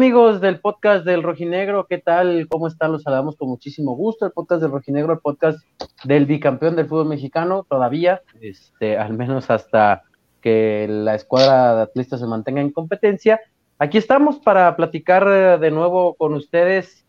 ¿Qué 0.00 0.04
tal 0.04 0.12
amigos 0.14 0.40
del 0.40 0.60
podcast 0.60 1.04
del 1.04 1.22
Rojinegro? 1.22 1.86
¿Qué 1.86 1.98
tal? 1.98 2.48
¿Cómo 2.48 2.68
están? 2.68 2.90
Los 2.90 3.02
saludamos 3.02 3.36
con 3.36 3.50
muchísimo 3.50 3.94
gusto. 3.94 4.24
El 4.24 4.32
podcast 4.32 4.62
del 4.62 4.70
Rojinegro, 4.70 5.12
el 5.12 5.18
podcast 5.18 5.58
del 6.04 6.24
bicampeón 6.24 6.74
del 6.74 6.88
fútbol 6.88 7.08
mexicano, 7.08 7.66
todavía, 7.68 8.22
este, 8.40 8.96
al 8.96 9.12
menos 9.12 9.50
hasta 9.50 10.04
que 10.40 10.86
la 10.88 11.16
escuadra 11.16 11.76
de 11.76 11.82
atletas 11.82 12.18
se 12.18 12.26
mantenga 12.26 12.62
en 12.62 12.72
competencia. 12.72 13.40
Aquí 13.78 13.98
estamos 13.98 14.38
para 14.38 14.74
platicar 14.74 15.28
eh, 15.28 15.58
de 15.58 15.70
nuevo 15.70 16.14
con 16.14 16.32
ustedes, 16.32 17.04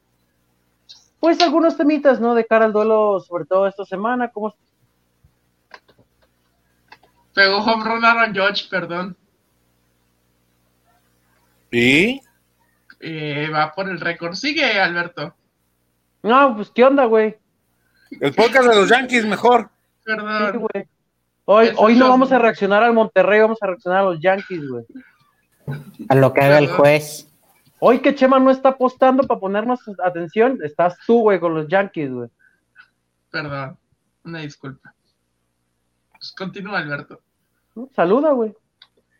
pues 1.21 1.39
algunos 1.39 1.77
temitas, 1.77 2.19
¿no? 2.19 2.35
De 2.35 2.45
cara 2.45 2.65
al 2.65 2.73
duelo, 2.73 3.21
sobre 3.21 3.45
todo 3.45 3.67
esta 3.67 3.85
semana. 3.85 4.31
¿Cómo? 4.31 4.53
Pegó 7.33 7.59
home 7.59 7.85
run 7.85 8.03
Aaron 8.03 8.33
George, 8.33 8.65
perdón. 8.69 9.15
¿Y? 11.71 12.19
Eh, 13.01 13.49
va 13.49 13.71
por 13.71 13.89
el 13.89 13.99
récord. 13.99 14.33
Sigue, 14.35 14.79
Alberto. 14.79 15.35
No, 16.21 16.55
pues, 16.55 16.69
¿qué 16.69 16.83
onda, 16.85 17.05
güey? 17.05 17.37
El 18.11 18.33
podcast 18.33 18.69
de 18.69 18.75
los 18.75 18.89
Yankees 18.89 19.25
mejor. 19.25 19.69
Perdón. 20.03 20.51
Sí, 20.51 20.57
güey. 20.57 20.87
Hoy, 21.45 21.67
Eso 21.67 21.81
hoy 21.81 21.95
no 21.95 22.09
vamos 22.09 22.31
a 22.31 22.39
reaccionar 22.39 22.83
al 22.83 22.93
Monterrey, 22.93 23.41
vamos 23.41 23.57
a 23.61 23.67
reaccionar 23.67 24.01
a 24.01 24.03
los 24.03 24.19
Yankees, 24.19 24.67
güey. 24.67 24.85
A 26.09 26.15
lo 26.15 26.31
que 26.33 26.41
haga 26.41 26.59
el 26.59 26.69
juez. 26.69 27.27
Hoy 27.79 27.99
que 27.99 28.13
Chema 28.13 28.39
no 28.39 28.51
está 28.51 28.69
apostando 28.69 29.23
para 29.23 29.39
ponernos 29.39 29.79
atención, 30.03 30.59
estás 30.63 30.97
tú, 31.07 31.21
güey, 31.21 31.39
con 31.39 31.55
los 31.55 31.67
Yankees, 31.67 32.11
güey. 32.11 32.29
Perdón. 33.31 33.77
Una 34.23 34.39
disculpa. 34.39 34.93
Pues 36.11 36.31
continúa, 36.33 36.77
Alberto. 36.77 37.21
Saluda, 37.95 38.31
güey. 38.33 38.53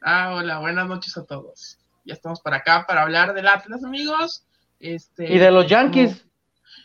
Ah, 0.02 0.36
hola, 0.36 0.60
buenas 0.60 0.88
noches 0.88 1.18
a 1.18 1.26
todos. 1.26 1.81
Ya 2.12 2.16
estamos 2.16 2.42
para 2.42 2.58
acá 2.58 2.84
para 2.86 3.04
hablar 3.04 3.34
del 3.34 3.48
Atlas, 3.48 3.86
amigos. 3.86 4.46
Este, 4.82 5.34
Y 5.34 5.40
de 5.40 5.50
los 5.50 5.66
Yankees. 5.68 6.28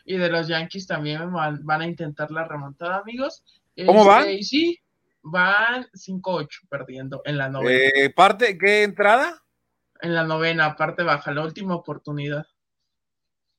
Y 0.04 0.18
de 0.18 0.28
los 0.30 0.46
Yankees 0.46 0.86
también 0.86 1.32
van, 1.32 1.66
van 1.66 1.80
a 1.80 1.86
intentar 1.88 2.30
la 2.30 2.44
remontada, 2.44 2.98
amigos. 2.98 3.42
¿Cómo 3.86 4.02
Este, 4.02 4.08
van? 4.08 4.30
Y 4.30 4.44
sí, 4.44 4.78
van 5.22 5.88
5-8 5.94 6.68
perdiendo 6.68 7.22
en 7.24 7.38
la 7.38 7.48
novena. 7.48 7.90
Eh, 7.92 8.10
parte, 8.10 8.56
¿qué 8.56 8.84
entrada? 8.84 9.42
En 10.00 10.14
la 10.14 10.22
novena, 10.22 10.76
parte 10.76 11.02
baja, 11.02 11.32
la 11.32 11.42
última 11.42 11.74
oportunidad 11.74 12.46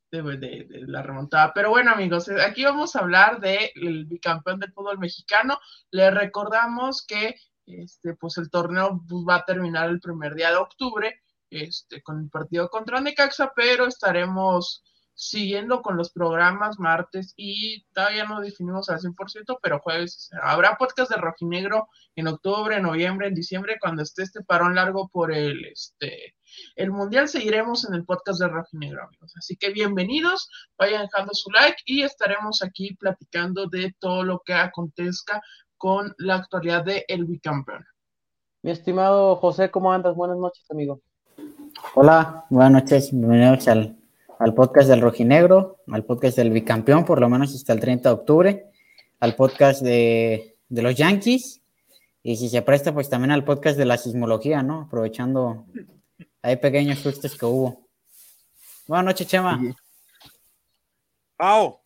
de, 0.10 0.22
de- 0.22 0.38
de 0.70 0.88
la 0.88 1.02
remontada. 1.04 1.52
Pero 1.54 1.70
bueno, 1.72 1.92
amigos, 1.92 2.30
eh, 2.30 2.42
aquí 2.42 2.64
vamos 2.64 2.96
a 2.96 3.00
hablar 3.00 3.42
del 3.42 4.06
bicampeón 4.06 4.62
del 4.62 4.72
fútbol 4.72 5.00
mexicano. 5.00 5.60
Les 5.92 6.14
recordamos 6.14 7.06
que 7.06 7.36
este, 7.66 8.14
pues 8.14 8.38
el 8.38 8.50
torneo 8.50 9.02
va 9.30 9.36
a 9.36 9.44
terminar 9.44 9.90
el 9.90 10.00
primer 10.00 10.34
día 10.34 10.52
de 10.52 10.56
octubre 10.56 11.20
este, 11.50 12.02
con 12.02 12.20
el 12.22 12.30
partido 12.30 12.70
contra 12.70 13.02
Necaxa, 13.02 13.52
pero 13.56 13.86
estaremos 13.86 14.84
siguiendo 15.18 15.82
con 15.82 15.98
los 15.98 16.12
programas 16.12 16.78
martes 16.78 17.34
y 17.36 17.84
todavía 17.92 18.26
no 18.26 18.40
definimos 18.40 18.88
al 18.90 19.00
100%, 19.00 19.58
pero 19.64 19.80
jueves 19.80 20.30
habrá 20.44 20.78
podcast 20.78 21.10
de 21.10 21.18
Rojinegro 21.18 21.88
en 22.16 22.28
octubre, 22.28 22.80
noviembre, 22.80 23.28
en 23.28 23.34
diciembre, 23.34 23.78
cuando 23.82 24.04
esté 24.04 24.22
este 24.22 24.44
parón 24.44 24.76
largo 24.76 25.10
por 25.10 25.34
el, 25.34 25.66
este, 25.66 26.36
el 26.76 26.92
Mundial, 26.92 27.28
seguiremos 27.28 27.90
en 27.90 27.96
el 27.96 28.06
podcast 28.06 28.40
de 28.40 28.48
Rojinegro, 28.48 29.06
amigos. 29.06 29.34
Así 29.36 29.58
que 29.58 29.72
bienvenidos, 29.72 30.50
vayan 30.78 31.08
dejando 31.08 31.34
su 31.34 31.50
like 31.50 31.82
y 31.86 32.04
estaremos 32.04 32.62
aquí 32.62 32.96
platicando 32.96 33.66
de 33.66 33.96
todo 34.00 34.24
lo 34.24 34.44
que 34.46 34.54
acontezca 34.54 35.42
con 35.78 36.14
la 36.20 36.36
actualidad 36.36 36.86
de 36.86 37.06
El 37.08 37.26
Bicampeón. 37.26 37.84
Mi 38.62 38.70
estimado 38.70 39.36
José, 39.38 39.72
¿cómo 39.72 39.92
andas? 39.92 40.16
Buenas 40.16 40.38
noches, 40.38 40.70
amigo. 40.70 41.02
Hola, 41.96 42.46
buenas 42.50 42.84
noches, 42.84 43.12
bienvenidos 43.12 43.68
al, 43.68 43.98
al 44.40 44.54
podcast 44.54 44.90
del 44.90 45.02
Rojinegro, 45.02 45.78
al 45.88 46.06
podcast 46.06 46.38
del 46.38 46.52
bicampeón, 46.52 47.06
por 47.06 47.20
lo 47.20 47.30
menos 47.30 47.54
hasta 47.54 47.74
el 47.74 47.80
30 47.80 48.10
de 48.10 48.16
octubre, 48.16 48.72
al 49.20 49.36
podcast 49.36 49.82
de, 49.82 50.58
de 50.70 50.82
los 50.82 50.96
Yankees, 50.96 51.62
y 52.24 52.36
si 52.38 52.50
se 52.50 52.62
presta, 52.62 52.94
pues 52.94 53.10
también 53.10 53.32
al 53.32 53.44
podcast 53.44 53.78
de 53.78 53.86
la 53.86 53.98
sismología, 53.98 54.64
¿no? 54.64 54.82
Aprovechando, 54.82 55.66
hay 56.42 56.58
pequeños 56.58 57.00
sustos 57.00 57.38
que 57.38 57.46
hubo. 57.46 57.88
Buenas 58.88 59.06
noches, 59.06 59.28
Chema. 59.28 59.60
Pau, 61.36 61.80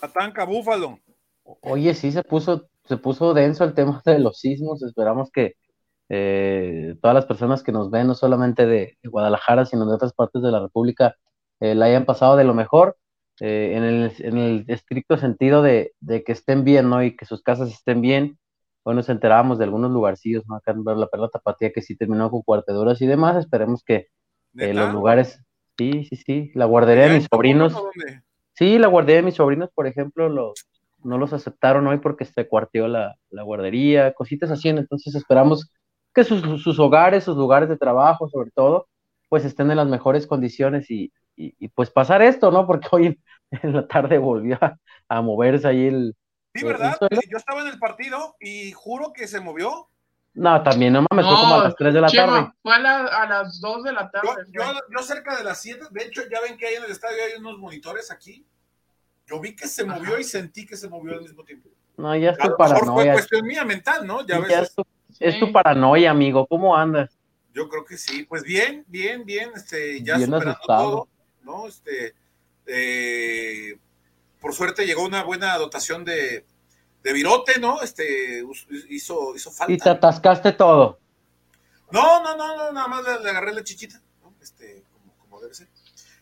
Atanca, 0.00 0.44
Búfalo. 0.44 0.98
Oye, 1.62 1.94
sí 1.94 2.12
se 2.12 2.22
puso, 2.22 2.68
se 2.84 2.96
puso 2.96 3.34
denso 3.34 3.64
el 3.64 3.74
tema 3.74 4.02
de 4.04 4.18
los 4.18 4.38
sismos. 4.38 4.82
Esperamos 4.82 5.30
que 5.30 5.54
eh, 6.10 6.96
todas 7.00 7.14
las 7.14 7.24
personas 7.24 7.62
que 7.62 7.72
nos 7.72 7.90
ven, 7.90 8.08
no 8.08 8.14
solamente 8.14 8.66
de, 8.66 8.98
de 9.02 9.08
Guadalajara, 9.08 9.64
sino 9.64 9.86
de 9.86 9.94
otras 9.94 10.12
partes 10.12 10.42
de 10.42 10.50
la 10.50 10.60
República, 10.60 11.16
eh, 11.60 11.74
la 11.74 11.86
hayan 11.86 12.04
pasado 12.04 12.36
de 12.36 12.44
lo 12.44 12.52
mejor, 12.52 12.96
eh, 13.40 13.72
en 13.74 13.84
el, 13.84 14.12
en 14.18 14.36
el 14.36 14.64
estricto 14.68 15.16
sentido 15.16 15.62
de, 15.62 15.94
de 16.00 16.22
que 16.24 16.32
estén 16.32 16.64
bien, 16.64 16.90
¿no? 16.90 17.02
Y 17.02 17.16
que 17.16 17.24
sus 17.24 17.42
casas 17.42 17.70
estén 17.70 18.02
bien. 18.02 18.38
Hoy 18.82 18.94
nos 18.94 19.08
enterábamos 19.08 19.58
de 19.58 19.64
algunos 19.64 19.90
lugarcillos, 19.90 20.42
¿no? 20.46 20.56
Acá 20.56 20.72
en 20.72 20.82
la 20.84 21.06
Perla 21.06 21.28
Tapatía, 21.28 21.70
que 21.72 21.80
sí 21.80 21.96
terminó 21.96 22.30
con 22.30 22.42
cuarteduras 22.42 23.00
y 23.00 23.06
demás. 23.06 23.36
Esperemos 23.36 23.84
que 23.84 24.08
eh, 24.58 24.74
los 24.74 24.92
lugares, 24.92 25.40
sí, 25.78 26.04
sí, 26.04 26.16
sí, 26.16 26.50
la 26.54 26.64
guardería 26.64 27.04
de 27.04 27.10
¿Ya 27.10 27.14
mis 27.16 27.28
sobrinos. 27.30 27.74
Sí, 28.54 28.78
la 28.78 28.88
guardería 28.88 29.16
de 29.16 29.22
mis 29.22 29.34
sobrinos, 29.36 29.70
por 29.74 29.86
ejemplo, 29.86 30.28
los, 30.28 30.66
no 31.04 31.18
los 31.18 31.32
aceptaron 31.32 31.86
hoy 31.86 31.98
porque 31.98 32.24
se 32.24 32.48
cuarteó 32.48 32.88
la, 32.88 33.16
la 33.30 33.42
guardería, 33.42 34.12
cositas 34.12 34.50
así. 34.50 34.68
Entonces 34.68 35.14
esperamos 35.14 35.70
que 36.14 36.24
sus, 36.24 36.62
sus 36.62 36.78
hogares, 36.78 37.24
sus 37.24 37.36
lugares 37.36 37.68
de 37.68 37.76
trabajo, 37.76 38.28
sobre 38.28 38.50
todo, 38.50 38.88
pues 39.28 39.44
estén 39.44 39.70
en 39.70 39.76
las 39.76 39.88
mejores 39.88 40.26
condiciones 40.26 40.90
y, 40.90 41.12
y, 41.36 41.54
y, 41.58 41.68
pues 41.68 41.90
pasar 41.90 42.20
esto, 42.22 42.50
¿no? 42.50 42.66
Porque 42.66 42.88
hoy 42.90 43.06
en, 43.06 43.20
en 43.62 43.72
la 43.74 43.86
tarde 43.86 44.18
volvió 44.18 44.58
a, 44.60 44.76
a 45.08 45.22
moverse 45.22 45.68
ahí 45.68 45.86
el... 45.86 46.16
Sí, 46.54 46.64
¿verdad? 46.64 46.96
Yo 47.30 47.36
estaba 47.38 47.60
en 47.60 47.68
el 47.68 47.78
partido 47.78 48.34
y 48.40 48.72
juro 48.72 49.12
que 49.12 49.28
se 49.28 49.40
movió. 49.40 49.88
No, 50.34 50.62
también, 50.62 50.92
no 50.92 51.04
mames, 51.10 51.26
fue 51.26 51.34
como 51.36 51.54
a 51.54 51.64
las 51.64 51.76
3 51.76 51.94
de 51.94 52.00
la 52.00 52.08
Chema, 52.08 52.26
tarde. 52.26 52.52
Fue 52.62 52.74
a, 52.74 52.78
la- 52.78 53.06
a 53.06 53.26
las 53.28 53.60
2 53.60 53.84
de 53.84 53.92
la 53.92 54.10
tarde. 54.10 54.28
Yo, 54.48 54.62
yo, 54.62 54.80
yo 54.96 55.02
cerca 55.02 55.36
de 55.36 55.44
las 55.44 55.60
7, 55.60 55.86
de 55.90 56.04
hecho, 56.04 56.22
ya 56.30 56.40
ven 56.40 56.56
que 56.56 56.66
ahí 56.66 56.74
en 56.74 56.84
el 56.84 56.90
estadio 56.90 57.16
hay 57.24 57.40
unos 57.40 57.58
monitores 57.58 58.10
aquí. 58.10 58.44
Yo 59.26 59.40
vi 59.40 59.54
que 59.54 59.68
se 59.68 59.84
movió 59.84 60.18
y 60.18 60.24
sentí 60.24 60.66
que 60.66 60.76
se 60.76 60.88
movió 60.88 61.14
al 61.14 61.22
mismo 61.22 61.44
tiempo. 61.44 61.68
No, 61.96 62.16
ya 62.16 62.30
es 62.30 62.38
tu 62.38 62.42
mejor 62.48 62.56
fue 62.56 62.68
paranoia. 62.68 63.12
cuestión 63.12 63.46
mía 63.46 63.64
mental, 63.64 64.06
¿no? 64.06 64.22
Ya 64.26 64.36
Ya 64.36 64.40
ves. 64.40 64.58
es 64.70 64.74
tu, 64.74 64.84
es 65.20 65.38
tu 65.38 65.52
paranoia, 65.52 66.10
amigo. 66.10 66.46
¿Cómo 66.46 66.76
andas? 66.76 67.16
Yo 67.54 67.68
creo 67.68 67.84
que 67.84 67.96
sí. 67.96 68.24
Pues 68.24 68.42
bien, 68.42 68.84
bien, 68.88 69.24
bien, 69.24 69.50
este, 69.54 70.02
ya 70.02 70.16
Bien 70.16 70.26
superando 70.26 70.50
asustado. 70.52 70.90
todo, 70.90 71.08
¿no? 71.42 71.66
Este, 71.68 72.14
eh, 72.66 73.78
por 74.40 74.54
suerte 74.54 74.86
llegó 74.86 75.04
una 75.04 75.22
buena 75.22 75.56
dotación 75.58 76.04
de, 76.04 76.44
de 77.02 77.12
virote, 77.12 77.58
¿no? 77.60 77.82
Este, 77.82 78.42
hizo, 78.88 79.34
hizo 79.36 79.50
falta. 79.50 79.72
Y 79.72 79.78
te 79.78 79.90
atascaste 79.90 80.52
todo. 80.52 80.98
No, 81.90 82.22
no, 82.22 82.36
no, 82.36 82.56
no, 82.56 82.72
nada 82.72 82.88
más 82.88 83.02
le, 83.04 83.24
le 83.24 83.30
agarré 83.30 83.52
la 83.52 83.64
chichita, 83.64 84.00
¿no? 84.22 84.32
Este, 84.40 84.82
como, 84.92 85.12
como 85.18 85.40
debe 85.40 85.54
ser. 85.54 85.68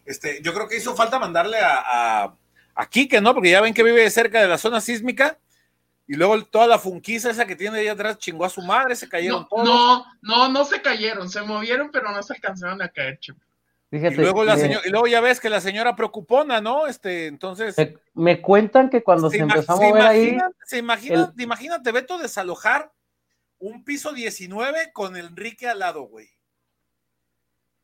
Este, 0.06 0.40
yo 0.42 0.54
creo 0.54 0.66
que 0.66 0.78
hizo 0.78 0.96
falta 0.96 1.18
mandarle 1.18 1.58
a, 1.58 2.22
a, 2.24 2.34
a 2.74 2.88
Quique, 2.88 3.20
¿no? 3.20 3.34
Porque 3.34 3.50
ya 3.50 3.60
ven 3.60 3.74
que 3.74 3.82
vive 3.82 4.08
cerca 4.10 4.40
de 4.40 4.48
la 4.48 4.56
zona 4.58 4.80
sísmica. 4.80 5.38
Y 6.10 6.14
luego 6.16 6.42
toda 6.44 6.66
la 6.66 6.78
funquiza 6.78 7.30
esa 7.30 7.46
que 7.46 7.54
tiene 7.54 7.78
ahí 7.80 7.88
atrás 7.88 8.16
chingó 8.18 8.44
a 8.46 8.48
su 8.48 8.62
madre, 8.62 8.96
se 8.96 9.08
cayeron 9.08 9.42
No, 9.42 9.46
todos. 9.48 9.64
no, 9.64 10.04
no, 10.22 10.48
no 10.48 10.64
se 10.64 10.80
cayeron, 10.80 11.28
se 11.28 11.42
movieron, 11.42 11.90
pero 11.92 12.10
no 12.10 12.22
se 12.22 12.32
alcanzaron 12.32 12.80
a 12.80 12.88
caer, 12.88 13.18
Chema. 13.20 13.38
y 13.90 14.10
luego 14.14 14.42
la 14.42 14.56
señora, 14.56 14.82
y 14.86 14.90
luego 14.90 15.06
ya 15.06 15.20
ves 15.20 15.38
que 15.38 15.50
la 15.50 15.60
señora 15.60 15.94
preocupona, 15.94 16.60
¿no? 16.62 16.86
Este, 16.86 17.26
entonces. 17.26 17.76
me, 17.76 17.94
me 18.14 18.40
cuentan 18.40 18.88
que 18.88 19.02
cuando 19.02 19.28
se, 19.30 19.36
ima- 19.38 19.52
empezó 19.54 19.72
a 19.72 19.76
se 19.76 19.86
mover 19.88 20.02
ahí, 20.02 20.38
se 20.64 20.78
imagina, 20.78 21.32
imagínate, 21.38 21.92
Beto, 21.92 22.16
desalojar 22.18 22.90
un 23.58 23.84
piso 23.84 24.12
19 24.12 24.92
con 24.94 25.14
Enrique 25.16 25.68
al 25.68 25.80
lado, 25.80 26.02
güey. 26.04 26.28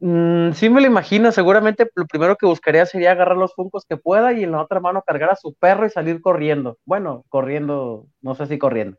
Mm, 0.06 0.52
sí 0.52 0.68
me 0.68 0.82
lo 0.82 0.86
imagino, 0.86 1.32
seguramente 1.32 1.90
lo 1.94 2.06
primero 2.06 2.36
que 2.36 2.44
buscaría 2.44 2.84
sería 2.84 3.12
agarrar 3.12 3.38
los 3.38 3.54
funcos 3.54 3.86
que 3.88 3.96
pueda 3.96 4.34
y 4.34 4.44
en 4.44 4.52
la 4.52 4.60
otra 4.60 4.78
mano 4.78 5.02
cargar 5.02 5.30
a 5.30 5.36
su 5.36 5.54
perro 5.54 5.86
y 5.86 5.90
salir 5.90 6.20
corriendo. 6.20 6.78
Bueno, 6.84 7.24
corriendo, 7.30 8.06
no 8.20 8.34
sé 8.34 8.46
si 8.46 8.58
corriendo, 8.58 8.98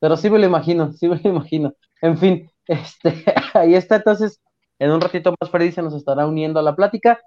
pero 0.00 0.16
sí 0.18 0.30
me 0.30 0.38
lo 0.38 0.46
imagino, 0.46 0.92
sí 0.94 1.08
me 1.08 1.18
lo 1.22 1.30
imagino. 1.30 1.74
En 2.02 2.18
fin, 2.18 2.50
este, 2.66 3.24
ahí 3.54 3.74
está 3.76 3.96
entonces, 3.96 4.42
en 4.78 4.90
un 4.92 5.00
ratito 5.00 5.34
más 5.40 5.50
Freddy 5.50 5.72
se 5.72 5.82
nos 5.82 5.94
estará 5.94 6.26
uniendo 6.26 6.60
a 6.60 6.62
la 6.62 6.76
plática 6.76 7.20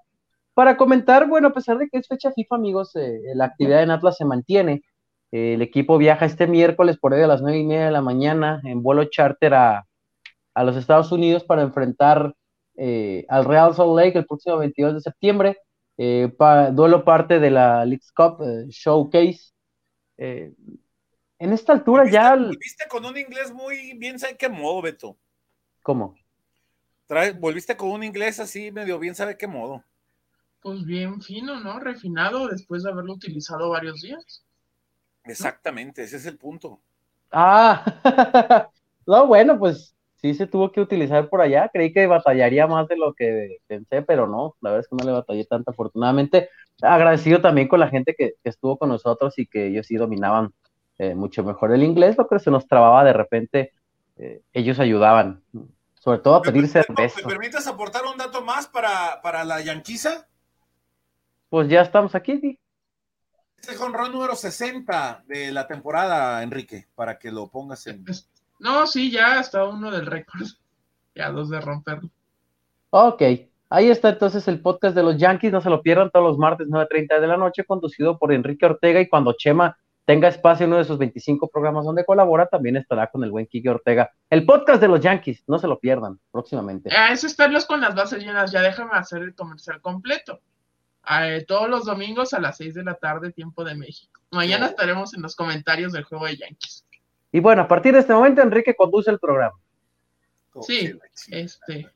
para 0.54 0.76
comentar, 0.76 1.28
bueno, 1.28 1.48
a 1.48 1.52
pesar 1.52 1.78
de 1.78 1.88
que 1.88 1.98
es 1.98 2.08
fecha 2.08 2.32
FIFA, 2.32 2.56
amigos, 2.56 2.96
eh, 2.96 3.20
la 3.34 3.46
actividad 3.46 3.82
en 3.82 3.90
Atlas 3.92 4.18
se 4.18 4.24
mantiene. 4.24 4.82
Eh, 5.32 5.54
el 5.54 5.62
equipo 5.62 5.98
viaja 5.98 6.26
este 6.26 6.46
miércoles 6.46 6.98
por 6.98 7.14
ahí 7.14 7.22
a 7.22 7.26
las 7.28 7.42
nueve 7.42 7.58
y 7.58 7.64
media 7.64 7.86
de 7.86 7.92
la 7.92 8.02
mañana 8.02 8.60
en 8.64 8.82
vuelo 8.82 9.04
charter 9.06 9.54
a, 9.54 9.86
a 10.54 10.64
los 10.64 10.76
Estados 10.76 11.12
Unidos 11.12 11.44
para 11.44 11.62
enfrentar 11.62 12.34
eh, 12.80 13.26
al 13.28 13.44
Real 13.44 13.74
Salt 13.74 13.94
Lake 13.96 14.18
el 14.18 14.26
próximo 14.26 14.56
22 14.58 14.94
de 14.94 15.00
septiembre. 15.02 15.58
Eh, 15.98 16.32
pa- 16.36 16.70
duelo 16.70 17.04
parte 17.04 17.38
de 17.38 17.50
la 17.50 17.84
Leagues 17.84 18.10
Cup 18.12 18.40
eh, 18.42 18.66
Showcase. 18.70 19.52
Eh, 20.16 20.54
en 21.38 21.52
esta 21.52 21.72
altura 21.74 22.10
ya. 22.10 22.36
Viste, 22.36 22.58
viste 22.58 22.84
con 22.88 23.04
un 23.04 23.16
inglés 23.16 23.52
muy 23.52 23.96
bien, 23.98 24.18
¿sabe 24.18 24.36
qué 24.36 24.48
modo, 24.48 24.82
Beto? 24.82 25.18
¿Cómo? 25.82 26.14
Trae, 27.06 27.32
volviste 27.32 27.76
con 27.76 27.90
un 27.90 28.02
inglés 28.02 28.40
así 28.40 28.72
medio 28.72 28.98
bien, 28.98 29.14
¿sabe 29.14 29.36
qué 29.36 29.46
modo? 29.46 29.84
Pues 30.62 30.84
bien 30.84 31.20
fino, 31.22 31.60
¿no? 31.60 31.80
Refinado 31.80 32.48
después 32.48 32.82
de 32.82 32.90
haberlo 32.90 33.14
utilizado 33.14 33.70
varios 33.70 34.00
días. 34.02 34.44
Exactamente, 35.24 36.02
ese 36.02 36.16
es 36.16 36.26
el 36.26 36.38
punto. 36.38 36.80
Ah, 37.32 37.84
no, 39.06 39.26
bueno, 39.26 39.58
pues 39.58 39.94
sí 40.20 40.34
se 40.34 40.46
tuvo 40.46 40.72
que 40.72 40.80
utilizar 40.80 41.28
por 41.28 41.40
allá. 41.40 41.70
Creí 41.72 41.92
que 41.92 42.06
batallaría 42.06 42.66
más 42.66 42.88
de 42.88 42.96
lo 42.96 43.14
que 43.14 43.58
pensé, 43.66 44.02
pero 44.02 44.26
no, 44.26 44.56
la 44.60 44.70
verdad 44.70 44.84
es 44.84 44.88
que 44.88 44.96
no 44.96 45.04
le 45.04 45.12
batallé 45.12 45.44
tanto, 45.44 45.70
afortunadamente. 45.70 46.50
Agradecido 46.82 47.40
también 47.40 47.68
con 47.68 47.80
la 47.80 47.88
gente 47.88 48.14
que, 48.16 48.34
que 48.42 48.50
estuvo 48.50 48.78
con 48.78 48.88
nosotros 48.88 49.38
y 49.38 49.46
que 49.46 49.66
ellos 49.68 49.86
sí 49.86 49.96
dominaban 49.96 50.52
eh, 51.02 51.14
mucho 51.14 51.42
mejor 51.42 51.72
el 51.72 51.82
inglés, 51.82 52.18
lo 52.18 52.28
que 52.28 52.38
se 52.38 52.50
nos 52.50 52.68
trababa 52.68 53.02
de 53.04 53.14
repente, 53.14 53.72
eh, 54.18 54.42
ellos 54.52 54.78
ayudaban, 54.78 55.42
sobre 55.98 56.18
todo 56.18 56.34
a 56.34 56.42
pedir 56.42 56.68
cerveza. 56.68 57.22
¿Me 57.22 57.26
permites 57.26 57.66
aportar 57.66 58.04
un 58.04 58.18
dato 58.18 58.42
más 58.42 58.66
para, 58.66 59.22
para 59.22 59.42
la 59.44 59.62
yanquiza? 59.62 60.28
Pues 61.48 61.70
ya 61.70 61.80
estamos 61.80 62.14
aquí, 62.14 62.38
sí. 62.38 62.60
Este 63.56 63.72
es 63.72 63.80
el 63.80 63.86
honrón 63.86 64.12
número 64.12 64.36
60 64.36 65.24
de 65.26 65.52
la 65.52 65.66
temporada, 65.66 66.42
Enrique, 66.42 66.88
para 66.94 67.18
que 67.18 67.32
lo 67.32 67.48
pongas 67.48 67.86
en. 67.86 68.04
No, 68.60 68.86
sí, 68.86 69.10
ya 69.10 69.40
está 69.40 69.64
uno 69.64 69.90
del 69.90 70.06
récord. 70.06 70.42
Ya 71.12 71.32
dos 71.32 71.50
de 71.50 71.60
romperlo. 71.60 72.08
Ok, 72.90 73.22
ahí 73.68 73.90
está 73.90 74.10
entonces 74.10 74.46
el 74.46 74.62
podcast 74.62 74.94
de 74.94 75.02
los 75.02 75.16
Yankees. 75.16 75.52
No 75.52 75.60
se 75.60 75.68
lo 75.68 75.82
pierdan 75.82 76.08
todos 76.10 76.24
los 76.24 76.38
martes 76.38 76.68
9:30 76.68 77.20
de 77.20 77.26
la 77.26 77.36
noche, 77.36 77.64
conducido 77.64 78.16
por 78.16 78.32
Enrique 78.32 78.64
Ortega. 78.64 79.00
Y 79.00 79.08
cuando 79.08 79.34
Chema 79.36 79.76
tenga 80.04 80.28
espacio 80.28 80.64
en 80.64 80.70
uno 80.70 80.78
de 80.78 80.84
sus 80.84 80.98
25 80.98 81.48
programas 81.48 81.84
donde 81.84 82.04
colabora, 82.04 82.46
también 82.46 82.76
estará 82.76 83.08
con 83.08 83.24
el 83.24 83.32
buen 83.32 83.46
Kike 83.46 83.68
Ortega. 83.68 84.12
El 84.30 84.46
podcast 84.46 84.80
de 84.80 84.86
los 84.86 85.00
Yankees, 85.00 85.42
no 85.48 85.58
se 85.58 85.66
lo 85.66 85.80
pierdan 85.80 86.20
próximamente. 86.30 86.90
Ah, 86.96 87.12
eso 87.12 87.26
estarlos 87.26 87.66
con 87.66 87.80
las 87.80 87.96
bases 87.96 88.22
llenas. 88.22 88.52
Ya 88.52 88.62
déjame 88.62 88.92
hacer 88.92 89.22
el 89.22 89.34
comercial 89.34 89.80
completo. 89.80 90.40
Eh, 91.10 91.44
todos 91.46 91.68
los 91.68 91.84
domingos 91.84 92.32
a 92.34 92.40
las 92.40 92.56
6 92.56 92.74
de 92.74 92.84
la 92.84 92.94
tarde, 92.94 93.32
tiempo 93.32 93.64
de 93.64 93.74
México. 93.74 94.20
Mañana 94.30 94.66
estaremos 94.66 95.12
en 95.14 95.22
los 95.22 95.34
comentarios 95.34 95.92
del 95.92 96.04
juego 96.04 96.26
de 96.26 96.36
Yankees. 96.36 96.86
Y 97.32 97.40
bueno, 97.40 97.62
a 97.62 97.68
partir 97.68 97.92
de 97.92 98.00
este 98.00 98.12
momento, 98.12 98.42
Enrique 98.42 98.74
conduce 98.74 99.10
el 99.10 99.18
programa. 99.18 99.56
Sí, 100.62 100.92
este. 101.28 101.88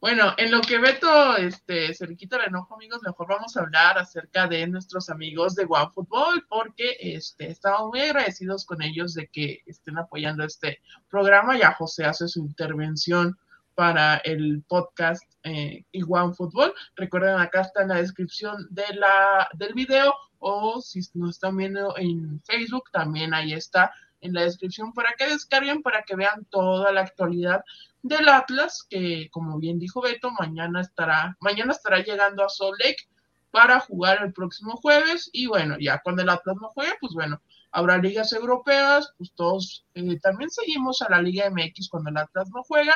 Bueno, 0.00 0.32
en 0.36 0.52
lo 0.52 0.60
que 0.60 0.78
Beto 0.78 1.36
este, 1.36 1.92
se 1.92 2.06
le 2.06 2.16
quita 2.16 2.36
el 2.36 2.46
enojo, 2.46 2.76
amigos, 2.76 3.02
mejor 3.02 3.26
vamos 3.28 3.56
a 3.56 3.62
hablar 3.62 3.98
acerca 3.98 4.46
de 4.46 4.64
nuestros 4.68 5.10
amigos 5.10 5.56
de 5.56 5.66
OneFootball, 5.68 6.46
porque 6.48 6.96
este, 7.00 7.50
estamos 7.50 7.88
muy 7.88 8.00
agradecidos 8.00 8.64
con 8.64 8.80
ellos 8.80 9.14
de 9.14 9.26
que 9.26 9.60
estén 9.66 9.98
apoyando 9.98 10.44
este 10.44 10.80
programa. 11.10 11.58
Ya 11.58 11.72
José 11.72 12.04
hace 12.04 12.28
su 12.28 12.40
intervención 12.40 13.36
para 13.74 14.18
el 14.18 14.62
podcast 14.68 15.24
eh, 15.42 15.84
y 15.90 16.02
OneFootball. 16.02 16.72
Recuerden, 16.94 17.40
acá 17.40 17.62
está 17.62 17.82
en 17.82 17.88
la 17.88 17.96
descripción 17.96 18.68
de 18.70 18.94
la, 18.94 19.48
del 19.54 19.74
video, 19.74 20.14
o 20.38 20.80
si 20.80 21.00
nos 21.14 21.30
están 21.30 21.56
viendo 21.56 21.96
en 21.96 22.40
Facebook, 22.44 22.84
también 22.92 23.34
ahí 23.34 23.52
está 23.52 23.92
en 24.20 24.32
la 24.34 24.42
descripción 24.42 24.92
para 24.92 25.14
que 25.16 25.26
descarguen, 25.26 25.82
para 25.82 26.02
que 26.02 26.16
vean 26.16 26.44
toda 26.50 26.92
la 26.92 27.02
actualidad 27.02 27.62
del 28.02 28.28
Atlas, 28.28 28.86
que 28.88 29.28
como 29.30 29.58
bien 29.58 29.78
dijo 29.78 30.00
Beto, 30.00 30.30
mañana 30.38 30.80
estará, 30.80 31.36
mañana 31.40 31.72
estará 31.72 32.02
llegando 32.02 32.44
a 32.44 32.48
Salt 32.48 32.78
Lake 32.80 33.08
para 33.50 33.80
jugar 33.80 34.22
el 34.22 34.32
próximo 34.32 34.76
jueves. 34.76 35.30
Y 35.32 35.46
bueno, 35.46 35.76
ya 35.80 36.00
cuando 36.02 36.22
el 36.22 36.28
Atlas 36.28 36.56
no 36.60 36.68
juegue, 36.68 36.92
pues 37.00 37.12
bueno, 37.14 37.40
habrá 37.70 37.98
ligas 37.98 38.32
europeas, 38.32 39.12
pues 39.18 39.32
todos 39.34 39.84
eh, 39.94 40.18
también 40.20 40.50
seguimos 40.50 41.02
a 41.02 41.10
la 41.10 41.20
Liga 41.20 41.50
MX 41.50 41.88
cuando 41.88 42.10
el 42.10 42.16
Atlas 42.16 42.48
no 42.54 42.62
juega. 42.62 42.94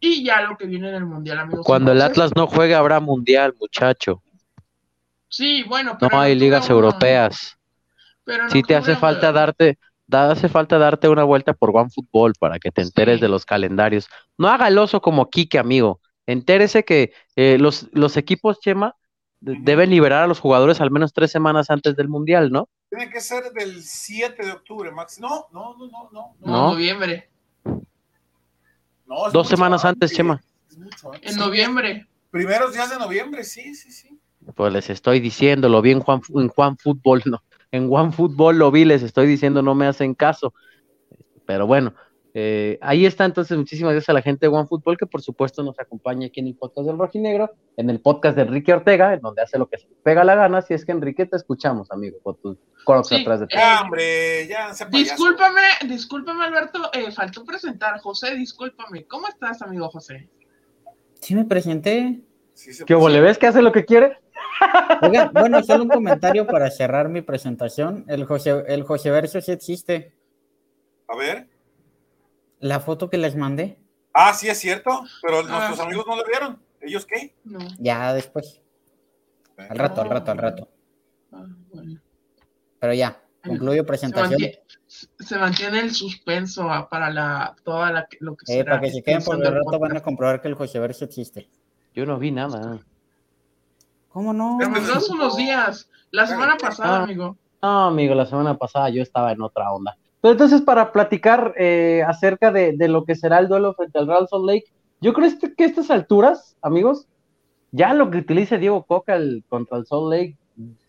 Y 0.00 0.24
ya 0.24 0.42
lo 0.42 0.56
que 0.56 0.66
viene 0.66 0.90
en 0.90 0.96
el 0.96 1.06
Mundial, 1.06 1.38
amigos. 1.38 1.64
Cuando 1.64 1.92
el 1.92 2.02
Atlas 2.02 2.32
no 2.36 2.46
juegue, 2.46 2.74
habrá 2.74 3.00
Mundial, 3.00 3.54
muchacho. 3.58 4.22
Sí, 5.28 5.64
bueno, 5.66 5.96
pero 5.98 6.16
no 6.16 6.22
hay 6.22 6.34
ligas 6.34 6.68
europeas. 6.68 7.56
Pero 8.24 8.48
si 8.50 8.62
te 8.62 8.76
hace 8.76 8.96
falta 8.96 9.32
darte, 9.32 9.78
hace 10.10 10.48
falta 10.48 10.78
darte 10.78 11.08
una 11.08 11.24
vuelta 11.24 11.54
por 11.54 11.70
One 11.74 11.90
Football 11.90 12.34
para 12.38 12.58
que 12.58 12.70
te 12.70 12.82
enteres 12.82 13.20
de 13.20 13.28
los 13.28 13.44
calendarios. 13.44 14.08
No 14.38 14.48
haga 14.48 14.68
el 14.68 14.78
oso 14.78 15.00
como 15.00 15.30
Kike, 15.30 15.58
amigo. 15.58 16.00
Entérese 16.26 16.84
que 16.84 17.12
eh, 17.36 17.58
los, 17.58 17.88
los 17.92 18.16
equipos, 18.16 18.60
Chema, 18.60 18.96
deben 19.40 19.90
liberar 19.90 20.22
a 20.22 20.26
los 20.26 20.40
jugadores 20.40 20.80
al 20.80 20.90
menos 20.90 21.12
tres 21.12 21.30
semanas 21.30 21.68
antes 21.68 21.96
del 21.96 22.08
Mundial, 22.08 22.50
¿no? 22.50 22.68
Tiene 22.88 23.10
que 23.10 23.20
ser 23.20 23.52
del 23.52 23.82
7 23.82 24.44
de 24.44 24.52
octubre, 24.52 24.90
Max. 24.90 25.20
No, 25.20 25.46
no, 25.52 25.76
no, 25.76 25.88
no, 25.88 26.10
no. 26.12 26.36
No, 26.40 26.70
noviembre. 26.72 27.28
No, 29.06 29.30
Dos 29.32 29.48
semanas 29.48 29.84
antes, 29.84 30.12
Chema. 30.12 30.40
En 31.22 31.36
noviembre. 31.36 32.06
Primeros 32.30 32.72
días 32.72 32.90
de 32.90 32.98
noviembre, 32.98 33.44
sí, 33.44 33.74
sí, 33.74 33.92
sí. 33.92 34.18
Pues 34.54 34.72
les 34.72 34.90
estoy 34.90 35.20
diciendo, 35.20 35.68
lo 35.68 35.80
vi 35.82 35.92
en 35.92 36.00
Juan, 36.00 36.20
en 36.34 36.48
Juan 36.48 36.76
Fútbol, 36.76 37.22
no, 37.26 37.42
en 37.76 38.12
Fútbol 38.12 38.58
lo 38.58 38.70
vi, 38.70 38.84
les 38.84 39.02
estoy 39.02 39.26
diciendo, 39.26 39.62
no 39.62 39.74
me 39.74 39.86
hacen 39.86 40.14
caso. 40.14 40.54
Pero 41.44 41.66
bueno, 41.66 41.94
eh, 42.32 42.78
ahí 42.80 43.06
está 43.06 43.24
entonces, 43.24 43.56
muchísimas 43.56 43.92
gracias 43.92 44.08
a 44.08 44.12
la 44.12 44.22
gente 44.22 44.46
de 44.46 44.52
One 44.54 44.66
Fútbol 44.66 44.96
que 44.96 45.06
por 45.06 45.22
supuesto 45.22 45.62
nos 45.62 45.78
acompaña 45.78 46.26
aquí 46.26 46.40
en 46.40 46.48
el 46.48 46.56
podcast 46.56 46.86
del 46.86 46.98
Rojinegro, 46.98 47.50
en 47.76 47.90
el 47.90 48.00
podcast 48.00 48.36
de 48.36 48.42
Enrique 48.42 48.72
Ortega, 48.72 49.14
en 49.14 49.20
donde 49.20 49.42
hace 49.42 49.58
lo 49.58 49.68
que 49.68 49.78
se 49.78 49.88
pega 50.02 50.24
la 50.24 50.34
gana. 50.34 50.62
Si 50.62 50.74
es 50.74 50.84
que 50.84 50.92
Enrique 50.92 51.26
te 51.26 51.36
escuchamos, 51.36 51.90
amigo, 51.90 52.18
con 52.22 52.36
tus 52.40 52.58
coros 52.84 53.08
Sí, 53.08 53.16
atrás 53.16 53.40
de 53.40 53.46
ti. 53.46 53.56
Ya, 53.56 53.82
hombre, 53.82 54.46
ya. 54.48 54.66
payaso. 54.66 54.88
Discúlpame, 54.90 55.62
discúlpame, 55.88 56.44
Alberto, 56.44 56.90
eh, 56.92 57.10
faltó 57.12 57.44
presentar. 57.44 58.00
José, 58.00 58.34
discúlpame. 58.36 59.04
¿Cómo 59.06 59.28
estás, 59.28 59.62
amigo 59.62 59.88
José? 59.88 60.28
Sí 61.20 61.34
me 61.34 61.44
presenté. 61.44 62.20
Sí 62.52 62.72
se 62.72 62.84
¿Qué 62.84 62.94
le 62.94 63.20
ves 63.20 63.38
que 63.38 63.46
hace 63.48 63.62
lo 63.62 63.72
que 63.72 63.84
quiere? 63.84 64.18
Oigan, 65.02 65.30
bueno, 65.32 65.62
solo 65.62 65.84
un 65.84 65.88
comentario 65.90 66.46
para 66.46 66.70
cerrar 66.70 67.08
mi 67.08 67.22
presentación. 67.22 68.04
El 68.08 68.24
José, 68.24 68.64
el 68.68 68.82
José 68.84 69.10
Verso 69.10 69.40
sí 69.40 69.52
existe. 69.52 70.14
A 71.08 71.16
ver. 71.16 71.48
La 72.60 72.80
foto 72.80 73.10
que 73.10 73.18
les 73.18 73.36
mandé, 73.36 73.78
Ah, 74.16 74.32
sí, 74.32 74.48
es 74.48 74.58
cierto, 74.58 75.02
pero 75.22 75.40
Ah. 75.40 75.42
nuestros 75.42 75.80
amigos 75.80 76.06
no 76.06 76.14
lo 76.16 76.24
vieron. 76.24 76.62
¿Ellos 76.80 77.04
qué? 77.04 77.34
No. 77.44 77.58
ya 77.78 78.12
después. 78.14 78.60
Al 79.56 79.76
rato, 79.78 80.00
al 80.02 80.10
rato, 80.10 80.30
al 80.30 80.38
rato. 80.38 80.68
Ah, 81.32 81.46
bueno. 81.72 82.00
Pero 82.78 82.94
ya, 82.94 83.20
concluyo 83.44 83.82
Se 83.82 83.84
presentación. 83.84 84.30
mantiene, 84.30 84.62
se 84.86 85.36
mantiene 85.38 85.80
el 85.80 85.90
suspenso 85.92 86.70
ah, 86.70 86.88
para 86.88 87.10
la 87.10 87.56
toda 87.64 87.90
la, 87.90 88.06
lo 88.20 88.36
que 88.36 88.44
Eh, 88.52 88.56
será 88.58 88.72
para 88.76 88.82
que 88.82 88.90
se 88.92 89.02
queden 89.02 89.22
por 89.24 89.44
el 89.44 89.52
rato 89.52 89.78
van 89.80 89.96
a 89.96 90.00
comprobar 90.00 90.40
que 90.40 90.48
el 90.48 90.54
José 90.54 90.78
Verso 90.78 91.04
existe. 91.04 91.48
Yo 91.92 92.06
no 92.06 92.16
vi 92.18 92.30
nada. 92.30 92.80
¿Cómo 94.14 94.32
no? 94.32 94.56
Pero 94.60 94.70
pues, 94.70 94.88
hace 94.88 95.12
unos 95.12 95.36
días, 95.36 95.90
la 96.12 96.24
semana 96.24 96.56
pasada, 96.56 97.00
Ah. 97.00 97.02
amigo. 97.02 97.36
No, 97.60 97.86
amigo, 97.88 98.14
la 98.14 98.26
semana 98.26 98.56
pasada 98.56 98.88
yo 98.90 99.02
estaba 99.02 99.32
en 99.32 99.42
otra 99.42 99.72
onda. 99.72 99.96
Pero 100.20 100.32
entonces, 100.32 100.62
para 100.62 100.92
platicar 100.92 101.52
eh, 101.58 102.04
acerca 102.06 102.52
de, 102.52 102.76
de 102.76 102.86
lo 102.88 103.04
que 103.04 103.16
será 103.16 103.40
el 103.40 103.48
duelo 103.48 103.74
frente 103.74 103.98
al 103.98 104.06
Real 104.06 104.28
Salt 104.28 104.44
Lake, 104.46 104.66
yo 105.00 105.12
creo 105.14 105.28
que 105.56 105.64
a 105.64 105.66
estas 105.66 105.90
alturas, 105.90 106.56
amigos, 106.62 107.08
ya 107.72 107.92
lo 107.92 108.08
que 108.10 108.18
utilice 108.18 108.56
Diego 108.58 108.84
Coca 108.84 109.16
el- 109.16 109.42
contra 109.48 109.78
el 109.78 109.86
Salt 109.86 110.12
Lake, 110.12 110.36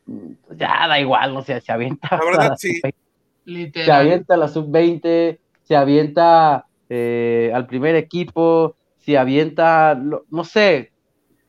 mm, 0.05 0.32
ya 0.55 0.88
da 0.88 1.00
igual, 1.00 1.34
no 1.34 1.41
sé, 1.41 1.60
se 1.62 1.72
avienta. 1.72 2.08
La 2.12 2.24
verdad, 2.25 2.50
la 2.51 2.58
sí. 2.58 2.79
sub-20, 2.79 3.84
Se 3.86 3.91
avienta 3.91 4.38
la 4.38 4.48
sub-20, 4.48 5.39
se 5.63 5.75
avienta 5.75 6.65
eh, 6.89 7.51
al 7.55 7.65
primer 7.65 7.96
equipo, 7.96 8.75
se 9.00 9.17
avienta, 9.17 9.96
lo- 9.96 10.25
no 10.29 10.44
sé, 10.44 10.91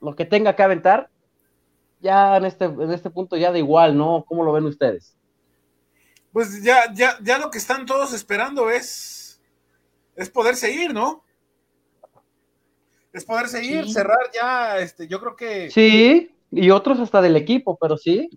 lo 0.01 0.17
que 0.17 0.25
tenga 0.25 0.57
que 0.57 0.63
aventar, 0.63 1.11
ya 2.07 2.37
en 2.39 2.45
este, 2.47 2.65
en 2.65 2.91
este 2.93 3.11
punto 3.11 3.37
ya 3.37 3.53
da 3.53 3.59
igual, 3.59 3.97
¿no? 3.97 4.25
¿Cómo 4.27 4.43
lo 4.45 4.53
ven 4.53 4.65
ustedes? 4.65 5.15
Pues 6.33 6.63
ya, 6.63 6.93
ya, 6.95 7.19
ya 7.23 7.39
lo 7.39 7.51
que 7.51 7.59
están 7.59 7.85
todos 7.87 8.13
esperando 8.13 8.71
es, 8.71 9.41
es 10.17 10.31
poder 10.31 10.57
seguir, 10.57 10.93
¿no? 10.95 11.25
Es 13.13 13.25
poder 13.25 13.49
seguir, 13.49 13.85
Sí. 13.85 13.93
cerrar 13.93 14.19
ya, 14.35 14.79
este, 14.79 15.09
yo 15.09 15.19
creo 15.21 15.37
que. 15.37 15.71
Sí, 15.71 16.31
y 16.51 16.71
otros 16.71 17.01
hasta 17.01 17.23
del 17.23 17.37
equipo, 17.37 17.77
pero 17.81 17.97
sí, 17.97 18.29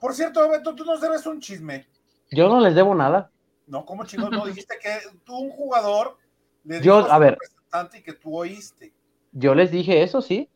Por 0.00 0.14
cierto, 0.14 0.48
Beto, 0.48 0.74
tú 0.74 0.84
nos 0.84 1.00
debes 1.00 1.26
un 1.26 1.40
chisme. 1.40 1.86
yo 2.30 2.48
no 2.48 2.60
les 2.60 2.74
debo 2.74 2.94
nada. 2.94 3.30
No, 3.66 3.84
¿cómo 3.84 4.04
chicos? 4.04 4.30
No 4.30 4.44
dijiste 4.46 4.76
que 4.82 4.90
tú, 5.24 5.36
un 5.36 5.50
jugador, 5.50 6.16
le 6.64 6.80
Yo, 6.80 7.10
a 7.10 7.18
ver. 7.18 7.32
representante 7.32 7.98
y 7.98 8.02
que 8.02 8.12
tú 8.14 8.36
oíste. 8.36 8.92
Yo 9.32 9.54
les 9.54 9.70
dije 9.70 10.02
eso, 10.02 10.20
sí. 10.20 10.48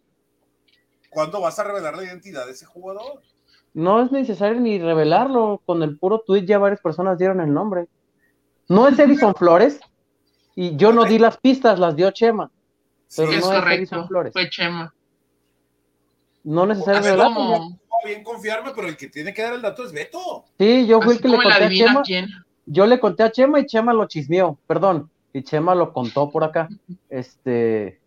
¿Cuándo 1.14 1.40
vas 1.40 1.59
a 1.59 1.64
revelar 1.64 1.97
la 1.97 2.04
identidad 2.04 2.44
de 2.44 2.52
ese 2.52 2.66
jugador? 2.66 3.23
No 3.73 4.02
es 4.02 4.11
necesario 4.11 4.61
ni 4.61 4.78
revelarlo. 4.78 5.62
Con 5.64 5.83
el 5.83 5.97
puro 5.97 6.21
tweet 6.21 6.44
ya 6.44 6.59
varias 6.59 6.80
personas 6.80 7.16
dieron 7.16 7.40
el 7.40 7.54
nombre. 7.54 7.87
No 8.68 8.88
es 8.88 8.99
Edison 8.99 9.35
Flores. 9.38 9.80
Y 10.56 10.76
yo 10.76 10.92
no 10.92 11.04
di 11.04 11.18
las 11.18 11.38
pistas, 11.38 11.78
las 11.78 11.97
dio 11.97 12.11
Chema. 12.11 12.50
Pero 13.16 13.30
es 13.30 13.44
no 13.44 13.52
es 13.52 13.59
correcto. 13.59 13.75
Edison 13.75 14.09
Flores. 14.09 14.33
Fue 14.33 14.50
Chema. 14.50 14.92
No 16.42 16.66
revelarlo. 16.66 17.35
Como, 17.35 17.80
bien 18.04 18.23
confiarme, 18.23 18.73
pero 18.75 18.88
el 18.88 18.97
que 18.97 19.09
tiene 19.09 19.33
que 19.33 19.42
dar 19.42 19.54
el 19.54 19.62
dato 19.62 19.85
es 19.85 19.92
Beto. 19.92 20.44
Sí, 20.59 20.87
yo 20.87 21.00
fui 21.00 21.14
así 21.14 21.16
el 21.16 21.23
que 21.23 21.28
le 21.28 21.37
conté 21.42 21.64
a 21.64 21.71
Chema. 21.71 22.02
quién. 22.02 22.28
Yo 22.66 22.87
le 22.87 23.00
conté 23.00 23.23
a 23.23 23.30
Chema 23.33 23.61
y 23.61 23.66
Chema 23.66 23.92
lo 23.92 24.06
chismeó, 24.06 24.59
perdón. 24.66 25.11
Y 25.33 25.42
Chema 25.42 25.75
lo 25.75 25.92
contó 25.92 26.30
por 26.30 26.44
acá. 26.44 26.68
Este. 27.09 28.00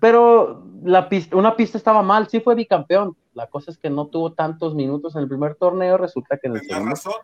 pero 0.00 0.67
la 0.82 1.08
pista, 1.08 1.36
una 1.36 1.56
pista 1.56 1.78
estaba 1.78 2.02
mal, 2.02 2.28
sí 2.28 2.40
fue 2.40 2.54
bicampeón. 2.54 3.16
La 3.34 3.46
cosa 3.46 3.70
es 3.70 3.78
que 3.78 3.90
no 3.90 4.06
tuvo 4.06 4.32
tantos 4.32 4.74
minutos 4.74 5.14
en 5.16 5.22
el 5.22 5.28
primer 5.28 5.54
torneo, 5.54 5.96
resulta 5.96 6.38
que 6.38 6.48
en 6.48 6.56
el 6.56 6.62
segundo. 6.62 6.90
razón. 6.90 7.14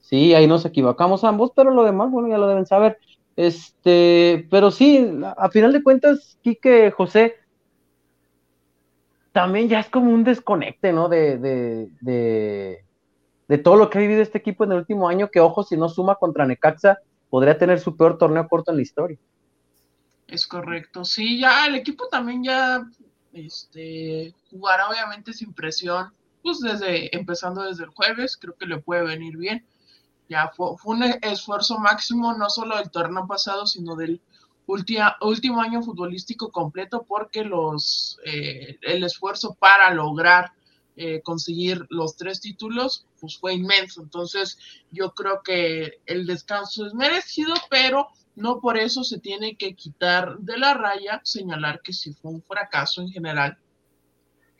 Sí, 0.00 0.34
ahí 0.34 0.46
nos 0.46 0.64
equivocamos 0.64 1.24
ambos, 1.24 1.52
pero 1.54 1.70
lo 1.70 1.84
demás, 1.84 2.10
bueno, 2.10 2.28
ya 2.28 2.38
lo 2.38 2.48
deben 2.48 2.66
saber. 2.66 2.98
Este, 3.36 4.46
pero 4.50 4.70
sí, 4.70 5.20
a 5.36 5.50
final 5.50 5.72
de 5.72 5.82
cuentas, 5.82 6.38
Quique, 6.42 6.90
José, 6.90 7.34
también 9.32 9.68
ya 9.68 9.80
es 9.80 9.88
como 9.88 10.12
un 10.12 10.24
desconecte, 10.24 10.92
¿no? 10.92 11.08
De, 11.08 11.38
de, 11.38 11.88
de, 12.00 12.84
de, 13.46 13.58
todo 13.58 13.76
lo 13.76 13.90
que 13.90 13.98
ha 13.98 14.00
vivido 14.00 14.22
este 14.22 14.38
equipo 14.38 14.64
en 14.64 14.72
el 14.72 14.78
último 14.78 15.08
año, 15.08 15.28
que 15.30 15.40
ojo, 15.40 15.62
si 15.62 15.76
no 15.76 15.88
suma 15.88 16.16
contra 16.16 16.46
Necaxa, 16.46 16.98
podría 17.30 17.58
tener 17.58 17.78
su 17.78 17.96
peor 17.96 18.18
torneo 18.18 18.48
corto 18.48 18.70
en 18.70 18.78
la 18.78 18.82
historia. 18.82 19.18
Es 20.28 20.46
correcto, 20.46 21.06
sí, 21.06 21.40
ya 21.40 21.66
el 21.66 21.74
equipo 21.74 22.06
también 22.08 22.44
ya 22.44 22.86
este, 23.32 24.34
jugará 24.50 24.90
obviamente 24.90 25.32
sin 25.32 25.54
presión, 25.54 26.12
pues 26.42 26.60
desde, 26.60 27.14
empezando 27.16 27.62
desde 27.62 27.84
el 27.84 27.90
jueves, 27.90 28.36
creo 28.36 28.54
que 28.54 28.66
le 28.66 28.78
puede 28.78 29.04
venir 29.04 29.38
bien. 29.38 29.66
Ya 30.28 30.48
fue, 30.54 30.72
un 30.84 31.02
esfuerzo 31.02 31.78
máximo, 31.78 32.34
no 32.34 32.50
solo 32.50 32.76
del 32.76 32.90
torneo 32.90 33.26
pasado, 33.26 33.66
sino 33.66 33.96
del 33.96 34.20
último 34.66 35.62
año 35.62 35.82
futbolístico 35.82 36.52
completo, 36.52 37.06
porque 37.08 37.42
los, 37.42 38.18
eh, 38.26 38.78
el 38.82 39.04
esfuerzo 39.04 39.54
para 39.54 39.94
lograr 39.94 40.52
eh, 40.96 41.22
conseguir 41.22 41.86
los 41.88 42.16
tres 42.16 42.42
títulos, 42.42 43.06
pues 43.18 43.38
fue 43.38 43.54
inmenso. 43.54 44.02
Entonces, 44.02 44.58
yo 44.90 45.14
creo 45.14 45.42
que 45.42 46.00
el 46.04 46.26
descanso 46.26 46.86
es 46.86 46.92
merecido, 46.92 47.54
pero 47.70 48.08
no 48.38 48.60
por 48.60 48.78
eso 48.78 49.02
se 49.02 49.18
tiene 49.18 49.56
que 49.56 49.74
quitar 49.74 50.38
de 50.38 50.58
la 50.58 50.74
raya 50.74 51.20
señalar 51.24 51.82
que 51.82 51.92
sí 51.92 52.12
fue 52.12 52.30
un 52.30 52.42
fracaso 52.42 53.02
en 53.02 53.10
general 53.10 53.58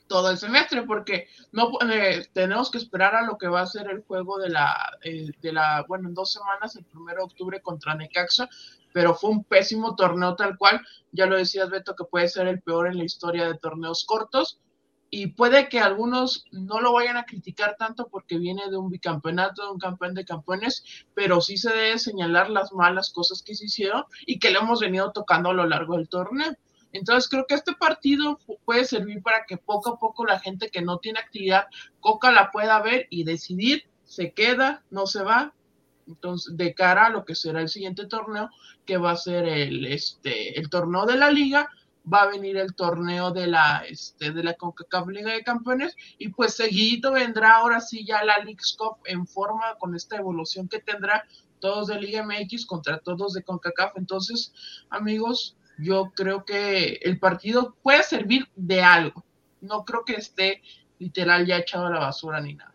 todo 0.08 0.30
el 0.30 0.38
semestre, 0.38 0.82
porque 0.82 1.28
no 1.52 1.70
eh, 1.92 2.26
tenemos 2.32 2.70
que 2.70 2.78
esperar 2.78 3.14
a 3.14 3.22
lo 3.22 3.36
que 3.36 3.46
va 3.46 3.60
a 3.60 3.66
ser 3.66 3.88
el 3.90 4.02
juego 4.02 4.38
de 4.38 4.48
la, 4.48 4.98
eh, 5.02 5.30
de 5.40 5.52
la, 5.52 5.84
bueno, 5.86 6.08
en 6.08 6.14
dos 6.14 6.32
semanas, 6.32 6.74
el 6.76 6.84
primero 6.86 7.18
de 7.18 7.24
octubre 7.24 7.60
contra 7.60 7.94
Necaxa, 7.94 8.48
pero 8.92 9.14
fue 9.14 9.30
un 9.30 9.44
pésimo 9.44 9.94
torneo 9.94 10.34
tal 10.34 10.56
cual, 10.56 10.80
ya 11.12 11.26
lo 11.26 11.36
decías 11.36 11.70
Beto, 11.70 11.94
que 11.94 12.04
puede 12.04 12.28
ser 12.28 12.48
el 12.48 12.62
peor 12.62 12.88
en 12.88 12.96
la 12.96 13.04
historia 13.04 13.46
de 13.46 13.58
torneos 13.58 14.04
cortos, 14.04 14.58
y 15.10 15.28
puede 15.28 15.68
que 15.68 15.80
algunos 15.80 16.44
no 16.50 16.80
lo 16.80 16.92
vayan 16.92 17.16
a 17.16 17.24
criticar 17.24 17.76
tanto 17.78 18.08
porque 18.08 18.38
viene 18.38 18.68
de 18.70 18.76
un 18.76 18.90
bicampeonato, 18.90 19.64
de 19.64 19.72
un 19.72 19.78
campeón 19.78 20.14
de 20.14 20.24
campeones, 20.24 20.84
pero 21.14 21.40
sí 21.40 21.56
se 21.56 21.70
debe 21.70 21.98
señalar 21.98 22.50
las 22.50 22.72
malas 22.72 23.10
cosas 23.10 23.42
que 23.42 23.54
se 23.54 23.66
hicieron 23.66 24.04
y 24.26 24.38
que 24.38 24.50
le 24.50 24.58
hemos 24.58 24.80
venido 24.80 25.12
tocando 25.12 25.50
a 25.50 25.54
lo 25.54 25.66
largo 25.66 25.96
del 25.96 26.08
torneo. 26.08 26.54
Entonces 26.92 27.28
creo 27.28 27.46
que 27.46 27.54
este 27.54 27.74
partido 27.74 28.38
puede 28.64 28.84
servir 28.84 29.22
para 29.22 29.44
que 29.46 29.56
poco 29.56 29.94
a 29.94 29.98
poco 29.98 30.24
la 30.24 30.40
gente 30.40 30.70
que 30.70 30.82
no 30.82 30.98
tiene 30.98 31.20
actividad, 31.20 31.66
Coca 32.00 32.30
la 32.30 32.50
pueda 32.50 32.80
ver 32.80 33.06
y 33.10 33.24
decidir, 33.24 33.84
se 34.04 34.32
queda, 34.32 34.82
no 34.90 35.06
se 35.06 35.22
va. 35.22 35.52
Entonces, 36.06 36.56
de 36.56 36.74
cara 36.74 37.06
a 37.06 37.10
lo 37.10 37.26
que 37.26 37.34
será 37.34 37.60
el 37.60 37.68
siguiente 37.68 38.06
torneo, 38.06 38.48
que 38.86 38.96
va 38.96 39.10
a 39.10 39.16
ser 39.16 39.46
el, 39.46 39.84
este, 39.84 40.58
el 40.58 40.70
torneo 40.70 41.04
de 41.04 41.16
la 41.16 41.30
liga, 41.30 41.68
va 42.12 42.22
a 42.22 42.28
venir 42.28 42.56
el 42.56 42.74
torneo 42.74 43.30
de 43.30 43.46
la, 43.46 43.84
este, 43.88 44.32
de 44.32 44.42
la 44.42 44.54
CONCACAF 44.54 45.08
Liga 45.08 45.32
de 45.32 45.42
Campeones 45.42 45.96
y 46.18 46.28
pues 46.28 46.54
seguido 46.54 47.12
vendrá 47.12 47.56
ahora 47.56 47.80
sí 47.80 48.04
ya 48.06 48.24
la 48.24 48.38
League's 48.38 48.76
Cup 48.76 48.98
en 49.04 49.26
forma 49.26 49.76
con 49.78 49.94
esta 49.94 50.16
evolución 50.16 50.68
que 50.68 50.80
tendrá 50.80 51.24
todos 51.60 51.88
de 51.88 52.00
Liga 52.00 52.24
MX 52.24 52.66
contra 52.66 52.98
todos 52.98 53.34
de 53.34 53.42
CONCACAF. 53.42 53.96
Entonces, 53.96 54.52
amigos, 54.90 55.56
yo 55.78 56.12
creo 56.14 56.44
que 56.44 56.98
el 57.02 57.18
partido 57.18 57.76
puede 57.82 58.02
servir 58.02 58.48
de 58.56 58.82
algo. 58.82 59.24
No 59.60 59.84
creo 59.84 60.04
que 60.04 60.14
esté 60.14 60.62
literal 60.98 61.46
ya 61.46 61.58
echado 61.58 61.86
a 61.86 61.90
la 61.90 61.98
basura 61.98 62.40
ni 62.40 62.54
nada. 62.54 62.74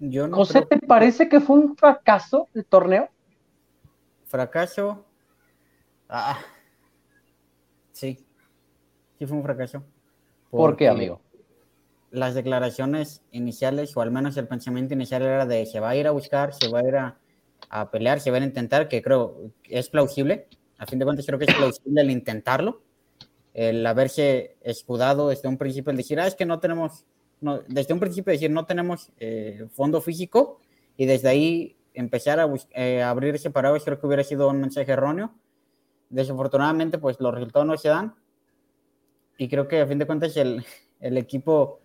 Yo 0.00 0.28
no 0.28 0.36
José, 0.36 0.62
¿te 0.62 0.78
parece 0.78 1.28
que 1.28 1.40
fue 1.40 1.58
un 1.58 1.76
fracaso 1.76 2.48
el 2.54 2.64
torneo? 2.64 3.08
Fracaso. 4.26 5.04
Ah, 6.08 6.38
sí, 7.92 8.27
sí 9.18 9.26
fue 9.26 9.36
un 9.36 9.42
fracaso. 9.42 9.82
¿Por 10.50 10.76
qué, 10.76 10.88
amigo? 10.88 11.20
Las 12.10 12.34
declaraciones 12.34 13.22
iniciales, 13.32 13.96
o 13.96 14.00
al 14.00 14.10
menos 14.10 14.36
el 14.36 14.48
pensamiento 14.48 14.94
inicial 14.94 15.22
era 15.22 15.46
de 15.46 15.66
se 15.66 15.80
va 15.80 15.90
a 15.90 15.96
ir 15.96 16.06
a 16.06 16.10
buscar, 16.10 16.54
se 16.54 16.68
va 16.68 16.80
a 16.80 16.88
ir 16.88 16.96
a, 16.96 17.18
a 17.68 17.90
pelear, 17.90 18.20
se 18.20 18.30
va 18.30 18.38
a 18.38 18.40
intentar, 18.40 18.88
que 18.88 19.02
creo 19.02 19.52
es 19.64 19.88
plausible. 19.90 20.48
A 20.78 20.86
fin 20.86 20.98
de 20.98 21.04
cuentas, 21.04 21.26
creo 21.26 21.38
que 21.38 21.46
es 21.46 21.54
plausible 21.54 22.00
el 22.00 22.10
intentarlo, 22.10 22.82
el 23.52 23.84
haberse 23.84 24.56
escudado 24.62 25.28
desde 25.28 25.48
un 25.48 25.58
principio, 25.58 25.90
el 25.90 25.96
decir, 25.96 26.20
ah, 26.20 26.26
es 26.26 26.36
que 26.36 26.46
no 26.46 26.60
tenemos, 26.60 27.04
no, 27.40 27.60
desde 27.66 27.92
un 27.92 28.00
principio 28.00 28.32
decir, 28.32 28.50
no 28.50 28.64
tenemos 28.64 29.10
eh, 29.18 29.66
fondo 29.72 30.00
físico, 30.00 30.60
y 30.96 31.06
desde 31.06 31.28
ahí 31.28 31.76
empezar 31.94 32.38
a, 32.38 32.48
eh, 32.70 33.02
abrirse 33.02 33.50
para 33.50 33.64
paraguas, 33.64 33.82
creo 33.84 34.00
que 34.00 34.06
hubiera 34.06 34.22
sido 34.22 34.48
un 34.48 34.60
mensaje 34.60 34.92
erróneo. 34.92 35.34
Desafortunadamente, 36.10 36.98
pues 36.98 37.20
los 37.20 37.34
resultados 37.34 37.66
no 37.66 37.76
se 37.76 37.88
dan, 37.88 38.14
y 39.38 39.48
creo 39.48 39.68
que 39.68 39.80
a 39.80 39.86
fin 39.86 39.98
de 39.98 40.06
cuentas 40.06 40.36
el, 40.36 40.66
el 41.00 41.16
equipo 41.16 41.80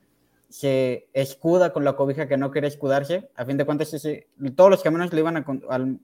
se 0.49 1.07
escuda 1.13 1.71
con 1.71 1.83
la 1.83 1.95
cobija 1.95 2.27
que 2.27 2.35
no 2.35 2.51
quiere 2.51 2.67
escudarse. 2.67 3.29
A 3.35 3.45
fin 3.45 3.57
de 3.57 3.65
cuentas, 3.65 3.93
ese, 3.93 4.27
todos 4.55 4.69
los 4.69 4.83
caminos 4.83 5.13
le 5.13 5.19
iban 5.19 5.37
a, 5.37 5.45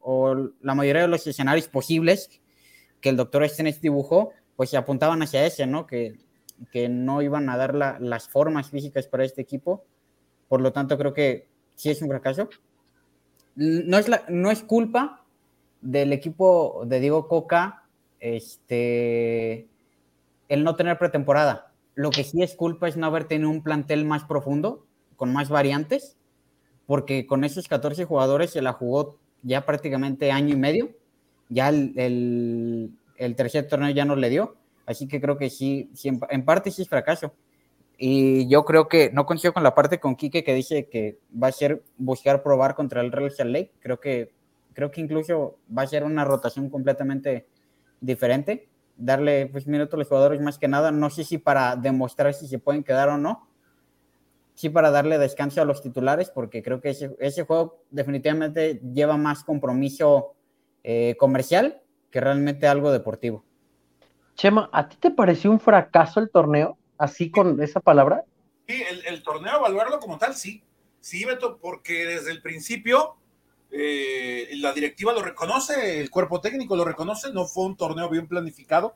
o 0.02 0.36
la 0.62 0.76
mayoría 0.76 1.04
de 1.04 1.08
los 1.08 1.28
escenarios 1.28 1.68
posibles 1.68 2.42
que 3.02 3.10
el 3.10 3.18
doctor 3.18 3.44
Estenes 3.44 3.82
dibujó, 3.82 4.32
pues 4.56 4.70
se 4.70 4.78
apuntaban 4.78 5.22
hacia 5.22 5.46
ese, 5.46 5.68
¿no? 5.68 5.86
Que, 5.86 6.18
que 6.72 6.90
no 6.90 7.22
iban 7.22 7.50
a 7.50 7.58
dar 7.58 7.76
la, 7.76 7.98
las 8.00 8.28
formas 8.28 8.70
físicas 8.70 9.08
para 9.08 9.24
este 9.24 9.42
equipo. 9.42 9.86
Por 10.48 10.62
lo 10.62 10.72
tanto, 10.72 10.98
creo 10.98 11.14
que 11.14 11.48
sí 11.76 11.90
es 11.90 12.02
un 12.02 12.10
fracaso. 12.10 12.50
No 13.56 13.98
es, 13.98 14.08
la, 14.08 14.24
no 14.30 14.52
es 14.52 14.64
culpa 14.64 15.26
del 15.82 16.14
equipo 16.14 16.84
de 16.86 17.00
Diego 17.00 17.28
Coca 17.28 17.84
este, 18.20 19.68
el 20.50 20.64
no 20.64 20.76
tener 20.76 20.98
pretemporada. 20.98 21.72
Lo 21.96 22.10
que 22.10 22.24
sí 22.24 22.42
es 22.42 22.56
culpa 22.56 22.88
es 22.88 22.98
no 22.98 23.06
haber 23.06 23.26
tenido 23.26 23.50
un 23.50 23.64
plantel 23.64 24.04
más 24.04 24.24
profundo, 24.26 24.86
con 25.16 25.32
más 25.32 25.50
variantes, 25.50 26.18
porque 26.86 27.28
con 27.28 27.44
esos 27.44 27.68
14 27.68 28.06
jugadores 28.06 28.52
se 28.52 28.62
la 28.62 28.74
jugó 28.74 29.18
ya 29.44 29.66
prácticamente 29.66 30.32
año 30.32 30.54
y 30.54 30.58
medio. 30.58 30.90
Ya 31.50 31.70
el, 31.70 32.92
tercer 33.36 33.68
torneo 33.68 33.92
ya 33.92 34.06
no 34.06 34.16
le 34.16 34.30
dio. 34.30 34.56
Así 34.86 35.08
que 35.08 35.22
creo 35.22 35.38
que 35.38 35.50
sí, 35.50 35.90
sí 35.94 36.10
en, 36.10 36.20
en, 36.30 36.46
parte 36.46 36.72
sí 36.72 36.82
es 36.82 36.90
fracaso. 36.90 37.34
Y 37.98 38.48
yo 38.48 38.64
creo 38.66 38.88
que 38.88 39.12
no 39.12 39.26
coincido 39.26 39.54
con 39.54 39.64
la 39.64 39.76
parte 39.76 40.00
con 40.00 40.16
Quique 40.16 40.44
que 40.44 40.54
dice 40.54 40.88
que 40.88 41.20
va 41.32 41.48
a 41.48 41.52
ser 41.52 41.84
buscar 41.98 42.42
probar 42.42 42.74
contra 42.74 43.02
el 43.02 43.12
Real 43.12 43.32
Salt 43.32 43.52
Lake. 43.52 43.72
Creo 43.82 44.00
que, 44.00 44.32
creo 44.74 44.90
que 44.90 45.02
incluso 45.02 45.58
va 45.78 45.82
a 45.82 45.88
ser 45.88 46.06
una 46.06 46.24
rotación 46.24 46.70
completamente 46.70 47.46
diferente 48.00 48.69
darle 49.00 49.48
pues, 49.48 49.66
minutos 49.66 49.96
a 49.96 49.98
los 49.98 50.08
jugadores 50.08 50.42
más 50.42 50.60
que 50.60 50.68
nada, 50.68 50.92
no 50.92 51.10
sé 51.10 51.24
si 51.24 51.38
para 51.38 51.76
demostrar 51.76 52.34
si 52.34 52.48
se 52.48 52.60
pueden 52.60 52.84
quedar 52.84 53.10
o 53.10 53.18
no, 53.18 53.48
sí 54.54 54.70
para 54.70 54.92
darle 54.92 55.18
descanso 55.18 55.62
a 55.62 55.66
los 55.66 55.82
titulares, 55.82 56.30
porque 56.30 56.62
creo 56.62 56.82
que 56.82 56.90
ese, 56.90 57.16
ese 57.20 57.46
juego 57.46 57.84
definitivamente 57.90 58.82
lleva 58.94 59.18
más 59.18 59.44
compromiso 59.44 60.36
eh, 60.84 61.16
comercial 61.18 61.82
que 62.12 62.20
realmente 62.20 62.68
algo 62.68 62.92
deportivo. 62.92 63.44
Chema, 64.36 64.70
¿a 64.72 64.88
ti 64.88 64.98
te 64.98 65.12
pareció 65.12 65.52
un 65.52 65.60
fracaso 65.60 66.20
el 66.20 66.30
torneo? 66.30 66.78
Así 66.98 67.32
con 67.32 67.62
esa 67.62 67.80
palabra. 67.80 68.24
Sí, 68.68 68.84
el, 68.90 69.06
el 69.06 69.24
torneo, 69.24 69.58
evaluarlo 69.58 70.00
como 70.00 70.18
tal, 70.18 70.36
sí. 70.36 70.64
Sí, 71.00 71.24
Beto, 71.24 71.58
porque 71.58 72.06
desde 72.06 72.32
el 72.32 72.42
principio 72.42 73.16
eh, 73.72 74.50
la 74.58 74.74
directiva 74.74 75.14
lo 75.14 75.22
reconoce, 75.22 76.00
el 76.00 76.10
cuerpo 76.10 76.42
técnico 76.42 76.76
lo 76.76 76.86
reconoce, 76.86 77.32
no 77.32 77.46
fue 77.46 77.66
un 77.66 77.78
torneo 77.78 78.10
bien 78.10 78.28
planificado. 78.28 78.96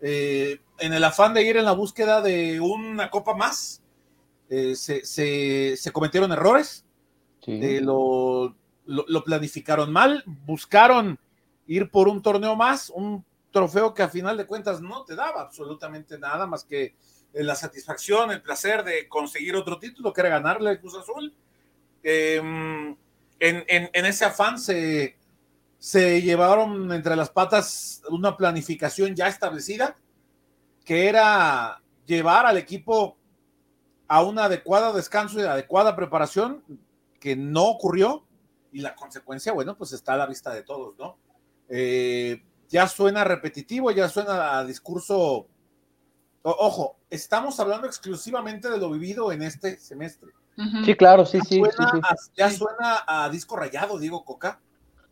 Eh, 0.00 0.60
en 0.78 0.92
el 0.92 1.04
afán 1.04 1.32
de 1.32 1.42
ir 1.42 1.56
en 1.56 1.64
la 1.64 1.72
búsqueda 1.72 2.20
de 2.20 2.60
una 2.60 3.10
copa 3.10 3.34
más, 3.34 3.82
eh, 4.50 4.76
se, 4.76 5.04
se, 5.04 5.76
se, 5.76 5.92
cometieron 5.92 6.32
errores, 6.32 6.84
sí. 7.42 7.52
Eh, 7.62 7.80
lo, 7.80 8.54
lo, 8.84 9.04
lo, 9.08 9.24
planificaron 9.24 9.90
mal, 9.90 10.22
buscaron 10.26 11.18
ir 11.66 11.90
por 11.90 12.08
un 12.08 12.20
torneo 12.20 12.54
más, 12.54 12.90
un 12.90 13.24
trofeo 13.50 13.94
que 13.94 14.02
a 14.02 14.10
final 14.10 14.36
de 14.36 14.46
cuentas 14.46 14.82
no 14.82 15.04
te 15.04 15.14
daba 15.14 15.40
absolutamente 15.40 16.18
nada 16.18 16.46
más 16.46 16.64
que 16.64 16.94
la 17.32 17.54
satisfacción, 17.54 18.30
el 18.30 18.42
placer 18.42 18.84
de 18.84 19.08
conseguir 19.08 19.56
otro 19.56 19.78
título, 19.78 20.12
que 20.12 20.20
era 20.20 20.30
ganarle 20.30 20.70
al 20.70 20.80
Cruz 20.80 20.96
Azul. 20.96 21.34
Eh, 22.02 22.94
en, 23.40 24.06
ese 24.06 24.24
afán 24.24 24.58
se, 24.58 25.16
llevaron 26.22 26.92
entre 26.92 27.16
las 27.16 27.30
patas 27.30 28.02
una 28.10 28.36
planificación 28.36 29.14
ya 29.14 29.28
establecida, 29.28 29.96
que 30.84 31.08
era 31.08 31.82
llevar 32.06 32.46
al 32.46 32.58
equipo 32.58 33.16
a 34.08 34.22
una 34.22 34.44
adecuada 34.44 34.92
descanso 34.92 35.40
y 35.40 35.42
adecuada 35.42 35.96
preparación, 35.96 36.62
que 37.20 37.36
no 37.36 37.64
ocurrió, 37.64 38.24
y 38.72 38.80
la 38.80 38.94
consecuencia, 38.94 39.52
bueno, 39.52 39.76
pues 39.76 39.92
está 39.92 40.14
a 40.14 40.18
la 40.18 40.26
vista 40.26 40.52
de 40.52 40.62
todos, 40.62 40.98
¿no? 40.98 41.16
Eh, 41.68 42.42
ya 42.68 42.88
suena 42.88 43.24
repetitivo, 43.24 43.90
ya 43.90 44.08
suena 44.08 44.58
a 44.58 44.64
discurso 44.64 45.48
ojo, 46.44 46.98
estamos 47.10 47.58
hablando 47.58 47.86
exclusivamente 47.86 48.68
de 48.68 48.78
lo 48.78 48.90
vivido 48.90 49.32
en 49.32 49.42
este 49.42 49.78
semestre. 49.78 50.32
Sí, 50.84 50.94
claro, 50.94 51.26
sí, 51.26 51.40
sí, 51.48 51.60
ya 52.36 52.50
suena 52.50 53.02
a 53.06 53.28
disco 53.28 53.56
rayado, 53.56 53.98
Diego 53.98 54.24
Coca, 54.24 54.60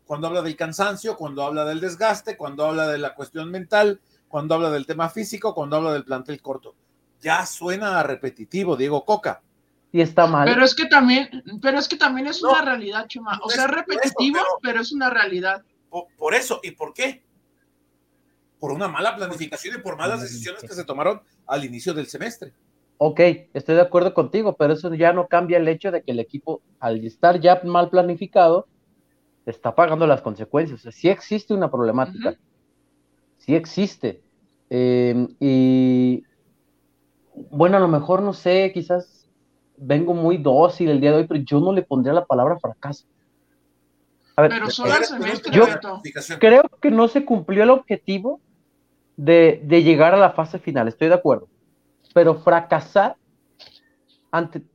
cuando 0.05 0.27
habla 0.27 0.41
del 0.41 0.55
cansancio, 0.55 1.17
cuando 1.17 1.43
habla 1.43 1.65
del 1.65 1.79
desgaste, 1.79 2.37
cuando 2.37 2.65
habla 2.65 2.87
de 2.87 2.97
la 2.97 3.13
cuestión 3.13 3.51
mental, 3.51 3.99
cuando 4.27 4.55
habla 4.55 4.71
del 4.71 4.85
tema 4.85 5.09
físico, 5.09 5.53
cuando 5.53 5.75
habla 5.75 5.93
del 5.93 6.05
plantel 6.05 6.41
corto. 6.41 6.75
Ya 7.21 7.45
suena 7.45 7.99
a 7.99 8.03
repetitivo, 8.03 8.75
Diego 8.75 9.05
Coca. 9.05 9.41
Y 9.91 10.01
está 10.01 10.25
mal. 10.25 10.47
Pero 10.47 10.65
es 10.65 10.73
que 10.73 10.87
también, 10.87 11.29
pero 11.61 11.77
es 11.77 11.87
que 11.87 11.97
también 11.97 12.25
es 12.25 12.41
una 12.41 12.61
realidad, 12.61 13.05
Chuma. 13.07 13.39
O 13.43 13.49
sea, 13.49 13.65
es 13.65 13.71
repetitivo, 13.71 14.39
pero, 14.61 14.81
es 14.81 14.91
una 14.91 15.11
realidad. 15.11 15.63
Por, 16.17 16.33
eso, 16.33 16.59
¿y 16.63 16.71
por 16.71 16.95
qué? 16.95 17.23
Por 18.59 18.71
una 18.71 18.87
mala 18.87 19.15
planificación 19.15 19.75
y 19.77 19.81
por 19.81 19.95
malas 19.95 20.21
decisiones 20.21 20.63
que 20.63 20.73
se 20.73 20.83
tomaron 20.83 21.21
al 21.45 21.63
inicio 21.63 21.93
del 21.93 22.07
semestre. 22.07 22.53
Ok, 22.97 23.19
estoy 23.53 23.75
de 23.75 23.81
acuerdo 23.81 24.13
contigo, 24.13 24.55
pero 24.55 24.73
eso 24.73 24.93
ya 24.93 25.13
no 25.13 25.27
cambia 25.27 25.57
el 25.57 25.67
hecho 25.67 25.91
de 25.91 26.03
que 26.03 26.11
el 26.11 26.19
equipo, 26.19 26.61
al 26.79 27.03
estar 27.05 27.39
ya 27.39 27.61
mal 27.63 27.89
planificado, 27.89 28.67
está 29.45 29.75
pagando 29.75 30.07
las 30.07 30.21
consecuencias. 30.21 30.79
O 30.79 30.83
sea, 30.83 30.91
sí 30.91 31.09
existe 31.09 31.53
una 31.53 31.69
problemática. 31.69 32.35
Sí 33.37 33.55
existe. 33.55 34.21
Em, 34.69 35.27
y 35.39 36.23
bueno, 37.51 37.77
a 37.77 37.79
lo 37.79 37.87
mejor 37.87 38.21
no 38.21 38.33
sé, 38.33 38.71
quizás 38.73 39.27
vengo 39.77 40.13
muy 40.13 40.37
dócil 40.37 40.89
el 40.89 41.01
día 41.01 41.11
de 41.11 41.17
hoy, 41.17 41.27
pero 41.27 41.43
yo 41.43 41.59
no 41.59 41.73
le 41.73 41.83
pondría 41.83 42.13
la 42.13 42.25
palabra 42.25 42.57
fracaso. 42.59 43.05
A 44.35 44.43
ver, 44.43 44.51
pero 44.51 44.69
solo 44.69 44.93
yo 45.51 45.65
creo 46.39 46.63
que 46.81 46.89
no 46.89 47.07
se 47.07 47.23
cumplió 47.23 47.63
el 47.63 47.69
objetivo 47.69 48.41
de, 49.15 49.61
de, 49.63 49.83
llegar 49.83 50.15
a 50.15 50.17
la 50.17 50.31
fase 50.31 50.57
final, 50.57 50.87
estoy 50.87 51.07
de 51.07 51.13
acuerdo. 51.13 51.47
Pero 52.13 52.35
fracasar 52.35 53.17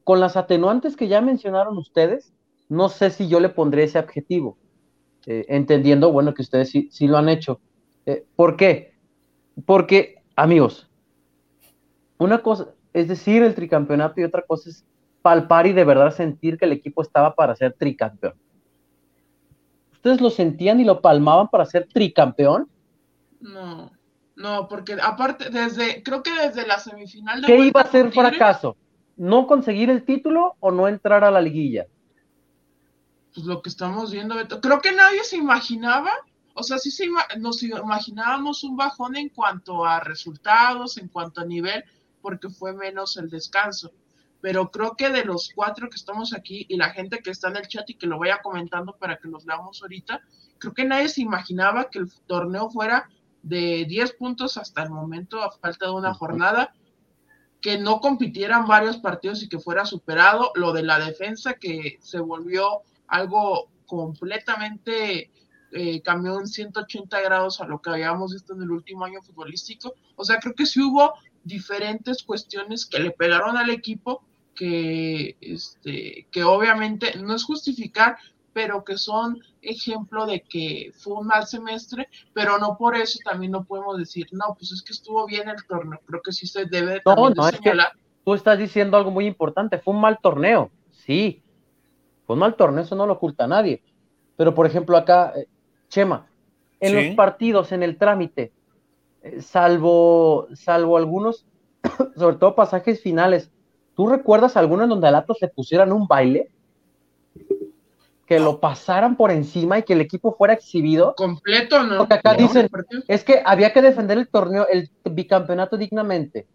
con 0.04 0.20
las 0.20 0.36
atenuantes 0.36 0.96
que 0.96 1.08
ya 1.08 1.20
mencionaron 1.20 1.76
ustedes, 1.78 2.32
no 2.68 2.88
sé 2.88 3.10
si 3.10 3.28
yo 3.28 3.40
le 3.40 3.48
pondré 3.48 3.84
ese 3.84 3.98
adjetivo, 3.98 4.56
eh, 5.26 5.46
entendiendo, 5.48 6.12
bueno, 6.12 6.34
que 6.34 6.42
ustedes 6.42 6.70
sí, 6.70 6.88
sí 6.92 7.06
lo 7.08 7.18
han 7.18 7.28
hecho. 7.28 7.60
Eh, 8.06 8.24
¿Por 8.36 8.56
qué? 8.56 8.94
Porque, 9.66 10.22
amigos, 10.36 10.88
una 12.18 12.38
cosa 12.38 12.68
es 12.92 13.08
decir 13.08 13.42
el 13.42 13.54
tricampeonato 13.54 14.20
y 14.20 14.24
otra 14.24 14.42
cosa 14.42 14.70
es 14.70 14.84
palpar 15.22 15.66
y 15.66 15.72
de 15.72 15.84
verdad 15.84 16.14
sentir 16.14 16.58
que 16.58 16.64
el 16.64 16.72
equipo 16.72 17.02
estaba 17.02 17.34
para 17.34 17.54
ser 17.54 17.74
tricampeón. 17.74 18.34
¿Ustedes 19.92 20.20
lo 20.20 20.30
sentían 20.30 20.80
y 20.80 20.84
lo 20.84 21.00
palmaban 21.00 21.48
para 21.48 21.66
ser 21.66 21.88
tricampeón? 21.92 22.68
No, 23.40 23.90
no, 24.38 24.68
porque 24.68 24.96
aparte, 25.02 25.50
desde, 25.50 26.00
creo 26.04 26.22
que 26.22 26.32
desde 26.32 26.64
la 26.64 26.78
semifinal 26.78 27.40
de 27.40 27.48
¿Qué 27.48 27.58
iba 27.58 27.80
a 27.80 27.90
ser 27.90 28.12
fracaso? 28.12 28.76
¿No 29.16 29.48
conseguir 29.48 29.90
el 29.90 30.04
título 30.04 30.54
o 30.60 30.70
no 30.70 30.86
entrar 30.86 31.24
a 31.24 31.30
la 31.32 31.40
liguilla? 31.40 31.86
Pues 33.34 33.44
lo 33.46 33.60
que 33.60 33.68
estamos 33.68 34.12
viendo, 34.12 34.36
Beto. 34.36 34.60
Creo 34.60 34.80
que 34.80 34.92
nadie 34.92 35.24
se 35.24 35.36
imaginaba, 35.36 36.12
o 36.54 36.62
sea, 36.62 36.78
sí 36.78 36.92
se 36.92 37.08
nos 37.38 37.64
imaginábamos 37.64 38.62
un 38.62 38.76
bajón 38.76 39.16
en 39.16 39.28
cuanto 39.30 39.84
a 39.84 39.98
resultados, 39.98 40.98
en 40.98 41.08
cuanto 41.08 41.40
a 41.40 41.44
nivel, 41.44 41.82
porque 42.22 42.48
fue 42.48 42.72
menos 42.72 43.16
el 43.16 43.28
descanso. 43.28 43.90
Pero 44.40 44.70
creo 44.70 44.94
que 44.94 45.10
de 45.10 45.24
los 45.24 45.50
cuatro 45.52 45.90
que 45.90 45.96
estamos 45.96 46.32
aquí 46.32 46.64
y 46.68 46.76
la 46.76 46.90
gente 46.90 47.18
que 47.18 47.30
está 47.30 47.48
en 47.48 47.56
el 47.56 47.66
chat 47.66 47.90
y 47.90 47.94
que 47.94 48.06
lo 48.06 48.20
vaya 48.20 48.38
comentando 48.40 48.96
para 48.96 49.16
que 49.16 49.26
los 49.26 49.44
veamos 49.44 49.82
ahorita, 49.82 50.20
creo 50.58 50.74
que 50.74 50.84
nadie 50.84 51.08
se 51.08 51.22
imaginaba 51.22 51.90
que 51.90 51.98
el 51.98 52.12
torneo 52.28 52.70
fuera 52.70 53.10
de 53.48 53.84
10 53.86 54.12
puntos 54.14 54.56
hasta 54.56 54.82
el 54.82 54.90
momento, 54.90 55.42
a 55.42 55.50
falta 55.50 55.86
de 55.86 55.92
una 55.92 56.14
jornada, 56.14 56.74
que 57.60 57.78
no 57.78 58.00
compitieran 58.00 58.66
varios 58.66 58.98
partidos 58.98 59.42
y 59.42 59.48
que 59.48 59.58
fuera 59.58 59.84
superado. 59.84 60.52
Lo 60.54 60.72
de 60.72 60.82
la 60.82 60.98
defensa 60.98 61.54
que 61.54 61.98
se 62.00 62.20
volvió 62.20 62.82
algo 63.08 63.68
completamente 63.86 65.30
eh, 65.72 66.02
cambió 66.02 66.38
en 66.38 66.46
180 66.46 67.20
grados 67.20 67.60
a 67.60 67.66
lo 67.66 67.80
que 67.80 67.90
habíamos 67.90 68.32
visto 68.32 68.54
en 68.54 68.62
el 68.62 68.70
último 68.70 69.04
año 69.04 69.22
futbolístico. 69.22 69.94
O 70.16 70.24
sea, 70.24 70.38
creo 70.38 70.54
que 70.54 70.66
sí 70.66 70.80
hubo 70.80 71.14
diferentes 71.42 72.22
cuestiones 72.22 72.86
que 72.86 73.00
le 73.00 73.10
pegaron 73.10 73.56
al 73.56 73.70
equipo 73.70 74.22
que, 74.54 75.36
este, 75.40 76.26
que 76.30 76.42
obviamente 76.42 77.16
no 77.16 77.34
es 77.34 77.44
justificar, 77.44 78.18
pero 78.58 78.82
que 78.82 78.98
son 78.98 79.38
ejemplo 79.62 80.26
de 80.26 80.40
que 80.40 80.90
fue 80.92 81.14
un 81.14 81.28
mal 81.28 81.46
semestre, 81.46 82.08
pero 82.34 82.58
no 82.58 82.76
por 82.76 82.96
eso 82.96 83.20
también 83.24 83.52
no 83.52 83.62
podemos 83.62 83.96
decir, 83.96 84.26
no, 84.32 84.56
pues 84.58 84.72
es 84.72 84.82
que 84.82 84.92
estuvo 84.92 85.24
bien 85.26 85.48
el 85.48 85.64
torneo, 85.64 86.00
creo 86.04 86.20
que 86.20 86.32
sí 86.32 86.48
se 86.48 86.64
debe 86.64 87.00
no, 87.06 87.30
no, 87.30 87.48
es 87.48 87.60
que 87.60 87.72
tú 88.24 88.34
estás 88.34 88.58
diciendo 88.58 88.96
algo 88.96 89.12
muy 89.12 89.26
importante, 89.26 89.78
fue 89.78 89.94
un 89.94 90.00
mal 90.00 90.18
torneo, 90.20 90.72
sí, 90.90 91.40
fue 92.26 92.34
un 92.34 92.40
mal 92.40 92.56
torneo, 92.56 92.82
eso 92.82 92.96
no 92.96 93.06
lo 93.06 93.12
oculta 93.12 93.46
nadie, 93.46 93.80
pero 94.36 94.52
por 94.56 94.66
ejemplo 94.66 94.96
acá, 94.96 95.34
eh, 95.36 95.46
Chema, 95.88 96.26
en 96.80 96.96
los 96.96 97.14
partidos, 97.14 97.70
en 97.70 97.84
el 97.84 97.96
trámite, 97.96 98.50
eh, 99.22 99.40
salvo, 99.40 100.48
salvo 100.54 100.96
algunos, 100.96 101.46
sobre 102.16 102.38
todo 102.38 102.56
pasajes 102.56 103.00
finales, 103.00 103.52
¿tú 103.94 104.08
recuerdas 104.08 104.56
algunos 104.56 104.88
donde 104.88 105.06
al 105.06 105.14
Atlas 105.14 105.38
le 105.42 105.46
pusieran 105.46 105.92
un 105.92 106.08
baile? 106.08 106.50
Que 108.28 108.38
lo 108.38 108.60
pasaran 108.60 109.16
por 109.16 109.30
encima 109.30 109.78
y 109.78 109.82
que 109.82 109.94
el 109.94 110.02
equipo 110.02 110.36
fuera 110.36 110.52
exhibido. 110.52 111.14
Completo, 111.16 111.82
¿no? 111.82 111.98
Porque 111.98 112.14
acá 112.14 112.34
dicen, 112.34 112.68
es 113.08 113.24
que 113.24 113.42
había 113.44 113.72
que 113.72 113.82
defender 113.82 114.18
el 114.18 114.28
torneo, 114.28 114.66
el 114.70 114.90
bicampeonato 115.04 115.78
dignamente. 115.78 116.46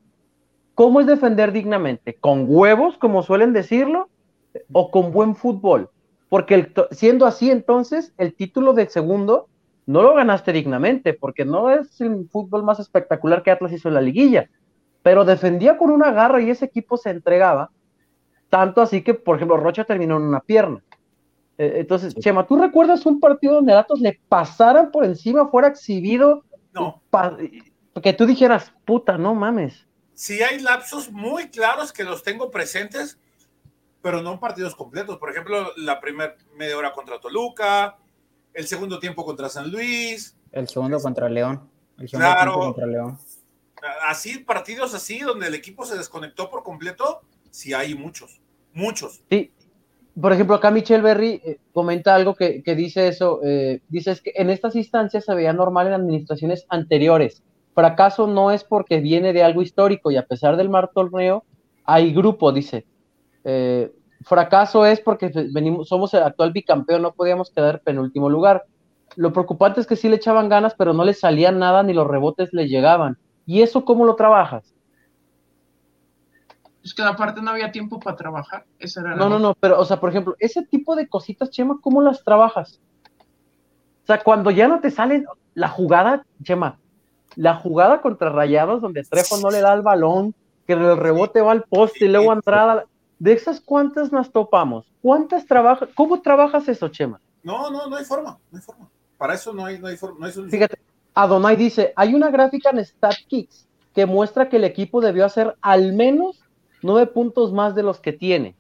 ¿Cómo 0.75 1.01
es 1.01 1.07
defender 1.07 1.51
dignamente? 1.51 2.13
¿Con 2.13 2.45
huevos, 2.47 2.97
como 2.97 3.23
suelen 3.23 3.53
decirlo? 3.53 4.09
¿O 4.71 4.91
con 4.91 5.11
buen 5.11 5.35
fútbol? 5.35 5.89
Porque 6.29 6.71
siendo 6.91 7.25
así, 7.25 7.51
entonces, 7.51 8.13
el 8.17 8.35
título 8.35 8.73
de 8.73 8.87
segundo 8.87 9.47
no 9.85 10.01
lo 10.01 10.13
ganaste 10.13 10.53
dignamente, 10.53 11.13
porque 11.13 11.45
no 11.45 11.69
es 11.69 11.99
el 12.01 12.27
fútbol 12.29 12.63
más 12.63 12.79
espectacular 12.79 13.43
que 13.43 13.51
Atlas 13.51 13.71
hizo 13.71 13.87
en 13.87 13.95
la 13.95 14.01
liguilla, 14.01 14.49
pero 15.01 15.25
defendía 15.25 15.77
con 15.77 15.89
una 15.91 16.11
garra 16.11 16.41
y 16.41 16.49
ese 16.49 16.65
equipo 16.65 16.97
se 16.97 17.09
entregaba, 17.09 17.69
tanto 18.49 18.81
así 18.81 19.01
que, 19.01 19.13
por 19.13 19.35
ejemplo, 19.35 19.57
Rocha 19.57 19.83
terminó 19.83 20.17
en 20.17 20.23
una 20.23 20.39
pierna. 20.39 20.81
Eh, 21.63 21.79
entonces, 21.79 22.13
Chema, 22.15 22.45
¿tú 22.45 22.57
recuerdas 22.57 23.05
un 23.05 23.19
partido 23.19 23.55
donde 23.55 23.73
Atlas 23.73 23.99
le 23.99 24.19
pasaran 24.27 24.91
por 24.91 25.05
encima, 25.05 25.47
fuera 25.47 25.69
exhibido? 25.69 26.43
No. 26.73 27.01
Que 28.01 28.13
tú 28.13 28.25
dijeras, 28.25 28.73
puta, 28.85 29.17
no 29.17 29.33
mames. 29.33 29.87
Sí 30.13 30.41
hay 30.41 30.59
lapsos 30.59 31.11
muy 31.11 31.49
claros 31.49 31.93
que 31.93 32.03
los 32.03 32.23
tengo 32.23 32.51
presentes, 32.51 33.19
pero 34.01 34.21
no 34.21 34.39
partidos 34.39 34.75
completos. 34.75 35.17
Por 35.17 35.31
ejemplo, 35.31 35.71
la 35.77 36.01
primera 36.01 36.35
media 36.55 36.77
hora 36.77 36.91
contra 36.91 37.19
Toluca, 37.19 37.97
el 38.53 38.67
segundo 38.67 38.99
tiempo 38.99 39.25
contra 39.25 39.49
San 39.49 39.71
Luis. 39.71 40.35
El 40.51 40.67
segundo 40.67 40.99
contra 40.99 41.29
León. 41.29 41.69
El 41.97 42.09
segundo 42.09 42.33
claro. 42.33 42.59
contra 42.59 42.85
León. 42.85 43.17
Así, 44.07 44.39
partidos 44.39 44.93
así, 44.93 45.19
donde 45.19 45.47
el 45.47 45.55
equipo 45.55 45.85
se 45.85 45.97
desconectó 45.97 46.49
por 46.49 46.63
completo, 46.63 47.21
sí 47.51 47.73
hay 47.73 47.95
muchos, 47.95 48.41
muchos. 48.73 49.23
Sí. 49.29 49.51
Por 50.19 50.31
ejemplo, 50.31 50.55
acá 50.55 50.69
Michelle 50.69 51.01
Berry 51.01 51.41
eh, 51.43 51.57
comenta 51.73 52.13
algo 52.13 52.35
que, 52.35 52.61
dice 52.75 53.07
eso, 53.07 53.39
eh, 53.43 53.81
dice 53.89 54.15
que 54.23 54.31
en 54.35 54.49
estas 54.49 54.75
instancias 54.75 55.25
se 55.25 55.33
veía 55.33 55.53
normal 55.53 55.87
en 55.87 55.93
administraciones 55.93 56.65
anteriores. 56.69 57.43
Fracaso 57.73 58.27
no 58.27 58.51
es 58.51 58.63
porque 58.63 58.99
viene 58.99 59.33
de 59.33 59.43
algo 59.43 59.63
histórico 59.63 60.11
y 60.11 60.17
a 60.17 60.25
pesar 60.27 60.55
del 60.55 60.69
mar 60.69 60.91
torneo, 60.93 61.43
hay 61.83 62.13
grupo, 62.13 62.51
dice. 62.51 62.85
Eh, 63.43 63.91
fracaso 64.21 64.85
es 64.85 64.99
porque 64.99 65.31
venimos, 65.51 65.89
somos 65.89 66.13
el 66.13 66.23
actual 66.23 66.51
bicampeón, 66.51 67.01
no 67.01 67.13
podíamos 67.13 67.49
quedar 67.49 67.81
penúltimo 67.81 68.29
lugar. 68.29 68.65
Lo 69.15 69.33
preocupante 69.33 69.81
es 69.81 69.87
que 69.87 69.95
sí 69.95 70.09
le 70.09 70.17
echaban 70.17 70.47
ganas, 70.47 70.75
pero 70.75 70.93
no 70.93 71.03
le 71.03 71.15
salía 71.15 71.51
nada 71.51 71.81
ni 71.81 71.93
los 71.93 72.07
rebotes 72.07 72.53
le 72.53 72.67
llegaban. 72.67 73.17
¿Y 73.47 73.63
eso 73.63 73.83
cómo 73.83 74.05
lo 74.05 74.15
trabajas? 74.15 74.72
Es 76.83 76.93
que 76.93 77.01
aparte 77.01 77.41
no 77.41 77.51
había 77.51 77.71
tiempo 77.71 77.99
para 77.99 78.17
trabajar. 78.17 78.65
no, 79.17 79.29
no, 79.29 79.39
no, 79.39 79.55
pero, 79.55 79.79
o 79.79 79.85
sea, 79.85 79.99
por 79.99 80.09
ejemplo, 80.09 80.35
ese 80.39 80.63
tipo 80.63 80.95
de 80.95 81.07
cositas, 81.07 81.49
Chema, 81.49 81.77
¿cómo 81.81 82.01
las 82.01 82.23
trabajas? 82.23 82.81
O 84.03 84.05
sea, 84.05 84.21
cuando 84.21 84.51
ya 84.51 84.67
no 84.67 84.81
te 84.81 84.91
sale 84.91 85.23
la 85.53 85.69
jugada, 85.69 86.25
Chema, 86.43 86.77
la 87.35 87.55
jugada 87.55 88.01
contra 88.01 88.29
Rayados, 88.29 88.81
donde 88.81 89.03
Trejo 89.03 89.37
no 89.37 89.49
le 89.49 89.61
da 89.61 89.73
el 89.73 89.81
balón, 89.81 90.35
que 90.67 90.73
el 90.73 90.97
rebote 90.97 91.41
va 91.41 91.53
al 91.53 91.63
poste 91.63 92.05
y 92.05 92.09
luego 92.09 92.33
entrada, 92.33 92.85
de 93.17 93.31
esas 93.31 93.61
cuántas 93.61 94.11
nos 94.11 94.31
topamos, 94.31 94.85
¿cuántas 95.01 95.45
trabajas? 95.45 95.87
¿Cómo 95.95 96.21
trabajas 96.21 96.67
eso, 96.67 96.89
Chema? 96.89 97.21
No, 97.43 97.71
no, 97.71 97.87
no 97.87 97.95
hay 97.95 98.03
forma, 98.03 98.37
no 98.51 98.57
hay 98.57 98.63
forma. 98.63 98.89
Para 99.17 99.35
eso 99.35 99.53
no 99.53 99.65
hay, 99.65 99.79
no 99.79 99.87
hay 99.87 99.95
forma, 99.95 100.27
Fíjate, 100.27 100.77
Adonai 101.13 101.55
dice, 101.55 101.93
hay 101.95 102.13
una 102.13 102.29
gráfica 102.29 102.71
en 102.71 102.83
StatKicks 102.83 103.67
que 103.93 104.05
muestra 104.05 104.49
que 104.49 104.57
el 104.57 104.65
equipo 104.65 104.99
debió 104.99 105.25
hacer 105.25 105.55
al 105.61 105.93
menos 105.93 106.42
nueve 106.83 107.07
puntos 107.07 107.51
más 107.53 107.75
de 107.75 107.83
los 107.83 107.99
que 107.99 108.13
tiene. 108.13 108.55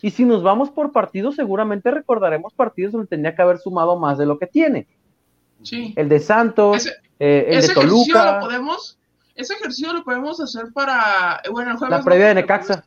Y 0.00 0.10
si 0.10 0.24
nos 0.24 0.42
vamos 0.42 0.70
por 0.70 0.90
partidos, 0.92 1.36
seguramente 1.36 1.90
recordaremos 1.90 2.52
partidos 2.54 2.92
donde 2.92 3.06
tenía 3.06 3.34
que 3.34 3.42
haber 3.42 3.58
sumado 3.58 3.96
más 3.98 4.18
de 4.18 4.26
lo 4.26 4.38
que 4.38 4.46
tiene. 4.48 4.86
Sí. 5.62 5.94
El 5.96 6.08
de 6.08 6.18
Santos, 6.18 6.88
eh, 7.20 7.46
el 7.48 7.62
de 7.62 7.68
Toluca. 7.72 8.34
Lo 8.34 8.40
podemos, 8.46 8.98
ese 9.36 9.54
ejercicio 9.54 9.92
lo 9.92 10.02
podemos 10.02 10.40
hacer 10.40 10.72
para, 10.72 11.40
bueno, 11.52 11.70
el 11.70 11.76
jueves. 11.76 11.98
La 11.98 12.04
previa 12.04 12.28
de 12.28 12.34
Necaxa. 12.34 12.84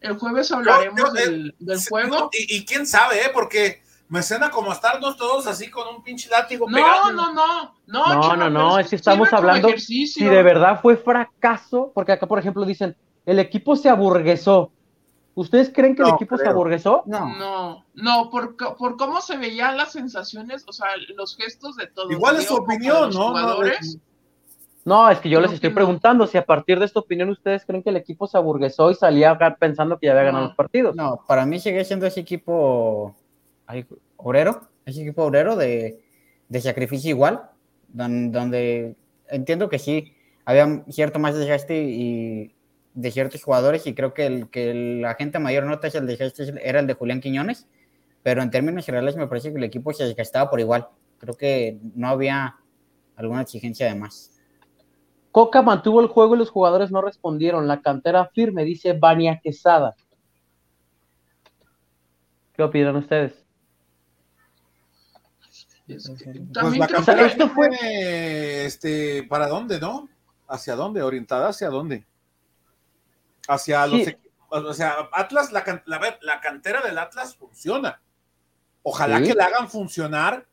El 0.00 0.16
jueves 0.16 0.50
hablaremos 0.52 1.14
eh, 1.16 1.20
del, 1.20 1.54
del 1.58 1.78
juego. 1.86 2.16
no, 2.16 2.30
y, 2.32 2.56
y 2.56 2.64
quién 2.64 2.86
sabe, 2.86 3.16
¿eh? 3.16 3.30
Porque 3.34 3.82
me 4.08 4.22
suena 4.22 4.48
como 4.48 4.72
estarnos 4.72 5.18
todos 5.18 5.46
así 5.46 5.68
con 5.68 5.86
un 5.94 6.02
pinche 6.02 6.30
látigo 6.30 6.66
No, 6.66 6.76
pegando. 6.76 7.12
no, 7.12 7.32
no, 7.34 7.74
no, 7.86 8.14
No, 8.14 8.36
no, 8.36 8.48
no, 8.48 8.78
es 8.78 8.88
que 8.88 8.96
estamos 8.96 9.30
hablando. 9.34 9.68
Si 9.76 10.24
de 10.24 10.42
verdad 10.42 10.80
fue 10.80 10.96
fracaso, 10.96 11.92
porque 11.94 12.12
acá, 12.12 12.26
por 12.26 12.38
ejemplo, 12.38 12.64
dicen, 12.64 12.96
el 13.26 13.38
equipo 13.38 13.76
se 13.76 13.88
aburguesó. 13.88 14.70
¿Ustedes 15.34 15.70
creen 15.72 15.94
que 15.94 16.02
el 16.02 16.08
equipo 16.08 16.36
se 16.36 16.48
aburguesó? 16.48 17.02
No, 17.06 17.28
No, 17.38 17.84
no, 17.94 18.28
por, 18.30 18.56
por 18.56 18.96
cómo 18.96 19.20
se 19.20 19.36
veían 19.36 19.76
las 19.76 19.92
sensaciones, 19.92 20.64
o 20.66 20.72
sea, 20.72 20.88
los 21.16 21.36
gestos 21.36 21.76
de 21.76 21.86
todos. 21.86 22.10
Igual 22.10 22.36
es 22.36 22.46
su 22.46 22.56
opinión, 22.56 23.10
¿no? 23.10 23.18
No, 23.18 23.28
jugadores. 23.28 23.98
No, 24.84 25.08
es 25.10 25.18
que 25.20 25.28
yo 25.28 25.40
les 25.40 25.52
estoy 25.52 25.70
preguntando 25.70 26.26
si 26.26 26.38
a 26.38 26.44
partir 26.46 26.78
de 26.78 26.86
esta 26.86 26.98
opinión 27.00 27.28
ustedes 27.28 27.64
creen 27.64 27.82
que 27.82 27.90
el 27.90 27.96
equipo 27.96 28.26
se 28.26 28.36
aburguesó 28.38 28.90
y 28.90 28.94
salía 28.94 29.32
a- 29.32 29.54
pensando 29.56 29.98
que 29.98 30.06
ya 30.06 30.12
había 30.12 30.24
ganado 30.24 30.44
No. 30.44 30.48
los 30.48 30.56
partidos. 30.56 30.96
no, 30.96 31.20
para 31.28 31.44
mí 31.46 31.60
sigue 31.60 31.84
siendo 31.84 32.06
ese 32.06 32.20
equipo 32.20 33.14
ay, 33.66 33.86
obrero, 34.16 34.62
ese 34.86 35.02
equipo 35.02 35.24
obrero 35.24 35.54
de, 35.56 36.02
de 36.48 36.60
sacrificio 36.60 37.10
igual, 37.10 37.42
don- 37.88 38.32
donde 38.32 38.96
entiendo 39.28 39.68
que 39.68 39.78
sí, 39.78 40.14
había 40.46 40.82
cierto 40.88 41.18
más 41.18 41.34
desgaste 41.36 41.82
y 41.84 42.54
de 42.94 43.10
ciertos 43.10 43.42
jugadores 43.42 43.86
y 43.86 43.94
creo 43.94 44.12
que 44.14 44.26
el 44.26 44.50
que 44.50 44.74
la 44.74 45.14
gente 45.14 45.38
mayor 45.38 45.64
nota 45.64 45.86
es 45.86 45.94
el 45.94 46.06
desgaste 46.06 46.52
era 46.62 46.80
el 46.80 46.86
de 46.86 46.94
Julián 46.94 47.20
Quiñones, 47.20 47.66
pero 48.22 48.42
en 48.42 48.50
términos 48.50 48.84
generales 48.84 49.16
me 49.16 49.26
parece 49.28 49.50
que 49.52 49.58
el 49.58 49.64
equipo 49.64 49.92
se 49.92 50.04
desgastaba 50.04 50.50
por 50.50 50.60
igual. 50.60 50.88
Creo 51.18 51.34
que 51.34 51.78
no 51.94 52.08
había 52.08 52.56
alguna 53.16 53.42
exigencia 53.42 53.86
de 53.86 53.94
más. 53.94 54.40
Coca 55.30 55.62
mantuvo 55.62 56.00
el 56.00 56.08
juego 56.08 56.34
y 56.34 56.38
los 56.38 56.50
jugadores 56.50 56.90
no 56.90 57.00
respondieron. 57.00 57.68
La 57.68 57.80
cantera 57.80 58.26
firme, 58.26 58.64
dice 58.64 58.92
Vania 58.94 59.40
Quesada. 59.42 59.94
¿Qué 62.54 62.62
opinan 62.62 62.96
ustedes? 62.96 63.44
Pues 65.86 66.76
la 66.76 66.86
cantera 66.86 67.26
esto 67.26 67.48
fue- 67.48 67.68
fue, 67.68 68.64
este, 68.66 69.22
¿para 69.24 69.46
dónde, 69.48 69.80
no? 69.80 70.08
¿Hacia 70.46 70.74
dónde? 70.74 71.02
¿Orientada 71.02 71.48
hacia 71.48 71.68
dónde? 71.70 72.04
Hacia 73.48 73.86
los 73.86 74.04
Sí. 74.04 74.10
equipos, 74.10 74.64
o 74.64 74.74
sea, 74.74 75.08
Atlas, 75.12 75.50
la, 75.52 75.82
la, 75.86 76.18
la 76.20 76.40
cantera 76.40 76.80
del 76.82 76.96
Atlas 76.98 77.34
funciona. 77.34 78.00
Ojalá 78.82 79.18
Sí. 79.18 79.24
que 79.24 79.34
la 79.34 79.46
hagan 79.46 79.68
funcionar 79.68 80.46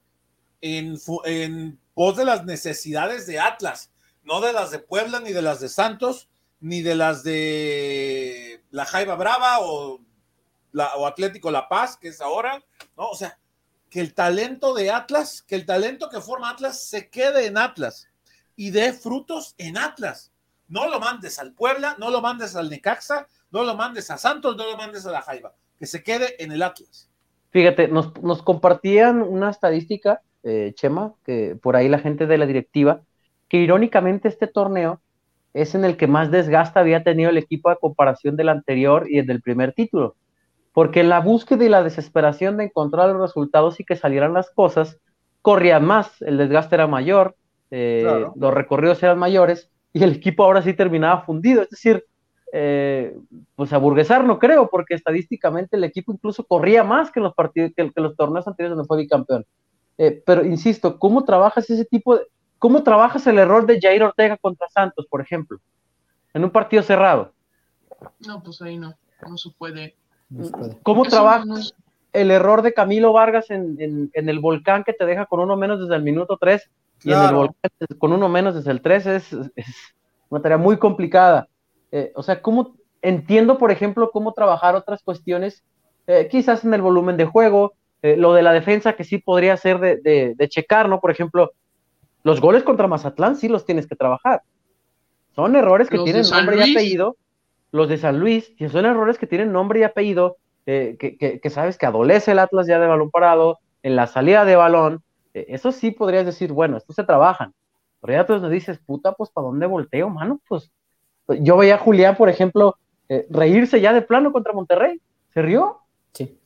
en, 0.61 0.97
en 1.25 1.79
pos 1.93 2.17
de 2.17 2.25
las 2.25 2.43
necesidades 2.45 3.27
de 3.27 3.39
Atlas, 3.39 3.91
no 4.23 4.41
de 4.41 4.51
las 4.53 4.71
de 4.71 4.79
Puebla, 4.79 5.19
ni 5.19 5.31
de 5.31 5.41
las 5.43 5.59
de 5.59 5.69
Santos, 5.69 6.27
ni 6.59 6.81
de 6.81 6.95
las 6.95 7.23
de 7.23 8.63
la 8.71 8.85
Jaiba 8.85 9.15
Brava 9.15 9.59
o, 9.59 9.99
la, 10.71 10.95
o 10.95 11.05
Atlético 11.05 11.51
La 11.51 11.69
Paz, 11.69 11.95
que 11.97 12.07
es 12.07 12.21
ahora, 12.21 12.63
¿no? 12.97 13.09
O 13.09 13.15
sea, 13.15 13.37
que 13.89 14.01
el 14.01 14.13
talento 14.13 14.73
de 14.73 14.89
Atlas, 14.91 15.41
que 15.47 15.55
el 15.55 15.65
talento 15.65 16.09
que 16.09 16.19
forma 16.21 16.49
Atlas 16.49 16.81
se 16.87 17.09
quede 17.09 17.45
en 17.45 17.57
Atlas 17.57 18.07
y 18.55 18.71
dé 18.71 18.91
frutos 18.93 19.53
en 19.57 19.77
Atlas. 19.77 20.31
No 20.67 20.89
lo 20.89 20.99
mandes 20.99 21.39
al 21.39 21.53
Puebla, 21.53 21.95
no 21.99 22.09
lo 22.09 22.21
mandes 22.21 22.55
al 22.55 22.69
Necaxa, 22.69 23.27
no 23.51 23.63
lo 23.63 23.75
mandes 23.75 24.09
a 24.11 24.17
Santos, 24.17 24.57
no 24.57 24.65
lo 24.65 24.77
mandes 24.77 25.05
a 25.05 25.11
la 25.11 25.21
Jaiba, 25.21 25.53
que 25.77 25.85
se 25.85 26.03
quede 26.03 26.41
en 26.43 26.51
el 26.51 26.63
Atlas. 26.63 27.09
Fíjate, 27.51 27.87
nos, 27.87 28.21
nos 28.21 28.41
compartían 28.41 29.21
una 29.21 29.49
estadística, 29.49 30.21
eh, 30.43 30.73
Chema, 30.75 31.13
que 31.23 31.55
por 31.61 31.75
ahí 31.75 31.87
la 31.87 31.99
gente 31.99 32.25
de 32.27 32.37
la 32.37 32.45
directiva, 32.45 33.01
que 33.47 33.57
irónicamente 33.57 34.27
este 34.27 34.47
torneo 34.47 35.01
es 35.53 35.73
en 35.73 35.85
el 35.85 35.95
que 35.95 36.07
más 36.07 36.31
desgaste 36.31 36.79
había 36.79 37.03
tenido 37.03 37.29
el 37.29 37.37
equipo 37.37 37.69
a 37.69 37.77
comparación 37.77 38.35
del 38.35 38.49
anterior 38.49 39.05
y 39.09 39.19
el 39.19 39.25
del 39.27 39.41
primer 39.41 39.71
título. 39.73 40.15
Porque 40.73 40.99
en 40.99 41.07
la 41.07 41.21
búsqueda 41.21 41.63
y 41.63 41.69
la 41.69 41.81
desesperación 41.83 42.57
de 42.57 42.65
encontrar 42.65 43.07
los 43.09 43.21
resultados 43.21 43.79
y 43.79 43.85
que 43.85 43.95
salieran 43.95 44.33
las 44.33 44.49
cosas, 44.49 44.97
corrían 45.41 45.85
más, 45.85 46.21
el 46.23 46.37
desgaste 46.37 46.75
era 46.75 46.87
mayor, 46.87 47.37
eh, 47.71 48.01
Claro. 48.03 48.33
los 48.35 48.53
recorridos 48.53 49.01
eran 49.01 49.17
mayores 49.17 49.69
y 49.95 50.03
el 50.03 50.11
equipo 50.11 50.43
ahora 50.43 50.61
sí 50.61 50.73
terminaba 50.73 51.21
fundido. 51.21 51.61
Es 51.61 51.69
decir, 51.69 52.03
eh, 52.51 53.15
pues 53.55 53.71
aburguesar 53.71 54.25
no 54.25 54.37
creo, 54.39 54.69
porque 54.69 54.93
estadísticamente 54.93 55.77
el 55.77 55.85
equipo 55.85 56.11
incluso 56.11 56.43
corría 56.43 56.83
más 56.83 57.11
que 57.11 57.21
los 57.21 57.33
partidos, 57.33 57.71
que, 57.75 57.89
que 57.91 58.01
los 58.01 58.15
torneos 58.17 58.45
anteriores 58.45 58.75
donde 58.75 58.87
fue 58.87 58.97
bicampeón. 58.97 59.45
Eh, 59.97 60.21
pero 60.25 60.45
insisto, 60.45 60.99
¿cómo 60.99 61.23
trabajas 61.23 61.69
ese 61.69 61.85
tipo 61.85 62.17
de, 62.17 62.23
cómo 62.59 62.83
trabajas 62.83 63.25
el 63.27 63.39
error 63.39 63.65
de 63.65 63.79
Jair 63.79 64.03
Ortega 64.03 64.35
contra 64.37 64.67
Santos, 64.69 65.05
por 65.09 65.21
ejemplo, 65.21 65.59
en 66.33 66.43
un 66.43 66.49
partido 66.51 66.83
cerrado? 66.83 67.31
No, 68.27 68.43
pues 68.43 68.61
ahí 68.61 68.77
no, 68.77 68.93
no 69.27 69.37
se 69.37 69.49
puede. 69.57 69.95
No 70.29 70.43
se 70.43 70.51
puede. 70.51 70.77
¿Cómo 70.83 71.03
Eso 71.03 71.11
trabajas 71.11 71.45
no- 71.45 71.53
no 71.55 71.59
es- 71.61 71.73
el 72.11 72.31
error 72.31 72.61
de 72.61 72.73
Camilo 72.73 73.13
Vargas 73.13 73.49
en, 73.49 73.75
en- 73.79 74.09
en 74.13 74.27
el 74.29 74.39
volcán 74.39 74.83
que 74.83 74.93
te 74.93 75.05
deja 75.05 75.25
con 75.25 75.39
uno 75.39 75.55
menos 75.57 75.79
desde 75.79 75.95
el 75.95 76.03
minuto 76.03 76.37
3 76.39 76.69
y 77.05 77.13
en 77.13 77.19
el 77.29 77.35
volcán 77.35 77.71
con 77.99 78.11
uno 78.13 78.27
menos 78.29 78.55
desde 78.55 78.71
el 78.71 78.81
3 78.81 79.05
es, 79.05 79.33
es 79.55 79.65
una 80.29 80.41
tarea 80.41 80.57
muy 80.57 80.77
complicada. 80.77 81.47
Eh, 81.91 82.11
o 82.15 82.23
sea, 82.23 82.41
¿cómo 82.41 82.75
entiendo, 83.01 83.57
por 83.57 83.71
ejemplo, 83.71 84.09
cómo 84.11 84.33
trabajar 84.33 84.75
otras 84.75 85.01
cuestiones, 85.03 85.63
eh, 86.07 86.27
quizás 86.29 86.63
en 86.65 86.73
el 86.73 86.81
volumen 86.81 87.17
de 87.17 87.25
juego, 87.25 87.73
eh, 88.01 88.17
lo 88.17 88.33
de 88.33 88.41
la 88.43 88.51
defensa 88.53 88.93
que 88.93 89.03
sí 89.03 89.17
podría 89.19 89.55
ser 89.57 89.79
de, 89.79 89.97
de- 89.97 90.33
de 90.35 90.49
checar, 90.49 90.89
¿no? 90.89 90.99
Por 90.99 91.11
ejemplo, 91.11 91.51
los 92.23 92.41
goles 92.41 92.63
contra 92.63 92.87
Mazatlán 92.87 93.35
sí 93.35 93.47
los 93.47 93.65
tienes 93.65 93.87
que 93.87 93.95
trabajar. 93.95 94.41
Son 95.35 95.55
errores 95.55 95.89
que 95.89 95.97
Los 95.97 96.05
tienen 96.05 96.23
San 96.25 96.39
nombre 96.39 96.55
y 96.57 96.59
Luis. 96.61 96.75
apellido. 96.75 97.15
Los 97.71 97.89
de 97.89 97.97
San 97.97 98.19
Luis, 98.19 98.51
que 98.57 98.69
son 98.69 98.85
errores 98.85 99.17
que 99.17 99.27
tienen 99.27 99.51
nombre 99.51 99.79
y 99.79 99.83
apellido, 99.83 100.37
eh, 100.65 100.95
que, 100.99 101.17
que- 101.17 101.39
que 101.39 101.49
sabes 101.49 101.77
que 101.77 101.85
adolece 101.85 102.31
el 102.31 102.39
Atlas 102.39 102.67
ya 102.67 102.79
de 102.79 102.87
balón 102.87 103.11
parado, 103.11 103.59
en 103.83 103.95
la 103.95 104.07
salida 104.07 104.45
de 104.45 104.55
balón. 104.55 105.03
Eh, 105.35 105.45
eso 105.49 105.71
sí 105.71 105.91
podrías 105.91 106.25
decir, 106.25 106.51
bueno, 106.51 106.77
estos 106.77 106.95
se 106.95 107.03
trabajan. 107.03 107.53
Pero 108.01 108.13
ya 108.13 108.25
tú 108.25 108.37
nos 108.39 108.51
dices, 108.51 108.79
puta, 108.79 109.11
pues 109.13 109.29
¿para 109.29 109.47
dónde 109.47 109.65
volteo, 109.65 110.09
mano? 110.09 110.39
Pues 110.47 110.71
pues, 111.25 111.39
yo 111.41 111.57
veía 111.57 111.75
a 111.75 111.79
Julián, 111.79 112.15
por 112.15 112.29
ejemplo, 112.29 112.77
eh, 113.09 113.27
reírse 113.29 113.81
ya 113.81 113.93
de 113.93 114.01
plano 114.01 114.31
contra 114.31 114.53
Monterrey. 114.53 115.01
¿Se 115.33 115.41
rió? 115.41 115.79
Sí. 116.13 116.37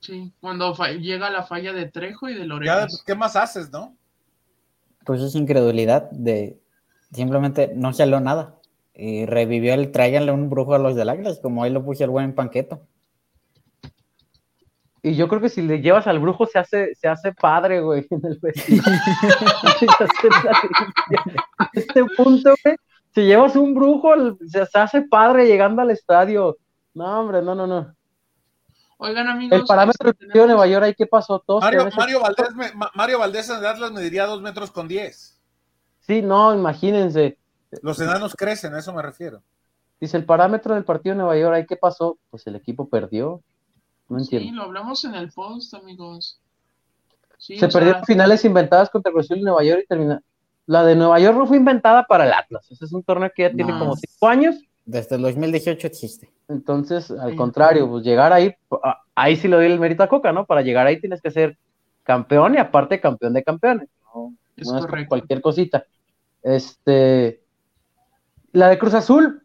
Sí, 0.00 0.32
cuando 0.40 0.74
llega 0.74 1.30
la 1.30 1.44
falla 1.44 1.72
de 1.72 1.90
Trejo 1.90 2.28
y 2.28 2.34
de 2.34 2.44
Lorenzo. 2.44 2.80
pues, 2.80 3.02
¿qué 3.04 3.14
más 3.14 3.36
haces, 3.36 3.70
no? 3.72 3.96
Pues 5.04 5.20
es 5.20 5.34
incredulidad 5.34 6.10
de 6.10 6.60
simplemente 7.12 7.72
no 7.74 7.92
salió 7.92 8.20
nada. 8.20 8.56
Y 8.94 9.26
revivió 9.26 9.74
el 9.74 9.90
tráiganle 9.90 10.30
un 10.30 10.48
brujo 10.50 10.74
a 10.74 10.78
los 10.78 10.94
del 10.94 11.08
Atlas, 11.08 11.40
como 11.42 11.64
ahí 11.64 11.70
lo 11.72 11.84
puse 11.84 12.04
el 12.04 12.10
buen 12.10 12.34
panqueto. 12.34 12.86
Y 15.06 15.16
yo 15.16 15.28
creo 15.28 15.38
que 15.42 15.50
si 15.50 15.60
le 15.60 15.82
llevas 15.82 16.06
al 16.06 16.18
brujo 16.18 16.46
se 16.46 16.58
hace, 16.58 16.94
se 16.94 17.08
hace 17.08 17.34
padre, 17.34 17.82
güey, 17.82 18.06
en 18.08 18.24
el 18.24 18.38
vestido. 18.40 18.82
A 21.58 21.70
este 21.74 22.04
punto, 22.16 22.54
güey, 22.64 22.76
si 23.14 23.22
llevas 23.22 23.54
un 23.54 23.74
brujo, 23.74 24.14
se, 24.48 24.64
se 24.66 24.78
hace 24.78 25.02
padre 25.02 25.46
llegando 25.46 25.82
al 25.82 25.90
estadio. 25.90 26.56
No, 26.94 27.20
hombre, 27.20 27.42
no, 27.42 27.54
no, 27.54 27.66
no. 27.66 27.94
Oigan, 28.96 29.28
amigos. 29.28 29.58
El 29.60 29.66
parámetro 29.66 30.06
del 30.06 30.12
este, 30.14 30.26
partido 30.26 30.28
de 30.28 30.32
tenemos- 30.32 30.48
Nueva 30.48 30.66
York, 30.68 30.84
ahí 30.86 30.94
qué 30.94 31.06
pasó? 31.06 31.42
Todos 31.44 31.62
Mario, 31.62 31.88
Mario, 31.96 32.20
Valdés, 32.20 32.54
me- 32.54 32.72
Ma- 32.72 32.90
Mario 32.94 33.18
Valdés 33.18 33.50
en 33.50 33.64
Atlas 33.64 33.92
me 33.92 34.00
diría 34.00 34.24
dos 34.24 34.40
metros 34.40 34.70
con 34.70 34.88
diez. 34.88 35.38
Sí, 36.00 36.22
no, 36.22 36.54
imagínense. 36.54 37.38
Los 37.82 38.00
enanos 38.00 38.34
crecen, 38.34 38.72
a 38.74 38.78
eso 38.78 38.92
me 38.94 39.02
refiero. 39.02 39.42
Dice 40.00 40.16
el 40.16 40.24
parámetro 40.24 40.74
del 40.74 40.84
partido 40.84 41.14
de 41.14 41.18
Nueva 41.18 41.36
York, 41.36 41.54
ahí 41.56 41.66
qué 41.66 41.76
pasó? 41.76 42.18
Pues 42.30 42.46
el 42.46 42.56
equipo 42.56 42.88
perdió. 42.88 43.42
No 44.08 44.20
Sí, 44.20 44.36
entiendo. 44.36 44.62
lo 44.62 44.68
hablamos 44.68 45.04
en 45.04 45.14
el 45.14 45.30
post, 45.32 45.74
amigos. 45.74 46.40
Sí, 47.38 47.54
Se 47.54 47.60
sea, 47.60 47.68
perdieron 47.68 48.04
finales 48.04 48.44
inventadas 48.44 48.90
contra 48.90 49.12
Azul 49.18 49.38
y 49.38 49.42
Nueva 49.42 49.64
York 49.64 49.82
y 49.84 49.86
terminó. 49.86 50.20
La 50.66 50.82
de 50.84 50.94
Nueva 50.96 51.18
York 51.20 51.36
no 51.36 51.46
fue 51.46 51.56
inventada 51.58 52.04
para 52.04 52.24
el 52.26 52.32
Atlas. 52.32 52.70
Ese 52.70 52.84
es 52.86 52.92
un 52.92 53.02
torneo 53.02 53.30
que 53.34 53.42
ya 53.42 53.52
tiene 53.52 53.72
No. 53.72 53.78
como 53.78 53.96
cinco 53.96 54.28
años. 54.28 54.56
Desde 54.86 55.16
el 55.16 55.22
2018 55.22 55.86
existe. 55.86 56.30
Entonces, 56.48 57.10
al 57.10 57.30
Sí. 57.32 57.36
contrario, 57.36 57.88
pues 57.88 58.04
llegar 58.04 58.32
ahí, 58.32 58.54
a- 58.82 59.00
ahí 59.14 59.36
sí 59.36 59.48
le 59.48 59.56
doy 59.56 59.66
el 59.66 59.80
mérito 59.80 60.02
a 60.02 60.08
Coca, 60.08 60.32
¿no? 60.32 60.44
Para 60.46 60.62
llegar 60.62 60.86
ahí 60.86 61.00
tienes 61.00 61.20
que 61.22 61.30
ser 61.30 61.56
campeón 62.02 62.54
y 62.54 62.58
aparte 62.58 63.00
campeón 63.00 63.32
de 63.32 63.42
campeones. 63.42 63.88
No, 64.14 64.34
es 64.56 64.68
no 64.68 64.78
es 64.78 64.86
correcto. 64.86 65.08
cualquier 65.08 65.40
cosita. 65.40 65.84
Este, 66.42 67.42
la 68.52 68.68
de 68.68 68.78
Cruz 68.78 68.92
Azul, 68.94 69.42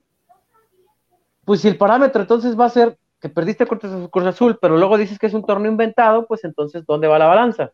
pues 1.45 1.61
si 1.61 1.67
el 1.69 1.77
parámetro 1.77 2.21
entonces 2.21 2.59
va 2.59 2.65
a 2.65 2.69
ser 2.69 2.98
que 3.19 3.29
perdiste 3.29 3.65
contra 3.67 3.89
Cruz 4.09 4.25
Azul, 4.25 4.57
pero 4.61 4.77
luego 4.77 4.97
dices 4.97 5.19
que 5.19 5.27
es 5.27 5.33
un 5.33 5.45
torneo 5.45 5.71
inventado, 5.71 6.25
pues 6.27 6.43
entonces 6.43 6.85
¿dónde 6.85 7.07
va 7.07 7.19
la 7.19 7.27
balanza? 7.27 7.71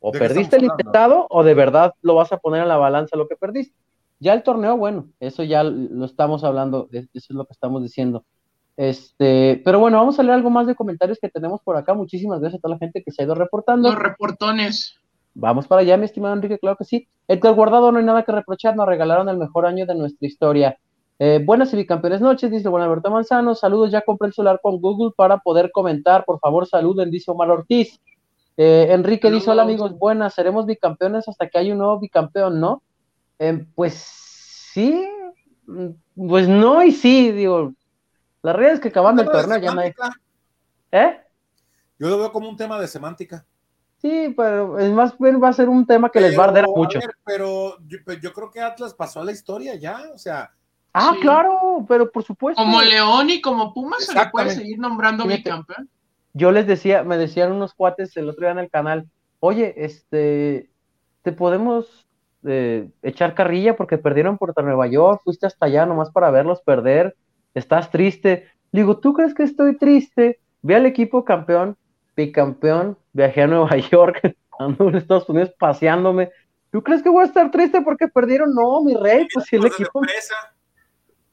O 0.00 0.12
¿De 0.12 0.18
qué 0.18 0.26
perdiste 0.26 0.56
el 0.56 0.64
inventado 0.64 1.26
o 1.28 1.42
de 1.42 1.54
verdad 1.54 1.94
lo 2.02 2.14
vas 2.14 2.32
a 2.32 2.36
poner 2.38 2.62
en 2.62 2.68
la 2.68 2.76
balanza 2.76 3.16
lo 3.16 3.26
que 3.26 3.34
perdiste. 3.36 3.74
Ya 4.20 4.32
el 4.34 4.42
torneo, 4.42 4.76
bueno, 4.76 5.06
eso 5.20 5.42
ya 5.42 5.62
lo 5.64 6.04
estamos 6.04 6.44
hablando, 6.44 6.88
es- 6.92 7.08
eso 7.14 7.26
es 7.30 7.36
lo 7.36 7.44
que 7.46 7.52
estamos 7.52 7.82
diciendo. 7.82 8.24
Este, 8.76 9.60
pero 9.64 9.80
bueno, 9.80 9.98
vamos 9.98 10.18
a 10.20 10.22
leer 10.22 10.34
algo 10.36 10.50
más 10.50 10.66
de 10.68 10.76
comentarios 10.76 11.18
que 11.20 11.28
tenemos 11.28 11.60
por 11.62 11.76
acá. 11.76 11.94
Muchísimas 11.94 12.40
gracias 12.40 12.60
a 12.60 12.62
toda 12.62 12.74
la 12.74 12.78
gente 12.78 13.02
que 13.02 13.10
se 13.10 13.22
ha 13.22 13.24
ido 13.24 13.34
reportando. 13.34 13.88
Los 13.90 13.98
reportones. 13.98 14.94
Vamos 15.34 15.66
para 15.66 15.82
allá, 15.82 15.96
mi 15.96 16.04
estimado 16.04 16.34
Enrique, 16.34 16.58
claro 16.58 16.76
que 16.76 16.84
sí. 16.84 17.08
Edgar 17.26 17.54
Guardado, 17.54 17.90
no 17.92 17.98
hay 17.98 18.04
nada 18.04 18.22
que 18.24 18.32
reprochar, 18.32 18.76
nos 18.76 18.86
regalaron 18.86 19.28
el 19.28 19.36
mejor 19.36 19.66
año 19.66 19.84
de 19.86 19.94
nuestra 19.96 20.26
historia. 20.26 20.78
Eh, 21.20 21.42
buenas 21.44 21.72
y 21.72 21.76
bicampeones 21.76 22.20
noches, 22.20 22.50
dice 22.50 22.68
Juan 22.68 22.84
Alberto 22.84 23.10
Manzano. 23.10 23.54
Saludos, 23.54 23.90
ya 23.90 24.02
compré 24.02 24.28
el 24.28 24.34
celular 24.34 24.60
con 24.62 24.80
Google 24.80 25.12
para 25.16 25.38
poder 25.38 25.72
comentar. 25.72 26.24
Por 26.24 26.38
favor, 26.38 26.66
saluden, 26.66 27.10
dice 27.10 27.30
Omar 27.30 27.50
Ortiz. 27.50 28.00
Eh, 28.56 28.88
Enrique 28.90 29.30
dice: 29.30 29.50
Hola 29.50 29.62
amigos, 29.62 29.98
buenas, 29.98 30.34
seremos 30.34 30.66
bicampeones 30.66 31.28
hasta 31.28 31.48
que 31.48 31.58
haya 31.58 31.72
un 31.72 31.78
nuevo 31.78 31.98
bicampeón, 31.98 32.60
¿no? 32.60 32.82
Eh, 33.38 33.66
pues 33.74 33.94
sí, 33.94 35.08
mm, 35.66 35.88
pues 36.28 36.48
no 36.48 36.82
y 36.84 36.92
sí, 36.92 37.32
digo. 37.32 37.72
La 38.42 38.52
realidad 38.52 38.74
es 38.74 38.80
que 38.80 38.88
acabando 38.88 39.22
el 39.22 39.28
torneo 39.28 39.58
ya 39.58 39.74
no 39.74 39.80
hay. 39.80 39.92
¿Eh? 40.92 41.20
Yo 41.98 42.08
lo 42.08 42.18
veo 42.18 42.32
como 42.32 42.48
un 42.48 42.56
tema 42.56 42.80
de 42.80 42.86
semántica. 42.86 43.44
Sí, 44.00 44.32
pero 44.36 44.78
es 44.78 44.92
más 44.92 45.18
bien 45.18 45.42
va 45.42 45.48
a 45.48 45.52
ser 45.52 45.68
un 45.68 45.84
tema 45.84 46.08
que 46.08 46.20
les 46.20 46.38
va 46.38 46.44
a 46.44 46.48
arder 46.48 46.66
mucho. 46.66 47.00
pero 47.24 47.76
pues, 48.04 48.20
yo, 48.20 48.32
creo 48.32 48.50
que 48.50 48.60
Atlas 48.60 48.94
pasó 48.94 49.20
a 49.20 49.24
la 49.24 49.32
historia 49.32 49.74
ya, 49.74 50.02
o 50.14 50.18
sea. 50.18 50.52
Ah, 50.92 51.14
claro, 51.20 51.84
pero 51.88 52.10
por 52.10 52.24
supuesto. 52.24 52.62
Como 52.62 52.80
León 52.82 53.30
y 53.30 53.40
como 53.40 53.72
Pumas 53.72 54.04
se 54.04 54.14
le 54.14 54.26
puede 54.30 54.50
seguir 54.50 54.78
nombrando 54.78 55.26
bicampeón. 55.26 55.88
Yo 56.32 56.52
les 56.52 56.66
decía, 56.66 57.02
me 57.02 57.16
decían 57.16 57.52
unos 57.52 57.74
cuates 57.74 58.16
el 58.16 58.28
otro 58.28 58.42
día 58.42 58.52
en 58.52 58.58
el 58.58 58.70
canal, 58.70 59.08
oye, 59.40 59.74
este, 59.76 60.70
te 61.22 61.32
podemos 61.32 62.06
eh, 62.44 62.88
echar 63.02 63.34
carrilla 63.34 63.76
porque 63.76 63.98
perdieron 63.98 64.38
por 64.38 64.54
Nueva 64.62 64.86
York, 64.86 65.20
fuiste 65.24 65.46
hasta 65.46 65.66
allá 65.66 65.86
nomás 65.86 66.10
para 66.10 66.30
verlos 66.30 66.62
perder, 66.62 67.16
estás 67.54 67.90
triste. 67.90 68.48
Digo, 68.72 68.98
¿tú 68.98 69.12
crees 69.14 69.34
que 69.34 69.42
estoy 69.42 69.76
triste? 69.76 70.38
Ve 70.62 70.76
al 70.76 70.86
equipo 70.86 71.24
campeón, 71.24 71.76
bicampeón, 72.16 72.96
viajé 73.12 73.42
a 73.42 73.46
Nueva 73.46 73.76
York, 73.90 74.36
ando 74.58 74.88
en 74.88 74.96
Estados 74.96 75.28
Unidos 75.28 75.52
paseándome. 75.58 76.30
¿Tú 76.70 76.82
crees 76.82 77.02
que 77.02 77.08
voy 77.08 77.22
a 77.22 77.26
estar 77.26 77.50
triste 77.50 77.80
porque 77.80 78.08
perdieron? 78.08 78.54
No, 78.54 78.82
mi 78.82 78.94
rey, 78.94 79.26
pues 79.32 79.46
si 79.46 79.56
el 79.56 79.66
equipo. 79.66 80.00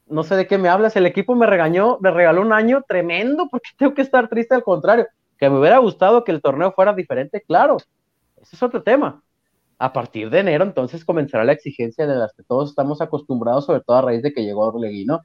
No 0.08 0.22
sé 0.22 0.36
de 0.36 0.46
qué 0.46 0.56
me 0.56 0.68
hablas, 0.68 0.94
el 0.96 1.06
equipo 1.06 1.34
me 1.34 1.46
regañó, 1.46 1.98
me 2.00 2.10
regaló 2.10 2.42
un 2.42 2.52
año 2.52 2.82
tremendo 2.86 3.48
porque 3.50 3.70
tengo 3.76 3.94
que 3.94 4.02
estar 4.02 4.28
triste 4.28 4.54
al 4.54 4.62
contrario. 4.62 5.06
Que 5.38 5.50
me 5.50 5.58
hubiera 5.58 5.78
gustado 5.78 6.24
que 6.24 6.32
el 6.32 6.40
torneo 6.40 6.72
fuera 6.72 6.94
diferente, 6.94 7.42
claro. 7.42 7.76
Ese 8.40 8.56
es 8.56 8.62
otro 8.62 8.82
tema. 8.82 9.22
A 9.78 9.92
partir 9.92 10.30
de 10.30 10.38
enero, 10.38 10.64
entonces 10.64 11.04
comenzará 11.04 11.44
la 11.44 11.52
exigencia 11.52 12.06
de 12.06 12.14
las 12.14 12.32
que 12.32 12.42
todos 12.42 12.70
estamos 12.70 13.00
acostumbrados, 13.02 13.66
sobre 13.66 13.80
todo 13.80 13.96
a 13.96 14.02
raíz 14.02 14.22
de 14.22 14.32
que 14.32 14.44
llegó 14.44 14.68
Orleguino. 14.68 15.20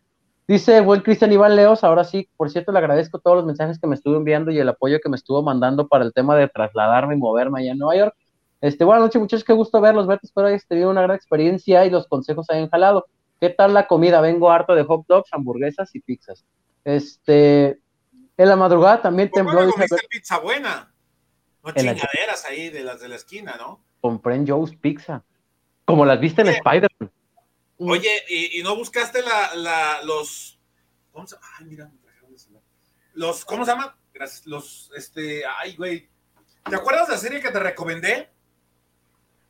Dice 0.47 0.77
el 0.77 0.83
buen 0.83 1.01
Cristian 1.01 1.31
Iván 1.31 1.55
Leos, 1.55 1.83
ahora 1.83 2.03
sí, 2.03 2.27
por 2.35 2.49
cierto, 2.49 2.73
le 2.73 2.79
agradezco 2.79 3.19
todos 3.19 3.37
los 3.37 3.45
mensajes 3.45 3.79
que 3.79 3.87
me 3.87 3.95
estuvo 3.95 4.17
enviando 4.17 4.51
y 4.51 4.59
el 4.59 4.67
apoyo 4.67 4.99
que 5.01 5.07
me 5.07 5.15
estuvo 5.15 5.41
mandando 5.41 5.87
para 5.87 6.03
el 6.03 6.11
tema 6.11 6.35
de 6.35 6.49
trasladarme 6.49 7.15
y 7.15 7.17
moverme 7.17 7.61
allá 7.61 7.71
en 7.71 7.77
Nueva 7.77 7.95
York. 7.95 8.15
Este, 8.59 8.83
buenas 8.83 9.03
noches, 9.03 9.21
muchachos, 9.21 9.45
qué 9.45 9.53
gusto 9.53 9.79
verlos, 9.79 10.07
Beto, 10.07 10.21
espero 10.23 10.47
hayas 10.47 10.67
tenido 10.67 10.89
una 10.89 11.03
gran 11.03 11.15
experiencia 11.15 11.85
y 11.85 11.89
los 11.89 12.05
consejos 12.07 12.49
hayan 12.49 12.69
jalado. 12.69 13.05
¿Qué 13.41 13.49
tal 13.49 13.73
la 13.73 13.87
comida? 13.87 14.21
Vengo 14.21 14.51
harto 14.51 14.75
de 14.75 14.83
hot 14.83 15.07
dogs, 15.07 15.33
hamburguesas 15.33 15.95
y 15.95 15.99
pizzas. 15.99 16.45
Este, 16.85 17.79
en 18.37 18.47
la 18.47 18.55
madrugada 18.55 19.01
también 19.01 19.31
tembló. 19.31 19.61
¿Cómo 19.61 19.73
comiste 19.73 19.97
pizza 20.07 20.37
buena? 20.37 20.93
No 21.63 21.71
chingaderas 21.71 22.45
ahí 22.45 22.69
de 22.69 22.83
las 22.83 23.01
de 23.01 23.07
la 23.07 23.15
esquina, 23.15 23.55
¿no? 23.57 23.83
Compré 23.99 24.35
en 24.35 24.47
Joe's 24.47 24.75
Pizza, 24.75 25.23
como 25.85 26.05
las 26.05 26.19
viste 26.19 26.43
en 26.43 26.49
Spider-Man. 26.49 27.11
Oye, 27.79 28.11
¿y, 28.29 28.61
no 28.61 28.75
buscaste 28.75 29.23
la, 29.23 29.55
la, 29.55 30.03
los. 30.03 30.59
¿Cómo 31.11 31.25
se 31.25 31.35
Ay, 31.57 31.65
mira, 31.65 31.91
Los, 33.15 33.43
¿cómo 33.43 33.65
se 33.65 33.71
llaman? 33.71 33.89
Gracias. 34.13 34.45
Los, 34.45 34.91
este. 34.95 35.41
Ay, 35.59 35.75
güey. 35.75 36.07
¿Te 36.69 36.75
acuerdas 36.75 37.07
de 37.07 37.13
la 37.15 37.19
serie 37.19 37.41
que 37.41 37.49
te 37.49 37.59
recomendé? 37.59 38.29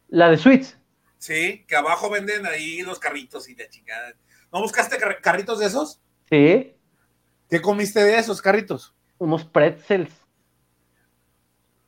La 0.08 0.30
de 0.30 0.38
Sweets. 0.38 0.81
Sí, 1.22 1.64
que 1.68 1.76
abajo 1.76 2.10
venden 2.10 2.48
ahí 2.48 2.82
los 2.82 2.98
carritos 2.98 3.48
y 3.48 3.56
la 3.56 3.70
chingada. 3.70 4.16
¿No 4.52 4.60
buscaste 4.60 4.98
carritos 5.22 5.60
de 5.60 5.68
esos? 5.68 6.02
Sí. 6.28 6.76
¿Qué 7.48 7.62
comiste 7.62 8.04
de 8.04 8.18
esos 8.18 8.42
carritos? 8.42 8.96
Unos 9.20 9.46
pretzels. 9.46 10.12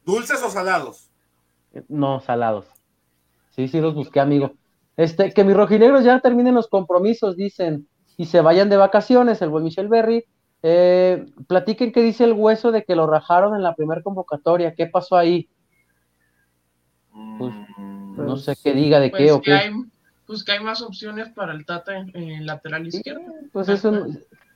¿Dulces 0.06 0.40
o 0.44 0.52
salados? 0.52 1.10
No, 1.88 2.20
salados. 2.20 2.68
Sí, 3.56 3.68
sí, 3.68 3.82
los 3.82 3.96
busqué, 3.96 4.20
amigo. 4.20 4.54
Este, 4.98 5.34
que 5.34 5.44
mis 5.44 5.56
rojinegros 5.56 6.04
ya 6.04 6.20
terminen 6.20 6.54
los 6.54 6.68
compromisos, 6.68 7.36
dicen, 7.36 7.88
y 8.18 8.26
se 8.26 8.40
vayan 8.42 8.70
de 8.70 8.78
vacaciones, 8.78 9.42
el 9.42 9.50
buen 9.50 9.64
Michel 9.64 9.88
Berry. 9.88 10.26
Eh, 10.62 11.26
platiquen 11.48 11.92
qué 11.92 12.04
dice 12.04 12.24
el 12.26 12.34
hueso 12.34 12.72
de 12.72 12.84
que 12.84 12.96
lo 12.96 13.08
rajaron 13.08 13.56
en 13.56 13.64
la 13.64 13.74
primera 13.74 14.04
convocatoria, 14.04 14.76
qué 14.76 14.86
pasó 14.86 15.18
ahí. 15.18 15.50
Pues, 17.40 17.56
no 17.80 17.93
pues, 18.16 18.44
sé 18.44 18.56
qué 18.64 18.74
diga 18.74 19.00
de 19.00 19.12
qué 19.12 19.32
o 19.32 19.42
qué. 19.42 19.72
pues 20.26 20.44
que 20.44 20.54
hay 20.54 20.64
más 20.64 20.82
opciones 20.82 21.30
para 21.30 21.54
el 21.54 21.66
Tata 21.66 21.98
en, 21.98 22.46
lateral 22.46 22.88
izquierdo. 22.88 23.22
pues 23.52 23.70
eso, 23.70 24.06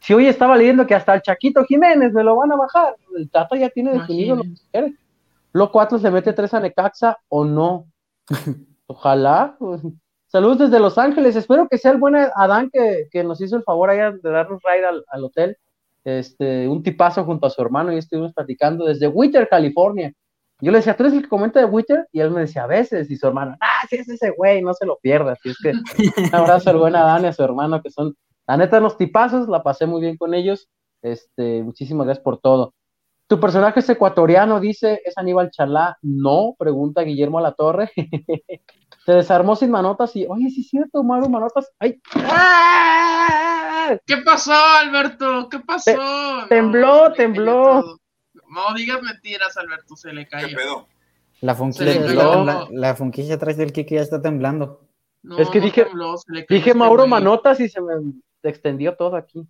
si 0.01 0.13
hoy 0.13 0.27
estaba 0.27 0.55
leyendo 0.57 0.85
que 0.85 0.95
hasta 0.95 1.13
el 1.15 1.21
Chaquito 1.21 1.63
Jiménez 1.65 2.13
me 2.13 2.23
lo 2.23 2.35
van 2.35 2.51
a 2.51 2.55
bajar, 2.55 2.95
el 3.15 3.29
Tata 3.29 3.57
ya 3.57 3.69
tiene 3.69 3.93
definido 3.93 4.35
lo 4.35 4.43
que 4.43 4.53
quiere. 4.71 4.95
Lo 5.53 5.71
4 5.71 5.99
se 5.99 6.11
mete 6.11 6.33
tres 6.33 6.53
a 6.53 6.59
Necaxa 6.59 7.17
o 7.29 7.43
no. 7.43 7.87
Ojalá. 8.87 9.55
Pues, 9.57 9.81
Saludos 10.27 10.59
desde 10.59 10.79
Los 10.79 10.97
Ángeles. 10.97 11.35
Espero 11.35 11.67
que 11.69 11.77
sea 11.77 11.91
el 11.91 11.97
buen 11.97 12.15
Adán 12.15 12.69
que, 12.71 13.23
nos 13.23 13.39
hizo 13.39 13.55
el 13.55 13.63
favor 13.63 13.89
allá 13.89 14.11
de 14.11 14.29
darnos 14.29 14.61
ride 14.61 14.85
al, 14.85 15.23
hotel. 15.23 15.57
Este, 16.03 16.67
un 16.67 16.83
tipazo 16.83 17.23
junto 17.23 17.47
a 17.47 17.49
su 17.49 17.61
hermano 17.61 17.91
y 17.91 17.97
estuvimos 17.97 18.33
platicando 18.33 18.85
desde 18.85 19.07
Witter, 19.07 19.47
California. 19.49 20.13
Yo 20.59 20.71
le 20.71 20.79
decía, 20.79 20.95
¿tú 20.95 21.03
eres 21.03 21.13
el 21.13 21.21
que 21.21 21.29
comenta 21.29 21.59
de 21.59 21.65
Witter? 21.65 22.07
Y 22.11 22.19
él 22.19 22.31
me 22.31 22.41
decía, 22.41 22.63
a 22.63 22.67
veces, 22.67 23.11
y 23.11 23.15
su 23.15 23.27
hermano, 23.27 23.55
ah, 23.61 23.85
sí 23.89 23.97
es 23.97 24.09
ese 24.09 24.31
güey, 24.31 24.61
no 24.63 24.73
se 24.73 24.87
lo 24.87 24.97
pierdas. 24.97 25.39
Así 25.39 25.49
es 25.49 25.57
que 25.61 25.69
un 26.21 26.35
abrazo 26.35 26.71
al 26.71 26.77
buen 26.77 26.95
Adán 26.95 27.23
y 27.23 27.27
a 27.27 27.33
su 27.33 27.43
hermano, 27.43 27.81
que 27.81 27.91
son, 27.91 28.15
la 28.47 28.57
neta, 28.57 28.79
los 28.79 28.97
tipazos, 28.97 29.47
la 29.47 29.61
pasé 29.61 29.85
muy 29.85 30.01
bien 30.01 30.17
con 30.17 30.33
ellos. 30.33 30.67
Este, 31.03 31.61
muchísimas 31.61 32.05
gracias 32.05 32.23
por 32.23 32.39
todo. 32.39 32.73
¿Tu 33.27 33.39
personaje 33.39 33.81
es 33.81 33.89
ecuatoriano? 33.89 34.59
Dice, 34.59 35.01
¿es 35.05 35.17
Aníbal 35.17 35.51
Chalá? 35.51 35.97
No, 36.01 36.55
pregunta 36.57 37.01
Guillermo 37.01 37.41
La 37.41 37.51
Torre. 37.51 37.91
Se 39.05 39.11
desarmó 39.11 39.55
sin 39.55 39.69
manotas 39.69 40.15
y, 40.15 40.25
oye, 40.27 40.49
sí 40.49 40.61
es 40.61 40.69
cierto, 40.69 41.03
Maru 41.03 41.29
Manotas. 41.29 41.71
¡Ay! 41.79 41.99
¿Qué 44.05 44.17
pasó, 44.17 44.53
Alberto? 44.81 45.47
¿Qué 45.49 45.59
pasó? 45.59 45.91
tembló, 46.49 47.13
tembló. 47.13 47.99
No 48.49 48.73
digas 48.75 49.01
mentiras, 49.01 49.57
Alberto, 49.57 49.95
se 49.95 50.13
le 50.13 50.27
cayó. 50.27 50.47
¿Qué 50.47 50.55
pedo? 50.55 50.87
La 51.41 51.53
funquilla, 51.53 52.65
la, 52.71 52.95
funquilla 52.95 53.35
atrás 53.35 53.57
del 53.57 53.71
Kiki 53.71 53.95
ya 53.95 54.01
está 54.01 54.21
temblando. 54.21 54.81
es 55.37 55.49
que 55.49 55.59
dije, 55.59 55.85
dije 56.49 56.73
Mauro 56.73 57.05
Manotas 57.05 57.59
y 57.59 57.69
se 57.69 57.79
me 57.79 57.93
extendió 58.41 58.95
todo 58.95 59.15
aquí. 59.15 59.47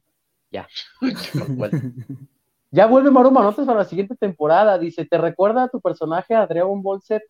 Ya. 0.51 0.67
ya 2.71 2.87
vuelve 2.87 3.09
Mauro 3.11 3.31
Manotas 3.31 3.65
para 3.65 3.79
la 3.79 3.85
siguiente 3.85 4.15
temporada. 4.15 4.77
Dice, 4.77 5.05
¿te 5.05 5.17
recuerda 5.17 5.63
a 5.63 5.69
tu 5.69 5.79
personaje 5.79 6.35
a 6.35 6.45
Dragon 6.45 6.81
Ball 6.81 7.01
Z? 7.01 7.23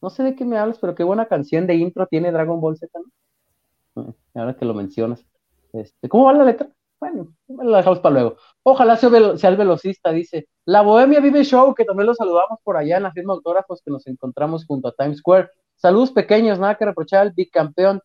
No 0.00 0.10
sé 0.10 0.24
de 0.24 0.34
qué 0.34 0.44
me 0.44 0.58
hablas, 0.58 0.78
pero 0.80 0.96
qué 0.96 1.04
buena 1.04 1.26
canción 1.26 1.66
de 1.68 1.76
intro 1.76 2.06
tiene 2.08 2.32
Dragon 2.32 2.60
Ball 2.60 2.76
Z, 2.76 2.98
¿no? 2.98 4.02
Mm, 4.02 4.14
ahora 4.34 4.56
que 4.56 4.64
lo 4.64 4.74
mencionas. 4.74 5.24
Este, 5.72 6.08
¿Cómo 6.08 6.24
va 6.24 6.32
la 6.32 6.44
letra? 6.44 6.68
Bueno, 7.02 7.34
la 7.48 7.78
dejamos 7.78 7.98
para 7.98 8.12
luego. 8.12 8.36
Ojalá 8.62 8.96
sea, 8.96 9.10
el 9.10 9.56
velocista, 9.56 10.12
dice. 10.12 10.46
La 10.64 10.82
Bohemia 10.82 11.18
Vive 11.18 11.42
Show, 11.42 11.74
que 11.74 11.84
también 11.84 12.06
lo 12.06 12.14
saludamos 12.14 12.60
por 12.62 12.76
allá 12.76 12.98
en 12.98 13.02
la 13.02 13.10
firma 13.10 13.32
autógrafos 13.32 13.82
que 13.84 13.90
nos 13.90 14.06
encontramos 14.06 14.64
junto 14.64 14.86
a 14.86 14.92
Times 14.92 15.18
Square. 15.18 15.50
Saludos 15.74 16.12
pequeños, 16.12 16.60
nada 16.60 16.76
que 16.76 16.84
reprochar 16.84 17.22
al 17.22 17.32
bicampeón. 17.32 18.00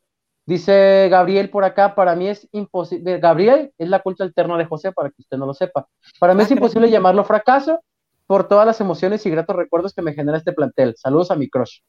Dice 0.47 1.09
Gabriel 1.11 1.51
por 1.51 1.63
acá, 1.63 1.93
para 1.93 2.15
mí 2.15 2.27
es 2.27 2.49
imposible. 2.53 3.19
Gabriel 3.19 3.71
es 3.77 3.87
la 3.87 3.99
culta 3.99 4.23
alterna 4.23 4.57
de 4.57 4.65
José, 4.65 4.91
para 4.91 5.11
que 5.11 5.21
usted 5.21 5.37
no 5.37 5.45
lo 5.45 5.53
sepa. 5.53 5.87
Para 6.19 6.33
mí 6.33 6.41
es 6.41 6.49
imposible 6.49 6.89
llamarlo 6.89 7.23
fracaso, 7.23 7.79
por 8.25 8.47
todas 8.47 8.65
las 8.65 8.81
emociones 8.81 9.23
y 9.27 9.29
gratos 9.29 9.55
recuerdos 9.55 9.93
que 9.93 10.01
me 10.01 10.15
genera 10.15 10.39
este 10.39 10.53
plantel. 10.53 10.95
Saludos 10.97 11.29
a 11.29 11.35
mi 11.35 11.47
crush. 11.47 11.81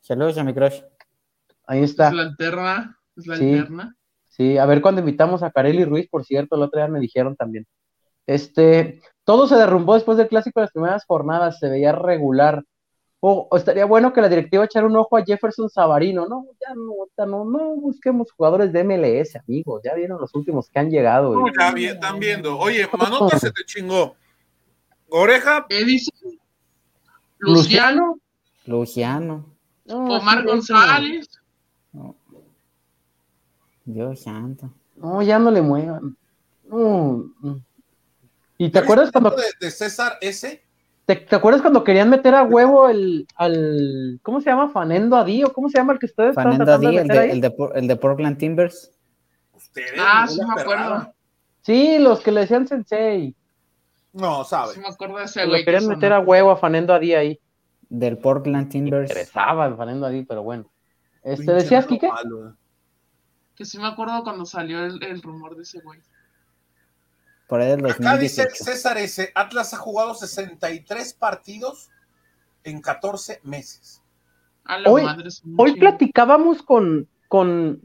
Saludos 0.00 0.38
a 0.38 0.44
mi 0.44 0.54
crush. 0.54 0.80
Ahí 1.66 1.82
está. 1.82 2.08
Es 2.08 2.14
la 2.14 2.22
alterna. 2.22 2.98
Es 3.14 3.26
la 3.26 3.36
sí, 3.36 3.62
Sí, 4.36 4.58
a 4.58 4.66
ver 4.66 4.82
cuando 4.82 5.00
invitamos 5.00 5.42
a 5.42 5.50
Kareli 5.50 5.84
Ruiz, 5.84 6.08
por 6.10 6.24
cierto, 6.24 6.56
el 6.56 6.62
otro 6.62 6.78
día 6.78 6.88
me 6.88 7.00
dijeron 7.00 7.36
también. 7.36 7.66
Este, 8.26 9.00
todo 9.24 9.46
se 9.46 9.56
derrumbó 9.56 9.94
después 9.94 10.18
del 10.18 10.28
clásico 10.28 10.60
de 10.60 10.64
las 10.64 10.72
primeras 10.72 11.06
jornadas, 11.06 11.58
se 11.58 11.70
veía 11.70 11.92
regular. 11.92 12.62
O, 13.20 13.48
estaría 13.56 13.86
bueno 13.86 14.12
que 14.12 14.20
la 14.20 14.28
directiva 14.28 14.66
echara 14.66 14.86
un 14.86 14.96
ojo 14.96 15.16
a 15.16 15.24
Jefferson 15.24 15.70
Savarino, 15.70 16.26
no, 16.28 16.44
ya 16.60 16.74
no, 16.74 17.26
no, 17.26 17.44
no 17.46 17.76
busquemos 17.76 18.30
jugadores 18.32 18.74
de 18.74 18.84
MLS, 18.84 19.36
amigos, 19.36 19.80
ya 19.82 19.94
vieron 19.94 20.20
los 20.20 20.34
últimos 20.34 20.68
que 20.68 20.80
han 20.80 20.90
llegado. 20.90 21.34
ya 21.58 21.68
están 21.92 22.18
viendo. 22.20 22.58
Oye, 22.58 22.86
Manota 22.96 23.38
se 23.38 23.50
te 23.50 23.64
chingó. 23.64 24.16
Oreja. 25.08 25.64
¿Qué 25.66 25.82
dice? 25.82 26.10
Luciano. 27.38 28.18
Luciano. 28.66 29.46
Omar 29.88 30.44
González. 30.44 31.26
Dios 33.86 34.20
santo. 34.20 34.70
No, 34.96 35.22
ya 35.22 35.38
no 35.38 35.50
le 35.50 35.62
muevan. 35.62 36.16
¿Y 38.58 38.70
te 38.70 38.78
acuerdas 38.78 39.10
cuando. 39.12 39.34
De, 39.60 39.70
César 39.70 40.18
S? 40.20 40.62
¿Te, 41.04 41.14
te 41.16 41.36
acuerdas 41.36 41.62
cuando 41.62 41.84
querían 41.84 42.10
meter 42.10 42.34
a 42.34 42.42
huevo 42.42 42.88
el, 42.88 43.26
al, 43.36 44.18
¿cómo 44.24 44.40
se 44.40 44.50
llama? 44.50 44.70
Fanendo 44.70 45.16
Adi, 45.16 45.44
o 45.44 45.52
cómo 45.52 45.68
se 45.68 45.78
llama 45.78 45.92
el 45.92 45.98
que 46.00 46.06
ustedes 46.06 46.30
están 46.30 46.44
Fanendo 46.44 46.64
tratando 46.64 46.88
Adi, 46.88 46.96
de 46.96 47.02
el 47.02 47.08
de, 47.08 47.18
ahí? 47.18 47.30
el, 47.30 47.40
de, 47.40 47.50
Por- 47.50 47.78
el 47.78 47.86
de 47.86 47.96
Portland 47.96 48.38
Timbers. 48.38 48.90
Ustedes, 49.54 49.92
Ah, 50.00 50.22
no 50.26 50.32
sí 50.32 50.38
me 50.40 50.44
acuerdo. 50.50 50.70
perrada. 50.70 51.12
Sí, 51.62 51.98
los 52.00 52.20
que 52.20 52.32
le 52.32 52.40
decían 52.40 52.66
Sensei. 52.66 53.34
No, 54.12 54.42
sabe. 54.44 54.74
Sí 54.74 54.80
me 54.80 54.88
acuerdo 54.88 55.18
de 55.18 55.24
ese 55.24 55.46
güey. 55.46 55.64
querían 55.64 55.82
que 55.84 55.88
meter 55.94 56.12
a 56.12 56.20
huevo 56.20 56.50
a 56.50 56.56
Fanendo 56.56 56.92
Adi 56.92 57.14
ahí. 57.14 57.40
Del 57.88 58.18
Portland 58.18 58.68
Timbers. 58.68 59.08
Interesaba 59.10 59.66
el 59.66 59.76
Fanendo 59.76 60.06
Adi, 60.06 60.24
pero 60.24 60.42
bueno. 60.42 60.64
Este, 61.22 61.36
Pinche 61.44 61.52
¿Decías, 61.54 61.86
Kike? 61.86 62.08
malo, 62.08 62.48
eh. 62.48 62.52
Que 63.56 63.64
sí 63.64 63.78
me 63.78 63.86
acuerdo 63.86 64.22
cuando 64.22 64.44
salió 64.44 64.84
el, 64.84 65.02
el 65.02 65.22
rumor 65.22 65.56
de 65.56 65.62
ese 65.62 65.80
güey. 65.80 66.00
Por 67.48 67.60
ahí 67.60 67.68
del 67.70 67.86
Acá 67.86 68.16
dice 68.18 68.42
2018. 68.42 68.64
César 68.64 68.98
S. 68.98 69.30
Atlas 69.34 69.72
ha 69.72 69.78
jugado 69.78 70.14
63 70.14 71.14
partidos 71.14 71.90
en 72.64 72.80
14 72.82 73.40
meses. 73.44 74.02
A 74.64 74.78
la 74.78 74.90
Hoy- 74.90 75.04
madre. 75.04 75.28
Hoy 75.56 75.76
platicábamos 75.78 76.62
con, 76.62 77.08
con, 77.28 77.80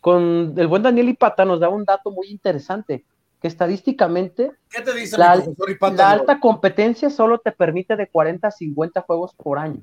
con 0.00 0.54
el 0.56 0.66
buen 0.66 0.82
Daniel 0.82 1.08
Ipata, 1.10 1.44
nos 1.44 1.60
daba 1.60 1.74
un 1.74 1.84
dato 1.84 2.10
muy 2.10 2.26
interesante, 2.28 3.04
que 3.40 3.46
estadísticamente 3.48 4.50
¿Qué 4.68 4.82
te 4.82 4.92
dice 4.92 5.16
La- 5.16 5.40
Ipata? 5.68 5.94
la 5.96 6.10
alta 6.10 6.40
competencia 6.40 7.08
solo 7.10 7.38
te 7.38 7.52
permite 7.52 7.94
de 7.96 8.08
40 8.08 8.48
a 8.48 8.50
50 8.50 9.00
juegos 9.02 9.32
por 9.34 9.58
año. 9.58 9.80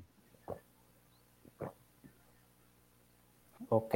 Ok. 3.69 3.95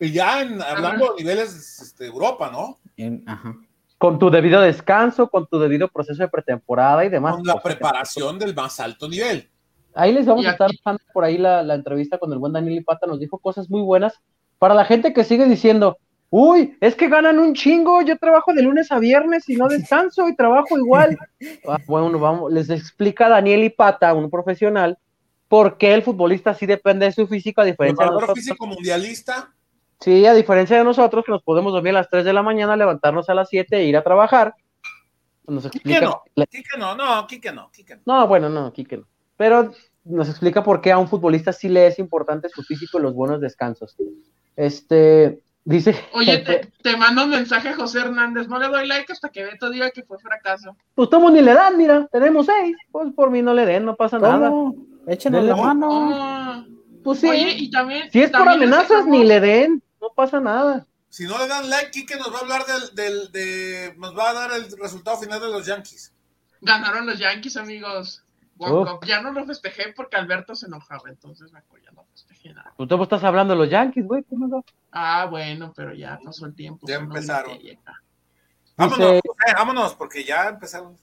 Y 0.00 0.12
ya 0.12 0.40
en- 0.42 0.60
hablando 0.62 1.14
de 1.14 1.22
niveles 1.22 1.80
este, 1.80 2.06
Europa, 2.06 2.50
¿no? 2.50 2.78
En- 2.96 3.22
ajá. 3.26 3.54
Con 3.98 4.18
tu 4.18 4.30
debido 4.30 4.60
descanso, 4.62 5.28
con 5.28 5.46
tu 5.46 5.58
debido 5.58 5.88
proceso 5.88 6.22
de 6.22 6.28
pretemporada 6.28 7.04
y 7.04 7.10
demás. 7.10 7.36
Con 7.36 7.46
la 7.46 7.60
preparación 7.62 8.38
del 8.38 8.54
más 8.54 8.80
alto 8.80 9.08
nivel. 9.08 9.48
Ahí 9.94 10.12
les 10.12 10.24
vamos 10.24 10.46
a 10.46 10.52
estar 10.52 10.70
dejando 10.70 11.02
por 11.12 11.24
ahí 11.24 11.36
la, 11.36 11.62
la 11.62 11.74
entrevista 11.74 12.16
con 12.16 12.32
el 12.32 12.38
buen 12.38 12.52
Daniel 12.52 12.78
Ipata, 12.78 13.06
nos 13.06 13.20
dijo 13.20 13.38
cosas 13.38 13.68
muy 13.68 13.82
buenas 13.82 14.14
para 14.58 14.72
la 14.72 14.84
gente 14.86 15.12
que 15.12 15.24
sigue 15.24 15.44
diciendo, 15.46 15.98
uy, 16.30 16.78
es 16.80 16.94
que 16.94 17.08
ganan 17.08 17.38
un 17.38 17.54
chingo, 17.54 18.00
yo 18.02 18.16
trabajo 18.16 18.54
de 18.54 18.62
lunes 18.62 18.90
a 18.92 18.98
viernes 18.98 19.48
y 19.48 19.56
no 19.56 19.68
descanso 19.68 20.28
y 20.28 20.36
trabajo 20.36 20.78
igual. 20.78 21.18
Ah, 21.68 21.78
bueno, 21.86 22.18
vamos, 22.18 22.50
les 22.52 22.70
explica 22.70 23.28
Daniel 23.28 23.64
Ipata, 23.64 24.14
un 24.14 24.30
profesional, 24.30 24.96
por 25.48 25.76
qué 25.76 25.92
el 25.92 26.02
futbolista 26.02 26.54
sí 26.54 26.64
depende 26.64 27.06
de 27.06 27.12
su 27.12 27.26
físico 27.26 27.60
a 27.60 27.64
diferencia 27.64 28.04
de 28.04 28.08
Preparador 28.08 28.22
nosotros. 28.22 28.44
físico 28.44 28.66
mundialista. 28.66 29.52
Sí, 30.00 30.24
a 30.26 30.32
diferencia 30.34 30.78
de 30.78 30.84
nosotros 30.84 31.24
que 31.24 31.32
nos 31.32 31.42
podemos 31.42 31.72
dormir 31.72 31.90
a 31.94 31.98
las 32.00 32.08
3 32.08 32.24
de 32.24 32.32
la 32.32 32.42
mañana, 32.42 32.76
levantarnos 32.76 33.28
a 33.28 33.34
las 33.34 33.48
7 33.50 33.76
e 33.76 33.84
ir 33.84 33.96
a 33.96 34.02
trabajar. 34.02 34.54
Nos 35.46 35.64
Quique 35.64 35.76
explica 35.78 36.00
no, 36.00 36.22
Quique 36.46 36.78
no, 36.78 36.94
no, 36.94 37.26
Quique 37.26 37.52
no, 37.52 37.70
Quique 37.72 37.96
no. 37.96 38.02
no, 38.06 38.26
bueno, 38.28 38.48
no, 38.48 38.72
Quique 38.72 38.96
no. 38.96 39.06
Pero 39.36 39.72
nos 40.04 40.28
explica 40.28 40.62
por 40.62 40.80
qué 40.80 40.92
a 40.92 40.98
un 40.98 41.08
futbolista 41.08 41.52
sí 41.52 41.68
le 41.68 41.86
es 41.86 41.98
importante 41.98 42.48
su 42.48 42.62
físico 42.62 42.98
y 42.98 43.02
los 43.02 43.14
buenos 43.14 43.40
descansos. 43.40 43.96
Este, 44.56 45.40
dice. 45.64 45.94
Oye, 46.14 46.38
te, 46.38 46.70
te 46.82 46.96
mando 46.96 47.24
un 47.24 47.30
mensaje 47.30 47.68
a 47.70 47.74
José 47.76 48.00
Hernández. 48.00 48.48
No 48.48 48.58
le 48.58 48.68
doy 48.68 48.86
like 48.86 49.12
hasta 49.12 49.28
que 49.28 49.44
Beto 49.44 49.70
diga 49.70 49.90
que 49.90 50.02
fue 50.02 50.18
fracaso. 50.18 50.76
Pues 50.94 51.10
tomo 51.10 51.30
ni 51.30 51.40
le 51.42 51.52
dan, 51.52 51.76
mira, 51.76 52.08
tenemos 52.10 52.46
seis. 52.46 52.76
Pues 52.90 53.12
por 53.12 53.30
mí 53.30 53.42
no 53.42 53.52
le 53.54 53.66
den, 53.66 53.84
no 53.84 53.96
pasa 53.96 54.18
nada. 54.18 54.48
¿Cómo? 54.48 54.76
Échenos 55.06 55.42
Dele. 55.42 55.54
la 55.56 55.62
mano. 55.62 55.88
Oh. 55.90 56.64
Pues 57.02 57.20
sí. 57.20 57.28
Oye, 57.28 57.54
y 57.56 57.70
también. 57.70 58.10
si 58.10 58.22
es 58.22 58.30
por 58.30 58.48
amenazas, 58.48 58.88
dejamos- 58.88 59.08
ni 59.08 59.24
le 59.24 59.40
den, 59.40 59.82
no 60.00 60.08
pasa 60.14 60.40
nada. 60.40 60.86
Si 61.08 61.24
no 61.26 61.38
le 61.38 61.48
dan 61.48 61.68
like, 61.68 61.90
Quique 61.90 62.16
nos 62.16 62.32
va 62.32 62.38
a 62.38 62.40
hablar 62.40 62.64
del, 62.66 62.94
del, 62.94 63.32
de, 63.32 63.94
nos 63.98 64.16
va 64.16 64.30
a 64.30 64.32
dar 64.34 64.52
el 64.52 64.70
resultado 64.78 65.16
final 65.18 65.40
de 65.40 65.48
los 65.48 65.66
Yankees. 65.66 66.12
Ganaron 66.60 67.06
los 67.06 67.18
Yankees, 67.18 67.56
amigos. 67.56 68.22
Oh. 68.58 69.00
Ya 69.06 69.22
no 69.22 69.32
lo 69.32 69.44
festejé 69.46 69.92
porque 69.96 70.16
Alberto 70.16 70.54
se 70.54 70.66
enojaba, 70.66 71.08
entonces 71.08 71.50
ya 71.50 71.90
no 71.92 72.04
festejé 72.12 72.52
nada. 72.52 72.74
Tú 72.76 72.86
te 72.86 72.94
estás 72.94 73.24
hablando 73.24 73.54
de 73.54 73.58
los 73.58 73.70
Yankees, 73.70 74.06
güey. 74.06 74.22
¿cómo 74.24 74.46
no? 74.46 74.64
Ah, 74.92 75.26
bueno, 75.30 75.72
pero 75.74 75.94
ya 75.94 76.18
pasó 76.22 76.46
el 76.46 76.54
tiempo. 76.54 76.86
Ya 76.86 76.96
empezaron. 76.96 77.58
Vámonos, 78.76 78.98
Dice- 78.98 79.20
José, 79.26 79.54
vámonos, 79.56 79.94
porque 79.94 80.24
ya 80.24 80.48
empezaron. 80.48 80.96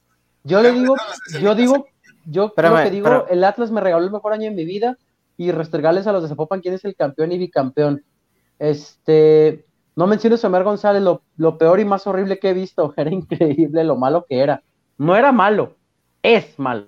Yo 0.44 0.62
Ya 0.62 0.70
le 0.70 0.72
digo, 0.80 0.96
yo 1.42 1.56
digo, 1.56 1.88
yo 2.26 2.46
Espérame, 2.46 2.74
creo 2.74 2.84
que 2.86 2.92
digo, 2.92 3.06
pero- 3.06 3.28
el 3.28 3.44
Atlas 3.44 3.72
me 3.72 3.82
regaló 3.82 4.06
el 4.06 4.12
mejor 4.12 4.34
año 4.34 4.46
de 4.50 4.56
mi 4.56 4.64
vida 4.66 4.98
y 5.36 5.52
restregarles 5.52 6.08
a 6.08 6.12
los 6.12 6.24
de 6.24 6.30
Zapopan 6.30 6.62
quién 6.62 6.74
es 6.76 6.86
el 6.86 6.96
campeón 6.96 7.32
y 7.32 7.38
bicampeón. 7.38 8.04
Este, 8.60 9.66
no 9.96 10.08
menciones 10.08 10.44
a 10.44 10.48
Omar 10.48 10.64
González, 10.64 11.02
lo, 11.02 11.24
lo 11.38 11.58
peor 11.58 11.80
y 11.80 11.86
más 11.86 12.08
horrible 12.08 12.40
que 12.40 12.50
he 12.50 12.54
visto, 12.54 12.94
era 12.98 13.12
increíble 13.12 13.84
lo 13.84 13.96
malo 13.96 14.26
que 14.28 14.40
era. 14.40 14.64
No 14.98 15.16
era 15.16 15.32
malo, 15.32 15.76
es 16.24 16.58
malo. 16.60 16.88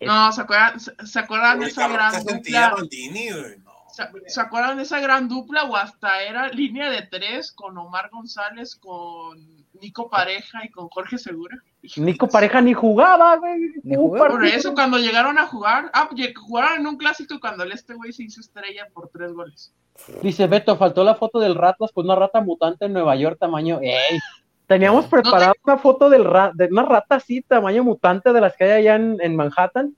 No 0.00 0.32
¿se 0.32 0.40
acuerdan, 0.40 0.80
se, 0.80 1.06
se 1.06 1.18
acuerdan 1.18 1.60
de 1.60 1.66
esa 1.66 1.88
gran 1.88 2.24
dupla? 2.24 2.70
Maldini, 2.70 3.30
güey. 3.30 3.58
No, 3.58 3.72
¿Se, 3.92 4.02
hombre. 4.02 4.22
se 4.26 4.40
acuerdan 4.40 4.76
de 4.76 4.82
esa 4.82 5.00
gran 5.00 5.28
dupla 5.28 5.64
o 5.64 5.76
hasta 5.76 6.22
era 6.22 6.48
línea 6.48 6.90
de 6.90 7.02
tres 7.02 7.52
con 7.52 7.76
Omar 7.78 8.10
González, 8.10 8.76
con 8.76 9.38
Nico 9.80 10.10
Pareja 10.10 10.64
y 10.64 10.70
con 10.70 10.88
Jorge 10.88 11.18
Segura? 11.18 11.56
Nico 11.96 12.28
Pareja 12.28 12.60
ni 12.60 12.72
jugaba, 12.74 13.36
güey. 13.36 13.60
Ni 13.82 13.96
jugaba. 13.96 14.28
Por 14.28 14.44
eso 14.46 14.74
cuando 14.74 14.98
llegaron 14.98 15.38
a 15.38 15.46
jugar, 15.46 15.90
ah, 15.92 16.08
jugaron 16.46 16.80
en 16.80 16.86
un 16.86 16.96
clásico 16.96 17.38
cuando 17.40 17.62
el 17.64 17.72
este 17.72 17.94
güey 17.94 18.12
se 18.12 18.22
hizo 18.24 18.40
estrella 18.40 18.86
por 18.92 19.08
tres 19.08 19.32
goles. 19.32 19.72
Dice 20.22 20.46
Beto, 20.46 20.76
faltó 20.76 21.04
la 21.04 21.14
foto 21.14 21.38
del 21.38 21.54
Ratlas 21.54 21.92
con 21.92 22.04
una 22.06 22.16
rata 22.16 22.40
mutante 22.40 22.86
en 22.86 22.92
Nueva 22.92 23.14
York, 23.16 23.36
tamaño. 23.38 23.78
¡Ey! 23.80 24.18
Teníamos 24.66 25.06
preparada 25.06 25.52
una 25.62 25.76
foto 25.78 26.08
del 26.08 26.24
ra- 26.24 26.50
de 26.54 26.66
una 26.70 26.84
rata 26.84 27.16
así, 27.16 27.42
tamaño 27.42 27.84
mutante 27.84 28.32
de 28.32 28.40
las 28.40 28.56
que 28.56 28.64
hay 28.64 28.70
allá 28.80 28.96
en, 28.96 29.18
en 29.20 29.36
Manhattan. 29.36 29.94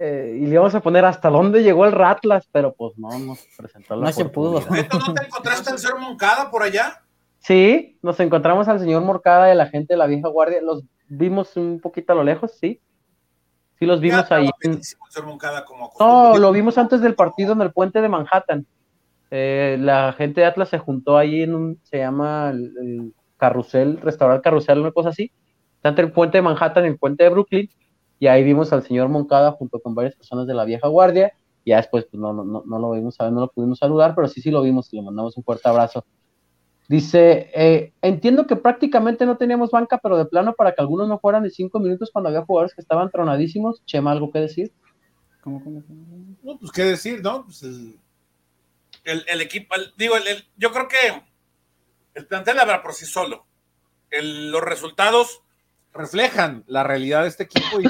eh, 0.00 0.38
y 0.42 0.46
le 0.46 0.54
íbamos 0.54 0.74
a 0.74 0.80
poner 0.80 1.04
hasta 1.04 1.28
dónde 1.30 1.62
llegó 1.62 1.84
el 1.86 1.92
Ratlas, 1.92 2.48
pero 2.52 2.72
pues 2.74 2.98
no 2.98 3.16
nos 3.18 3.38
presentó 3.56 3.96
la 3.96 4.06
No 4.06 4.12
se 4.12 4.24
pudo. 4.26 4.60
¿no 4.60 5.14
te 5.14 5.24
encontraste 5.26 5.70
al 5.70 5.78
señor 5.78 5.98
Moncada 6.00 6.50
por 6.50 6.62
allá? 6.62 7.02
Sí, 7.38 7.98
nos 8.02 8.18
encontramos 8.20 8.68
al 8.68 8.80
señor 8.80 9.02
Morcada 9.02 9.52
y 9.52 9.56
la 9.56 9.66
gente 9.66 9.94
de 9.94 9.98
la 9.98 10.06
vieja 10.06 10.28
guardia. 10.28 10.60
Los 10.60 10.82
vimos 11.08 11.56
un 11.56 11.80
poquito 11.80 12.12
a 12.12 12.16
lo 12.16 12.24
lejos, 12.24 12.52
sí. 12.52 12.80
Sí, 13.78 13.86
los 13.86 14.00
vimos 14.00 14.28
Ya, 14.28 14.36
ahí. 14.36 14.50
el 14.60 14.82
señor 14.82 15.64
como 15.64 15.90
No, 16.00 16.36
lo 16.36 16.52
vimos 16.52 16.76
antes 16.78 17.00
del 17.00 17.14
partido 17.14 17.52
en 17.52 17.62
el 17.62 17.72
puente 17.72 18.00
de 18.02 18.08
Manhattan. 18.08 18.66
Eh, 19.30 19.76
la 19.80 20.12
gente 20.14 20.40
de 20.40 20.46
Atlas 20.46 20.68
se 20.68 20.78
juntó 20.78 21.16
ahí 21.16 21.42
en 21.42 21.54
un, 21.54 21.80
se 21.84 21.98
llama 21.98 22.50
el, 22.50 22.72
el 22.82 23.14
Carrusel, 23.36 24.00
Restaurar 24.00 24.42
Carrusel, 24.42 24.80
una 24.80 24.92
cosa 24.92 25.10
así. 25.10 25.30
Está 25.76 25.90
entre 25.90 26.06
el 26.06 26.12
puente 26.12 26.38
de 26.38 26.42
Manhattan 26.42 26.84
y 26.84 26.88
el 26.88 26.98
puente 26.98 27.24
de 27.24 27.30
Brooklyn. 27.30 27.70
Y 28.18 28.26
ahí 28.26 28.42
vimos 28.42 28.72
al 28.72 28.82
señor 28.82 29.08
Moncada 29.08 29.52
junto 29.52 29.78
con 29.80 29.94
varias 29.94 30.16
personas 30.16 30.46
de 30.48 30.54
la 30.54 30.64
vieja 30.64 30.88
guardia. 30.88 31.32
Y 31.64 31.70
ya 31.70 31.76
después 31.76 32.06
pues, 32.10 32.20
no, 32.20 32.32
no, 32.32 32.42
no, 32.44 32.64
no 32.66 32.78
lo 32.80 32.90
vimos, 32.90 33.16
no 33.20 33.40
lo 33.40 33.48
pudimos 33.48 33.78
saludar, 33.78 34.14
pero 34.16 34.26
sí, 34.26 34.40
sí 34.40 34.50
lo 34.50 34.62
vimos 34.62 34.92
y 34.92 34.96
le 34.96 35.02
mandamos 35.02 35.36
un 35.36 35.44
fuerte 35.44 35.68
abrazo. 35.68 36.04
Dice, 36.88 37.50
eh, 37.54 37.92
entiendo 38.00 38.46
que 38.46 38.56
prácticamente 38.56 39.26
no 39.26 39.36
teníamos 39.36 39.70
banca, 39.70 39.98
pero 40.02 40.16
de 40.16 40.24
plano 40.24 40.54
para 40.54 40.74
que 40.74 40.80
algunos 40.80 41.06
no 41.06 41.18
fueran 41.18 41.42
de 41.42 41.50
cinco 41.50 41.78
minutos 41.80 42.10
cuando 42.10 42.28
había 42.30 42.46
jugadores 42.46 42.74
que 42.74 42.80
estaban 42.80 43.10
tronadísimos. 43.10 43.84
Chema, 43.84 44.10
¿algo 44.12 44.32
que 44.32 44.38
decir? 44.40 44.72
¿Cómo, 45.42 45.62
cómo, 45.62 45.82
cómo? 45.86 46.36
No, 46.42 46.58
pues 46.58 46.72
qué 46.72 46.84
decir, 46.84 47.22
¿no? 47.22 47.44
Pues 47.44 47.62
el, 47.62 47.98
el, 49.04 49.24
el 49.28 49.40
equipo, 49.42 49.74
el- 49.74 49.92
digo, 49.98 50.16
el- 50.16 50.26
el- 50.28 50.48
yo 50.56 50.72
creo 50.72 50.88
que 50.88 50.96
el 52.14 52.26
plantel 52.26 52.58
habla 52.58 52.82
por 52.82 52.94
sí 52.94 53.04
solo. 53.04 53.46
El- 54.10 54.50
los 54.50 54.62
resultados 54.62 55.42
reflejan 55.92 56.64
la 56.66 56.84
realidad 56.84 57.22
de 57.22 57.28
este 57.28 57.42
equipo 57.44 57.80
y 57.82 57.84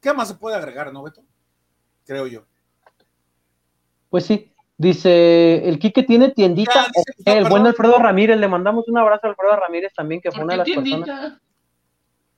¿qué 0.00 0.12
más 0.12 0.28
se 0.28 0.34
puede 0.34 0.54
agregar, 0.56 0.92
no, 0.92 1.02
Beto? 1.02 1.24
Creo 2.06 2.28
yo. 2.28 2.44
Pues 4.08 4.24
sí, 4.24 4.53
dice, 4.76 5.68
el 5.68 5.78
Quique 5.78 6.02
tiene 6.02 6.30
tiendita. 6.30 6.72
Ya, 6.74 6.86
dice, 6.86 7.12
Ok, 7.20 7.26
no, 7.26 7.32
el 7.34 7.48
buen. 7.48 7.66
Alfredo 7.66 7.98
Ramírez, 7.98 8.38
le 8.38 8.48
mandamos 8.48 8.88
un 8.88 8.98
abrazo 8.98 9.26
a 9.26 9.30
Alfredo 9.30 9.56
Ramírez 9.56 9.92
también, 9.94 10.20
que 10.20 10.30
fue 10.30 10.40
¿Por 10.40 10.44
una 10.44 10.56
de 10.56 10.64
qué 10.64 10.74
las 10.76 10.84
personas. 10.84 11.06
tiendita? 11.08 11.40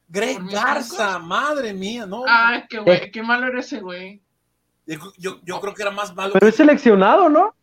Greg 0.08 0.34
¿Por 0.36 0.44
mis 0.44 0.54
Garza, 0.54 1.18
madre 1.18 1.72
mía, 1.72 2.06
¿no? 2.06 2.22
Ah, 2.28 2.62
qué 2.68 2.78
güey, 2.78 3.10
qué 3.10 3.22
malo 3.22 3.48
era 3.48 3.60
ese 3.60 3.80
güey. 3.80 4.22
Yo, 5.18 5.40
yo- 5.44 5.60
creo 5.60 5.74
que 5.74 5.82
era 5.82 5.90
más 5.90 6.14
malo. 6.14 6.32
Pero 6.34 6.46
es 6.46 6.54
seleccionado, 6.54 7.28
¿no? 7.28 7.54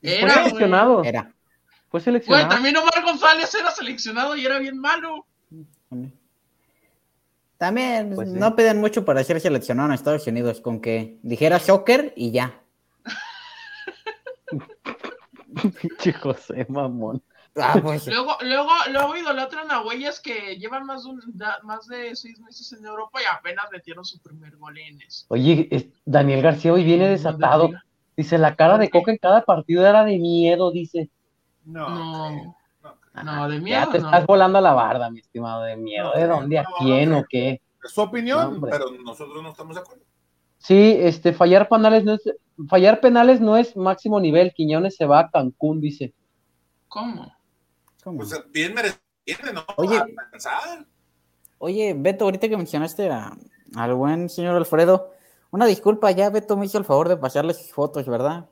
Fue 0.00 0.14
Era, 0.18 0.32
güey. 0.32 0.44
seleccionado. 0.44 1.04
Era. 1.04 1.22
Fue 1.22 2.00
Güey, 2.00 2.02
seleccionado. 2.04 2.48
también 2.48 2.76
Omar 2.76 3.02
González 3.04 3.54
era 3.54 3.70
seleccionado 3.70 4.34
y 4.36 4.44
era 4.44 4.58
bien 4.58 4.78
malo. 4.80 5.26
También 7.56 8.12
Pues 8.14 8.30
sí. 8.30 8.38
no 8.38 8.54
piden 8.54 8.80
mucho 8.80 9.04
para 9.04 9.22
ser 9.24 9.40
seleccionado 9.40 9.88
en 9.88 9.94
Estados 9.94 10.26
Unidos, 10.26 10.60
con 10.60 10.80
que 10.80 11.18
dijera 11.22 11.58
soccer 11.58 12.12
y 12.16 12.30
ya. 12.30 12.60
Pinche 15.80 16.12
José, 16.12 16.66
mamón. 16.68 17.22
Ah, 17.56 17.76
pues, 17.82 18.06
Luego, 18.06 18.36
luego, 18.42 18.70
luego 18.92 19.16
idolatran 19.16 19.70
a 19.72 19.80
güeyes 19.80 20.20
que 20.20 20.56
llevan 20.58 20.86
más 20.86 21.02
de, 21.04 21.10
un- 21.10 21.22
da- 21.34 21.58
más 21.64 21.86
de 21.88 22.14
seis 22.14 22.38
meses 22.40 22.72
en 22.72 22.84
Europa 22.84 23.20
y 23.20 23.24
apenas 23.24 23.64
metieron 23.72 24.04
su 24.04 24.20
primer 24.20 24.56
gol 24.58 24.78
en 24.78 25.00
eso. 25.02 25.24
Oye, 25.28 25.66
es- 25.70 25.86
Daniel 26.04 26.42
García 26.42 26.72
hoy 26.72 26.84
viene 26.84 27.08
desatado. 27.08 27.70
Dice, 28.16 28.38
la 28.38 28.54
cara 28.54 28.78
de 28.78 28.90
Coca 28.90 29.10
en 29.10 29.18
cada 29.18 29.42
partido 29.44 29.84
era 29.86 30.04
de 30.04 30.18
miedo, 30.18 30.70
dice. 30.70 31.08
No, 31.64 32.54
No. 33.24 33.48
de 33.48 33.56
Ya 33.56 33.60
miedo 33.62 33.90
te 33.90 33.98
no. 33.98 34.06
estás 34.06 34.26
volando 34.26 34.58
a 34.58 34.60
la 34.60 34.74
barda, 34.74 35.10
mi 35.10 35.18
estimado, 35.20 35.62
de 35.62 35.76
miedo. 35.76 36.12
¿De 36.14 36.26
dónde? 36.26 36.58
¿A 36.58 36.62
no, 36.62 36.68
quién 36.78 37.10
no. 37.10 37.18
o 37.20 37.24
qué? 37.28 37.60
Es 37.82 37.90
su 37.92 38.02
opinión, 38.02 38.60
pero 38.60 38.90
nosotros 39.04 39.42
no 39.42 39.50
estamos 39.50 39.74
de 39.74 39.80
acuerdo. 39.82 40.04
Sí, 40.68 40.96
este, 41.00 41.32
fallar 41.32 41.66
penales 41.66 42.04
no 42.04 42.12
es, 42.12 42.20
fallar 42.68 43.00
penales 43.00 43.40
no 43.40 43.56
es 43.56 43.74
máximo 43.74 44.20
nivel. 44.20 44.52
Quiñones 44.52 44.96
se 44.96 45.06
va 45.06 45.20
a 45.20 45.30
Cancún, 45.30 45.80
dice. 45.80 46.12
¿Cómo? 46.88 47.34
¿Cómo? 48.04 48.18
Pues 48.18 48.38
bien 48.52 48.74
merecido, 48.74 49.52
¿no? 49.54 49.64
Oye. 49.76 49.98
Oye, 51.56 51.94
Beto, 51.96 52.26
ahorita 52.26 52.50
que 52.50 52.56
mencionaste 52.58 53.08
a- 53.10 53.32
al 53.76 53.94
buen 53.94 54.28
señor 54.28 54.56
Alfredo, 54.56 55.10
una 55.50 55.64
disculpa, 55.64 56.10
ya 56.10 56.28
Beto 56.28 56.54
me 56.58 56.66
hizo 56.66 56.76
el 56.76 56.84
favor 56.84 57.08
de 57.08 57.16
pasarles 57.16 57.72
fotos, 57.72 58.06
¿verdad? 58.06 58.44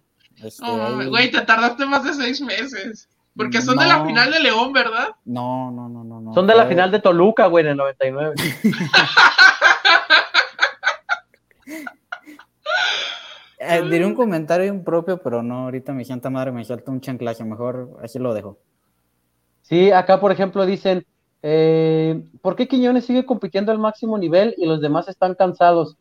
Este, 0.43 0.65
ahí- 0.65 1.09
güey, 1.11 1.31
te 1.31 1.43
tardaste 1.43 1.85
más 1.85 2.03
de 2.03 2.15
seis 2.15 2.41
meses. 2.41 3.11
Porque 3.37 3.61
son 3.61 3.77
de 3.77 3.85
la 3.85 4.03
final 4.07 4.31
de 4.31 4.41
León, 4.41 4.73
¿verdad? 4.73 5.09
No, 5.27 5.71
no, 5.71 5.91
no, 5.91 6.03
no, 6.03 6.23
no. 6.23 6.33
Son 6.33 6.47
de 6.47 6.55
la 6.55 6.65
final 6.65 6.91
de 6.91 7.01
Toluca, 7.01 7.45
güey, 7.49 7.67
en 7.67 7.73
el 7.73 7.77
99. 7.77 8.35
Eh, 13.59 13.83
diré 13.91 14.05
un 14.05 14.15
comentario 14.15 14.67
impropio, 14.67 15.19
pero 15.19 15.43
no, 15.43 15.65
ahorita 15.65 15.93
mi 15.93 16.05
santa 16.05 16.29
madre 16.29 16.53
me 16.53 16.65
salta 16.65 16.91
un 16.91 17.01
chanclaje, 17.01 17.43
mejor 17.45 17.99
así 18.03 18.19
lo 18.19 18.35
dejo. 18.35 18.59
Sí, 19.63 19.91
acá 19.91 20.21
por 20.21 20.31
ejemplo 20.31 20.67
dicen, 20.67 21.07
eh, 21.43 22.23
¿por 22.43 22.55
qué 22.55 22.69
Quiñones 22.69 23.07
sigue 23.07 23.25
compitiendo 23.25 23.73
al 23.73 23.79
máximo 23.79 24.19
nivel 24.19 24.55
y 24.59 24.67
los 24.67 24.81
demás 24.81 25.09
están 25.09 25.35
cansados? 25.35 25.97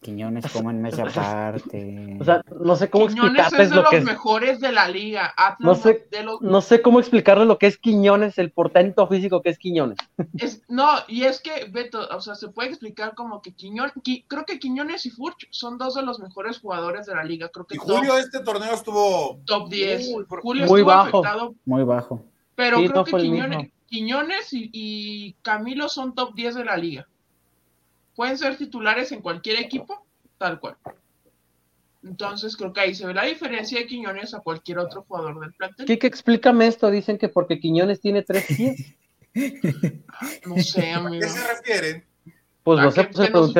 Quiñones, 0.00 0.44
cómanme 0.52 0.90
esa 0.90 1.04
parte. 1.06 2.16
O 2.20 2.24
sea, 2.24 2.42
no 2.60 2.76
sé 2.76 2.88
cómo 2.88 3.08
Quiñones 3.08 3.40
explicarles 3.40 3.60
es 3.66 3.70
de 3.70 3.76
lo 3.76 3.82
los 3.82 3.90
que 3.90 3.96
es. 3.96 4.04
mejores 4.04 4.60
de 4.60 4.72
la 4.72 4.88
liga. 4.88 5.34
Atlas 5.36 5.58
No 5.60 5.74
sé. 5.74 6.06
de 6.10 6.22
los 6.22 6.40
No 6.40 6.60
sé 6.60 6.82
cómo 6.82 7.00
explicarles 7.00 7.46
lo 7.48 7.58
que 7.58 7.66
es 7.66 7.78
Quiñones, 7.78 8.38
el 8.38 8.52
portento 8.52 9.06
físico 9.08 9.42
que 9.42 9.50
es 9.50 9.58
Quiñones. 9.58 9.98
Es- 10.38 10.62
no, 10.68 10.86
y 11.08 11.24
es 11.24 11.40
que, 11.40 11.66
Beto, 11.70 12.06
o 12.14 12.20
sea, 12.20 12.34
se 12.36 12.48
puede 12.48 12.68
explicar 12.68 13.14
como 13.14 13.42
que 13.42 13.52
Quiñones, 13.54 13.92
creo 14.28 14.44
que 14.46 14.58
Quiñones 14.58 15.04
y 15.06 15.10
Furch 15.10 15.48
son 15.50 15.78
dos 15.78 15.94
de 15.94 16.02
los 16.02 16.20
mejores 16.20 16.58
jugadores 16.60 17.06
de 17.06 17.14
la 17.16 17.24
liga. 17.24 17.48
Creo 17.48 17.66
que 17.66 17.74
Y 17.74 17.78
top, 17.78 17.88
Julio 17.88 18.16
este 18.18 18.40
torneo 18.40 18.72
estuvo 18.74 19.40
top 19.46 19.68
10. 19.68 20.10
Muy 20.12 20.24
por- 20.24 20.42
Julio 20.42 20.66
muy 20.66 20.80
estuvo 20.80 20.94
bajo. 20.94 21.18
afectado, 21.18 21.54
Muy 21.64 21.82
bajo. 21.84 22.24
pero 22.54 22.78
Sí, 22.78 22.84
creo 22.84 22.96
no 22.96 23.04
que 23.04 23.12
Quiñones. 23.16 23.72
Quiñones 23.86 24.52
y, 24.52 24.70
y 24.72 25.32
Camilo 25.42 25.88
son 25.88 26.14
top 26.14 26.34
10 26.34 26.54
de 26.56 26.64
la 26.64 26.76
liga. 26.76 27.08
Pueden 28.18 28.36
ser 28.36 28.56
titulares 28.56 29.12
en 29.12 29.20
cualquier 29.22 29.60
equipo, 29.60 30.04
tal 30.38 30.58
cual. 30.58 30.76
Entonces 32.02 32.56
creo 32.56 32.72
que 32.72 32.80
ahí 32.80 32.92
se 32.92 33.06
ve 33.06 33.14
la 33.14 33.24
diferencia 33.24 33.78
de 33.78 33.86
Quiñones 33.86 34.34
a 34.34 34.40
cualquier 34.40 34.80
otro 34.80 35.04
jugador 35.06 35.38
del 35.38 35.52
plantel. 35.52 35.86
Kike, 35.86 36.08
explícame 36.08 36.66
esto. 36.66 36.90
Dicen 36.90 37.16
que 37.16 37.28
porque 37.28 37.60
Quiñones 37.60 38.00
tiene 38.00 38.22
tres 38.22 38.44
pies. 38.46 38.96
No 40.46 40.56
sé, 40.56 40.90
¿A 40.90 40.96
amigo. 40.96 41.20
qué 41.20 41.28
se 41.28 41.46
refieren? 41.46 42.04
Pues 42.64 42.80
no 42.80 42.90
sé, 42.90 43.02
que- 43.06 43.12
pues 43.12 43.28
que 43.28 43.32
nos 43.32 43.54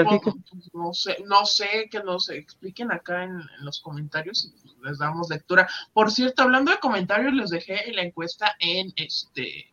no 0.75 0.93
sé, 0.93 1.17
no 1.25 1.47
sé, 1.47 1.89
que 1.89 2.03
nos 2.03 2.29
expliquen 2.31 2.91
acá 2.91 3.23
en, 3.23 3.31
en 3.31 3.65
los 3.65 3.81
comentarios 3.81 4.45
y 4.45 4.61
pues, 4.61 4.75
les 4.83 4.99
damos 4.99 5.31
lectura. 5.31 5.69
Por 5.93 6.11
cierto, 6.11 6.43
hablando 6.43 6.73
de 6.73 6.81
comentarios, 6.81 7.33
les 7.33 7.51
dejé 7.51 7.93
la 7.93 8.03
encuesta 8.03 8.57
en 8.59 8.93
este 8.97 9.73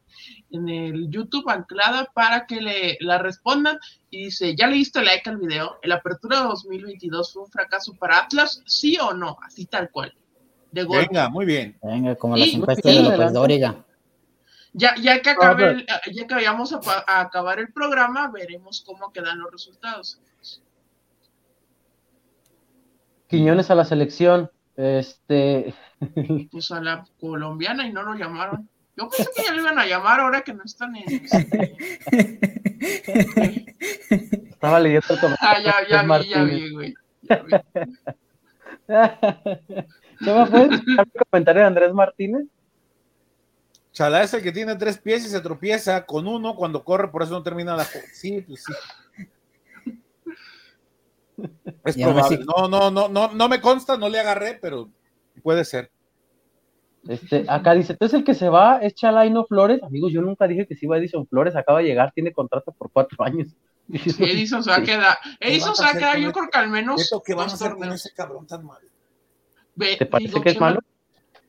en 0.51 0.69
el 0.69 1.09
YouTube 1.09 1.49
anclada 1.49 2.09
para 2.13 2.45
que 2.47 2.61
le 2.61 2.97
la 3.01 3.17
respondan 3.17 3.77
y 4.15 4.25
dice, 4.25 4.55
¿ya 4.55 4.67
le 4.67 4.75
diste 4.77 5.03
like 5.03 5.29
al 5.29 5.37
video? 5.37 5.77
¿El 5.81 5.91
Apertura 5.91 6.39
2022 6.43 7.33
fue 7.33 7.43
un 7.43 7.51
fracaso 7.51 7.93
para 7.95 8.19
Atlas? 8.19 8.61
¿Sí 8.65 8.97
o 8.97 9.13
no? 9.13 9.37
Así 9.41 9.65
tal 9.65 9.89
cual. 9.91 10.13
De 10.71 10.83
golpe. 10.83 11.07
Venga, 11.09 11.27
muy 11.29 11.45
bien. 11.45 11.77
Venga, 11.83 12.15
como 12.15 12.37
las 12.37 12.47
encuestas 12.47 12.95
de 12.95 13.03
López. 13.03 13.33
Dóriga. 13.33 13.83
Ya, 14.71 14.95
ya 15.01 15.21
que 15.21 15.31
acabe 15.31 15.85
Ah, 15.89 15.99
el- 16.05 16.13
ya 16.13 16.27
que 16.27 16.33
vayamos 16.33 16.71
a, 16.73 16.79
acabar 17.19 17.59
el 17.59 17.73
programa, 17.73 18.31
veremos 18.31 18.81
cómo 18.85 19.11
quedan 19.11 19.39
los 19.39 19.51
resultados. 19.51 20.21
Quiñones 23.27 23.69
a 23.69 23.75
la 23.75 23.83
selección. 23.83 24.49
Este, 24.77 25.73
pues 26.51 26.71
a 26.71 26.79
la 26.81 27.05
colombiana 27.19 27.85
y 27.85 27.91
no 27.91 28.01
lo 28.03 28.15
llamaron. 28.15 28.69
Yo 28.97 29.09
pensé 29.09 29.29
que 29.35 29.43
ya 29.43 29.51
lo 29.53 29.59
iban 29.61 29.77
a 29.77 29.85
llamar 29.85 30.21
ahora 30.21 30.41
que 30.41 30.53
no 30.53 30.63
están 30.63 30.95
en. 30.95 31.03
estaba 34.09 34.79
leyendo 34.79 35.07
el 35.09 35.19
comentario. 35.19 35.71
Ah, 35.75 35.83
ya, 35.87 36.03
ya 36.03 36.17
vi, 36.17 36.29
ya 36.29 36.43
vi, 36.43 36.71
güey. 36.71 36.93
ya 37.21 37.43
vi. 37.43 37.51
Chema, 40.23 40.45
¿puedes 40.45 40.71
explicar 40.73 41.07
el 41.13 41.21
comentario 41.29 41.61
de 41.61 41.67
Andrés 41.67 41.93
Martínez? 41.93 42.45
Chalá 43.91 44.23
es 44.23 44.33
el 44.33 44.43
que 44.43 44.51
tiene 44.51 44.75
tres 44.75 44.97
pies 44.97 45.25
y 45.25 45.29
se 45.29 45.39
tropieza 45.39 46.05
con 46.05 46.27
uno 46.27 46.55
cuando 46.55 46.83
corre, 46.83 47.07
por 47.09 47.23
eso 47.23 47.31
no 47.31 47.43
termina 47.43 47.75
la. 47.75 47.85
Sí, 47.85 48.41
pues 48.41 48.63
sí. 48.63 48.73
Es 51.85 51.95
probable. 51.95 52.39
No, 52.45 52.67
no, 52.67 52.91
no, 52.91 53.07
no, 53.07 53.31
no 53.31 53.49
me 53.49 53.61
consta, 53.61 53.97
no 53.97 54.09
le 54.09 54.19
agarré, 54.19 54.57
pero 54.61 54.89
puede 55.41 55.63
ser. 55.63 55.91
Este, 57.07 57.45
acá 57.47 57.73
dice, 57.73 57.93
entonces 57.93 58.19
el 58.19 58.25
que 58.25 58.33
se 58.33 58.49
va 58.49 58.77
es 58.77 58.95
Chalaino 58.95 59.45
Flores. 59.45 59.81
Amigos, 59.83 60.11
yo 60.11 60.21
nunca 60.21 60.47
dije 60.47 60.65
que 60.67 60.75
se 60.75 60.85
iba 60.85 60.97
Edison 60.97 61.27
Flores, 61.27 61.55
acaba 61.55 61.79
de 61.79 61.85
llegar, 61.85 62.11
tiene 62.13 62.31
contrato 62.33 62.71
por 62.71 62.91
cuatro 62.91 63.23
años. 63.23 63.49
Sí, 63.87 64.23
Edison 64.23 64.63
se 64.63 64.71
va 64.71 64.77
a 64.77 64.81
quedar. 64.83 65.15
Edison 65.39 65.75
se 65.75 65.83
va 65.83 65.89
a 65.91 65.93
quedar, 65.93 66.17
yo 66.17 66.31
creo 66.31 66.49
que 66.51 66.57
al 66.57 66.69
menos. 66.69 66.99
Esto 66.99 67.21
que 67.21 67.35
vamos 67.35 67.51
dos 67.51 67.61
a 67.61 67.65
hacer 67.65 67.77
con 67.77 67.91
ese 67.91 68.11
cabrón 68.15 68.47
tan 68.47 68.65
malo. 68.65 68.87
Ve, 69.75 69.95
¿Te 69.97 70.07
parece 70.07 70.29
digo, 70.29 70.41
que 70.41 70.49
es 70.49 70.59
malo? 70.59 70.79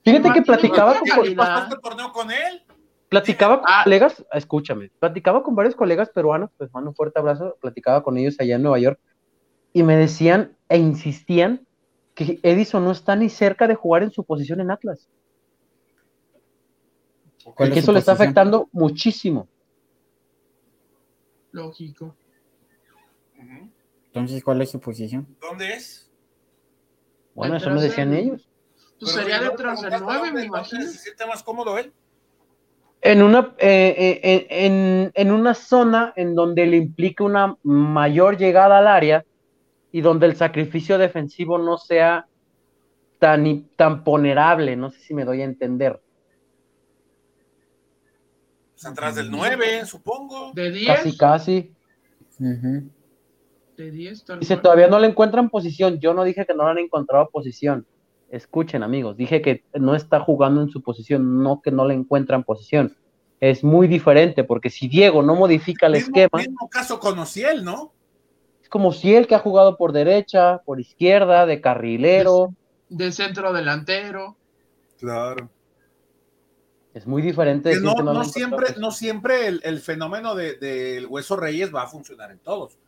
Fíjate 0.05 0.33
que 0.35 0.43
platicaba 0.43 0.95
con, 0.99 1.05
tiene 1.05 1.15
¿Qué 1.23 1.35
calidad. 1.35 1.47
pasó 1.55 1.63
este 1.65 1.77
torneo 1.81 2.13
con 2.13 2.31
él? 2.31 2.63
platicaba 3.09 3.61
con 3.61 3.67
Ah. 3.69 3.83
colegas, 3.85 4.25
escúchame, 4.33 4.91
platicaba 4.99 5.43
con 5.43 5.55
varios 5.55 5.75
colegas 5.75 6.11
peruanos, 6.11 6.51
pues 6.59 6.71
mando 6.75 6.91
un 6.91 6.97
fuerte 6.97 7.19
abrazo, 7.19 7.57
platicaba 7.61 8.03
con 8.03 8.19
ellos 8.19 8.37
allá 8.39 8.57
en 8.57 8.63
Nueva 8.63 8.79
York, 8.81 9.01
y 9.73 9.83
me 9.83 9.97
decían 9.97 10.57
e 10.69 10.77
insistían 10.77 11.67
que 12.15 12.39
Edison 12.43 12.85
no 12.85 12.91
está 12.91 13.17
ni 13.17 13.29
cerca 13.31 13.67
de 13.67 13.77
jugar 13.77 14.03
en 14.03 14.11
su 14.11 14.25
posición 14.25 14.61
en 14.61 14.71
Atlas, 14.71 15.09
¿Cuál 17.55 17.73
es 17.73 17.79
eso 17.79 17.93
le 17.93 18.01
está 18.01 18.13
afectando 18.13 18.69
muchísimo. 18.73 19.49
Lógico. 21.53 22.15
Entonces, 24.07 24.43
¿cuál 24.43 24.63
es 24.63 24.71
su 24.71 24.81
posición? 24.81 25.27
¿Dónde 25.41 25.75
es? 25.75 26.11
Bueno, 27.35 27.57
eso 27.57 27.67
me 27.71 27.75
Detrás 27.81 27.91
decían 27.91 28.15
ellos. 28.15 28.49
Pues 28.99 29.13
Pero 29.13 29.23
sería 29.23 29.41
detrás 29.41 29.81
del 29.81 29.91
preguntaste 29.91 30.05
9, 30.05 30.27
dónde- 30.27 30.41
me 30.41 30.47
imagino. 30.47 30.83
Se 30.83 30.99
siente 30.99 31.27
más 31.27 31.43
cómodo 31.43 31.79
él. 31.79 31.93
En 33.03 33.23
una, 33.23 33.55
eh, 33.59 34.21
eh, 34.23 34.47
en, 34.51 35.13
en 35.15 35.31
una 35.33 35.55
zona 35.55 36.13
en 36.17 36.35
donde 36.35 36.67
le 36.67 36.79
implique 36.79 37.23
una 37.23 37.57
mayor 37.63 38.37
llegada 38.39 38.79
al 38.79 38.87
área 38.87 39.25
y 39.93 40.01
donde 40.01 40.27
el 40.27 40.35
sacrificio 40.35 40.99
defensivo 40.99 41.59
no 41.59 41.77
sea 41.79 42.27
tan, 43.19 43.69
tan 43.77 44.03
ponerable, 44.03 44.77
no 44.77 44.91
sé 44.91 45.01
si 45.01 45.15
me 45.15 45.25
doy 45.25 45.43
a 45.43 45.45
entender. 45.45 46.01
Pues 48.77 48.85
atrás 48.85 49.15
del 49.15 49.31
9, 49.31 49.87
supongo. 49.87 50.53
De 50.55 50.71
10. 50.71 50.97
Casi, 50.97 51.17
casi. 51.17 51.73
De 52.39 53.91
10, 53.91 54.25
tal 54.25 54.41
Dice, 54.41 54.55
cual. 54.55 54.63
todavía 54.63 54.89
no 54.89 54.99
le 54.99 55.07
encuentran 55.09 55.49
posición. 55.49 55.99
Yo 55.99 56.13
no 56.13 56.25
dije 56.25 56.45
que 56.45 56.53
no 56.55 56.65
le 56.65 56.71
han 56.73 56.79
encontrado 56.79 57.31
posición. 57.31 57.87
Escuchen, 58.29 58.83
amigos, 58.83 59.17
dije 59.17 59.41
que 59.41 59.65
no 59.75 59.95
está 59.95 60.21
jugando 60.21 60.61
en 60.61 60.69
su 60.69 60.83
posición, 60.83 61.43
no 61.43 61.63
que 61.63 61.71
no 61.71 61.87
le 61.87 61.95
encuentran 61.95 62.45
posición. 62.45 62.95
Es 63.41 63.65
muy 63.65 63.87
diferente, 63.89 64.45
porque 64.45 64.69
si 64.69 64.89
Diego 64.89 65.23
no 65.23 65.35
modifica 65.35 65.87
el 65.87 65.93
mismo, 65.95 66.09
esquema, 66.09 66.39
mismo 66.43 66.69
caso 66.69 66.99
con 67.01 67.19
Ociel, 67.19 67.65
¿no? 67.65 67.93
es 68.63 68.69
como 68.69 68.93
si 68.93 69.15
él 69.15 69.27
que 69.27 69.37
ha 69.37 69.39
jugado 69.39 69.77
por 69.79 69.93
derecha, 69.93 70.59
por 70.65 70.81
izquierda, 70.81 71.47
de 71.47 71.61
carrilero, 71.63 72.53
De 72.91 73.11
centro 73.13 73.53
delantero. 73.53 74.37
Claro. 74.99 75.49
Es 76.97 77.07
muy 77.07 77.21
diferente. 77.21 77.73
Que 77.73 77.81
no, 77.81 77.95
no 77.95 78.25
siempre, 78.25 78.69
no 78.79 78.91
siempre 78.91 79.47
el, 79.49 79.61
el 79.65 79.81
fenómeno 79.81 80.35
del 80.35 80.59
de, 80.59 80.95
del 80.95 81.07
hueso 81.07 81.37
Reyes 81.37 81.75
va 81.75 81.83
a 81.83 81.87
funcionar 81.89 82.31
en 82.31 82.39
todos. 82.39 82.79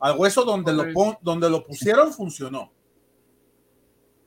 Al 0.00 0.18
hueso 0.18 0.44
donde 0.44 0.72
lo, 0.72 0.78
Correcto. 0.92 1.18
donde 1.22 1.48
lo 1.48 1.64
pusieron 1.64 2.12
funcionó. 2.12 2.72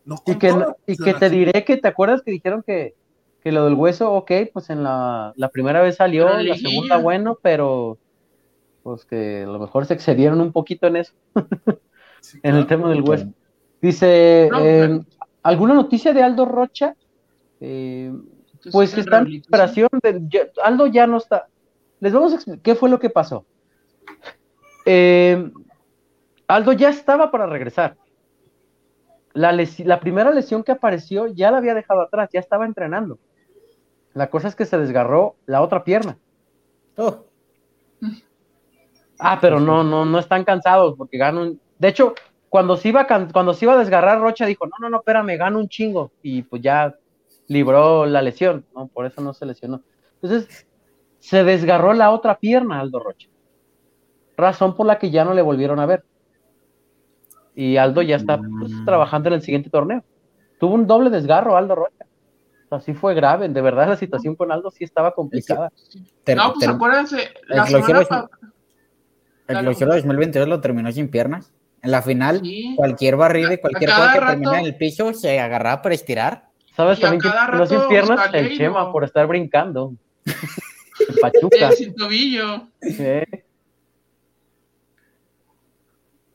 No 0.06 0.16
Y 0.26 0.36
que, 0.36 0.54
y 0.88 0.96
que 0.98 1.14
te 1.16 1.30
diré 1.30 1.66
que 1.66 1.76
te 1.78 1.88
acuerdas 1.88 2.22
que 2.22 2.32
dijeron 2.32 2.64
que, 2.66 2.94
que 3.44 3.52
lo 3.52 3.66
del 3.66 3.74
hueso, 3.74 4.14
ok, 4.14 4.32
pues 4.54 4.70
en 4.70 4.84
la, 4.84 5.34
la 5.36 5.50
primera 5.50 5.82
vez 5.82 5.98
salió, 5.98 6.30
la 6.30 6.42
liguilla. 6.42 6.70
segunda 6.70 6.98
bueno, 6.98 7.38
pero 7.42 7.98
pues 8.84 9.04
que 9.04 9.44
a 9.44 9.48
lo 9.52 9.60
mejor 9.60 9.86
se 9.86 9.96
excedieron 9.96 10.40
un 10.42 10.52
poquito 10.54 10.88
en 10.88 10.96
eso, 10.98 11.14
Sí, 12.22 12.40
en 12.44 12.56
el 12.56 12.68
tema 12.68 12.88
del 12.90 13.02
hueso. 13.02 13.28
Dice, 13.82 14.48
No, 14.52 14.60
eh, 14.60 14.80
pero- 14.80 15.06
¿alguna 15.44 15.74
noticia 15.74 16.14
de 16.14 16.24
Aldo 16.24 16.46
Rocha? 16.46 16.96
Eh, 17.60 18.14
Entonces, 18.66 18.72
pues 18.72 18.94
que 18.94 19.02
está 19.02 19.20
en 19.20 19.26
recuperación. 19.32 19.90
de- 20.02 20.22
ya- 20.30 20.48
Aldo 20.64 20.88
ya 20.88 21.06
no 21.08 21.18
está. 21.18 21.48
Les 22.00 22.12
vamos 22.14 22.32
a 22.32 22.36
explicar 22.36 22.62
qué 22.62 22.76
fue 22.76 22.90
lo 22.90 23.00
que 23.00 23.10
pasó. 23.10 23.46
Eh, 24.86 25.52
Aldo 26.48 26.74
ya 26.74 26.90
estaba 26.90 27.32
para 27.32 27.46
regresar. 27.48 27.98
la, 29.34 29.52
la 29.52 30.00
primera 30.00 30.32
lesión 30.32 30.64
que 30.64 30.72
apareció 30.72 31.28
ya 31.28 31.52
la 31.52 31.58
había 31.58 31.74
dejado 31.74 32.02
atrás, 32.02 32.30
ya 32.32 32.40
estaba 32.40 32.66
entrenando. 32.66 33.20
La 34.14 34.30
cosa 34.30 34.48
es 34.48 34.56
que 34.56 34.66
se 34.66 34.78
desgarró 34.78 35.36
la 35.46 35.62
otra 35.62 35.84
pierna. 35.84 36.18
Oh. 36.96 37.26
Ah, 39.20 39.40
pero 39.42 39.60
no, 39.60 39.84
no, 39.84 40.06
no 40.06 40.20
están 40.20 40.46
cansados 40.46 40.96
porque 40.98 41.18
ganan. 41.18 41.60
De 41.80 41.88
hecho, 41.90 42.14
cuando 42.50 42.78
se 42.78 42.88
iba 42.90 43.06
cuando 43.34 43.54
se 43.54 43.66
iba 43.66 43.74
a 43.74 43.78
desgarrar 43.78 44.22
Rocha 44.22 44.46
dijo, 44.46 44.66
no, 44.68 44.74
no, 44.80 44.90
no, 44.90 44.98
espérame, 45.00 45.38
gano 45.38 45.60
un 45.60 45.68
chingo. 45.68 46.12
Y 46.22 46.44
pues 46.44 46.62
ya 46.62 46.96
libró 47.48 48.06
la 48.06 48.22
lesión, 48.22 48.66
¿no? 48.76 48.88
Por 48.88 49.06
eso 49.06 49.22
no 49.22 49.34
se 49.34 49.46
lesionó. 49.46 49.82
Entonces, 50.22 50.68
se 51.20 51.44
desgarró 51.44 51.94
la 51.94 52.12
otra 52.12 52.38
pierna 52.40 52.80
Aldo 52.80 53.00
Rocha. 53.00 53.28
Razón 54.38 54.76
por 54.76 54.86
la 54.86 54.98
que 55.00 55.12
ya 55.12 55.24
no 55.24 55.34
le 55.34 55.42
volvieron 55.42 55.80
a 55.80 55.86
ver. 55.86 56.04
Y 57.56 57.78
Aldo 57.78 58.02
ya 58.02 58.18
está 58.18 58.38
pues, 58.38 58.72
Mm. 58.72 58.86
trabajando 58.86 59.30
en 59.30 59.36
el 59.36 59.42
siguiente 59.42 59.70
torneo. 59.70 60.04
Tuvo 60.60 60.74
un 60.76 60.88
doble 60.88 61.10
desgarro 61.10 61.56
Aldo 61.56 61.76
Rocha. 61.76 62.06
Así 62.70 62.94
fue 62.94 63.14
grave. 63.14 63.48
De 63.48 63.62
verdad, 63.62 63.88
la 63.88 63.96
situación 63.96 64.36
con 64.36 64.52
Aldo 64.52 64.72
sí 64.72 64.84
estaba 64.84 65.14
complicada. 65.14 65.72
Ter- 66.24 66.36
no, 66.38 66.54
pues 66.54 66.68
acuérdense, 66.68 67.30
la 67.48 67.64
el 67.64 67.68
semana 67.70 68.00
el 68.02 68.06
claro. 69.48 69.62
clausura 69.62 69.96
2022 69.96 70.48
lo 70.50 70.60
terminó 70.60 70.92
sin 70.92 71.10
piernas. 71.10 71.54
En 71.84 71.92
la 71.92 72.02
final, 72.02 72.40
Sí. 72.42 72.74
cualquier 72.76 73.16
barrida 73.16 73.54
y 73.54 73.58
cualquier 73.60 73.92
cosa 73.92 74.14
que 74.14 74.20
rato- 74.20 74.32
termina 74.32 74.60
en 74.60 74.66
el 74.66 74.76
piso 74.76 75.14
se 75.14 75.40
agarraba 75.40 75.82
para 75.84 75.94
estirar. 75.96 76.50
¿Sabes 76.76 77.00
Y 77.00 77.02
también 77.02 77.22
que 77.22 77.30
no 77.58 77.66
sin 77.66 77.88
piernas? 77.88 78.30
El 78.34 78.58
Chema 78.58 78.84
no. 78.86 78.92
por 78.92 79.04
estar 79.04 79.28
brincando. 79.28 79.94
En 81.10 81.16
Pachuca. 81.18 81.68
el 81.70 81.74
sin 81.74 81.94
tobillo. 81.94 82.70
Eh. 82.82 83.26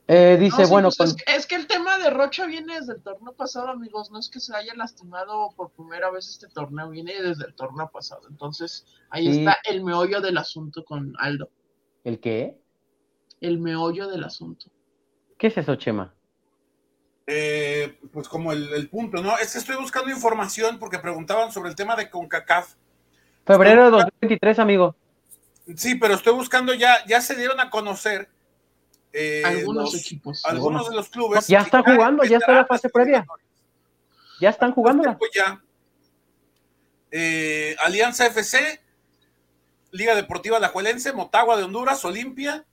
Eh, 0.07 0.37
dice, 0.39 0.57
No, 0.61 0.65
sí, 0.65 0.71
bueno, 0.71 0.89
pues 0.95 0.97
con- 0.97 1.07
es, 1.07 1.15
que, 1.15 1.35
es 1.35 1.47
que 1.47 1.55
el 1.55 1.67
tema 1.67 1.97
de 1.97 2.09
Rocha 2.09 2.45
viene 2.45 2.79
desde 2.79 2.93
el 2.93 3.01
torneo 3.01 3.33
pasado, 3.33 3.69
amigos. 3.69 4.11
No 4.11 4.19
es 4.19 4.29
que 4.29 4.39
se 4.39 4.55
haya 4.55 4.73
lastimado 4.75 5.49
por 5.55 5.71
primera 5.71 6.11
vez 6.11 6.27
este 6.29 6.47
torneo, 6.49 6.89
viene 6.89 7.13
desde 7.21 7.45
el 7.45 7.55
torneo 7.55 7.89
pasado. 7.91 8.21
Entonces, 8.29 8.85
ahí 9.09 9.31
Sí. 9.31 9.39
está 9.39 9.57
el 9.65 9.83
meollo 9.83 10.21
del 10.21 10.37
asunto 10.37 10.83
con 10.85 11.13
Aldo. 11.17 11.49
¿el 12.03 12.19
qué? 12.19 12.59
El 13.41 13.59
meollo 13.59 14.07
del 14.09 14.23
asunto. 14.23 14.67
¿Qué 15.37 15.47
es 15.47 15.57
eso, 15.57 15.75
Chema? 15.75 16.13
Eh, 17.33 17.97
pues 18.11 18.27
como 18.27 18.51
el, 18.51 18.73
el 18.73 18.89
punto, 18.89 19.21
¿no? 19.23 19.37
Es 19.37 19.53
que 19.53 19.59
estoy 19.59 19.77
buscando 19.77 20.11
información 20.11 20.77
porque 20.79 20.99
preguntaban 20.99 21.49
sobre 21.53 21.69
el 21.69 21.77
tema 21.77 21.95
de 21.95 22.09
CONCACAF. 22.09 22.73
Febrero 23.45 23.85
de 23.85 23.91
2023, 23.91 24.59
amigo. 24.59 24.95
Sí, 25.77 25.95
pero 25.95 26.15
estoy 26.15 26.33
buscando 26.33 26.73
ya, 26.73 27.05
ya 27.05 27.21
se 27.21 27.35
dieron 27.35 27.61
a 27.61 27.69
conocer 27.69 28.29
eh, 29.13 29.43
Algunos 29.45 29.93
los- 29.93 30.01
equipos. 30.01 30.43
algunos 30.45 30.89
de 30.89 30.95
los 30.95 31.07
clubes. 31.07 31.47
Ya 31.47 31.59
que 31.59 31.65
está 31.65 31.81
jugando, 31.83 32.25
ya 32.25 32.37
está 32.37 32.51
la 32.51 32.65
fase 32.65 32.89
previa. 32.89 33.25
Ya 34.41 34.49
están. 34.49 34.73
Pues 34.73 35.31
ya. 35.33 35.61
Eh, 37.11 37.77
Alianza 37.81 38.25
FC, 38.25 38.81
Liga 39.91 40.15
Deportiva 40.15 40.57
Alajuelense, 40.57 41.13
Motagua 41.13 41.55
de 41.55 41.63
Honduras, 41.63 42.03
Olimpia, 42.03 42.65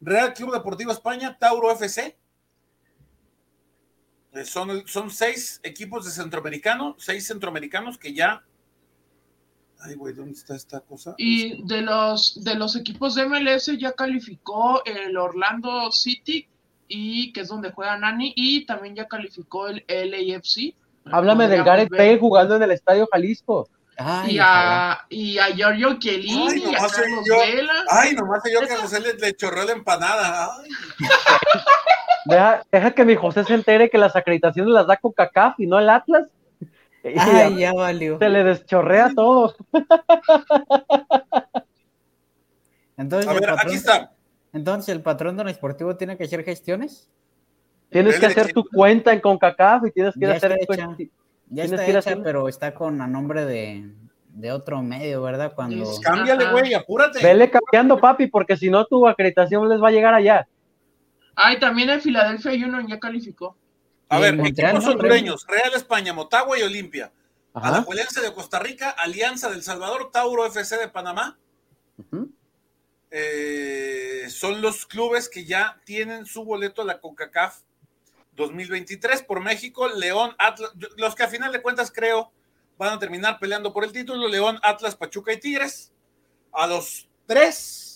Real 0.00 0.34
Club 0.34 0.52
Deportivo 0.52 0.90
España, 0.90 1.36
Tauro 1.38 1.70
FC. 1.70 2.16
Son, 4.44 4.86
son 4.86 5.10
seis 5.10 5.60
equipos 5.62 6.06
de 6.06 6.10
centroamericano, 6.10 6.96
seis 6.98 7.26
centroamericanos 7.26 7.98
que 7.98 8.14
ya. 8.14 8.42
Ay, 9.78 9.94
güey, 9.94 10.14
¿dónde 10.14 10.32
está 10.32 10.56
esta 10.56 10.80
cosa? 10.80 11.14
Y 11.18 11.66
de 11.66 11.82
los, 11.82 12.42
de 12.42 12.54
los 12.54 12.76
equipos 12.76 13.14
de 13.14 13.26
MLS 13.26 13.66
ya 13.78 13.92
calificó 13.92 14.82
el 14.86 15.16
Orlando 15.16 15.90
City, 15.92 16.48
y 16.88 17.32
que 17.32 17.40
es 17.40 17.48
donde 17.48 17.72
juega 17.72 17.98
Nani, 17.98 18.32
y 18.34 18.64
también 18.64 18.94
ya 18.94 19.06
calificó 19.06 19.68
el 19.68 19.84
LAFC. 19.88 20.74
Háblame 21.06 21.48
del 21.48 21.64
Gareth 21.64 21.90
Bale 21.90 22.18
jugando 22.18 22.56
en 22.56 22.62
el 22.62 22.70
Estadio 22.70 23.08
Jalisco. 23.12 23.68
Ay, 23.98 24.36
y 24.36 24.38
a, 24.40 25.04
y 25.10 25.38
a 25.38 25.46
Giorgio 25.54 25.98
Chiellini, 25.98 26.48
Ay, 26.48 26.64
y 26.70 26.74
a 26.74 26.88
Carlos 26.88 27.24
yo. 27.26 27.38
Vela. 27.38 27.84
Ay, 27.90 28.14
nomás 28.14 28.42
yo 28.50 28.66
que 28.66 28.72
a 28.72 28.78
José 28.78 29.00
le, 29.00 29.14
le 29.14 29.34
chorreó 29.34 29.64
la 29.64 29.72
empanada. 29.72 30.48
Ay. 30.56 30.70
Deja, 32.24 32.62
deja 32.70 32.90
que 32.92 33.04
mi 33.04 33.16
José 33.16 33.44
se 33.44 33.54
entere 33.54 33.90
que 33.90 33.98
las 33.98 34.14
acreditaciones 34.16 34.72
las 34.72 34.86
da 34.86 34.96
con 34.96 35.12
CACAF 35.12 35.58
y 35.60 35.66
no 35.66 35.78
el 35.78 35.88
Atlas. 35.90 36.30
Y 37.04 37.18
Ay, 37.18 37.56
ya 37.58 37.72
valió. 37.72 38.16
se 38.20 38.28
le 38.28 38.44
deschorrea 38.44 39.10
todo. 39.12 39.56
Entonces, 42.96 43.28
A 43.28 43.32
el 43.32 43.40
ver, 43.40 43.48
patrón, 43.50 43.66
aquí 43.68 43.76
está. 43.76 44.12
entonces, 44.52 44.88
¿el 44.94 45.00
patrón 45.02 45.36
de 45.36 45.42
un 45.42 45.48
esportivo 45.48 45.96
tiene 45.96 46.16
que 46.16 46.24
hacer 46.24 46.44
gestiones? 46.44 47.10
Tienes 47.90 48.18
que 48.20 48.26
hacer 48.26 48.52
tu 48.52 48.64
cuenta 48.72 49.12
en 49.12 49.20
CONCACAF 49.20 49.86
y 49.86 49.90
tienes 49.90 50.14
que 50.14 50.20
Ya 50.26 50.34
hacer 50.34 50.52
hecha. 50.52 50.76
Ya 50.76 51.64
Tienes 51.64 51.72
está 51.72 51.84
que 51.84 51.90
ir 51.90 51.96
hecha, 51.96 51.98
haciendo- 51.98 52.24
pero 52.24 52.48
está 52.48 52.72
con 52.72 53.00
a 53.02 53.06
nombre 53.06 53.44
de, 53.44 53.90
de 54.28 54.52
otro 54.52 54.80
medio, 54.82 55.22
¿verdad? 55.22 55.52
Cuando... 55.54 55.82
Es- 55.82 56.00
Cámbiale, 56.00 56.50
güey, 56.52 56.72
apúrate. 56.72 57.22
Vele 57.22 57.50
cambiando, 57.50 57.98
papi, 57.98 58.28
porque 58.28 58.56
si 58.56 58.70
no 58.70 58.84
tu 58.86 59.06
acreditación 59.06 59.68
les 59.68 59.82
va 59.82 59.88
a 59.88 59.92
llegar 59.92 60.14
allá. 60.14 60.46
Ay, 61.34 61.58
también 61.58 61.90
en 61.90 62.00
Filadelfia 62.00 62.52
Union 62.52 62.86
ya 62.88 62.98
calificó. 62.98 63.56
A 64.08 64.18
Y 64.18 64.22
ver, 64.22 64.36
Montreal, 64.36 64.70
equipos 64.70 64.84
¿no? 64.84 64.92
hondureños, 64.92 65.46
Real 65.46 65.72
España, 65.74 66.12
Motagua 66.12 66.58
y 66.58 66.62
Olimpia. 66.62 67.12
Ajá. 67.54 67.68
Alajuelense 67.68 68.20
de 68.20 68.32
Costa 68.32 68.58
Rica, 68.58 68.90
Alianza 68.90 69.50
del 69.50 69.62
Salvador, 69.62 70.10
Tauro 70.12 70.44
FC 70.46 70.76
de 70.78 70.88
Panamá. 70.88 71.38
Eh, 73.10 74.26
son 74.30 74.62
los 74.62 74.86
clubes 74.86 75.28
que 75.28 75.44
ya 75.44 75.80
tienen 75.84 76.24
su 76.24 76.44
boleto 76.44 76.82
a 76.82 76.84
la 76.86 76.98
CONCACAF 77.00 77.60
2023 78.36 79.22
por 79.22 79.40
México, 79.40 79.88
León, 79.88 80.34
Atlas, 80.38 80.70
los 80.96 81.14
que 81.14 81.22
a 81.22 81.28
final 81.28 81.52
de 81.52 81.60
cuentas 81.60 81.92
creo 81.92 82.32
van 82.78 82.94
a 82.94 82.98
terminar 82.98 83.38
peleando 83.38 83.72
por 83.72 83.84
el 83.84 83.92
título, 83.92 84.28
León, 84.28 84.58
Atlas, 84.62 84.96
Pachuca 84.96 85.32
y 85.32 85.38
Tigres. 85.40 85.92
A 86.52 86.66
los 86.66 87.08
tres, 87.26 87.91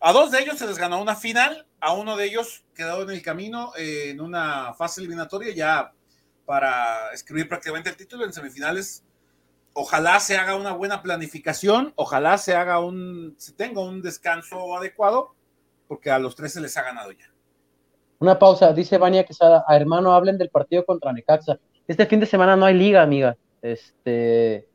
a 0.00 0.12
dos 0.12 0.30
de 0.30 0.40
ellos 0.40 0.58
se 0.58 0.66
les 0.66 0.78
ganó 0.78 1.00
una 1.00 1.16
final, 1.16 1.66
a 1.80 1.92
uno 1.94 2.16
de 2.16 2.26
ellos 2.26 2.64
quedó 2.74 3.02
en 3.02 3.10
el 3.10 3.22
camino 3.22 3.72
eh, 3.76 4.10
en 4.10 4.20
una 4.20 4.74
fase 4.74 5.00
eliminatoria 5.00 5.54
ya 5.54 5.92
para 6.44 7.12
escribir 7.12 7.48
prácticamente 7.48 7.90
el 7.90 7.96
título 7.96 8.24
en 8.24 8.32
semifinales 8.32 9.04
ojalá 9.74 10.18
se 10.20 10.36
haga 10.36 10.56
una 10.56 10.72
buena 10.72 11.02
planificación, 11.02 11.92
ojalá 11.96 12.38
se 12.38 12.54
haga 12.54 12.80
un, 12.80 13.34
se 13.36 13.52
tenga 13.52 13.82
un 13.82 14.00
descanso 14.00 14.76
adecuado, 14.76 15.34
porque 15.86 16.10
a 16.10 16.18
los 16.18 16.34
tres 16.34 16.54
se 16.54 16.60
les 16.60 16.76
ha 16.76 16.82
ganado 16.82 17.12
ya. 17.12 17.30
Una 18.20 18.38
pausa, 18.38 18.72
dice 18.72 18.96
Vania 18.96 19.24
Quesada, 19.24 19.64
a 19.66 19.76
hermano 19.76 20.14
hablen 20.14 20.38
del 20.38 20.48
partido 20.48 20.84
contra 20.86 21.12
Necaxa. 21.12 21.58
Este 21.86 22.06
fin 22.06 22.20
de 22.20 22.26
semana 22.26 22.56
no 22.56 22.64
hay 22.64 22.74
liga, 22.74 23.02
amiga. 23.02 23.36
Este, 23.60 24.66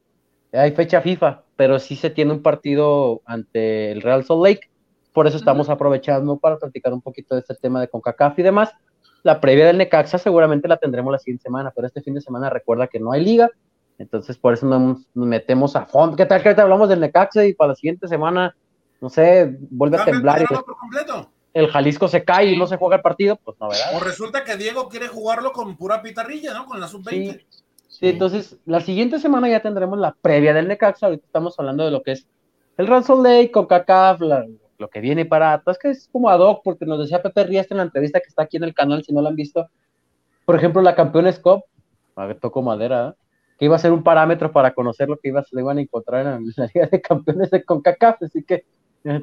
hay 0.51 0.71
fecha 0.73 1.01
FIFA, 1.01 1.43
pero 1.55 1.79
sí 1.79 1.95
se 1.95 2.09
tiene 2.09 2.33
un 2.33 2.43
partido 2.43 3.21
ante 3.25 3.91
el 3.91 4.01
Real 4.01 4.23
Salt 4.25 4.43
Lake. 4.43 4.68
Por 5.13 5.27
eso 5.27 5.37
estamos 5.37 5.69
aprovechando 5.69 6.37
para 6.37 6.57
platicar 6.57 6.93
un 6.93 7.01
poquito 7.01 7.35
de 7.35 7.41
este 7.41 7.55
tema 7.55 7.81
de 7.81 7.87
CONCACAF 7.89 8.37
y 8.39 8.43
demás. 8.43 8.71
La 9.23 9.41
previa 9.41 9.65
del 9.65 9.77
Necaxa 9.77 10.17
seguramente 10.17 10.67
la 10.67 10.77
tendremos 10.77 11.11
la 11.11 11.19
siguiente 11.19 11.43
semana, 11.43 11.71
pero 11.75 11.87
este 11.87 12.01
fin 12.01 12.13
de 12.13 12.21
semana 12.21 12.49
recuerda 12.49 12.87
que 12.87 12.99
no 12.99 13.11
hay 13.11 13.23
liga. 13.23 13.49
Entonces, 13.97 14.37
por 14.37 14.53
eso 14.53 14.65
nos, 14.65 14.99
nos 15.13 15.27
metemos 15.27 15.75
a 15.75 15.85
fondo. 15.85 16.15
¿Qué 16.15 16.25
tal 16.25 16.41
que 16.41 16.49
ahorita 16.49 16.61
hablamos 16.61 16.87
del 16.87 17.01
Necaxa 17.01 17.45
y 17.45 17.53
para 17.53 17.69
la 17.69 17.75
siguiente 17.75 18.07
semana, 18.07 18.55
no 19.01 19.09
sé, 19.09 19.57
vuelve 19.71 19.97
a 19.97 20.01
el 20.01 20.05
temblar 20.05 20.41
y 20.41 20.45
completo. 20.45 21.29
el 21.53 21.67
Jalisco 21.67 22.07
se 22.07 22.23
cae 22.23 22.53
y 22.53 22.57
no 22.57 22.65
se 22.67 22.77
juega 22.77 22.95
el 22.97 23.01
partido? 23.01 23.35
Pues 23.43 23.57
no, 23.59 23.67
¿verdad? 23.67 23.87
O 23.95 23.99
resulta 23.99 24.45
que 24.45 24.55
Diego 24.55 24.87
quiere 24.87 25.07
jugarlo 25.09 25.51
con 25.51 25.75
pura 25.75 26.01
pitarrilla, 26.01 26.53
¿no? 26.53 26.65
Con 26.65 26.79
la 26.79 26.87
sub-20. 26.87 27.43
Sí, 27.89 28.07
entonces 28.07 28.55
la 28.65 28.79
siguiente 28.79 29.19
semana 29.19 29.49
ya 29.49 29.61
tendremos 29.61 29.99
la 29.99 30.15
previa 30.21 30.53
del 30.53 30.67
Necaxa. 30.69 31.07
Ahorita 31.07 31.25
estamos 31.25 31.59
hablando 31.59 31.83
de 31.83 31.91
lo 31.91 32.01
que 32.03 32.13
es 32.13 32.25
el 32.77 32.87
Ransom 32.87 33.21
Lake, 33.21 33.51
con 33.51 33.65
CACAF, 33.65 34.21
la- 34.21 34.45
lo 34.79 34.89
que 34.89 35.01
viene 35.01 35.25
para 35.25 35.53
Atlas, 35.53 35.77
que 35.77 35.89
es 35.89 36.07
como 36.11 36.29
ad 36.29 36.39
hoc, 36.39 36.61
porque 36.63 36.85
nos 36.85 36.99
decía 36.99 37.21
Pepe 37.21 37.43
Riestra 37.43 37.75
en 37.75 37.79
la 37.79 37.83
entrevista 37.83 38.19
que 38.19 38.27
está 38.29 38.43
aquí 38.43 38.57
en 38.57 38.63
el 38.63 38.73
canal, 38.73 39.03
si 39.03 39.13
no 39.13 39.21
la 39.21 39.29
han 39.29 39.35
visto. 39.35 39.67
Por 40.45 40.55
ejemplo, 40.55 40.81
la 40.81 40.95
Campeones 40.95 41.37
Cup, 41.39 41.63
a 42.15 42.25
ver, 42.25 42.39
toco 42.39 42.61
madera, 42.61 43.09
¿eh? 43.09 43.21
que 43.59 43.65
iba 43.65 43.75
a 43.75 43.79
ser 43.79 43.91
un 43.91 44.03
parámetro 44.03 44.51
para 44.53 44.73
conocer 44.73 45.09
lo 45.09 45.17
que 45.17 45.27
iba, 45.27 45.43
se 45.43 45.59
iban 45.59 45.77
a 45.77 45.81
encontrar 45.81 46.25
en 46.25 46.45
la 46.55 46.69
Liga 46.73 46.87
de 46.87 47.01
Campeones 47.01 47.51
de 47.51 47.63
CONCACAF, 47.63 48.23
así 48.23 48.43
que 48.43 48.63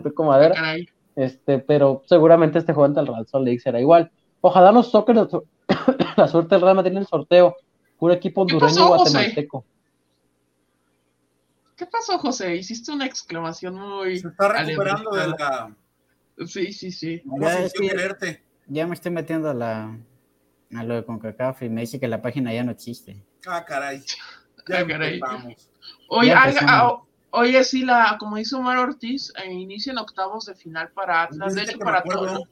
toco 0.03 0.25
madera. 0.25 0.55
Caray. 0.55 0.89
Este, 1.17 1.59
pero 1.59 2.03
seguramente 2.05 2.59
este 2.59 2.75
juego 2.75 2.85
ante 2.85 3.01
el 3.01 3.07
Real 3.07 3.27
Salt 3.27 3.47
Lake 3.47 3.61
será 3.61 3.81
igual. 3.81 4.11
Ojalá 4.43 4.71
nos 4.71 4.93
toque 4.93 5.15
la, 5.15 5.27
su- 5.27 5.45
la 6.19 6.29
suerte 6.29 6.55
del 6.55 6.63
Real 6.63 6.77
Madrid 6.77 6.93
en 6.93 6.99
el 6.99 7.07
sorteo. 7.07 7.57
Puro 7.99 8.13
equipo 8.13 8.45
¿Qué 8.47 8.55
hondureño 8.55 8.75
pasó, 8.91 8.99
José? 8.99 9.19
¿Qué 11.77 11.87
pasó, 11.87 12.19
José? 12.19 12.57
Hiciste 12.57 12.91
una 12.91 13.07
exclamación 13.07 13.75
muy. 13.75 14.19
Se 14.19 14.29
está 14.29 14.49
recuperando 14.49 15.11
de 15.11 15.29
la. 15.29 15.77
Sí, 16.47 16.73
sí, 16.73 16.91
sí. 16.91 17.23
¿Cómo 17.29 17.43
Ya, 17.47 17.61
es 17.61 17.73
que-? 17.73 18.43
Ya 18.69 18.87
me 18.87 18.95
estoy 18.95 19.13
metiendo 19.13 19.51
a, 19.51 19.55
la, 19.55 19.97
a 20.75 20.85
lo 20.85 20.95
de 20.95 21.05
CONCACAF 21.05 21.63
y 21.63 21.69
me 21.69 21.83
dice 21.83 22.01
que 22.01 22.09
la 22.09 22.21
página 22.21 22.53
ya 22.53 22.65
no 22.65 22.73
existe. 22.73 23.23
Ah, 23.47 23.65
caray. 23.65 24.03
Ya 24.69 24.81
Ah, 24.81 24.87
caray. 24.87 25.15
empezamos. 25.15 25.71
Oye, 26.09 26.29
Ya 26.31 26.43
ah, 26.63 27.01
oye, 27.31 27.63
sí, 27.63 27.85
la, 27.85 28.17
como 28.19 28.35
dice 28.37 28.57
Omar 28.57 28.79
Ortiz, 28.79 29.33
eh, 29.41 29.53
inician 29.53 29.97
octavos 29.99 30.47
de 30.47 30.57
final 30.57 30.91
para 30.91 31.23
Atlas. 31.23 31.55
De 31.55 31.63
hecho, 31.63 31.79
para, 31.79 31.99
acuerdo. 31.99 32.43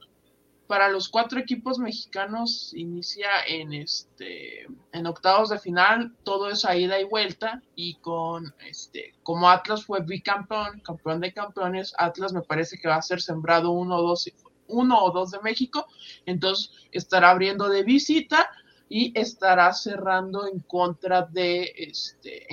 Para 0.74 0.88
los 0.88 1.08
cuatro 1.08 1.38
equipos 1.38 1.78
mexicanos 1.78 2.72
inicia 2.74 3.28
en 3.46 3.72
este 3.72 4.66
en 4.90 5.06
octavos 5.06 5.50
de 5.50 5.60
final, 5.60 6.16
todo 6.24 6.50
es 6.50 6.64
ida 6.64 6.98
y 6.98 7.04
vuelta 7.04 7.62
y 7.76 7.94
con 8.00 8.52
este 8.58 9.14
como 9.22 9.48
Atlas 9.48 9.84
fue 9.84 10.00
bicampeón, 10.00 10.80
campeón 10.80 11.20
de 11.20 11.32
campeones, 11.32 11.94
Atlas 11.96 12.32
me 12.32 12.42
parece 12.42 12.76
que 12.76 12.88
va 12.88 12.96
a 12.96 13.02
ser 13.02 13.20
sembrado 13.20 13.70
uno 13.70 13.98
o 13.98 14.02
dos 14.02 14.28
uno 14.66 14.98
o 15.00 15.12
dos 15.12 15.30
de 15.30 15.38
México, 15.42 15.86
entonces 16.26 16.72
estará 16.90 17.30
abriendo 17.30 17.68
de 17.68 17.84
visita 17.84 18.50
y 18.88 19.16
estará 19.16 19.72
cerrando 19.74 20.48
en 20.48 20.58
contra 20.58 21.22
de 21.22 21.72
este 21.76 22.48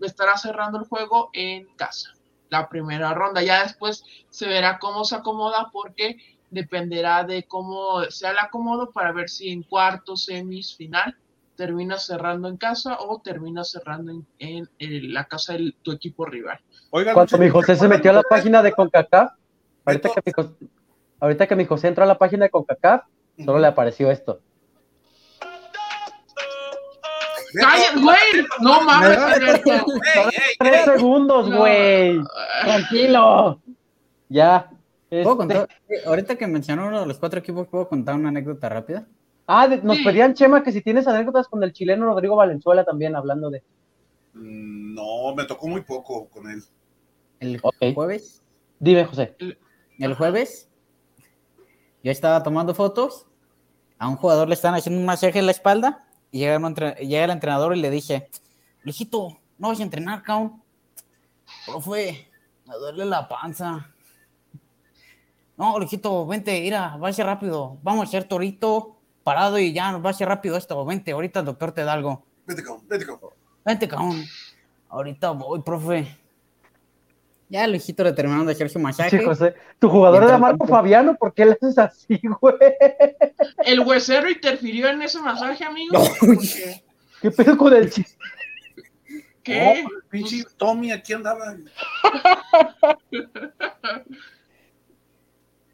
estará 0.00 0.38
cerrando 0.38 0.78
el 0.78 0.84
juego 0.84 1.30
en 1.32 1.66
casa 1.74 2.14
la 2.52 2.68
primera 2.68 3.14
ronda. 3.14 3.42
Ya 3.42 3.62
después 3.62 4.04
se 4.28 4.46
verá 4.46 4.78
cómo 4.78 5.04
se 5.04 5.16
acomoda 5.16 5.70
porque 5.72 6.18
dependerá 6.52 7.24
de 7.24 7.44
cómo 7.44 8.04
sea 8.10 8.30
el 8.30 8.38
acomodo 8.38 8.92
para 8.92 9.12
ver 9.12 9.28
si 9.28 9.50
en 9.50 9.62
cuarto, 9.62 10.16
semis, 10.16 10.76
final 10.76 11.16
termina 11.56 11.98
cerrando 11.98 12.48
en 12.48 12.56
casa 12.56 12.98
o 13.00 13.20
termina 13.20 13.64
cerrando 13.64 14.12
en, 14.38 14.68
la 15.12 15.24
casa 15.24 15.54
de 15.54 15.74
tu 15.82 15.92
equipo 15.92 16.24
rival. 16.24 16.60
Oiga, 16.90 17.14
Cuando 17.14 17.38
mi 17.38 17.48
José 17.48 17.76
se 17.76 17.88
metió 17.88 18.10
a 18.10 18.14
la 18.14 18.22
página 18.22 18.62
de 18.62 18.72
CONCACAF, 18.72 19.32
ahorita 19.84 20.10
que, 20.10 20.22
mi 20.26 20.32
José, 20.32 20.50
ahorita 21.20 21.46
que 21.46 21.56
mi 21.56 21.64
José 21.64 21.88
entró 21.88 22.04
a 22.04 22.06
la 22.06 22.18
página 22.18 22.44
de 22.44 22.50
CONCACAF, 22.50 23.04
solo 23.44 23.58
le 23.58 23.66
apareció 23.66 24.10
esto. 24.10 24.40
¡Cállate, 27.54 28.00
güey! 28.00 28.46
¡No 28.60 28.80
mames, 28.82 29.18
Alberto! 29.18 29.70
Tres 30.58 30.84
segundos, 30.84 31.50
güey. 31.50 32.20
Tranquilo. 32.62 33.60
Ya. 34.28 34.70
Este, 35.12 35.58
eh, 35.90 35.98
ahorita 36.06 36.36
que 36.36 36.46
mencionó 36.46 36.86
uno 36.86 37.00
de 37.00 37.06
los 37.06 37.18
cuatro 37.18 37.38
equipos, 37.38 37.66
¿puedo 37.66 37.86
contar 37.86 38.14
una 38.14 38.30
anécdota 38.30 38.70
rápida? 38.70 39.06
Ah, 39.46 39.68
nos 39.82 39.98
pedían, 39.98 40.32
Chema, 40.32 40.62
que 40.62 40.72
si 40.72 40.80
tienes 40.80 41.06
anécdotas 41.06 41.48
con 41.48 41.62
el 41.62 41.74
chileno 41.74 42.06
Rodrigo 42.06 42.34
Valenzuela 42.34 42.82
también, 42.82 43.14
hablando 43.14 43.50
de. 43.50 43.62
Mm, 44.32 44.94
no, 44.94 45.34
me 45.34 45.44
tocó 45.44 45.68
muy 45.68 45.82
poco 45.82 46.30
con 46.30 46.48
él. 46.48 46.62
¿El 47.40 47.60
jueves? 47.60 48.42
Dime, 48.78 49.04
José. 49.04 49.36
El 49.98 50.14
jueves, 50.14 50.70
yo 52.02 52.10
estaba 52.10 52.42
tomando 52.42 52.74
fotos, 52.74 53.26
a 53.98 54.08
un 54.08 54.16
jugador 54.16 54.48
le 54.48 54.54
están 54.54 54.74
haciendo 54.74 54.98
un 54.98 55.04
masaje 55.04 55.38
en 55.38 55.44
la 55.44 55.52
espalda, 55.52 56.06
y 56.30 56.38
llega, 56.38 56.58
llega 56.94 57.24
el 57.24 57.30
entrenador 57.32 57.76
y 57.76 57.82
le 57.82 57.90
dije, 57.90 58.30
Luisito, 58.80 59.40
no 59.58 59.68
vas 59.68 59.80
a 59.80 59.82
entrenar, 59.82 60.22
cabrón. 60.22 60.62
Profe, 61.66 62.30
me 62.64 62.74
duele 62.76 63.04
la 63.04 63.28
panza. 63.28 63.91
No, 65.56 65.78
Luisito, 65.78 66.26
vente, 66.26 66.60
mira, 66.60 66.96
va 66.96 67.08
a 67.08 67.12
ser 67.12 67.26
rápido. 67.26 67.78
Vamos 67.82 68.00
a 68.00 68.08
hacer 68.08 68.24
torito 68.24 68.96
parado 69.22 69.58
y 69.58 69.72
ya, 69.72 69.96
va 69.98 70.10
a 70.10 70.14
ser 70.14 70.28
rápido 70.28 70.56
esto. 70.56 70.84
Vente, 70.84 71.12
ahorita 71.12 71.40
el 71.40 71.46
doctor 71.46 71.72
te 71.72 71.84
da 71.84 71.92
algo. 71.92 72.24
Vente, 72.46 72.62
cabrón, 72.62 72.88
vente, 72.88 73.06
cabrón. 73.06 73.30
Vente, 73.64 73.88
cabrón. 73.88 74.24
Ahorita 74.88 75.30
voy, 75.30 75.62
profe. 75.62 76.18
Ya, 77.48 77.66
Luisito 77.66 78.02
le 78.02 78.12
terminaron 78.12 78.46
de 78.46 78.52
hacer 78.52 78.70
su 78.70 78.78
masaje. 78.78 79.18
Sí, 79.18 79.24
José. 79.24 79.54
Tu 79.78 79.88
jugador 79.88 80.22
era 80.22 80.38
Marco 80.38 80.66
Fabiano, 80.66 81.14
¿por 81.16 81.34
qué 81.34 81.44
le 81.44 81.52
haces 81.52 81.76
así, 81.76 82.18
güey? 82.40 82.54
El 83.64 83.80
huesero 83.80 84.30
interfirió 84.30 84.88
en 84.88 85.02
ese 85.02 85.20
masaje, 85.20 85.62
amigo. 85.62 86.02
¿Qué 87.20 87.30
pedo 87.30 87.58
con 87.58 87.74
el 87.74 87.90
chiste? 87.90 88.16
¿Qué? 89.42 89.84
Oh, 89.84 89.90
pinche 90.08 90.44
Tommy, 90.56 90.92
aquí 90.92 91.12
andaba. 91.12 91.54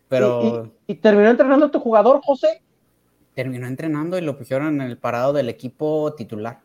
Pero. 0.09 0.73
¿Y, 0.87 0.95
terminó 0.97 1.29
entrenando 1.29 1.71
tu 1.71 1.81
jugador, 1.81 2.21
José? 2.25 2.63
Terminó 3.35 3.67
entrenando 3.67 4.19
y 4.19 4.23
lo 4.23 4.37
pusieron 4.37 4.81
en 4.81 4.89
el 4.89 4.99
parado 4.99 5.33
del 5.33 5.49
equipo 5.49 6.15
titular. 6.15 6.61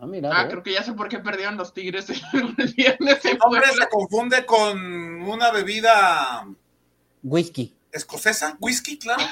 Ah, 0.00 0.06
mira, 0.06 0.30
ah 0.34 0.48
creo 0.48 0.62
que 0.62 0.72
ya 0.72 0.82
sé 0.82 0.92
por 0.92 1.08
qué 1.08 1.18
perdieron 1.18 1.56
los 1.56 1.72
Tigres 1.72 2.10
el 2.10 2.72
viernes. 2.76 3.24
El 3.24 3.38
hombre 3.40 3.66
se 3.68 3.88
confunde 3.88 4.44
con 4.44 5.22
una 5.22 5.50
bebida. 5.50 6.46
Whisky. 7.22 7.74
¿Escocesa? 7.92 8.56
¿Whisky? 8.60 8.98
Claro. 8.98 9.22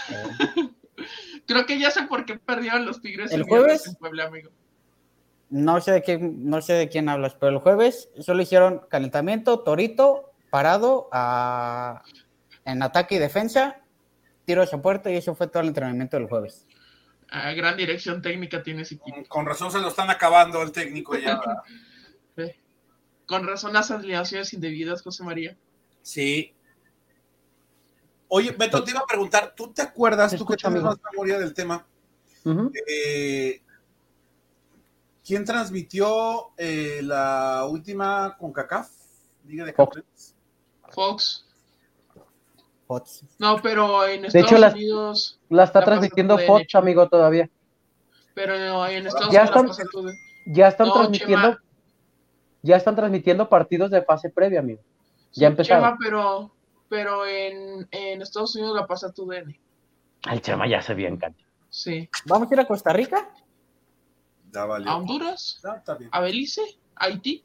creo 1.46 1.66
que 1.66 1.78
ya 1.78 1.90
sé 1.90 2.02
por 2.04 2.24
qué 2.24 2.38
perdieron 2.38 2.86
los 2.86 3.00
Tigres 3.00 3.32
el, 3.32 3.42
jueves. 3.42 3.96
amigo. 4.24 4.50
No 5.48 5.80
sé, 5.80 5.92
de 5.92 6.02
quién, 6.02 6.48
no 6.48 6.60
sé 6.60 6.72
de 6.72 6.88
quién 6.88 7.08
hablas, 7.08 7.34
pero 7.34 7.52
el 7.52 7.58
jueves 7.58 8.08
solo 8.18 8.42
hicieron 8.42 8.82
calentamiento, 8.88 9.60
torito, 9.60 10.32
parado 10.50 11.08
a 11.12 12.02
en 12.66 12.82
ataque 12.82 13.14
y 13.14 13.18
defensa, 13.18 13.80
tiro 14.44 14.62
a 14.62 14.82
puerta 14.82 15.10
y 15.10 15.16
eso 15.16 15.34
fue 15.34 15.46
todo 15.46 15.62
el 15.62 15.68
entrenamiento 15.68 16.16
del 16.18 16.26
jueves. 16.26 16.66
Ah, 17.30 17.52
gran 17.52 17.76
dirección 17.76 18.20
técnica 18.20 18.62
tiene 18.62 18.82
ese 18.82 18.96
equipo. 18.96 19.24
Con 19.28 19.46
razón 19.46 19.72
se 19.72 19.80
lo 19.80 19.88
están 19.88 20.10
acabando 20.10 20.62
el 20.62 20.72
técnico 20.72 21.16
ya. 21.16 21.40
Con 23.26 23.44
razón 23.44 23.72
las 23.72 23.90
alineaciones 23.90 24.52
indebidas, 24.52 25.02
José 25.02 25.24
María. 25.24 25.56
Sí. 26.02 26.54
Oye, 28.28 28.52
Beto, 28.52 28.84
te 28.84 28.92
iba 28.92 29.00
a 29.00 29.06
preguntar, 29.06 29.52
¿tú 29.56 29.72
te 29.72 29.82
acuerdas, 29.82 30.36
tú 30.36 30.46
que 30.46 30.56
tienes 30.56 30.82
más 30.82 30.96
memoria 31.10 31.38
del 31.38 31.52
tema? 31.52 31.84
Eh, 32.88 33.60
¿Quién 35.24 35.44
transmitió 35.44 36.52
eh, 36.56 37.00
la 37.02 37.66
última 37.68 38.36
con 38.38 38.52
CACAF? 38.52 38.88
Liga 39.44 39.64
de 39.64 39.72
Fox. 39.72 40.36
Fox. 40.90 41.45
No, 43.38 43.56
pero 43.62 44.06
en 44.06 44.26
Estados 44.26 44.32
de 44.32 44.40
hecho, 44.40 44.74
Unidos. 44.74 45.40
La, 45.48 45.64
está 45.64 45.84
transmitiendo 45.84 46.38
Fox, 46.38 46.74
amigo, 46.74 47.08
todavía. 47.08 47.50
Pero 48.34 48.54
en 48.86 49.06
Estados 49.06 49.32
ya 49.32 49.42
Unidos. 49.42 49.78
Están, 49.78 50.04
ya 50.46 50.68
están 50.68 50.92
transmitiendo. 50.92 51.58
Ya 52.62 52.76
están 52.76 52.96
transmitiendo 52.96 53.48
partidos 53.48 53.90
de 53.90 54.02
fase 54.02 54.30
previa, 54.30 54.60
amigo. 54.60 54.80
Ya 55.32 55.48
empezaron. 55.48 55.96
pero, 55.98 56.52
pero 56.88 57.26
en, 57.26 57.86
en, 57.90 58.22
Estados 58.22 58.54
Unidos 58.56 58.74
la 58.74 58.86
pasa 58.86 59.12
tu 59.12 59.26
DN. 59.26 59.58
Al 60.24 60.40
Chema 60.40 60.68
ya 60.68 60.80
se 60.80 60.94
vio 60.94 61.08
en 61.08 61.16
cancha. 61.16 61.46
Sí. 61.68 62.08
¿Vamos 62.24 62.50
a 62.50 62.54
ir 62.54 62.60
a 62.60 62.66
Costa 62.66 62.92
Rica? 62.92 63.28
¿A 64.54 64.96
Honduras? 64.96 65.60
¿A 66.10 66.20
Belice? 66.20 66.62
¿A 66.94 67.06
Haití? 67.06 67.44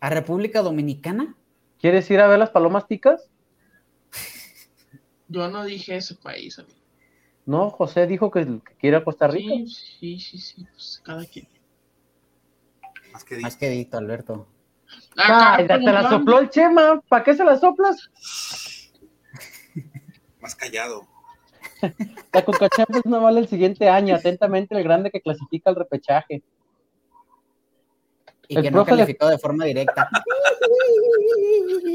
¿A 0.00 0.10
República 0.10 0.62
Dominicana? 0.62 1.36
¿Quieres 1.78 2.10
ir 2.10 2.20
a 2.20 2.26
ver 2.26 2.38
las 2.38 2.50
palomas 2.50 2.86
ticas? 2.86 3.30
Yo 5.28 5.48
no 5.48 5.64
dije 5.64 5.96
ese 5.96 6.14
país, 6.14 6.58
amigo. 6.58 6.76
No, 7.46 7.70
José 7.70 8.06
dijo 8.06 8.30
que, 8.30 8.60
quiere 8.78 8.96
a 8.96 9.04
Costa 9.04 9.28
Rica. 9.28 9.54
Sí, 9.66 10.18
sí, 10.18 10.38
sí, 10.38 10.66
pues 10.72 11.00
cada 11.04 11.24
quien. 11.24 11.48
Más 13.12 13.24
que, 13.24 13.38
Más 13.38 13.56
que 13.56 13.70
dito, 13.70 13.96
Alberto. 13.96 14.48
Ah, 15.16 15.58
te 15.66 15.78
la 15.78 16.10
sopló 16.10 16.40
el 16.40 16.50
Chema. 16.50 17.00
¿Para 17.08 17.24
qué 17.24 17.34
se 17.34 17.44
la 17.44 17.56
soplas? 17.56 18.10
Más 20.40 20.54
callado. 20.54 21.06
La 22.32 22.44
Coca 22.44 22.68
no 23.04 23.20
vale 23.20 23.40
el 23.40 23.48
siguiente 23.48 23.88
año. 23.88 24.14
Atentamente 24.14 24.76
el 24.76 24.84
grande 24.84 25.10
que 25.10 25.20
clasifica 25.20 25.70
el 25.70 25.76
repechaje. 25.76 26.42
Y 28.48 28.60
que 28.60 28.70
no 28.70 28.84
calificó 28.84 29.28
de 29.28 29.38
forma 29.38 29.64
directa. 29.64 30.08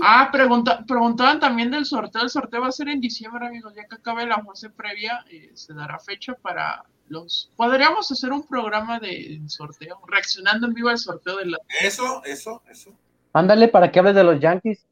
Ah, 0.04 0.30
pregunta, 0.32 0.84
preguntaban 0.86 1.40
también 1.40 1.72
del 1.72 1.86
sorteo. 1.86 2.24
El 2.24 2.30
sorteo 2.30 2.62
va 2.62 2.68
a 2.68 2.72
ser 2.72 2.90
en 2.90 3.00
diciembre, 3.00 3.46
amigos. 3.46 3.74
Ya 3.76 3.86
que 3.86 3.96
acabe 3.96 4.26
la 4.26 4.44
fase 4.44 4.70
previa, 4.70 5.24
eh, 5.30 5.52
se 5.54 5.74
dará 5.74 6.00
fecha 6.00 6.34
para 6.34 6.84
los. 7.08 7.52
Podríamos 7.56 8.12
hacer 8.12 8.32
un 8.32 8.46
programa 8.48 9.00
de 9.00 9.42
sorteo, 9.48 10.00
reaccionando 10.08 10.68
en 10.68 10.74
vivo 10.74 10.90
al 10.90 10.98
sorteo 10.98 11.38
de 11.38 11.46
la. 11.48 11.58
Eso, 11.82 12.24
eso, 12.26 12.62
eso. 12.70 12.92
Ándale 13.34 13.68
para 13.68 13.92
que 13.92 14.00
hables 14.00 14.16
de 14.16 14.24
los 14.24 14.40
Yankees. 14.40 14.86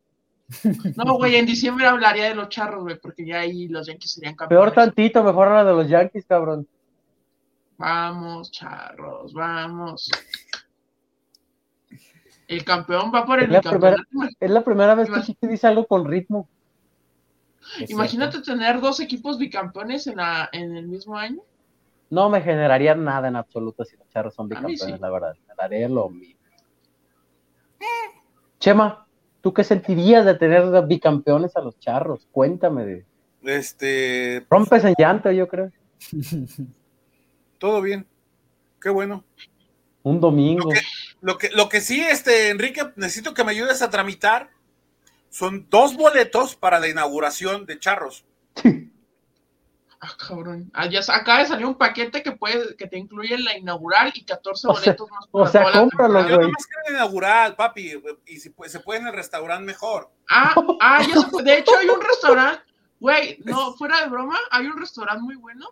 No, 0.95 1.16
güey, 1.18 1.36
en 1.36 1.45
diciembre 1.45 1.86
hablaría 1.86 2.26
de 2.26 2.36
los 2.36 2.49
charros, 2.49 2.84
güey, 2.84 2.97
porque 2.99 3.26
ya 3.26 3.41
ahí 3.41 3.68
los 3.68 3.88
Yankees 3.88 4.14
serían 4.14 4.36
campeones. 4.36 4.64
Peor 4.64 4.74
tantito, 4.74 5.24
mejor 5.24 5.47
habla 5.47 5.64
de 5.64 5.74
los 5.74 5.88
Yankees, 5.88 6.26
cabrón. 6.28 6.68
Vamos, 7.78 8.51
charros, 8.51 9.34
vamos. 9.34 10.10
El 12.50 12.66
campeón 12.66 13.12
va 13.14 13.26
por 13.28 13.39
el 13.39 13.54
es 13.54 13.62
es 14.39 14.50
la 14.50 14.64
primera 14.64 14.95
vez 14.95 15.08
que 15.08 15.36
te 15.36 15.47
dice 15.47 15.68
algo 15.68 15.86
con 15.86 16.06
ritmo. 16.10 16.50
Imagínate 17.88 18.41
tener 18.41 18.82
dos 18.82 19.00
equipos 19.00 19.38
bicampeones 19.38 20.08
en, 20.08 20.18
la, 20.18 20.50
en 20.52 20.76
el 20.76 20.88
mismo 20.88 21.16
año. 21.16 21.41
No 22.10 22.28
me 22.28 22.41
generaría 22.41 22.95
nada 22.95 23.28
en 23.28 23.36
absoluto 23.36 23.86
si 23.86 23.95
los 23.97 24.10
charros 24.10 24.34
son 24.34 24.50
bicampeones, 24.50 25.00
la 25.00 25.12
verdad. 25.12 25.36
Me 25.47 25.54
daría 25.56 25.88
lo 25.88 26.10
mismo. 26.10 26.39
Chema, 28.60 29.06
¿tú 29.41 29.54
qué 29.54 29.64
sentirías 29.64 30.26
de 30.26 30.34
tener 30.34 30.88
bicampeones 30.88 31.56
a 31.56 31.62
los 31.62 31.78
charros? 31.78 32.28
Cuéntame 32.32 32.84
de. 32.84 33.06
Este. 33.43 34.43
Rompes 34.50 34.84
en 34.86 34.95
llanto, 34.97 35.32
yo 35.32 35.47
creo. 35.47 35.72
Todo 37.60 37.80
bien. 37.84 38.08
Qué 38.82 38.89
bueno. 38.89 39.24
Un 40.02 40.20
domingo. 40.20 40.64
Lo 40.64 40.70
que, 40.72 40.80
lo 41.22 41.38
que, 41.38 41.82
sí, 41.82 42.02
este, 42.02 42.50
Enrique, 42.50 42.82
necesito 42.96 43.34
que 43.34 43.44
me 43.44 43.52
ayudes 43.52 43.82
a 43.82 43.90
tramitar. 43.90 44.50
Son 45.30 45.68
dos 45.70 45.96
boletos 45.96 46.56
para 46.56 46.80
la 46.80 46.88
inauguración 46.88 47.66
de 47.66 47.78
Charros. 47.80 48.26
Ah, 50.02 50.12
cabrón. 50.18 50.72
Ah, 50.74 50.88
ya, 50.88 51.02
acaba 51.10 51.40
de 51.40 51.48
salir 51.48 51.66
un 51.66 51.76
paquete 51.78 52.24
que 52.24 52.32
puede, 52.32 52.74
que 52.78 52.88
te 52.88 52.98
incluye 52.98 53.38
la 53.38 53.58
inaugural 53.58 54.14
y 54.16 54.24
14 54.24 54.68
O 54.68 54.74
sea- 54.74 54.82
boletos 54.94 55.12
más 55.12 55.26
o 55.30 55.46
sea, 55.46 55.72
cómpralo. 55.74 56.22
Yo 56.30 56.38
nomás 56.40 56.66
quiero 56.66 56.82
la 56.86 56.90
inaugural, 56.92 57.56
papi, 57.58 58.02
y 58.26 58.40
si 58.40 58.50
puede- 58.50 58.70
se 58.72 58.80
puede 58.80 59.02
en 59.02 59.08
el 59.08 59.14
restaurante 59.14 59.66
mejor. 59.66 60.10
Ah, 60.30 60.56
ah, 60.80 61.02
ya 61.06 61.16
se. 61.30 61.44
De 61.44 61.58
hecho, 61.58 61.78
hay 61.78 61.90
un 61.90 62.00
restaurante, 62.02 62.64
güey, 63.00 63.40
no, 63.44 63.74
fuera 63.74 64.00
de 64.02 64.08
broma, 64.08 64.40
hay 64.52 64.68
un 64.68 64.78
restaurante 64.80 65.22
muy 65.22 65.36
bueno. 65.36 65.68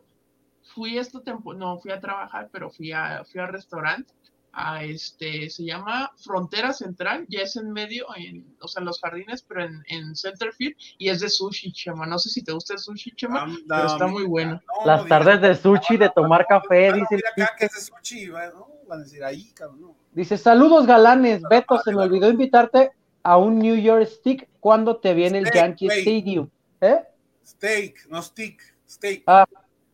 Fui 0.75 0.97
esta 0.97 1.21
temporada, 1.23 1.63
no 1.65 1.79
fui 1.79 1.91
a 1.91 1.99
trabajar, 2.01 2.49
pero 2.51 2.69
fui 2.69 2.91
a, 2.91 3.23
fui 3.23 3.39
al 3.39 3.47
restaurante. 3.47 4.13
A 4.59 4.83
este, 4.83 5.51
se 5.51 5.63
llama 5.63 6.11
Frontera 6.17 6.73
Central, 6.73 7.27
ya 7.29 7.41
es 7.41 7.55
en 7.57 7.71
medio, 7.71 8.07
en, 8.15 8.57
o 8.59 8.67
sea, 8.67 8.79
en 8.79 8.87
los 8.87 8.99
jardines, 8.99 9.43
pero 9.43 9.63
en, 9.63 9.83
en 9.87 10.15
Centerfield, 10.15 10.75
y 10.97 11.09
es 11.09 11.19
de 11.19 11.29
sushi, 11.29 11.71
Chema. 11.71 12.07
No 12.07 12.17
sé 12.17 12.29
si 12.29 12.43
te 12.43 12.53
gusta 12.53 12.73
el 12.73 12.79
sushi, 12.79 13.11
Chema, 13.11 13.43
Anda, 13.43 13.59
pero 13.67 13.85
está 13.85 14.07
muy 14.07 14.25
bueno. 14.25 14.59
no, 14.79 14.85
Las 14.87 15.05
tardes 15.05 15.41
de 15.41 15.53
sushi, 15.53 15.97
de 15.97 16.09
tomar 16.09 16.47
café, 16.47 16.89
no, 16.89 16.95
dice 16.95 17.15
el 17.15 17.21
mira 17.35 17.45
acá 17.45 17.55
que 17.55 17.65
es 17.65 17.73
de 17.73 17.81
sushi, 17.81 18.29
va, 18.29 18.47
no, 18.47 18.67
van 18.87 19.01
a 19.01 19.03
decir 19.03 19.23
ahí, 19.23 19.51
cabrón. 19.53 19.93
Dice, 20.11 20.39
saludos 20.39 20.87
galanes, 20.87 21.43
Beto, 21.47 21.77
se 21.77 21.91
me 21.91 22.01
olvidó 22.01 22.27
invitarte 22.27 22.91
a 23.21 23.37
un 23.37 23.59
New 23.59 23.75
York 23.75 24.07
Stick 24.07 24.49
cuando 24.59 24.97
te 24.97 25.13
viene 25.13 25.37
el 25.37 25.45
Steak, 25.47 25.63
Yankee. 25.63 25.87
Stadium. 25.87 26.49
¿Eh? 26.81 26.99
Steak, 27.45 28.07
no 28.09 28.23
stick, 28.23 28.59
steak. 28.89 29.23
Ah, 29.27 29.45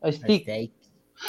Stick. 0.05 0.43
Steak. 0.43 0.72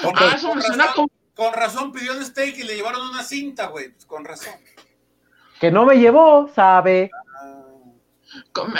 Con, 0.02 0.12
Ah, 0.16 0.32
eso 0.36 0.54
me 0.54 0.62
suena 0.62 0.86
como. 0.94 1.08
Con 1.34 1.52
razón 1.52 1.92
pidió 1.92 2.12
un 2.16 2.24
steak 2.24 2.58
y 2.58 2.62
le 2.64 2.76
llevaron 2.76 3.08
una 3.08 3.22
cinta, 3.22 3.68
güey. 3.68 3.90
Pues 3.90 4.06
con 4.06 4.24
razón. 4.24 4.54
Que 5.60 5.70
no 5.70 5.84
me 5.84 5.96
llevó, 5.96 6.48
sabe. 6.54 7.10
Ah. 7.40 7.62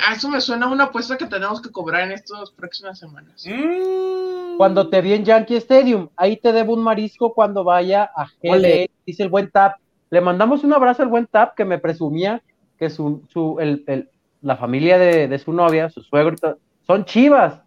a 0.09 0.15
Eso 0.15 0.29
me 0.29 0.41
suena 0.41 0.67
a 0.67 0.71
una 0.71 0.85
apuesta 0.85 1.17
que 1.17 1.27
tenemos 1.27 1.61
que 1.63 1.71
cobrar 1.71 2.03
en 2.03 2.13
estas 2.13 2.51
próximas 2.51 2.99
semanas. 2.99 3.45
Mm. 3.47 4.57
Cuando 4.57 4.89
te 4.89 5.01
vi 5.01 5.15
en 5.15 5.25
Yankee 5.25 5.57
Stadium, 5.57 6.09
ahí 6.17 6.37
te 6.37 6.53
debo 6.53 6.75
un 6.75 6.83
marisco 6.83 7.33
cuando 7.35 7.65
vaya 7.65 8.11
a 8.17 8.27
GL, 8.43 8.89
dice 9.07 9.23
el 9.25 9.29
buen 9.29 9.51
Tap. 9.51 9.77
Le 10.11 10.21
mandamos 10.21 10.63
un 10.65 10.73
abrazo 10.73 11.03
al 11.03 11.09
buen 11.09 11.27
Tap 11.27 11.55
que 11.57 11.65
me 11.65 11.79
presumía 11.79 12.41
que 12.79 12.91
su, 12.91 13.23
su 13.33 13.57
el, 13.61 13.83
el- 13.87 14.11
la 14.43 14.57
familia 14.59 14.99
de, 14.99 15.27
de 15.27 15.39
su 15.39 15.53
novia, 15.55 15.89
su 15.89 16.03
suegro, 16.03 16.35
y 16.35 16.37
todo, 16.37 16.59
son 16.87 17.05
chivas. 17.07 17.61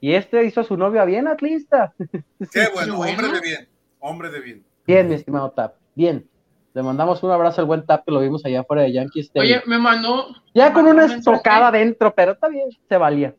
Y 0.00 0.14
este 0.14 0.44
hizo 0.44 0.60
a 0.60 0.64
su 0.64 0.76
novia 0.76 1.04
bien 1.04 1.26
atlista. 1.26 1.92
Qué 2.52 2.68
bueno, 2.72 2.96
bueno. 2.96 3.12
hombre 3.12 3.28
de 3.32 3.40
bien. 3.40 3.68
Hombre 4.04 4.30
de 4.30 4.40
bien. 4.40 4.64
Bien, 4.86 5.08
mi 5.08 5.14
estimado 5.14 5.50
Tap, 5.52 5.76
bien. 5.94 6.28
Le 6.74 6.82
mandamos 6.82 7.22
un 7.22 7.30
abrazo 7.30 7.60
al 7.60 7.66
buen 7.66 7.86
Tap 7.86 8.04
que 8.04 8.10
lo 8.10 8.20
vimos 8.20 8.44
allá 8.44 8.60
afuera 8.60 8.82
de 8.82 8.92
Yankee 8.92 9.20
Stadium. 9.20 9.58
Oye, 9.58 9.62
me 9.66 9.78
mandó. 9.78 10.26
ya 10.54 10.68
me 10.68 10.74
con 10.74 10.84
mandó 10.86 11.04
una 11.04 11.14
estocada 11.14 11.68
adentro, 11.68 12.12
pero 12.14 12.32
está 12.32 12.48
bien, 12.48 12.68
se 12.88 12.96
valía. 12.96 13.34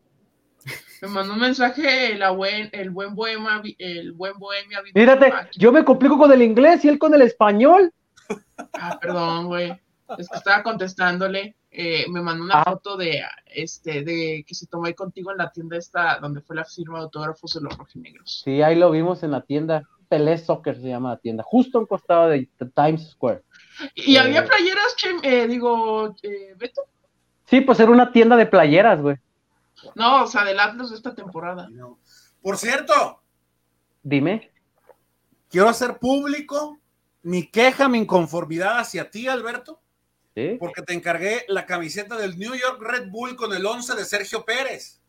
Me 1.02 1.08
mandó 1.08 1.34
un 1.34 1.40
mensaje 1.40 2.16
la 2.16 2.30
buen, 2.30 2.70
el 2.72 2.88
buen 2.90 3.14
bohemia, 3.14 3.60
el 3.78 4.12
buen 4.12 4.38
bohemia. 4.38 4.78
Mírate, 4.94 5.26
Ah, 5.34 5.48
yo 5.54 5.70
me 5.70 5.84
complico 5.84 6.16
con 6.16 6.32
el 6.32 6.40
inglés 6.40 6.82
y 6.84 6.88
él 6.88 6.98
con 6.98 7.12
el 7.12 7.20
español. 7.22 7.92
Ah, 8.72 8.98
perdón, 9.00 9.48
güey. 9.48 9.70
Es 10.16 10.28
que 10.30 10.36
estaba 10.38 10.62
contestándole. 10.62 11.56
eh, 11.76 12.06
me 12.08 12.22
mandó 12.22 12.44
una 12.44 12.60
Ah. 12.60 12.64
foto 12.70 12.96
de 12.96 13.20
este 13.46 14.04
de 14.04 14.44
que 14.46 14.54
se 14.54 14.68
tomó 14.68 14.86
ahí 14.86 14.94
contigo 14.94 15.32
en 15.32 15.38
la 15.38 15.50
tienda 15.50 15.76
esta 15.76 16.20
donde 16.20 16.40
fue 16.40 16.54
la 16.54 16.64
firma 16.64 16.98
de 16.98 17.04
autógrafos 17.06 17.52
de 17.54 17.62
los 17.62 17.76
rojinegros. 17.76 18.42
Sí, 18.44 18.62
ahí 18.62 18.76
lo 18.76 18.92
vimos 18.92 19.24
en 19.24 19.32
la 19.32 19.40
tienda. 19.40 19.82
Pelé 20.14 20.38
Soccer 20.38 20.76
se 20.76 20.88
llama 20.88 21.10
la 21.10 21.16
tienda, 21.18 21.42
justo 21.42 21.78
a 21.78 21.80
un 21.80 21.86
costado 21.88 22.28
de 22.28 22.48
Times 22.74 23.10
Square. 23.10 23.42
Y 23.96 24.14
Eh. 24.14 24.20
había 24.20 24.44
playeras, 24.44 24.94
Chem- 24.96 25.20
eh, 25.24 25.48
digo, 25.48 26.14
eh, 26.22 26.54
Beto. 26.56 26.82
Sí, 27.46 27.60
pues 27.62 27.80
era 27.80 27.90
una 27.90 28.12
tienda 28.12 28.36
de 28.36 28.46
playeras, 28.46 29.00
güey. 29.02 29.16
No, 29.96 30.22
o 30.22 30.26
sea, 30.28 30.44
del 30.44 30.60
Atlas 30.60 30.90
de 30.90 30.96
esta 30.96 31.14
temporada. 31.16 31.68
No. 31.68 31.98
Por 32.40 32.56
cierto, 32.58 33.22
Dime. 34.04 34.52
quiero 35.50 35.68
hacer 35.68 35.98
público 35.98 36.78
mi 37.22 37.46
queja, 37.50 37.88
mi 37.88 37.98
inconformidad 37.98 38.78
hacia 38.78 39.10
ti, 39.10 39.26
Alberto, 39.28 39.80
Sí, 40.36 40.56
porque 40.60 40.82
te 40.82 40.94
encargué 40.94 41.44
la 41.48 41.66
camiseta 41.66 42.16
del 42.16 42.38
New 42.38 42.54
York 42.54 42.80
Red 42.80 43.08
Bull 43.10 43.34
con 43.36 43.52
el 43.52 43.64
11 43.66 43.94
de 43.96 44.04
Sergio 44.04 44.44
Pérez. 44.44 45.00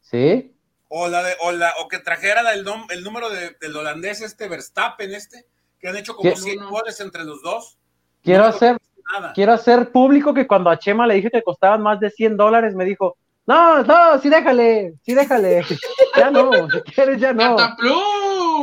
sí. 0.00 0.52
O, 0.88 1.08
la 1.08 1.22
de, 1.22 1.34
o, 1.42 1.52
la, 1.52 1.72
o 1.82 1.88
que 1.88 1.98
trajera 1.98 2.40
el, 2.52 2.64
nom- 2.64 2.90
el 2.90 3.04
número 3.04 3.28
de- 3.30 3.56
del 3.60 3.76
holandés 3.76 4.22
este 4.22 4.48
Verstappen 4.48 5.12
este, 5.14 5.44
que 5.78 5.88
han 5.88 5.96
hecho 5.96 6.16
como 6.16 6.30
¿Qué? 6.30 6.36
100 6.36 6.64
goles 6.70 7.00
entre 7.00 7.24
los 7.24 7.42
dos. 7.42 7.76
Quiero 8.22 8.44
No, 8.44 8.48
hacer, 8.48 8.78
Nada. 9.12 9.32
quiero 9.34 9.52
hacer 9.52 9.90
público 9.92 10.32
que 10.34 10.46
cuando 10.46 10.70
a 10.70 10.78
Chema 10.78 11.06
le 11.06 11.14
dije 11.14 11.30
que 11.30 11.42
costaban 11.42 11.82
más 11.82 12.00
de 12.00 12.10
100 12.10 12.36
dólares, 12.36 12.74
me 12.74 12.84
dijo, 12.84 13.16
no, 13.46 13.82
no, 13.82 14.18
sí 14.18 14.28
déjale, 14.28 14.94
sí 15.04 15.14
déjale. 15.14 15.62
ya 16.16 16.30
no, 16.30 16.50
si 16.70 16.80
quieres 16.82 17.20
ya 17.20 17.32
no. 17.32 17.56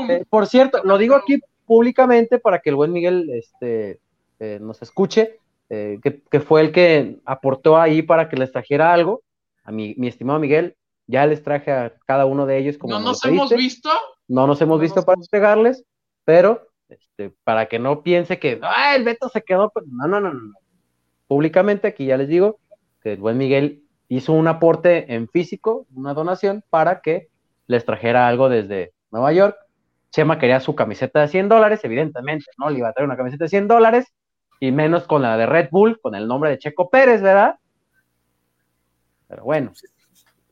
Eh, 0.09 0.23
por 0.30 0.47
cierto, 0.47 0.82
lo 0.84 0.97
digo 0.97 1.15
aquí 1.15 1.39
públicamente 1.65 2.38
para 2.39 2.59
que 2.59 2.69
el 2.69 2.76
buen 2.76 2.91
Miguel 2.91 3.30
este, 3.34 3.99
eh, 4.39 4.59
nos 4.61 4.82
escuche, 4.82 5.39
eh, 5.69 5.97
que, 6.03 6.21
que 6.30 6.39
fue 6.39 6.61
el 6.61 6.71
que 6.71 7.17
aportó 7.26 7.78
ahí 7.80 8.01
para 8.03 8.30
que 8.30 8.36
les 8.36 8.51
trajera 8.51 8.93
algo. 8.93 9.21
A 9.63 9.71
mi, 9.71 9.95
mi 9.97 10.07
estimado 10.07 10.38
Miguel, 10.39 10.76
ya 11.07 11.25
les 11.25 11.43
traje 11.43 11.71
a 11.71 11.93
cada 12.05 12.25
uno 12.25 12.45
de 12.45 12.57
ellos 12.57 12.77
como 12.77 12.93
no 12.93 12.99
nos 12.99 13.23
hemos 13.25 13.49
visto. 13.51 13.89
No 14.27 14.47
nos 14.47 14.61
hemos 14.61 14.77
no 14.77 14.81
visto 14.81 14.95
nos 14.97 15.05
para 15.05 15.15
hemos- 15.15 15.27
entregarles, 15.27 15.85
pero 16.23 16.67
este, 16.89 17.31
para 17.43 17.67
que 17.67 17.79
no 17.79 18.01
piense 18.03 18.39
que 18.39 18.59
"Ah, 18.63 18.95
el 18.95 19.03
Beto 19.03 19.29
se 19.29 19.41
quedó. 19.43 19.69
con-". 19.71 19.85
No, 19.91 20.07
no, 20.07 20.19
no, 20.19 20.33
no. 20.33 20.53
Públicamente 21.27 21.87
aquí 21.87 22.05
ya 22.05 22.17
les 22.17 22.27
digo 22.27 22.59
que 23.01 23.13
el 23.13 23.19
buen 23.19 23.37
Miguel 23.37 23.83
hizo 24.07 24.33
un 24.33 24.47
aporte 24.47 25.13
en 25.13 25.27
físico, 25.29 25.87
una 25.95 26.13
donación, 26.13 26.63
para 26.69 27.01
que 27.01 27.29
les 27.67 27.85
trajera 27.85 28.27
algo 28.27 28.49
desde 28.49 28.93
Nueva 29.11 29.31
York. 29.33 29.55
Chema 30.11 30.37
quería 30.39 30.59
su 30.59 30.75
camiseta 30.75 31.21
de 31.21 31.27
100 31.27 31.49
dólares, 31.49 31.81
evidentemente, 31.83 32.45
no 32.57 32.69
le 32.69 32.77
iba 32.79 32.89
a 32.89 32.93
traer 32.93 33.07
una 33.07 33.17
camiseta 33.17 33.45
de 33.45 33.49
100 33.49 33.67
dólares, 33.67 34.05
y 34.59 34.71
menos 34.71 35.05
con 35.07 35.21
la 35.23 35.35
de 35.37 35.45
Red 35.45 35.69
Bull, 35.71 35.99
con 35.99 36.15
el 36.15 36.27
nombre 36.27 36.51
de 36.51 36.57
Checo 36.59 36.89
Pérez, 36.89 37.21
¿verdad? 37.21 37.55
Pero 39.27 39.43
bueno, 39.43 39.73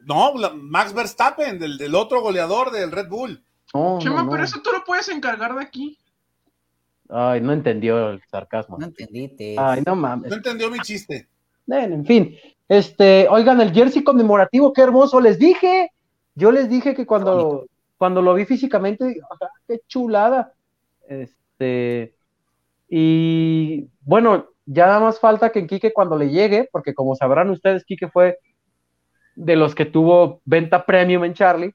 No, 0.05 0.33
la- 0.37 0.53
Max 0.53 0.93
Verstappen, 0.93 1.59
del, 1.59 1.77
del 1.77 1.95
otro 1.95 2.21
goleador 2.21 2.71
del 2.71 2.91
Red 2.91 3.07
Bull. 3.09 3.43
no, 3.73 3.99
Chema, 3.99 4.17
no, 4.17 4.25
no. 4.25 4.31
pero 4.31 4.43
eso 4.43 4.61
tú 4.63 4.71
lo 4.71 4.83
puedes 4.83 5.09
encargar 5.09 5.55
de 5.55 5.63
aquí. 5.63 5.97
Ay, 7.09 7.41
no 7.41 7.53
entendió 7.53 8.09
el 8.09 8.21
sarcasmo. 8.29 8.77
No 8.79 8.85
entendiste. 8.85 9.55
Ay, 9.57 9.83
no 9.85 9.95
mames. 9.95 10.29
No 10.29 10.37
entendió 10.37 10.69
mi 10.71 10.79
chiste. 10.79 11.27
Bueno, 11.65 11.95
en 11.95 12.05
fin, 12.05 12.35
este, 12.67 13.27
oigan, 13.29 13.61
el 13.61 13.71
jersey 13.73 14.03
conmemorativo, 14.03 14.73
qué 14.73 14.81
hermoso, 14.81 15.21
les 15.21 15.37
dije, 15.39 15.91
yo 16.35 16.51
les 16.51 16.69
dije 16.69 16.93
que 16.95 17.05
cuando, 17.05 17.65
cuando 17.97 18.21
lo 18.21 18.33
vi 18.33 18.45
físicamente, 18.45 19.21
ajá, 19.29 19.49
qué 19.67 19.79
chulada, 19.87 20.53
este, 21.07 22.15
y 22.89 23.87
bueno, 24.01 24.47
ya 24.65 24.87
nada 24.87 24.99
más 24.99 25.19
falta 25.19 25.51
que 25.51 25.59
en 25.59 25.67
Quique 25.67 25.93
cuando 25.93 26.17
le 26.17 26.29
llegue, 26.29 26.67
porque 26.71 26.93
como 26.93 27.15
sabrán 27.15 27.49
ustedes, 27.49 27.85
Quique 27.85 28.07
fue 28.09 28.37
de 29.35 29.55
los 29.55 29.75
que 29.75 29.85
tuvo 29.85 30.41
venta 30.45 30.85
premium 30.85 31.23
en 31.25 31.33
Charlie, 31.33 31.73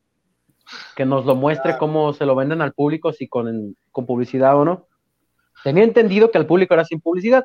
que 0.97 1.05
nos 1.05 1.25
lo 1.27 1.35
muestre 1.35 1.77
cómo 1.79 2.13
se 2.13 2.27
lo 2.27 2.35
venden 2.37 2.61
al 2.61 2.73
público, 2.73 3.13
si 3.13 3.27
con, 3.29 3.77
con 3.91 4.07
publicidad 4.07 4.57
o 4.59 4.65
no. 4.65 4.87
Tenía 5.65 5.85
entendido 5.85 6.31
que 6.31 6.39
al 6.39 6.47
público 6.47 6.75
era 6.75 6.85
sin 6.85 7.01
publicidad. 7.01 7.45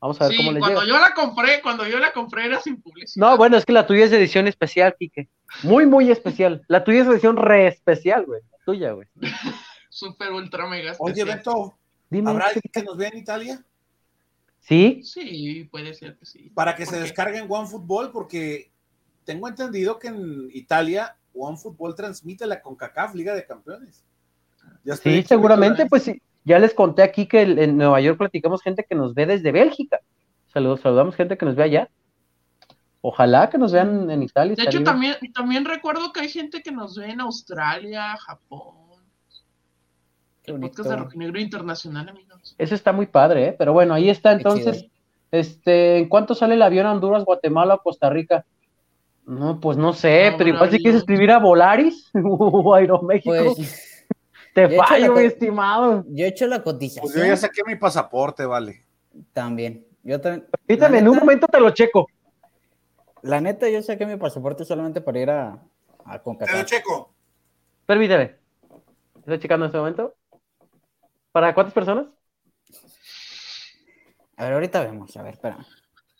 Vamos 0.00 0.20
a 0.20 0.24
ver 0.24 0.32
Sí, 0.32 0.36
cómo 0.38 0.52
le 0.52 0.58
cuando 0.58 0.80
llega. 0.82 0.92
yo 0.92 1.00
la 1.00 1.14
compré, 1.14 1.62
cuando 1.62 1.86
yo 1.86 1.98
la 1.98 2.12
compré 2.12 2.46
era 2.46 2.60
sin 2.60 2.80
publicidad. 2.80 3.26
No, 3.26 3.36
bueno, 3.36 3.56
es 3.56 3.64
que 3.64 3.72
la 3.72 3.86
tuya 3.86 4.04
es 4.04 4.10
de 4.10 4.18
edición 4.18 4.46
especial, 4.48 4.94
Quique. 4.98 5.28
Muy, 5.62 5.86
muy 5.86 6.10
especial. 6.10 6.62
La 6.68 6.84
tuya 6.84 7.02
es 7.02 7.06
edición 7.08 7.36
re 7.36 7.68
especial, 7.68 8.26
güey. 8.26 8.40
La 8.50 8.58
tuya, 8.66 8.92
güey. 8.92 9.08
Super 9.88 10.32
ultra 10.32 10.66
mega 10.66 10.92
Oye, 10.98 11.12
especial. 11.22 11.38
Beto, 11.38 11.74
Dime. 12.10 12.30
¿habrá 12.30 12.46
alguien 12.46 12.62
que 12.72 12.82
nos 12.82 12.96
vea 12.96 13.08
en 13.08 13.18
Italia? 13.18 13.64
¿Sí? 14.60 15.00
Sí, 15.04 15.68
puede 15.70 15.94
ser 15.94 16.16
que 16.16 16.26
sí. 16.26 16.50
Para 16.54 16.74
que 16.74 16.84
se 16.84 16.92
¿Por 16.92 16.98
qué? 16.98 17.02
descarguen 17.04 17.46
OneFootball, 17.48 18.10
porque 18.10 18.70
tengo 19.24 19.48
entendido 19.48 19.98
que 19.98 20.08
en 20.08 20.48
Italia 20.52 21.16
OneFootball 21.34 21.94
transmite 21.94 22.46
la 22.46 22.60
CONCACAF 22.60 23.14
Liga 23.14 23.34
de 23.34 23.44
Campeones. 23.46 24.04
Ya 24.84 24.96
Sí, 24.96 25.22
seguramente, 25.22 25.82
en- 25.82 25.88
pues 25.88 26.02
sí. 26.04 26.20
Ya 26.44 26.58
les 26.58 26.74
conté 26.74 27.02
aquí 27.02 27.26
que 27.26 27.40
en 27.42 27.78
Nueva 27.78 28.00
York 28.02 28.18
platicamos 28.18 28.62
gente 28.62 28.84
que 28.88 28.94
nos 28.94 29.14
ve 29.14 29.24
desde 29.24 29.50
Bélgica. 29.50 30.00
Saludos, 30.52 30.80
saludamos 30.82 31.16
gente 31.16 31.38
que 31.38 31.46
nos 31.46 31.56
ve 31.56 31.62
allá. 31.64 31.88
Ojalá 33.00 33.48
que 33.50 33.58
nos 33.58 33.72
vean 33.72 34.10
en 34.10 34.22
Italia. 34.22 34.54
De 34.54 34.62
hecho, 34.62 34.82
también, 34.82 35.16
también 35.34 35.64
recuerdo 35.64 36.12
que 36.12 36.20
hay 36.20 36.28
gente 36.28 36.62
que 36.62 36.70
nos 36.70 36.96
ve 36.96 37.10
en 37.10 37.20
Australia, 37.20 38.16
Japón. 38.18 38.74
Qué 40.42 40.50
El 40.52 40.58
bonito. 40.58 40.76
podcast 40.76 40.90
de 40.90 40.96
Rojinegro 40.96 41.40
Internacional, 41.40 42.08
amigos. 42.10 42.54
Eso 42.58 42.74
está 42.74 42.92
muy 42.92 43.06
padre, 43.06 43.48
¿eh? 43.48 43.54
Pero 43.58 43.72
bueno, 43.72 43.94
ahí 43.94 44.10
está 44.10 44.32
entonces. 44.32 44.86
Este, 45.30 45.98
¿en 45.98 46.08
cuánto 46.08 46.34
sale 46.34 46.54
el 46.54 46.62
avión 46.62 46.86
a 46.86 46.92
Honduras, 46.92 47.24
Guatemala 47.24 47.74
o 47.74 47.82
Costa 47.82 48.08
Rica? 48.10 48.44
No, 49.26 49.58
pues 49.58 49.76
no 49.78 49.92
sé, 49.92 50.30
No, 50.30 50.36
pero 50.36 50.50
igual 50.50 50.70
si 50.70 50.78
quieres 50.78 51.00
escribir 51.00 51.30
a 51.30 51.38
Volaris 51.38 52.10
o 52.24 52.74
Aeroméxico, 52.74 53.54
Pues 53.54 54.06
te 54.54 54.68
fallo, 54.76 55.14
mi 55.14 55.24
estimado. 55.24 56.04
yo 56.08 56.24
he 56.24 56.28
hecho 56.28 56.46
la 56.46 56.62
cotización 56.62 57.04
Pues 57.04 57.14
yo 57.16 57.24
ya 57.24 57.36
saqué 57.36 57.62
mi 57.66 57.76
pasaporte, 57.76 58.44
vale. 58.44 58.84
también. 59.32 59.86
Yo 60.02 60.20
también. 60.20 60.46
Permítame, 60.66 60.98
en 60.98 61.08
un 61.08 61.16
momento 61.16 61.46
te 61.46 61.58
lo 61.58 61.70
checo. 61.70 62.06
La 63.22 63.40
neta, 63.40 63.68
yo 63.70 63.82
saqué 63.82 64.04
mi 64.04 64.16
pasaporte 64.16 64.64
solamente 64.66 65.00
para 65.00 65.18
ir 65.18 65.30
a, 65.30 65.58
a 66.04 66.18
Te 66.22 66.52
lo 66.52 66.64
checo. 66.64 67.14
Permíteme. 67.86 68.36
Estoy 69.16 69.38
checando 69.38 69.64
en 69.64 69.68
este 69.70 69.78
momento. 69.78 70.14
¿Para 71.32 71.54
cuántas 71.54 71.72
personas? 71.72 72.06
A 74.36 74.44
ver, 74.44 74.52
ahorita 74.52 74.84
vemos. 74.84 75.16
A 75.16 75.22
ver, 75.22 75.34
espérame. 75.34 75.64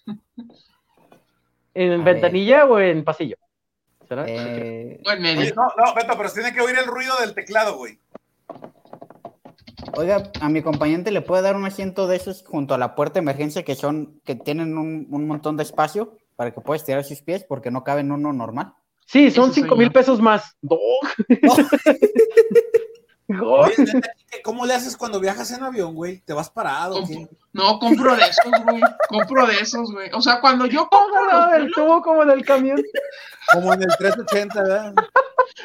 ¿En 1.74 2.00
A 2.00 2.04
ventanilla 2.04 2.64
o 2.66 2.78
en 2.80 3.04
pasillo? 3.04 3.36
¿Será? 4.08 4.24
Eh, 4.28 5.00
O 5.06 5.10
en 5.10 5.22
medio. 5.22 5.40
Oye, 5.40 5.52
no, 5.56 5.62
no, 5.76 5.94
Beto, 5.94 6.16
pero 6.16 6.28
se 6.28 6.40
tiene 6.42 6.54
que 6.54 6.60
oír 6.60 6.76
el 6.78 6.86
ruido 6.86 7.14
del 7.20 7.34
teclado, 7.34 7.76
güey. 7.76 7.98
oiga, 9.96 10.30
a 10.40 10.48
mi 10.48 10.62
compañente 10.62 11.10
le 11.10 11.20
puede 11.22 11.42
dar 11.42 11.56
un 11.56 11.64
asiento 11.64 12.06
de 12.06 12.16
esos 12.16 12.44
junto 12.46 12.74
a 12.74 12.78
la 12.78 12.94
puerta 12.94 13.14
de 13.14 13.20
emergencia 13.20 13.62
que 13.64 13.74
son, 13.74 14.20
que 14.24 14.34
tienen 14.34 14.76
un, 14.78 15.06
un 15.10 15.26
montón 15.26 15.56
de 15.56 15.62
espacio 15.62 16.16
para 16.36 16.52
que 16.52 16.60
pueda 16.60 16.76
estirar 16.76 17.04
sus 17.04 17.22
pies 17.22 17.44
porque 17.48 17.70
no 17.70 17.82
cabe 17.84 18.00
en 18.02 18.12
uno 18.12 18.32
normal. 18.32 18.74
Sí, 19.06 19.30
son 19.30 19.52
cinco 19.52 19.76
mil 19.76 19.88
yo. 19.88 19.92
pesos 19.92 20.20
más. 20.20 20.56
No. 20.62 20.78
No. 21.42 21.54
¿cómo 24.42 24.66
le 24.66 24.74
haces 24.74 24.96
cuando 24.96 25.20
viajas 25.20 25.50
en 25.52 25.62
avión, 25.62 25.94
güey? 25.94 26.20
¿Te 26.20 26.32
vas 26.32 26.50
parado? 26.50 27.04
qué? 27.06 27.28
No, 27.52 27.78
compro 27.78 28.14
de 28.16 28.22
esos, 28.24 28.52
güey. 28.64 28.82
Compro 29.08 29.46
de 29.46 29.54
esos, 29.60 29.92
güey. 29.92 30.10
O 30.12 30.20
sea, 30.20 30.40
cuando 30.40 30.66
yo 30.66 30.88
compro 30.88 31.26
No, 31.32 31.44
el 31.54 31.62
vuelos, 31.62 31.72
tubo 31.74 32.02
como 32.02 32.22
en 32.24 32.30
el 32.30 32.44
camión. 32.44 32.82
Como 33.52 33.72
en 33.74 33.82
el 33.82 33.88
380, 33.96 34.62
¿verdad? 34.62 34.94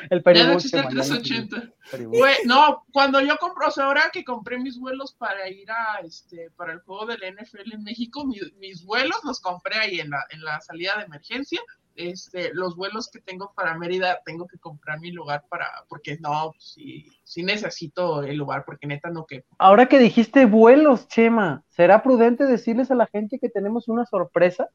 El 0.09 0.21
ya 0.23 0.43
no 0.45 0.57
el 0.59 0.85
mañana. 0.85 1.03
380. 1.03 1.73
Peribuche. 1.91 2.17
Güey, 2.19 2.35
no, 2.45 2.85
cuando 2.93 3.19
yo 3.21 3.35
compro, 3.37 3.67
o 3.67 3.71
sea, 3.71 3.85
ahora 3.85 4.09
que 4.13 4.23
compré 4.23 4.59
mis 4.59 4.77
vuelos 4.77 5.13
para 5.13 5.49
ir 5.49 5.69
a, 5.71 5.99
este, 6.03 6.51
para 6.55 6.73
el 6.73 6.79
juego 6.81 7.05
del 7.07 7.21
NFL 7.23 7.73
en 7.73 7.83
México, 7.83 8.25
mi- 8.25 8.39
mis 8.59 8.83
vuelos 8.85 9.17
los 9.23 9.39
compré 9.39 9.79
ahí 9.79 9.99
en 9.99 10.11
la, 10.11 10.23
en 10.29 10.43
la 10.43 10.61
salida 10.61 10.97
de 10.97 11.05
emergencia. 11.05 11.59
Este, 11.99 12.53
los 12.53 12.77
vuelos 12.77 13.09
que 13.09 13.19
tengo 13.19 13.51
para 13.53 13.77
Mérida, 13.77 14.21
tengo 14.23 14.47
que 14.47 14.57
comprar 14.57 15.01
mi 15.01 15.11
lugar 15.11 15.43
para, 15.49 15.65
porque 15.89 16.17
no, 16.21 16.51
pues, 16.53 16.71
sí, 16.75 17.05
sí 17.25 17.43
necesito 17.43 18.23
el 18.23 18.37
lugar, 18.37 18.63
porque 18.65 18.87
neta 18.87 19.09
no 19.09 19.25
que 19.25 19.43
Ahora 19.57 19.87
que 19.87 19.99
dijiste 19.99 20.45
vuelos, 20.45 21.09
Chema, 21.09 21.65
¿será 21.67 22.01
prudente 22.01 22.45
decirles 22.45 22.89
a 22.89 22.95
la 22.95 23.05
gente 23.07 23.37
que 23.37 23.49
tenemos 23.49 23.89
una 23.89 24.05
sorpresa 24.05 24.69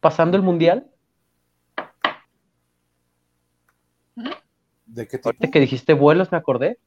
pasando 0.00 0.36
el 0.36 0.42
mundial? 0.42 0.90
¿De 4.86 5.06
qué 5.06 5.18
tipo? 5.18 5.28
Ahorita 5.28 5.52
que 5.52 5.60
dijiste 5.60 5.92
vuelos, 5.92 6.32
me 6.32 6.38
acordé. 6.38 6.80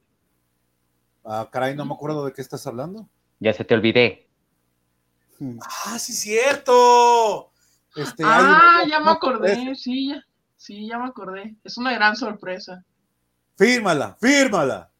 Ah, 1.24 1.48
caray, 1.50 1.74
no 1.74 1.86
me 1.86 1.94
acuerdo 1.94 2.26
de 2.26 2.34
qué 2.34 2.42
estás 2.42 2.66
hablando. 2.66 3.08
Ya 3.40 3.54
se 3.54 3.64
te 3.64 3.74
olvidé. 3.74 4.28
Ah, 5.62 5.98
sí, 5.98 6.12
cierto. 6.12 7.47
Este, 7.98 8.22
Ah, 8.24 8.80
hay- 8.82 8.90
ya 8.90 9.00
me 9.00 9.10
acordé, 9.10 9.74
sí, 9.74 10.08
ya, 10.08 10.22
sí, 10.56 10.86
ya 10.88 10.98
me 10.98 11.06
acordé. 11.08 11.56
Es 11.64 11.76
una 11.78 11.92
gran 11.92 12.16
sorpresa. 12.16 12.84
Fírmala, 13.56 14.16
fírmala. 14.20 14.90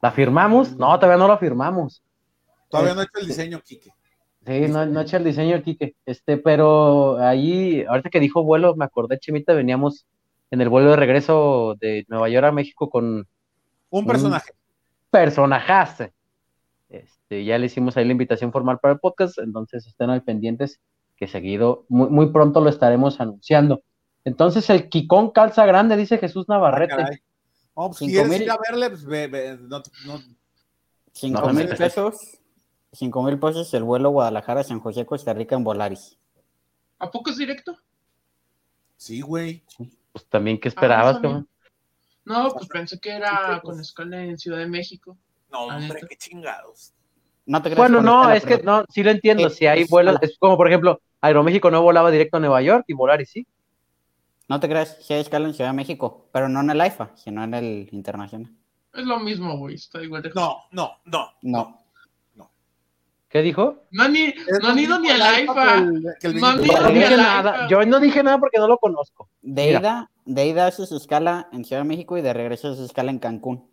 ¿La 0.00 0.10
firmamos? 0.10 0.74
No, 0.76 0.98
todavía 0.98 1.18
no 1.18 1.28
la 1.28 1.38
firmamos. 1.38 2.02
Todavía 2.68 2.94
no 2.94 3.02
he 3.02 3.04
hecho 3.04 3.20
el 3.20 3.26
diseño, 3.26 3.60
Quique. 3.60 3.90
Sí, 4.44 4.60
no, 4.68 4.84
no 4.86 5.00
echa 5.02 5.18
el 5.18 5.24
diseño 5.24 5.62
Quique. 5.62 5.94
Este, 6.06 6.38
pero 6.38 7.18
ahí, 7.18 7.84
ahorita 7.84 8.10
que 8.10 8.18
dijo 8.20 8.42
vuelo, 8.42 8.74
me 8.74 8.84
acordé, 8.84 9.18
Chemita, 9.18 9.52
veníamos 9.52 10.06
en 10.50 10.60
el 10.60 10.68
vuelo 10.68 10.90
de 10.90 10.96
regreso 10.96 11.76
de 11.78 12.04
Nueva 12.08 12.28
York 12.28 12.46
a 12.46 12.52
México 12.52 12.90
con 12.90 13.28
Un 13.90 14.06
personaje. 14.06 14.52
personajas. 15.10 16.10
Este, 16.88 17.44
ya 17.44 17.58
le 17.58 17.66
hicimos 17.66 17.96
ahí 17.96 18.04
la 18.04 18.12
invitación 18.12 18.50
formal 18.52 18.78
para 18.80 18.94
el 18.94 19.00
podcast, 19.00 19.38
entonces 19.38 19.86
estén 19.86 20.10
al 20.10 20.22
pendientes 20.22 20.80
que 21.22 21.28
seguido, 21.28 21.84
muy, 21.88 22.08
muy 22.08 22.32
pronto 22.32 22.60
lo 22.60 22.68
estaremos 22.68 23.20
anunciando. 23.20 23.84
Entonces 24.24 24.68
el 24.70 24.88
Kikón 24.88 25.30
calza 25.30 25.64
grande, 25.66 25.96
dice 25.96 26.18
Jesús 26.18 26.46
Ah, 26.48 26.54
Navarrete. 26.54 26.96
No, 27.76 27.86
pues, 27.86 27.98
si 27.98 28.06
Cinco 28.06 28.22
quieres 28.22 28.30
mil. 28.30 28.42
ir 28.42 28.50
a 28.50 28.58
verle, 28.58 28.90
pues 28.90 29.06
no, 29.60 29.80
no- 30.04 30.20
Cinco 31.12 31.46
No, 31.46 31.52
mil 31.52 31.68
pesos. 31.68 32.16
Cinco 32.92 33.22
mil 33.22 33.38
pesos 33.38 33.72
el 33.72 33.84
vuelo 33.84 34.10
Guadalajara, 34.10 34.64
San 34.64 34.80
José, 34.80 35.06
Costa 35.06 35.32
Rica 35.32 35.54
en 35.54 35.62
Volaris. 35.62 36.18
¿A 36.98 37.08
poco 37.08 37.30
es 37.30 37.36
directo? 37.36 37.76
sí, 38.96 39.20
güey. 39.20 39.62
pues 40.12 40.26
también, 40.28 40.58
¿qué 40.58 40.68
esperabas? 40.68 41.16
Ah, 41.18 41.20
cabrón? 41.22 41.48
No, 42.24 42.50
pues 42.52 42.66
pensé 42.68 42.98
que 42.98 43.10
era 43.10 43.60
con 43.62 43.78
escala 43.80 44.24
en 44.24 44.38
Ciudad 44.38 44.58
de 44.58 44.66
México. 44.66 45.16
No, 45.52 45.70
Ah, 45.70 45.76
hombre, 45.76 46.00
qué 46.08 46.16
chingados. 46.16 46.92
No 47.46 47.60
te 47.60 47.70
creas 47.70 47.78
Bueno, 47.78 48.00
no, 48.00 48.30
es 48.30 48.44
que 48.44 48.58
no, 48.62 48.84
sí 48.88 49.02
lo 49.02 49.10
entiendo, 49.10 49.50
si 49.50 49.66
hay 49.66 49.84
vuelos, 49.84 50.16
es 50.20 50.36
como 50.38 50.56
por 50.56 50.68
ejemplo, 50.68 51.00
Aeroméxico 51.22 51.70
no 51.70 51.80
volaba 51.82 52.10
directo 52.10 52.36
a 52.36 52.40
Nueva 52.40 52.60
York 52.62 52.84
y 52.88 52.92
Volaris 52.92 53.30
sí. 53.30 53.46
No 54.48 54.60
te 54.60 54.68
creas, 54.68 54.98
sí 55.00 55.14
hay 55.14 55.20
escala 55.20 55.46
en 55.48 55.54
Ciudad 55.54 55.70
de 55.70 55.76
México, 55.76 56.26
pero 56.32 56.48
no 56.48 56.60
en 56.60 56.70
el 56.70 56.80
AIFA, 56.80 57.12
sino 57.14 57.42
en 57.44 57.54
el 57.54 57.88
internacional. 57.92 58.50
Es 58.92 59.04
lo 59.06 59.18
mismo, 59.20 59.56
güey. 59.56 59.76
Está 59.76 60.02
igual 60.02 60.22
de. 60.22 60.30
No, 60.34 60.58
no, 60.72 60.90
no. 61.06 61.30
No. 62.34 62.50
¿Qué 63.28 63.40
dijo? 63.40 63.84
No, 63.92 64.08
ni, 64.08 64.24
Es 64.24 64.58
no 64.60 64.68
han 64.68 64.78
ido 64.78 64.98
ni 64.98 65.08
al 65.08 65.16
el 65.16 65.22
AIFA 65.22 65.52
AIFA. 65.52 65.74
que 65.74 65.88
el- 65.88 66.04
que 66.20 66.26
el 66.26 66.40
No 66.40 66.46
han 66.48 66.64
ido 66.66 66.90
ni 66.90 67.02
al 67.04 67.16
nada, 67.16 67.66
yo 67.68 67.82
no 67.86 67.98
dije 67.98 68.22
nada 68.22 68.38
porque 68.38 68.58
no 68.58 68.68
lo 68.68 68.76
conozco. 68.76 69.30
De 69.40 69.66
Mira. 69.68 69.78
ida, 69.80 70.10
de 70.26 70.46
ida 70.46 70.66
hace 70.66 70.84
su 70.86 70.96
escala 70.96 71.48
en 71.52 71.64
Ciudad 71.64 71.80
de 71.82 71.88
México 71.88 72.18
y 72.18 72.20
de 72.20 72.34
regreso 72.34 72.68
hace 72.68 72.78
su 72.80 72.84
escala 72.84 73.10
en 73.10 73.20
Cancún. 73.20 73.70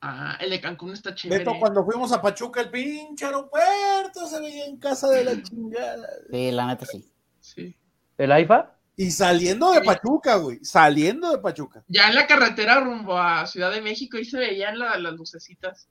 Ah, 0.00 0.36
el 0.40 0.50
de 0.50 0.60
Cancún 0.60 0.92
está 0.92 1.14
chévere. 1.14 1.44
Beto, 1.44 1.58
cuando 1.58 1.84
fuimos 1.84 2.12
a 2.12 2.22
Pachuca, 2.22 2.60
el 2.60 2.70
pinche 2.70 3.24
aeropuerto 3.26 4.26
se 4.26 4.40
veía 4.40 4.66
en 4.66 4.76
casa 4.78 5.08
de 5.08 5.24
la 5.24 5.32
chingada. 5.42 6.08
Sí, 6.30 6.50
la 6.52 6.66
neta 6.66 6.86
sí. 6.86 7.10
Sí. 7.40 7.76
¿El 8.16 8.30
AIFA? 8.32 8.74
Y 8.96 9.10
saliendo 9.10 9.72
de 9.72 9.80
Sí. 9.80 9.86
Pachuca, 9.86 10.36
güey. 10.36 10.58
Saliendo 10.62 11.30
de 11.30 11.38
Pachuca. 11.38 11.82
Ya 11.88 12.08
en 12.08 12.14
la 12.14 12.26
carretera 12.26 12.80
rumbo 12.80 13.18
a 13.18 13.46
Ciudad 13.46 13.70
de 13.72 13.80
México 13.80 14.16
ahí 14.16 14.24
se 14.24 14.38
veían 14.38 14.78
la- 14.78 14.98
las 14.98 15.14
lucecitas. 15.14 15.88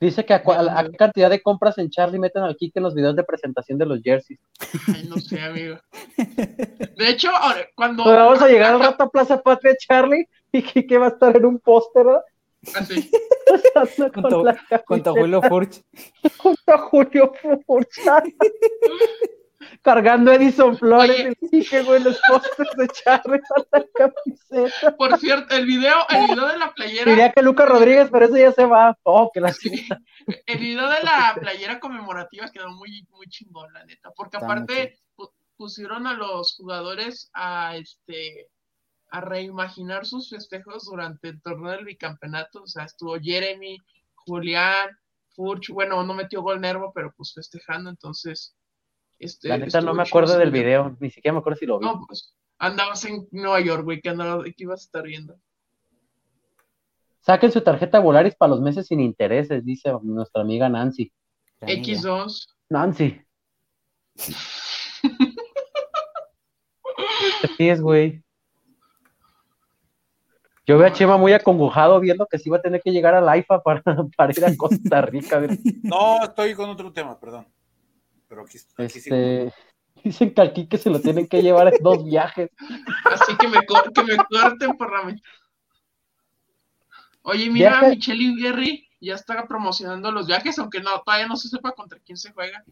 Dice 0.00 0.24
que 0.24 0.32
a, 0.32 0.42
qué 0.42 0.96
cantidad 0.96 1.28
de 1.28 1.42
compras 1.42 1.76
en 1.76 1.90
Charlie 1.90 2.18
meten 2.18 2.42
al 2.42 2.56
Kike 2.56 2.78
en 2.78 2.84
los 2.84 2.94
videos 2.94 3.14
de 3.16 3.22
presentación 3.24 3.76
de 3.78 3.84
los 3.86 4.00
jerseys. 4.02 4.40
Ay, 4.94 5.04
no 5.08 5.16
sé, 5.18 5.40
amigo. 5.42 5.78
De 6.16 7.08
hecho, 7.10 7.28
ahora, 7.30 7.66
cuando. 7.74 8.04
Pues 8.04 8.16
vamos 8.16 8.40
a 8.40 8.48
llegar 8.48 8.72
al 8.74 8.80
rato 8.80 9.04
a 9.04 9.10
Plaza 9.10 9.42
Patria, 9.42 9.74
Charlie, 9.78 10.26
y 10.52 10.62
Kike 10.62 10.98
va 10.98 11.06
a 11.06 11.10
estar 11.10 11.36
en 11.36 11.44
un 11.46 11.58
póster, 11.58 12.04
¿verdad? 12.04 12.24
Así. 12.74 13.10
Pasando 13.74 14.12
con 14.12 14.22
Junto- 14.22 14.44
la 14.44 14.52
Junto 14.54 14.74
a 14.74 14.78
camiseta 14.84 15.10
Julio 15.12 15.42
Furch. 15.42 15.82
junto 16.38 16.72
a 16.72 16.78
Julio 16.78 17.32
Furcha. 17.66 18.22
Cargando 19.82 20.32
Edison 20.32 20.76
Flores, 20.76 21.34
Kike, 21.50 21.82
güey, 21.82 22.02
los 22.02 22.18
pósters 22.28 22.70
de 22.76 22.88
Charlie 22.88 23.40
a 23.56 23.78
la 23.78 23.86
camiseta. 23.94 24.96
Por 24.96 25.18
cierto, 25.18 25.54
el 25.54 25.66
video, 25.66 25.96
el 26.08 26.26
video 26.28 26.46
de 26.48 26.58
la 26.58 26.72
playera. 26.72 27.10
Diría 27.10 27.32
que 27.32 27.42
Lucas 27.42 27.68
Rodríguez, 27.68 28.08
pero 28.10 28.26
eso 28.26 28.36
ya 28.36 28.52
se 28.52 28.64
va. 28.64 28.96
Oh, 29.04 29.30
que 29.32 29.40
la 29.40 29.52
chingada. 29.52 30.00
El 30.46 30.58
video 30.58 30.88
de 30.88 31.02
la 31.02 31.34
playera 31.38 31.78
conmemorativa 31.80 32.48
quedó 32.50 32.70
muy, 32.70 33.06
muy 33.10 33.26
chingón, 33.28 33.72
la 33.72 33.84
neta. 33.84 34.10
Porque 34.16 34.38
aparte 34.38 34.98
pu- 35.16 35.30
pusieron 35.56 36.06
a 36.06 36.14
los 36.14 36.54
jugadores 36.56 37.30
a 37.34 37.76
este 37.76 38.48
a 39.10 39.20
reimaginar 39.20 40.06
sus 40.06 40.30
festejos 40.30 40.84
durante 40.84 41.28
el 41.28 41.42
torneo 41.42 41.72
del 41.72 41.84
bicampeonato. 41.84 42.62
O 42.62 42.66
sea, 42.66 42.84
estuvo 42.84 43.18
Jeremy, 43.20 43.78
Julián, 44.14 44.90
Furch, 45.34 45.70
bueno, 45.70 46.02
no 46.04 46.14
metió 46.14 46.42
gol 46.42 46.60
Nervo, 46.60 46.92
pero 46.94 47.12
pues 47.16 47.32
festejando, 47.34 47.90
entonces. 47.90 48.54
Este, 49.18 49.48
La 49.48 49.58
neta 49.58 49.80
no 49.80 49.94
me 49.94 50.02
acuerdo 50.02 50.38
del 50.38 50.50
video, 50.50 50.96
ni 51.00 51.10
siquiera 51.10 51.34
me 51.34 51.40
acuerdo 51.40 51.58
si 51.58 51.66
lo 51.66 51.78
vi. 51.78 51.86
No, 51.86 52.04
pues 52.06 52.34
andabas 52.58 53.04
en 53.04 53.28
Nueva 53.30 53.60
York, 53.60 53.84
güey, 53.84 54.00
que 54.00 54.08
andabas, 54.08 54.44
que 54.44 54.54
ibas 54.64 54.80
a 54.80 54.84
estar 54.84 55.02
viendo. 55.02 55.36
Saquen 57.20 57.52
su 57.52 57.60
tarjeta 57.60 58.00
Volaris 58.00 58.34
para 58.34 58.50
los 58.50 58.62
meses 58.62 58.86
sin 58.86 59.00
intereses, 59.00 59.64
dice 59.64 59.92
nuestra 60.02 60.40
amiga 60.40 60.68
Nancy. 60.68 61.12
Gran 61.60 61.78
idea. 61.78 61.96
X2. 61.96 62.46
Nancy. 62.70 63.20
¿Qué 67.42 67.48
pies, 67.58 67.80
güey? 67.80 68.22
Yo 70.70 70.78
veo 70.78 70.86
a 70.86 70.92
Chema 70.92 71.16
muy 71.16 71.32
acongojado 71.32 71.98
viendo 71.98 72.28
que 72.28 72.38
sí 72.38 72.48
va 72.48 72.58
a 72.58 72.62
tener 72.62 72.80
que 72.80 72.92
llegar 72.92 73.12
al 73.12 73.38
IFA 73.40 73.60
para, 73.60 73.82
para 74.16 74.32
ir 74.32 74.44
a 74.44 74.56
Costa 74.56 75.00
Rica. 75.02 75.40
No, 75.82 76.22
estoy 76.22 76.54
con 76.54 76.70
otro 76.70 76.92
tema, 76.92 77.18
perdón. 77.18 77.48
Pero 78.28 78.42
aquí, 78.42 78.58
aquí. 78.76 78.98
Este, 78.98 79.52
dicen 80.04 80.32
que 80.32 80.40
al 80.40 80.52
Quique 80.52 80.78
se 80.78 80.88
lo 80.88 81.00
tienen 81.00 81.26
que 81.26 81.42
llevar 81.42 81.74
en 81.74 81.82
dos 81.82 82.04
viajes. 82.04 82.50
Así 83.04 83.36
que 83.36 83.48
me, 83.48 83.58
que 83.62 84.04
me 84.04 84.16
corten 84.16 84.76
por 84.76 84.92
la 84.92 85.02
mitad. 85.02 85.28
Oye, 87.22 87.50
mira, 87.50 87.80
Viaje- 87.80 87.88
Michelle 87.96 88.22
y 88.22 88.40
Gary 88.40 88.88
ya 89.00 89.16
está 89.16 89.44
promocionando 89.48 90.12
los 90.12 90.28
viajes, 90.28 90.56
aunque 90.60 90.80
no, 90.80 91.00
todavía 91.04 91.26
no 91.26 91.34
se 91.34 91.48
sepa 91.48 91.72
contra 91.72 91.98
quién 91.98 92.16
se 92.16 92.30
juega. 92.30 92.62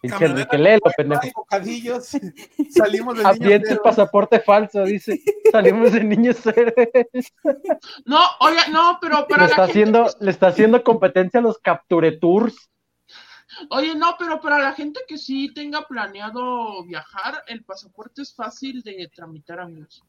Dice 0.00 0.14
Camioneta 0.14 0.56
Enrique 0.56 0.58
Lelo, 0.58 0.80
con 0.80 0.92
pendejo. 0.96 1.40
Bocadillos. 1.40 2.10
Salimos 2.70 3.24
Ambiente 3.24 3.68
cero. 3.70 3.80
pasaporte 3.82 4.40
falso, 4.40 4.84
dice. 4.84 5.20
Salimos 5.50 5.92
de 5.92 6.04
niños 6.04 6.44
héroes. 6.46 7.32
No, 8.04 8.20
oiga, 8.40 8.68
no, 8.68 8.98
pero 9.00 9.20
Le 9.20 9.26
para 9.26 9.44
está 9.46 9.62
la 9.62 9.66
gente, 9.66 9.80
haciendo, 9.98 10.06
le 10.20 10.30
está 10.30 10.46
haciendo 10.48 10.84
competencia 10.84 11.40
a 11.40 11.42
los 11.42 11.58
Capture 11.58 12.12
Tours. 12.12 12.70
oye, 13.70 13.96
no, 13.96 14.14
pero 14.18 14.40
para 14.40 14.58
la 14.60 14.72
gente 14.74 15.00
que 15.08 15.18
sí 15.18 15.52
tenga 15.52 15.82
planeado 15.88 16.84
viajar, 16.84 17.42
el 17.48 17.64
pasaporte 17.64 18.22
es 18.22 18.32
fácil 18.34 18.82
de 18.82 19.10
tramitar, 19.12 19.58
amigos. 19.58 20.04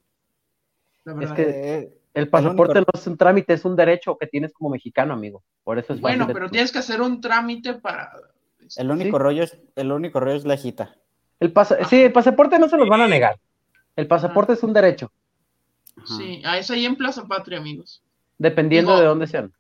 Es 1.22 1.32
que 1.32 2.00
el 2.14 2.30
pasaporte 2.30 2.80
no 2.80 2.86
es 2.94 3.08
un 3.08 3.18
trámite, 3.18 3.54
es 3.54 3.66
un 3.66 3.76
derecho 3.76 4.18
que 4.18 4.28
tienes 4.28 4.54
como 4.54 4.70
mexicano, 4.70 5.14
amigo. 5.14 5.44
Por 5.64 5.80
eso 5.80 5.94
es 5.94 6.02
Bueno, 6.02 6.28
pero 6.32 6.50
tienes 6.50 6.72
que 6.72 6.80
hacer 6.80 7.02
un 7.02 7.22
trámite 7.22 7.74
para. 7.76 8.12
El 8.78 8.92
único 8.92 9.20
rollo 9.20 9.44
es, 9.44 9.58
el 9.76 9.92
único 9.92 10.20
rollo 10.20 10.38
es 10.38 10.46
la 10.46 10.58
cita. 10.58 10.96
El 11.40 11.54
sí, 11.90 12.02
el 12.04 12.12
pasaporte 12.12 12.60
no 12.60 12.70
se 12.70 12.78
los 12.78 12.90
van 12.90 13.02
a 13.02 13.08
negar. 13.08 13.40
El 13.96 14.08
pasaporte 14.08 14.54
es 14.54 14.64
un 14.64 14.74
derecho. 14.74 15.12
Sí, 16.06 16.42
a 16.46 16.58
es 16.58 16.70
ahí 16.72 16.86
en 16.86 16.96
Plaza 16.96 17.26
Patria, 17.28 17.60
amigos. 17.60 18.02
Dependiendo 18.38 18.98
de 18.98 19.06
dónde 19.06 19.28
sean. 19.28 19.52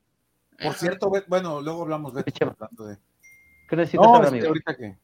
Por 0.61 0.73
cierto, 0.73 1.11
bueno, 1.27 1.61
luego 1.61 1.83
hablamos 1.83 2.13
de, 2.13 2.23
de... 2.23 2.97
¿Qué 3.69 3.75
necesitas 3.75 4.05
no, 4.05 4.15
amigo? 4.15 4.47
ahorita 4.47 4.75
que 4.75 4.95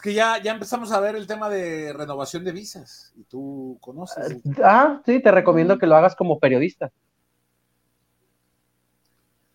que 0.00 0.14
ya, 0.14 0.40
ya 0.42 0.52
empezamos 0.52 0.92
a 0.92 1.00
ver 1.00 1.14
el 1.14 1.26
tema 1.26 1.50
de 1.50 1.92
renovación 1.92 2.42
de 2.42 2.52
visas 2.52 3.12
y 3.16 3.24
tú 3.24 3.76
conoces. 3.82 4.38
Ah, 4.64 5.02
sí, 5.04 5.20
te 5.20 5.30
recomiendo 5.30 5.78
que 5.78 5.86
lo 5.86 5.94
hagas 5.94 6.16
como 6.16 6.38
periodista. 6.38 6.90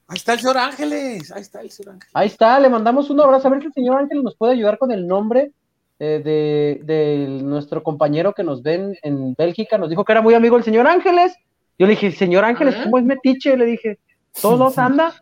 Ahí 0.07 0.17
está 0.17 0.33
el 0.33 0.39
señor 0.39 0.57
Ángeles, 0.57 1.31
ahí 1.31 1.41
está 1.41 1.61
el 1.61 1.71
señor 1.71 1.93
Ángeles. 1.93 2.11
Ahí 2.13 2.27
está, 2.27 2.59
le 2.59 2.69
mandamos 2.69 3.09
un 3.09 3.19
abrazo. 3.19 3.47
A 3.47 3.51
ver 3.51 3.61
si 3.61 3.67
el 3.67 3.73
señor 3.73 3.97
Ángeles 3.97 4.23
nos 4.23 4.35
puede 4.35 4.53
ayudar 4.53 4.77
con 4.77 4.91
el 4.91 5.07
nombre 5.07 5.51
eh, 5.99 6.79
de, 6.85 7.27
nuestro 7.43 7.81
compañero 7.81 8.33
que 8.33 8.43
nos 8.43 8.61
ven 8.61 8.95
en 9.01 9.33
Bélgica. 9.33 9.77
Nos 9.77 9.89
dijo 9.89 10.05
que 10.05 10.11
era 10.11 10.21
muy 10.21 10.35
amigo 10.35 10.57
el 10.57 10.63
señor 10.63 10.87
Ángeles. 10.87 11.35
Yo 11.79 11.87
le 11.87 11.91
dije, 11.91 12.11
señor 12.11 12.45
Ángeles, 12.45 12.75
¿cómo 12.83 12.99
es 12.99 13.03
metiche? 13.03 13.57
Le 13.57 13.65
dije, 13.65 13.97
¿todos 14.39 14.77
anda? 14.77 15.13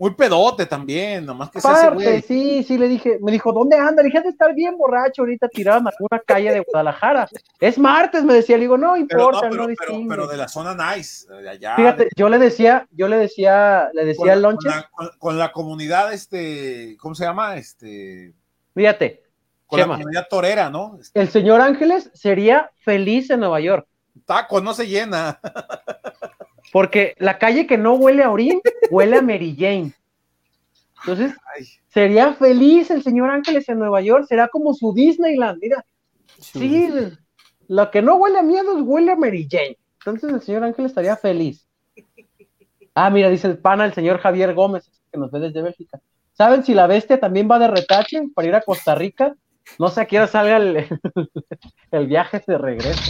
Muy 0.00 0.14
pedote 0.14 0.64
también, 0.64 1.26
nomás 1.26 1.50
que 1.50 1.60
Parte, 1.60 2.22
sí, 2.22 2.64
sí, 2.64 2.78
le 2.78 2.88
dije, 2.88 3.18
me 3.20 3.30
dijo, 3.30 3.52
¿dónde 3.52 3.76
anda? 3.76 4.02
Le 4.02 4.08
dije, 4.08 4.22
de 4.22 4.30
estar 4.30 4.54
bien 4.54 4.78
borracho 4.78 5.20
ahorita 5.20 5.46
tirado 5.48 5.80
en 5.80 5.88
alguna 5.88 6.22
calle 6.24 6.50
de 6.52 6.60
Guadalajara. 6.60 7.28
Es 7.60 7.76
martes, 7.76 8.24
me 8.24 8.32
decía, 8.32 8.56
le 8.56 8.62
digo, 8.62 8.78
no 8.78 8.96
importa, 8.96 9.50
pero, 9.50 9.68
no, 9.68 9.74
pero, 9.78 10.00
pero, 10.08 10.26
de 10.26 10.38
la 10.38 10.48
zona 10.48 10.74
nice, 10.74 11.26
allá. 11.46 11.76
Fíjate, 11.76 12.08
yo 12.16 12.30
le 12.30 12.38
decía, 12.38 12.88
yo 12.92 13.08
le 13.08 13.18
decía, 13.18 13.90
le 13.92 14.06
decía 14.06 14.32
al 14.32 14.40
Lonches. 14.40 14.72
Con, 15.18 15.36
la, 15.36 15.52
comunidad, 15.52 16.14
este, 16.14 16.96
¿cómo 16.98 17.14
se 17.14 17.24
llama? 17.24 17.58
Este. 17.58 18.32
Fíjate. 18.74 19.22
Con 19.66 19.80
la 19.80 19.86
comunidad 19.86 20.28
torera, 20.30 20.70
¿no? 20.70 20.98
El 21.12 21.28
señor 21.28 21.60
Ángeles 21.60 22.10
sería 22.14 22.70
feliz 22.78 23.28
en 23.28 23.40
Nueva 23.40 23.60
York. 23.60 23.86
Taco, 24.24 24.62
no 24.62 24.72
se 24.72 24.86
llena. 24.86 25.38
Porque 26.72 27.14
la 27.18 27.38
calle 27.38 27.66
que 27.66 27.78
no 27.78 27.94
huele 27.94 28.22
a 28.22 28.30
orín, 28.30 28.60
huele 28.90 29.16
a 29.16 29.22
Mary 29.22 29.56
Jane. 29.58 29.92
Entonces, 31.00 31.34
sería 31.88 32.34
feliz 32.34 32.90
el 32.90 33.02
señor 33.02 33.30
Ángeles 33.30 33.68
en 33.68 33.78
Nueva 33.78 34.00
York, 34.00 34.26
será 34.28 34.48
como 34.48 34.74
su 34.74 34.92
Disneyland, 34.92 35.58
mira. 35.60 35.84
Sí, 36.38 36.88
lo 37.68 37.90
que 37.90 38.02
no 38.02 38.16
huele 38.16 38.38
a 38.38 38.42
miedos 38.42 38.82
huele 38.82 39.12
a 39.12 39.16
Mary 39.16 39.46
Jane. 39.50 39.78
Entonces 40.00 40.32
el 40.32 40.40
señor 40.40 40.64
Ángeles 40.64 40.90
estaría 40.90 41.16
feliz. 41.16 41.66
Ah, 42.94 43.10
mira, 43.10 43.28
dice 43.28 43.46
el 43.46 43.58
pana 43.58 43.84
el 43.84 43.92
señor 43.92 44.18
Javier 44.18 44.54
Gómez, 44.54 44.90
que 45.12 45.18
nos 45.18 45.30
ve 45.30 45.40
desde 45.40 45.62
Bélgica. 45.62 46.00
¿Saben 46.32 46.64
si 46.64 46.74
la 46.74 46.86
bestia 46.86 47.20
también 47.20 47.48
va 47.50 47.58
de 47.58 47.68
retache 47.68 48.22
para 48.34 48.48
ir 48.48 48.54
a 48.54 48.62
Costa 48.62 48.94
Rica? 48.94 49.34
No 49.78 49.88
sé 49.88 50.00
a 50.00 50.06
qué 50.06 50.18
hora 50.18 50.26
salga 50.26 50.56
el, 50.56 50.86
el 51.90 52.06
viaje 52.06 52.42
de 52.46 52.58
regreso. 52.58 53.02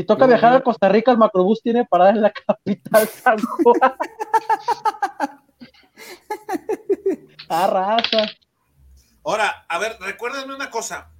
Si 0.00 0.06
toca 0.06 0.26
viajar 0.26 0.54
a 0.54 0.62
Costa 0.62 0.88
Rica, 0.88 1.10
el 1.10 1.18
macrobús 1.18 1.60
tiene 1.60 1.84
parada 1.84 2.12
en 2.12 2.22
la 2.22 2.32
capital 2.46 3.06
San 3.06 3.38
Juan. 3.38 3.92
Arrasa. 7.50 8.30
Ahora, 9.22 9.66
a 9.68 9.78
ver, 9.78 9.98
recuérdenme 10.00 10.54
una 10.54 10.70
cosa. 10.70 11.10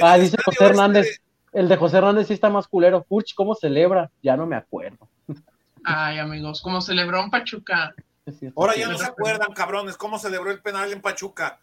ah, 0.00 0.16
dice 0.16 0.36
José 0.44 0.64
Hernández. 0.64 1.08
Este 1.08 1.22
el 1.54 1.68
de 1.68 1.76
José 1.76 1.96
Hernández 1.96 2.28
sí 2.28 2.34
está 2.34 2.50
más 2.50 2.68
culero. 2.68 3.02
Furch, 3.02 3.34
¿cómo 3.34 3.56
celebra? 3.56 4.12
Ya 4.22 4.36
no 4.36 4.46
me 4.46 4.54
acuerdo. 4.54 5.08
Ay, 5.82 6.20
amigos, 6.20 6.62
¿cómo 6.62 6.80
celebró 6.80 7.20
en 7.24 7.30
Pachuca? 7.30 7.96
Ahora 8.54 8.76
ya 8.76 8.86
no 8.86 8.96
se 8.96 9.06
acuerdan, 9.06 9.52
cabrones, 9.54 9.96
cómo 9.96 10.20
celebró 10.20 10.52
el 10.52 10.62
penal 10.62 10.92
en 10.92 11.02
Pachuca 11.02 11.58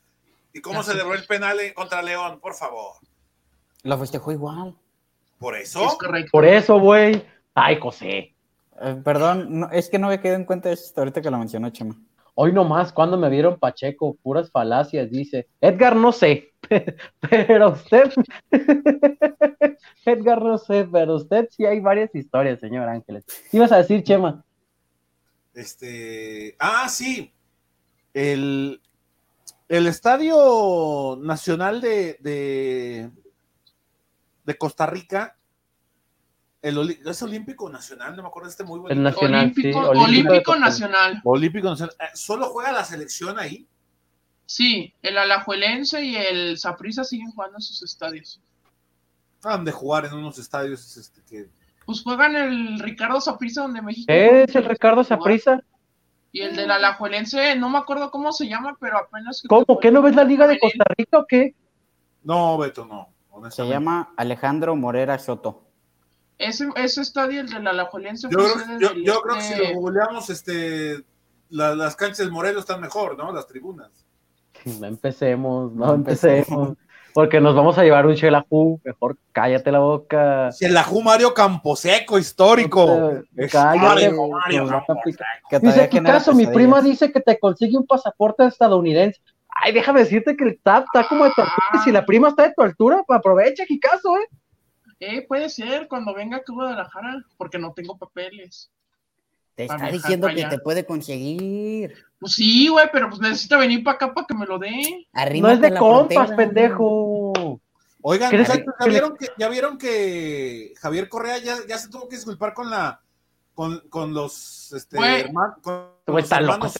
y 0.52 0.60
cómo 0.60 0.84
celebró 0.84 1.14
el 1.14 1.26
penal 1.26 1.60
contra 1.74 2.02
León, 2.02 2.42
por 2.42 2.56
favor. 2.56 2.96
Lo 3.84 3.98
festejó 3.98 4.34
igual. 4.34 4.76
¿Por 5.40 5.56
eso? 5.56 5.98
Por 6.32 6.46
eso, 6.46 6.80
güey. 6.80 7.24
Ay, 7.54 7.80
José. 7.80 8.36
Eh, 8.82 9.02
perdón, 9.04 9.68
es 9.72 9.90
que 9.90 10.00
no 10.00 10.08
me 10.08 10.20
quedé 10.20 10.36
en 10.36 10.46
cuenta 10.46 10.70
de 10.70 10.76
esto 10.76 11.02
ahorita 11.02 11.22
que 11.22 11.32
lo 11.32 11.38
mencionó, 11.38 11.70
Chema. 11.70 11.96
Hoy 12.36 12.54
nomás, 12.54 12.94
cuando 12.94 13.18
me 13.18 13.30
vieron 13.30 13.58
Pacheco, 13.58 14.16
puras 14.22 14.52
falacias, 14.52 15.10
dice. 15.10 15.48
Edgar, 15.60 15.96
no 15.96 16.12
sé, 16.12 16.54
pero 17.20 17.72
usted, 17.72 18.12
Edgar, 20.06 20.44
no 20.44 20.60
sé, 20.60 20.88
pero 20.92 21.16
usted 21.16 21.50
sí 21.50 21.66
hay 21.66 21.80
varias 21.80 22.14
historias, 22.14 22.60
señor 22.60 22.88
Ángeles. 22.88 23.26
¿Qué 23.50 23.58
ibas 23.58 23.72
a 23.72 23.78
decir, 23.78 24.04
Chema? 24.04 24.44
Este, 25.56 26.56
ah, 26.60 26.88
sí, 26.88 27.34
el, 28.14 28.82
el 29.68 29.88
Estadio 29.88 31.18
Nacional 31.20 31.82
de, 31.82 32.18
de, 32.20 33.10
de 34.48 34.58
Costa 34.58 34.88
Rica 34.88 35.38
el, 36.62 37.00
es 37.06 37.22
Olímpico 37.22 37.70
Nacional, 37.70 38.16
no 38.16 38.24
me 38.24 38.30
acuerdo 38.30 38.48
de 38.48 38.52
este 38.52 38.64
muy 38.64 38.80
buen. 38.80 39.04
nacional, 39.04 39.42
Olímpico, 39.42 39.80
Olímpico, 39.80 40.56
Nacional. 40.56 41.22
Olímpico 41.24 41.70
Nacional. 41.70 41.96
Eh, 42.00 42.06
¿Solo 42.16 42.48
juega 42.48 42.72
la 42.72 42.84
selección 42.84 43.38
ahí? 43.38 43.68
Sí, 44.46 44.94
el 45.02 45.18
Alajuelense 45.18 46.04
y 46.04 46.16
el 46.16 46.58
Saprissa 46.58 47.04
siguen 47.04 47.32
jugando 47.32 47.58
en 47.58 47.62
sus 47.62 47.84
estadios. 47.84 48.42
Han 49.44 49.66
de 49.66 49.72
jugar 49.72 50.06
en 50.06 50.14
unos 50.14 50.40
estadios 50.40 50.98
este, 50.98 51.22
que. 51.30 51.48
Pues 51.86 52.02
juegan 52.02 52.36
el 52.36 52.80
Ricardo 52.80 53.22
Saprissa 53.22 53.62
donde 53.62 53.82
México. 53.82 54.12
Es 54.12 54.56
el 54.56 54.66
Ricardo 54.66 55.04
Saprissa. 55.04 55.62
Y 56.32 56.42
el 56.42 56.56
del 56.56 56.72
Alajuelense, 56.72 57.56
no 57.56 57.70
me 57.70 57.78
acuerdo 57.78 58.12
cómo 58.12 58.32
se 58.32 58.48
llama, 58.48 58.76
pero 58.80 58.98
apenas. 58.98 59.44
¿Cómo? 59.48 59.80
¿Qué 59.80 59.92
no 59.92 60.02
ves 60.02 60.16
la 60.16 60.24
Liga 60.24 60.48
de 60.48 60.60
Costa 60.60 60.86
Rica 60.98 61.20
o 61.20 61.26
qué? 61.28 61.54
No, 62.24 62.58
Beto, 62.58 62.86
no. 62.86 63.17
Se 63.50 63.68
llama 63.68 64.14
Alejandro 64.18 64.76
Morera 64.76 65.18
Soto. 65.20 65.64
Ese, 66.38 66.68
ese 66.76 67.02
estadio, 67.02 67.42
el 67.42 67.50
de 67.50 67.60
la 67.60 67.72
Alajuelense. 67.72 68.28
Yo, 68.30 68.38
creo, 68.38 68.94
yo, 69.04 69.22
creo 69.22 69.36
que 69.36 69.42
si 69.42 69.56
lo 69.56 69.80
googleamos, 69.80 70.30
este, 70.30 71.04
las 71.50 71.96
canchas 71.96 72.20
del 72.20 72.32
Morelos 72.32 72.62
están 72.62 72.82
mejor, 72.82 73.18
¿no? 73.18 73.32
Las 73.32 73.48
tribunas. 73.48 73.90
No 74.80 74.88
empecemos, 74.88 75.72
no 75.74 75.94
empecemos. 75.94 76.74
Porque 77.14 77.40
nos 77.40 77.56
vamos 77.56 77.78
a 77.78 77.84
llevar 77.84 78.06
un 78.06 78.14
Shelahu, 78.14 78.80
mejor 78.84 79.18
cállate 79.32 79.72
la 79.72 79.80
boca. 79.80 80.50
Shelahu 80.52 81.02
Mario 81.02 81.34
Camposeco, 81.34 82.20
histórico. 82.20 83.24
cállate. 83.52 84.12
Mario, 84.12 84.84
dice, 85.62 85.90
¿qué 85.90 86.04
caso? 86.04 86.36
Mi 86.36 86.46
prima 86.46 86.82
dice 86.82 87.12
que 87.12 87.22
te 87.22 87.40
consigue 87.40 87.78
un 87.78 87.88
pasaporte 87.88 88.46
estadounidense. 88.46 89.20
Ay, 89.64 89.74
déjame 89.74 90.02
decirte 90.02 90.36
que 90.36 90.44
el 90.44 90.60
TAP 90.60 90.86
está 90.86 91.08
como 91.08 91.26
de 91.26 91.32
tu 91.36 91.42
altura. 91.42 91.84
Si 91.84 91.92
la 91.92 92.06
prima 92.06 92.30
está 92.30 92.44
de 92.48 92.54
tu 92.54 92.62
altura, 92.62 93.04
pues 93.06 93.18
aprovecha, 93.20 93.64
caso, 93.82 94.18
¿eh? 94.18 94.28
Eh, 95.00 95.26
puede 95.28 95.50
ser 95.50 95.88
cuando 95.88 96.14
venga 96.14 96.38
a 96.38 96.44
Guadalajara, 96.48 97.24
porque 97.38 97.60
no 97.60 97.74
tengo 97.74 97.98
papeles. 97.98 98.72
Te 99.56 99.66
está 99.66 99.90
diciendo 99.90 100.28
que 100.28 100.46
te 100.46 100.60
puede 100.60 100.86
conseguir. 100.86 101.96
Pues 102.20 102.34
sí, 102.34 102.68
güey, 102.68 102.88
pero 102.92 103.10
pues 103.10 103.20
necesita 103.20 103.58
venir 103.58 103.84
para 103.84 103.96
acá 103.96 104.14
para 104.14 104.28
que 104.28 104.36
me 104.36 104.46
lo 104.46 104.60
dé. 104.60 105.08
no 105.42 105.50
es 105.50 105.62
de 105.62 105.76
compas, 105.76 106.32
pendejo. 106.34 107.60
Oigan, 108.02 108.32
¿ya, 108.32 108.86
vieron 108.88 109.18
que, 109.18 109.28
¿ya 109.38 109.50
vieron 109.50 109.78
que 109.78 110.74
Javier 110.80 111.10
Correa 111.10 111.40
ya, 111.40 111.58
ya 111.68 111.78
se 111.78 111.90
tuvo 111.90 112.08
que 112.08 112.16
disculpar 112.16 112.54
con 112.54 112.70
la 112.70 113.02
con, 113.54 113.80
con 113.90 114.14
los 114.14 114.72
este 114.72 114.98
hermanos, 114.98 115.58
con 115.64 115.90
los 116.06 116.32
hermanos 116.32 116.74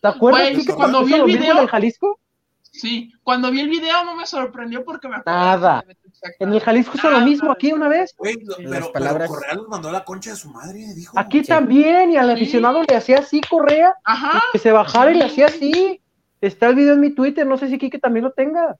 ¿Te 0.00 0.08
acuerdas 0.08 0.66
que 0.66 0.74
cuando 0.74 1.04
vi 1.04 1.14
el 1.14 1.24
video 1.24 1.60
de 1.60 1.68
Jalisco? 1.68 2.18
Sí, 2.62 3.12
cuando 3.22 3.50
vi 3.50 3.60
el 3.60 3.68
video 3.68 4.04
no 4.04 4.14
me 4.14 4.26
sorprendió 4.26 4.84
porque 4.84 5.08
me 5.08 5.16
acuerdo 5.16 5.38
Nada. 5.38 5.84
En 6.38 6.52
el 6.52 6.60
Jalisco 6.60 6.92
hizo 6.96 7.10
lo 7.10 7.20
mismo 7.20 7.50
aquí 7.50 7.72
una 7.72 7.88
vez. 7.88 8.14
pero, 8.18 8.92
palabras... 8.92 9.28
Correa 9.28 9.54
nos 9.54 9.68
mandó 9.68 9.88
a 9.88 9.92
la 9.92 10.04
concha 10.04 10.30
de 10.30 10.36
su 10.36 10.50
madre, 10.50 10.78
dijo. 10.94 11.18
Aquí 11.18 11.42
también, 11.42 12.12
y 12.12 12.16
al 12.16 12.30
aficionado 12.30 12.82
le 12.88 12.94
hacía 12.94 13.18
así 13.18 13.40
Correa. 13.40 13.94
Ajá. 14.04 14.42
Que 14.52 14.58
se 14.58 14.70
bajara 14.70 15.10
y 15.10 15.14
le 15.16 15.24
hacía 15.24 15.46
así. 15.46 16.00
Está 16.40 16.68
el 16.68 16.76
video 16.76 16.94
en 16.94 17.00
mi 17.00 17.10
Twitter, 17.10 17.46
no 17.46 17.58
sé 17.58 17.68
si 17.68 17.78
Kike 17.78 17.98
también 17.98 18.24
lo 18.24 18.32
tenga. 18.32 18.76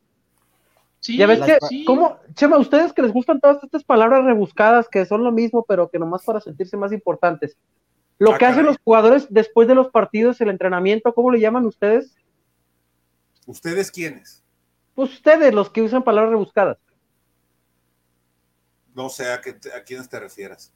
Sí, 1.01 1.17
ya 1.17 1.27
ves 1.27 1.41
que, 1.41 1.85
¿cómo? 1.85 2.19
Chema, 2.35 2.59
ustedes 2.59 2.93
que 2.93 3.03
les 3.03 3.13
gustan 3.13 3.41
todas 3.41 3.63
estas 3.65 3.83
palabras 3.85 4.25
rebuscadas 4.25 4.89
que 4.89 5.07
son 5.07 5.25
lo 5.25 5.33
mismo, 5.33 5.65
pero 5.67 5.91
que 5.91 5.99
nomás 5.99 6.23
para 6.25 6.41
sentirse 6.41 6.77
más 6.77 6.93
importantes. 6.93 7.57
Lo 8.21 8.35
ah, 8.35 8.39
que 8.39 8.45
hacen 8.45 8.67
los 8.67 8.77
jugadores 8.85 9.27
después 9.31 9.67
de 9.67 9.75
los 9.75 9.89
partidos, 9.89 10.43
el 10.43 10.51
entrenamiento, 10.51 11.15
¿cómo 11.15 11.31
le 11.31 11.41
llaman 11.41 11.65
ustedes? 11.65 12.15
¿Ustedes 13.47 13.91
quiénes? 13.91 14.45
Pues 14.95 15.15
ustedes, 15.15 15.55
los 15.55 15.71
que 15.71 15.81
usan 15.81 16.05
palabras 16.05 16.31
rebuscadas. 16.31 16.77
No 18.95 19.09
sé 19.09 19.33
a, 19.33 19.41
qué, 19.41 19.57
a 19.75 19.83
quiénes 19.85 20.07
te 20.11 20.21
refieras. 20.21 20.71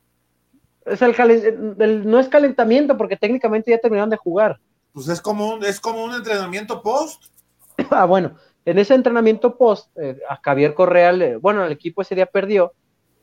Es 0.87 1.03
el, 1.03 2.11
no 2.11 2.19
es 2.19 2.29
calentamiento 2.29 2.97
porque 2.97 3.19
técnicamente 3.19 3.71
ya 3.71 3.79
terminaron 3.79 4.09
de 4.09 4.17
jugar. 4.17 4.59
Pues 4.95 5.09
es 5.09 5.21
como 5.21 5.53
un, 5.53 5.65
es 5.65 5.79
como 5.79 6.03
un 6.03 6.15
entrenamiento 6.15 6.81
post. 6.81 7.25
ah, 7.91 8.07
bueno, 8.07 8.37
en 8.65 8.79
ese 8.79 8.95
entrenamiento 8.95 9.59
post, 9.59 9.95
eh, 9.99 10.19
a 10.31 10.41
Javier 10.43 10.73
Correa, 10.73 11.37
bueno, 11.43 11.63
el 11.63 11.73
equipo 11.73 12.01
ese 12.01 12.15
día 12.15 12.25
perdió 12.25 12.73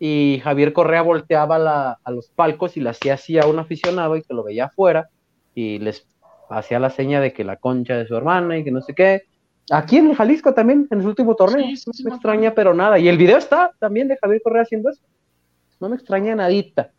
y 0.04 0.42
Javier 0.44 0.74
Correa 0.74 1.04
volteaba 1.04 1.60
la- 1.60 2.00
a 2.04 2.10
los 2.12 2.30
palcos 2.30 2.76
y 2.76 2.82
le 2.82 2.90
hacía 2.90 3.14
así 3.14 3.38
a 3.38 3.46
un 3.46 3.60
aficionado 3.60 4.16
y 4.16 4.24
que 4.24 4.34
lo 4.34 4.44
veía 4.44 4.66
afuera 4.66 5.10
y 5.54 5.78
les 5.78 6.08
hacía 6.50 6.80
la 6.80 6.90
seña 6.90 7.22
de 7.22 7.34
que 7.34 7.44
la 7.44 7.58
concha 7.58 7.96
de 7.96 8.08
su 8.08 8.16
hermana 8.16 8.58
y 8.58 8.64
que 8.64 8.72
no 8.72 8.82
sé 8.82 8.96
qué. 8.96 9.22
Aquí 9.70 9.98
en 9.98 10.10
el 10.10 10.16
Jalisco 10.16 10.56
también, 10.56 10.88
en 10.90 11.04
su 11.04 11.08
último 11.08 11.36
torneo. 11.36 11.64
Sí, 11.68 11.78
sí, 11.78 11.84
no 11.86 11.94
sí, 11.94 12.04
me 12.04 12.10
me 12.10 12.16
extraña, 12.16 12.56
pero 12.56 12.74
nada. 12.74 12.98
Y 12.98 13.08
el 13.10 13.18
video 13.18 13.38
está 13.38 13.72
también 13.78 14.08
de 14.08 14.18
Javier 14.18 14.42
Correa 14.42 14.64
haciendo 14.64 14.90
eso. 14.90 15.04
No 15.80 15.88
me 15.88 15.96
extraña 15.98 16.36
nadita. 16.36 16.90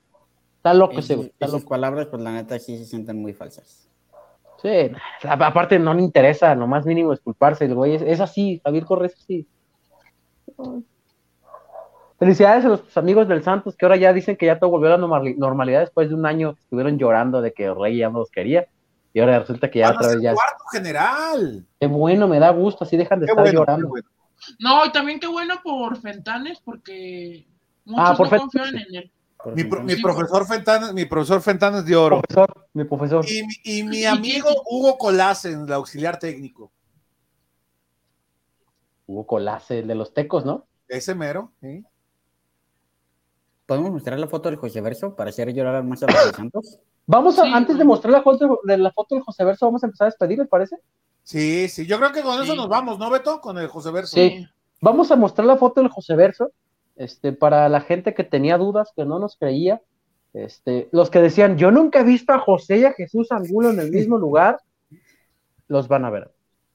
Está 0.59 0.73
loco 0.73 1.01
ese 1.01 1.17
güey. 1.17 1.33
Loco. 1.41 1.69
palabras, 1.69 2.07
pues 2.07 2.23
la 2.23 2.31
neta 2.31 2.57
sí 2.61 2.79
se 2.79 2.85
sienten 2.85 3.21
muy 3.21 3.33
falsas. 3.33 3.89
Sí, 4.63 4.93
aparte 5.29 5.77
no 5.81 5.93
le 5.93 6.03
interesa, 6.03 6.55
lo 6.55 6.69
más 6.69 6.87
mínimo 6.87 7.11
disculparse. 7.11 7.65
El 7.65 7.75
güey 7.75 7.97
es, 7.97 8.03
es 8.03 8.21
así, 8.21 8.61
Javier 8.65 8.85
Correa 8.85 9.09
es 9.09 9.17
así. 9.17 9.49
Felicidades 12.23 12.65
a 12.65 12.69
los 12.69 12.97
amigos 12.97 13.27
del 13.27 13.43
Santos 13.43 13.75
que 13.77 13.85
ahora 13.85 13.97
ya 13.97 14.13
dicen 14.13 14.37
que 14.37 14.47
ya 14.47 14.59
todo 14.61 14.71
volvió 14.71 14.95
a 14.95 14.97
la 14.97 15.05
normali- 15.07 15.37
normalidad 15.37 15.81
después 15.81 16.09
de 16.09 16.15
un 16.15 16.25
año 16.25 16.55
estuvieron 16.57 16.97
llorando 16.97 17.41
de 17.43 17.53
que 17.53 17.75
Rey 17.75 17.99
ya 17.99 18.11
no 18.11 18.21
los 18.21 18.31
quería. 18.31 18.69
Y 19.13 19.19
ahora 19.21 19.41
resulta 19.41 19.69
que 19.71 19.81
ya 19.81 19.89
Van 19.89 19.97
otra 19.97 20.09
vez 20.13 20.21
ya. 20.23 20.33
cuarto 20.35 20.65
general. 20.73 21.67
Qué 21.81 21.87
bueno, 21.89 22.29
me 22.29 22.39
da 22.39 22.51
gusto, 22.51 22.85
así 22.85 22.97
dejan 22.97 23.19
de 23.19 23.27
Qué 23.27 23.33
estar 23.33 23.43
bueno, 23.45 23.59
llorando. 23.61 23.89
bueno. 23.89 24.09
No, 24.61 24.87
y 24.87 24.93
también 24.93 25.19
qué 25.19 25.27
bueno 25.27 25.55
por 25.65 26.01
Fentanes, 26.01 26.61
porque 26.65 27.45
muchos 27.85 28.11
Ah, 28.11 28.15
por 28.17 28.27
no 28.27 28.31
Fentanes, 28.31 28.53
confían 28.53 28.69
sí. 28.69 28.87
en 28.89 28.95
él. 29.03 29.13
Mi, 29.57 29.65
pro- 29.65 29.83
mi 29.83 29.93
entonces, 29.95 30.03
profesor 30.03 30.47
Fentanes, 30.47 30.95
mi 30.95 31.05
profesor 31.05 31.43
Fentanes 31.43 31.85
de 31.85 31.97
oro. 31.97 32.21
Profesor, 32.23 32.67
mi 32.73 32.85
profesor. 32.85 33.25
Y, 33.29 33.43
mi- 33.43 33.55
y 33.65 33.83
mi 33.83 34.05
amigo 34.05 34.49
Hugo 34.71 34.97
Colasen, 34.97 35.63
el 35.67 35.73
auxiliar 35.73 36.21
técnico. 36.21 36.71
Hugo 39.07 39.27
Colase, 39.27 39.81
el 39.81 39.89
de 39.89 39.95
los 39.97 40.15
tecos, 40.15 40.45
¿no? 40.45 40.67
Ese 40.89 41.15
mero. 41.15 41.53
¿sí? 41.61 41.85
¿Podemos 43.73 43.91
mostrar 43.91 44.19
la 44.19 44.27
foto 44.27 44.51
del 44.51 44.59
José 44.59 44.83
Verso 44.83 45.17
para 45.17 45.31
hacer 45.31 45.51
llorar 45.55 45.83
más 45.83 46.03
a 46.03 46.07
los 46.07 46.27
de 46.27 46.33
Santos? 46.33 46.79
Vamos 47.07 47.39
a, 47.39 47.45
Sí, 47.45 47.51
antes 47.55 47.79
de 47.79 47.85
mostrar 47.85 48.13
la 48.13 48.21
foto 48.21 48.61
de 48.65 48.77
la 48.77 48.93
foto 48.93 49.15
del 49.15 49.25
José 49.25 49.47
Verso, 49.47 49.65
vamos 49.65 49.83
a 49.83 49.87
empezar 49.87 50.05
a 50.05 50.11
despedir, 50.11 50.39
¿les 50.39 50.47
parece? 50.47 50.77
Sí, 51.23 51.71
sí. 51.71 51.87
Yo 51.87 51.97
creo 51.97 52.13
que 52.13 52.21
con 52.21 52.41
eso 52.43 52.55
nos 52.55 52.69
vamos, 52.69 52.99
¿no, 52.99 53.09
Beto? 53.09 53.41
Con 53.41 53.57
el 53.57 53.69
José 53.69 53.91
Verso. 53.91 54.15
Sí. 54.15 54.47
Vamos 54.83 55.11
a 55.11 55.17
mostrar 55.17 55.47
la 55.47 55.57
foto 55.57 55.81
del 55.81 55.91
José 55.91 56.15
Verso, 56.15 56.53
este, 56.97 57.33
para 57.33 57.67
la 57.71 57.81
gente 57.81 58.13
que 58.13 58.25
tenía 58.25 58.59
dudas, 58.59 58.93
que 58.95 59.07
no 59.07 59.19
nos 59.19 59.37
creía, 59.37 59.81
este, 60.35 60.91
los 60.93 61.09
que 61.09 61.23
decían, 61.23 61.57
yo 61.57 61.71
nunca 61.71 62.01
he 62.01 62.05
visto 62.05 62.35
a 62.35 62.41
José 62.41 62.81
y 62.81 62.85
a 62.85 62.93
Jesús 62.93 63.33
Angulo 63.33 63.71
en 63.71 63.81
el 63.81 63.91
mismo 63.91 64.19
lugar, 64.19 64.61
los 65.67 65.89
van 65.89 66.05
a 66.05 66.11
ver. 66.11 66.31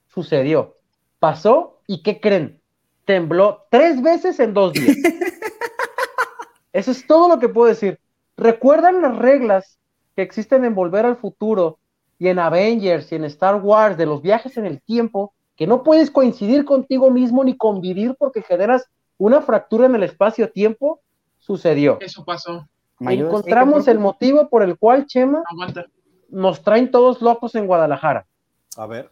Sucedió, 0.08 0.78
pasó, 1.20 1.80
¿y 1.86 2.02
qué 2.02 2.20
creen? 2.20 2.60
Tembló 3.04 3.66
tres 3.70 4.02
veces 4.02 4.40
en 4.40 4.52
dos 4.52 4.72
días. 4.72 4.96
Eso 6.78 6.92
es 6.92 7.08
todo 7.08 7.28
lo 7.28 7.40
que 7.40 7.48
puedo 7.48 7.66
decir. 7.66 7.98
¿Recuerdan 8.36 9.02
las 9.02 9.18
reglas 9.18 9.80
que 10.14 10.22
existen 10.22 10.64
en 10.64 10.76
Volver 10.76 11.06
al 11.06 11.16
Futuro 11.16 11.80
y 12.20 12.28
en 12.28 12.38
Avengers 12.38 13.10
y 13.10 13.16
en 13.16 13.24
Star 13.24 13.56
Wars 13.56 13.96
de 13.96 14.06
los 14.06 14.22
viajes 14.22 14.56
en 14.56 14.64
el 14.64 14.80
tiempo? 14.80 15.34
Que 15.56 15.66
no 15.66 15.82
puedes 15.82 16.08
coincidir 16.08 16.64
contigo 16.64 17.10
mismo 17.10 17.42
ni 17.42 17.56
convivir 17.56 18.14
porque 18.16 18.42
generas 18.42 18.88
una 19.16 19.42
fractura 19.42 19.86
en 19.86 19.96
el 19.96 20.04
espacio-tiempo. 20.04 21.00
Sucedió. 21.38 21.98
Eso 22.00 22.24
pasó. 22.24 22.68
Encontramos 23.00 23.88
el 23.88 23.98
motivo 23.98 24.48
por 24.48 24.62
el 24.62 24.78
cual, 24.78 25.06
Chema, 25.06 25.42
Aguanta. 25.50 25.86
nos 26.28 26.62
traen 26.62 26.92
todos 26.92 27.20
locos 27.20 27.56
en 27.56 27.66
Guadalajara. 27.66 28.24
A 28.76 28.86
ver. 28.86 29.10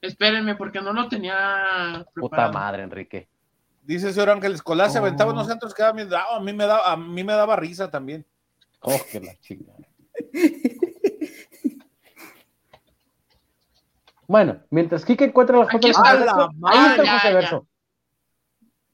Espérenme, 0.00 0.54
porque 0.54 0.80
no 0.80 0.94
lo 0.94 1.08
tenía 1.08 2.06
Puta 2.14 2.50
madre, 2.50 2.84
Enrique. 2.84 3.28
Dice 3.84 4.08
el 4.08 4.14
señor 4.14 4.30
Ángeles 4.30 4.62
Colás, 4.62 4.92
se 4.92 4.98
Oh. 4.98 5.02
aventaba 5.02 5.32
unos 5.32 5.46
centros 5.46 5.74
que 5.74 5.82
daban 5.82 5.96
miedo. 5.96 6.16
Ah, 6.16 6.36
a 6.36 6.40
mí 6.40 6.52
me 6.52 6.66
daba, 6.66 6.90
a 6.92 6.96
mí 6.96 7.22
me 7.24 7.32
daba 7.34 7.56
risa 7.56 7.90
también. 7.90 8.26
Oh, 8.80 8.98
que 9.10 9.20
la 9.20 9.36
chingada. 9.40 9.78
Bueno, 14.26 14.62
mientras 14.70 15.04
Kike 15.04 15.24
encuentra 15.24 15.58
la 15.58 15.64
foto 15.66 15.76
Aquí 15.76 15.88
del 15.88 15.90
está. 15.96 16.02
José 16.02 16.16
¡A 16.16 16.24
Verso, 16.24 16.50
la 16.60 16.70
ahí 16.70 16.90
está 16.90 17.02
el 17.02 17.08
José 17.10 17.28
ya. 17.28 17.34
Verso. 17.34 17.68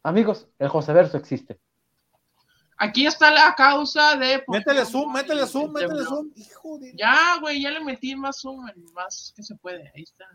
Amigos, 0.03 0.49
el 0.59 0.69
José 0.69 0.93
Verso 0.93 1.17
existe. 1.19 1.61
Aquí 2.77 3.07
está 3.07 3.31
la 3.31 3.55
causa 3.55 4.17
de. 4.17 4.43
Métele 4.49 4.85
zoom, 4.87 5.13
métele 5.13 5.47
zoom, 5.47 5.71
métele 5.73 6.03
zoom. 6.05 6.31
Hijo 6.35 6.79
de. 6.79 6.95
Ya, 6.97 7.39
güey, 7.41 7.63
ya 7.63 7.71
le 7.71 7.85
metí 7.85 8.17
más 8.17 8.41
zoom, 8.41 8.67
más 8.95 9.33
que 9.37 9.43
se 9.43 9.55
puede. 9.57 9.93
Ahí 9.95 10.03
está. 10.03 10.27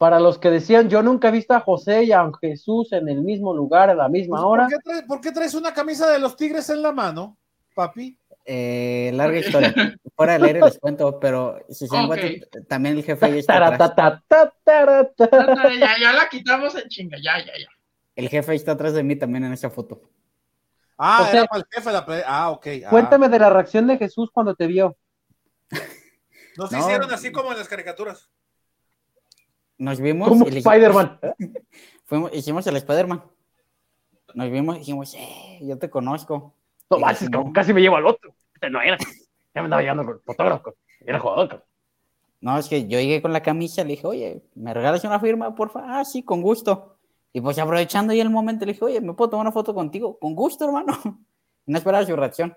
Para 0.00 0.18
los 0.18 0.38
que 0.38 0.48
decían, 0.48 0.88
yo 0.88 1.02
nunca 1.02 1.28
he 1.28 1.30
visto 1.30 1.52
a 1.52 1.60
José 1.60 2.04
y 2.04 2.12
a 2.12 2.26
Jesús 2.40 2.90
en 2.94 3.06
el 3.10 3.20
mismo 3.20 3.52
lugar 3.52 3.90
a 3.90 3.94
la 3.94 4.08
misma 4.08 4.38
Pues, 4.38 4.46
hora. 4.46 4.62
¿por, 4.66 4.70
qué 4.70 4.78
traes, 4.82 5.02
por 5.02 5.20
qué 5.20 5.30
traes 5.30 5.52
una 5.52 5.74
camisa 5.74 6.10
de 6.10 6.18
los 6.18 6.36
tigres 6.36 6.70
en 6.70 6.80
la 6.80 6.90
mano, 6.90 7.36
papi? 7.74 8.16
Eh, 8.46 9.10
larga 9.12 9.38
historia. 9.40 9.74
Fuera 10.16 10.32
del 10.32 10.44
aire 10.44 10.60
les 10.62 10.78
cuento, 10.78 11.20
pero 11.20 11.58
si 11.68 11.86
se 11.86 11.96
también 12.66 12.96
el 12.96 13.04
jefe 13.04 13.26
ahí 13.26 13.38
está 13.40 13.56
atrás. 13.56 13.94
Taratata, 13.94 14.24
taratata. 14.64 15.74
ya, 15.78 15.98
ya 16.00 16.12
la 16.14 16.30
quitamos 16.30 16.74
en 16.76 16.88
chinga, 16.88 17.18
ya, 17.22 17.36
ya, 17.38 17.52
ya. 17.58 17.68
El 18.16 18.30
jefe 18.30 18.52
ahí 18.52 18.56
está 18.56 18.72
atrás 18.72 18.94
de 18.94 19.02
mí 19.02 19.16
también 19.16 19.44
en 19.44 19.52
esa 19.52 19.68
foto. 19.68 20.00
Ah, 20.96 21.24
O 21.24 21.24
sea- 21.26 21.40
era 21.40 21.44
para 21.46 21.60
el 21.60 21.66
jefe 21.70 21.92
la 21.92 22.06
Ah, 22.26 22.50
ok. 22.52 22.66
ah. 22.86 22.88
Cuéntame 22.88 23.28
de 23.28 23.38
la 23.38 23.50
reacción 23.50 23.86
de 23.86 23.98
Jesús 23.98 24.30
cuando 24.32 24.54
te 24.54 24.66
vio. 24.66 24.96
No 26.56 26.66
se 26.66 26.76
No. 26.76 26.82
hicieron 26.82 27.12
así 27.12 27.30
como 27.30 27.52
en 27.52 27.58
las 27.58 27.68
caricaturas. 27.68 28.30
Nos 29.80 29.98
vimos 29.98 30.28
Como 30.28 30.44
Spider-Man. 30.46 31.18
fuimos- 32.04 32.30
hicimos 32.34 32.66
el 32.66 32.76
Spider-Man. 32.76 33.22
Nos 34.34 34.50
vimos 34.50 34.76
y 34.76 34.78
dijimos, 34.80 35.14
eh, 35.14 35.58
yo 35.62 35.78
te 35.78 35.88
conozco. 35.88 36.52
No 36.90 36.98
manches, 36.98 37.30
como 37.30 37.50
casi 37.50 37.72
me 37.72 37.80
llevo 37.80 37.96
al 37.96 38.04
otro. 38.06 38.34
Este 38.54 38.68
No 38.68 38.82
era. 38.82 38.98
Ya 39.54 39.62
me 39.62 39.62
andaba 39.62 39.80
llegando 39.80 40.04
con 40.04 40.20
fotógrafo. 40.20 40.74
Era 41.00 41.18
jugador. 41.18 41.64
No, 42.42 42.58
es 42.58 42.68
que 42.68 42.86
yo 42.86 43.00
llegué 43.00 43.22
con 43.22 43.32
la 43.32 43.42
camisa, 43.42 43.82
le 43.82 43.90
dije, 43.92 44.06
oye, 44.06 44.42
¿me 44.54 44.74
regalas 44.74 45.02
una 45.04 45.18
firma, 45.18 45.54
porfa? 45.54 45.80
Ah, 45.98 46.04
sí, 46.04 46.22
con 46.22 46.42
gusto. 46.42 46.96
Y 47.32 47.40
pues 47.40 47.58
aprovechando 47.58 48.12
ahí 48.12 48.20
el 48.20 48.28
momento, 48.28 48.66
le 48.66 48.72
dije, 48.74 48.84
oye, 48.84 49.00
¿me 49.00 49.14
puedo 49.14 49.30
tomar 49.30 49.44
una 49.46 49.52
foto 49.52 49.74
contigo? 49.74 50.18
Con 50.18 50.34
gusto, 50.34 50.66
hermano. 50.66 50.92
No 51.66 51.78
esperaba 51.78 52.04
su 52.04 52.16
reacción. 52.16 52.54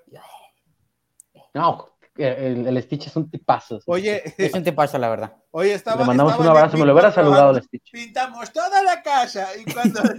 No, 1.54 1.90
el, 2.18 2.68
el 2.68 2.84
Stitch 2.84 3.08
es 3.08 3.16
un 3.16 3.30
tipazo. 3.30 3.80
Oye, 3.88 4.22
Es 4.38 4.54
un 4.54 4.64
tipazo, 4.64 4.98
la 4.98 5.10
verdad. 5.10 5.36
oye, 5.52 5.74
estaba. 5.74 6.02
Le 6.02 6.08
mandamos 6.08 6.34
estaba 6.34 6.52
un 6.52 6.58
abrazo, 6.58 6.78
me 6.78 6.86
lo 6.86 6.94
hubiera 6.94 7.12
saludado 7.12 7.58
el 7.58 7.64
Stitch. 7.64 7.92
Pintamos 7.92 8.52
toda 8.54 8.84
la 8.84 9.02
casa 9.02 9.48
y 9.58 9.64
cuando. 9.72 10.02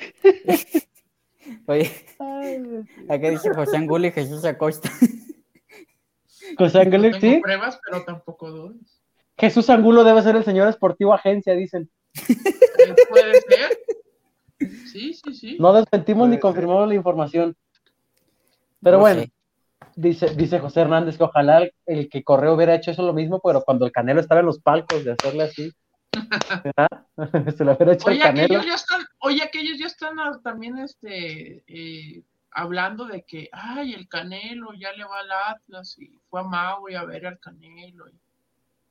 Oye, 1.67 1.91
acá 3.09 3.31
dice 3.31 3.55
José 3.55 3.77
Angulo 3.77 4.07
y 4.07 4.13
Jesús 4.13 4.45
Acosta. 4.45 4.91
José 6.59 6.81
Angulo, 6.81 7.11
No 7.11 7.19
tengo 7.19 7.35
sí. 7.35 7.41
pruebas, 7.41 7.79
pero 7.85 8.05
tampoco 8.05 8.51
dudas. 8.51 8.96
Jesús 9.39 9.69
Angulo 9.71 10.03
debe 10.05 10.23
ser 10.23 10.37
el 10.37 10.45
señor 10.45 10.69
esportivo 10.69 11.13
agencia, 11.15 11.55
dicen. 11.55 11.91
Puede 13.11 13.41
ser. 13.43 13.79
Sí, 14.91 15.13
sí, 15.15 15.35
sí. 15.35 15.57
No 15.61 15.73
desmentimos 15.75 16.29
ni 16.29 16.35
ser. 16.37 16.41
confirmamos 16.41 16.89
la 16.89 16.95
información. 16.95 17.57
Pero 18.83 18.97
No 18.97 19.03
bueno, 19.03 19.23
sé. 19.23 19.33
dice, 19.97 20.35
dice 20.35 20.59
José 20.59 20.81
Hernández 20.83 21.19
que 21.19 21.25
ojalá 21.25 21.59
el, 21.63 21.73
el 21.87 22.09
que 22.09 22.23
correo 22.25 22.55
hubiera 22.55 22.75
hecho 22.75 22.91
eso 22.91 23.03
lo 23.03 23.13
mismo, 23.13 23.41
pero 23.45 23.63
cuando 23.63 23.85
el 23.85 23.93
Canelo 23.93 24.21
estaba 24.21 24.41
en 24.41 24.47
los 24.47 24.61
palcos 24.61 25.05
de 25.05 25.13
hacerle 25.13 25.43
así. 25.45 25.73
¿verdad? 26.65 26.89
Se 27.57 27.65
lo 27.65 27.73
hubiera 27.75 27.93
hecho 27.93 28.09
el 28.09 28.15
Oye, 28.15 28.23
Canelo. 28.23 28.45
aquellos 28.47 28.67
ya 28.67 28.75
están, 28.75 29.03
oye, 29.21 29.43
aquellos 29.43 29.79
ya 29.79 29.87
están 29.87 30.19
ah, 30.19 30.41
también 30.43 30.79
este 30.79 31.63
eh, 31.67 32.23
hablando 32.53 33.05
de 33.05 33.23
que 33.25 33.51
ay 33.53 33.93
el 33.93 34.09
Canelo 34.09 34.73
ya 34.79 34.93
le 34.93 35.05
va 35.05 35.19
al 35.21 35.55
Atlas 35.57 35.97
y 35.99 36.19
fue 36.31 36.41
a 36.41 36.45
Maui 36.45 36.95
a 36.95 37.05
ver 37.05 37.27
al 37.27 37.39
Canelo. 37.39 38.09
y- 38.09 38.19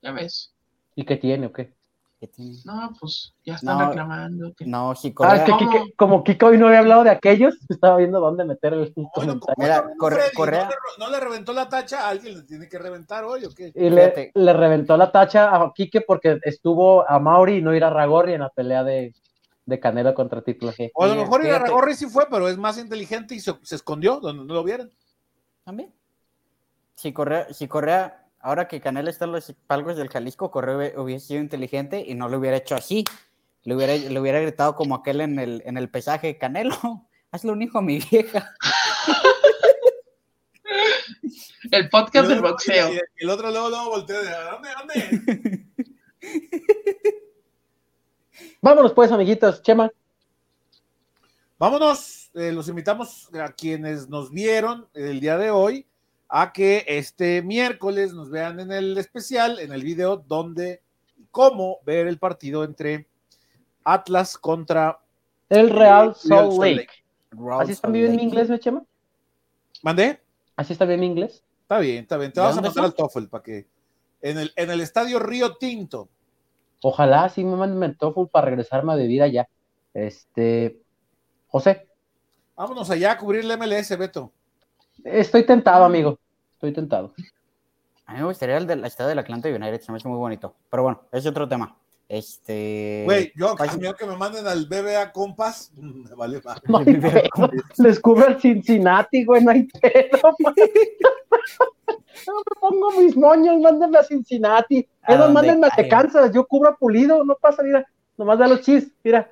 ya 0.06 0.12
ves. 0.12 0.54
¿Y 0.96 1.04
qué 1.04 1.18
tiene 1.18 1.48
o 1.48 1.52
qué? 1.52 1.74
¿Qué 2.20 2.28
tiene? 2.28 2.58
No, 2.64 2.94
pues 3.00 3.34
ya 3.44 3.56
están 3.56 3.78
No. 3.78 3.88
reclamando 3.88 4.54
que 4.56 4.66
No, 4.66 4.96
si 4.96 5.14
Ah, 5.20 5.36
es 5.36 5.42
que. 5.44 5.52
Kike- 5.52 5.94
como 5.98 6.24
Kiko 6.24 6.46
hoy 6.48 6.58
no 6.58 6.68
había 6.68 6.80
hablado 6.80 7.04
de 7.04 7.10
aquellos, 7.10 7.56
estaba 7.70 7.98
viendo 7.98 8.20
dónde 8.22 8.46
meter 8.46 8.74
el 8.74 8.94
Bueno, 8.96 9.12
comentario. 9.14 9.44
como 9.48 9.56
Mira, 9.58 9.76
está 9.78 9.90
Corre- 9.98 10.16
Freddy, 10.16 10.36
Correa- 10.36 10.64
¿no, 10.64 10.70
le, 10.70 11.06
no 11.06 11.12
le 11.12 11.20
reventó 11.20 11.52
la 11.54 11.68
tacha, 11.68 12.08
alguien 12.08 12.36
le 12.38 12.44
tiene 12.44 12.70
que 12.70 12.80
reventar 12.80 13.26
hoy 13.26 13.44
o 13.46 13.50
qué? 13.50 13.72
Y 13.76 13.90
le, 13.90 14.32
reventó 14.54 14.96
la 14.96 15.12
tacha 15.12 15.54
a 15.56 15.72
Quique 15.74 16.02
porque 16.02 16.40
estuvo 16.44 17.08
a 17.10 17.20
Mauri 17.20 17.58
y 17.58 17.62
no 17.62 17.76
ir 17.76 17.84
a 17.84 17.90
Ragorri 17.90 18.34
en 18.34 18.42
la 18.42 18.50
pelea 18.50 18.84
de, 18.86 19.14
de 19.66 19.80
Canelo 19.82 20.14
contra 20.14 20.42
Triple 20.42 20.70
G. 20.72 20.92
O 20.94 21.04
a 21.04 21.08
lo 21.08 21.16
mejor 21.16 21.42
fíjate. 21.42 21.48
Irarragorri 21.58 21.96
sí 21.96 22.06
fue, 22.06 22.28
pero 22.30 22.48
es 22.48 22.58
más 22.58 22.78
inteligente 22.78 23.36
y 23.36 23.40
se, 23.42 23.54
se 23.64 23.76
escondió 23.76 24.22
donde 24.22 24.46
no 24.46 24.54
lo 24.54 24.64
vieran. 24.64 24.90
también. 25.66 25.92
Si 26.96 27.12
Correa, 27.12 27.54
si 27.54 27.68
Correa, 27.68 28.25
ahora 28.46 28.68
que 28.68 28.80
Canelo 28.80 29.10
está 29.10 29.26
en 29.26 29.32
los 29.32 29.52
palcos 29.66 29.98
del 29.98 30.10
Jalisco, 30.10 30.52
Correa 30.52 30.76
hubie- 30.76 30.98
hubiese 30.98 31.28
sido 31.28 31.42
inteligente 31.42 32.06
y 32.08 32.14
no 32.14 32.30
lo 32.30 32.38
hubiera 32.38 32.58
hecho 32.58 32.76
así. 32.76 33.04
Le 33.64 33.76
hubiera, 33.76 33.96
le 33.96 34.20
hubiera 34.20 34.40
gritado 34.40 34.76
como 34.76 34.94
aquel 34.94 35.22
en 35.22 35.40
el, 35.40 35.64
en 35.66 35.78
el 35.78 35.90
pesaje, 35.90 36.38
Canelo, 36.38 36.78
hazle 37.32 37.52
un 37.52 37.64
hijo 37.64 37.80
a 37.80 37.82
mi 37.82 37.98
vieja. 38.00 38.54
El 41.72 41.90
podcast 41.90 42.30
del 42.30 42.42
boxeo. 42.42 42.94
Y, 42.94 43.00
el 43.18 43.30
otro 43.32 43.50
luego, 43.50 43.70
luego 43.70 43.90
volteó 43.90 44.22
de 44.22 44.30
¿dónde, 44.30 44.70
dónde? 44.78 45.66
Vámonos 48.62 48.94
pues, 48.94 49.12
amiguitos. 49.12 49.64
Chema. 49.64 49.92
Vámonos, 51.58 52.30
eh, 52.36 52.52
los 52.52 52.68
invitamos 52.70 53.28
a 53.34 53.52
quienes 53.54 54.08
nos 54.08 54.30
vieron 54.30 54.88
el 54.94 55.20
día 55.20 55.36
de 55.40 55.50
hoy 55.50 55.88
a 56.30 56.52
que 56.54 56.84
este 56.88 57.42
miércoles 57.42 58.14
nos 58.14 58.30
vean 58.30 58.60
en 58.60 58.72
el 58.72 58.98
especial, 58.98 59.60
en 59.60 59.72
el 59.72 59.84
video, 59.84 60.18
donde 60.18 60.82
cómo 61.32 61.80
ver 61.86 62.08
el 62.08 62.18
partido 62.18 62.64
entre 62.64 63.08
Atlas 63.84 64.38
contra 64.38 65.00
el 65.50 65.70
Real 65.70 66.16
Salt 66.16 66.58
Lake. 66.58 67.06
¿Así 67.60 67.74
está 67.74 67.90
bien 67.90 68.14
en 68.14 68.20
inglés, 68.20 68.50
¿no, 68.50 68.58
Chema? 68.58 68.84
¿Mandé? 69.84 70.22
¿Así 70.56 70.74
está 70.74 70.86
bien 70.86 71.04
en 71.04 71.12
inglés? 71.12 71.44
Está 71.62 71.80
bien, 71.80 72.04
está 72.04 72.18
bien. 72.18 72.32
Te 72.32 72.40
vas 72.40 72.58
a 72.58 72.62
mandar 72.62 72.86
al 72.86 72.94
TOEFL 72.94 73.26
para 73.26 73.44
que. 73.44 73.68
En 74.22 74.40
el, 74.40 74.54
en 74.56 74.72
el 74.72 74.82
estadio 74.82 75.20
Río 75.20 75.58
Tinto. 75.58 76.10
Ojalá 76.82 77.30
sí 77.30 77.44
me 77.44 77.56
manden 77.56 77.84
el 77.84 77.98
TOEFL 77.98 78.28
para 78.32 78.46
regresarme 78.46 78.94
a 78.94 78.96
vivir 78.96 79.22
allá. 79.22 79.48
Este. 79.94 80.80
José. 81.48 81.88
Vámonos 82.56 82.90
allá 82.90 83.12
a 83.12 83.18
cubrir 83.18 83.42
el 83.42 83.58
MLS, 83.58 83.98
Beto. 83.98 84.32
Estoy 85.06 85.46
tentado, 85.46 85.86
amigo. 85.86 86.18
Estoy 86.54 86.74
tentado. 86.74 87.14
A 88.08 88.14
mí 88.14 88.20
me 88.20 88.26
gustaría 88.26 88.58
el 88.58 88.66
del 88.66 88.84
estadio 88.86 89.10
del 89.10 89.20
Atlanta 89.20 89.48
United, 89.50 89.80
se 89.80 89.92
me 89.92 89.98
hace 89.98 90.08
muy 90.08 90.18
bonito. 90.18 90.56
Pero 90.70 90.84
bueno, 90.84 91.02
es 91.12 91.26
otro 91.28 91.48
tema. 91.48 91.78
Este. 92.10 93.04
Güey, 93.06 93.32
yo 93.36 93.56
a 93.58 93.96
que 93.96 94.06
me 94.06 94.16
manden 94.16 94.46
al 94.48 94.66
BBA 94.66 95.12
Compass, 95.12 95.72
me 95.78 96.14
vale 96.16 96.42
más. 96.44 96.62
Les 97.78 98.00
cubre 98.00 98.28
el 98.28 98.42
Cincinnati, 98.42 99.26
güey, 99.26 99.44
no 99.44 99.52
hay 99.52 99.64
pedo, 99.64 100.36
No 102.28 102.34
me 102.34 102.60
pongo 102.60 102.92
mis 103.00 103.16
moños, 103.16 103.60
mándenme 103.60 104.00
a 104.00 104.04
Cincinnati. 104.04 104.88
Esos 105.08 105.32
mándenme 105.32 105.68
a 105.68 105.88
Kansas, 105.88 106.32
yo 106.34 106.48
cubro 106.48 106.70
a 106.72 106.76
Pulido, 106.76 107.24
no 107.24 107.36
pasa, 107.36 107.62
mira. 107.62 107.88
Nomás 108.18 108.40
da 108.40 108.48
los 108.48 108.62
chis, 108.62 108.92
mira. 109.04 109.32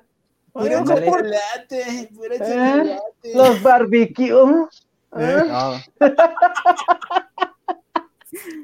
Chocolate, 0.52 2.10
pura 2.14 2.36
¿Eh? 2.38 2.98
Los 3.34 3.60
barbecues. 3.62 4.86
¿Eh? 5.18 5.44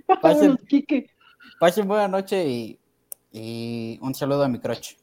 No. 0.09 0.21
Pasen, 0.21 0.59
pasen 1.61 1.87
buena 1.87 2.09
noche 2.09 2.45
y 2.45 2.81
y 3.33 3.99
un 4.03 4.15
saludo 4.15 4.45
a 4.45 4.49
mi 4.49 4.59
crotch. 4.59 4.95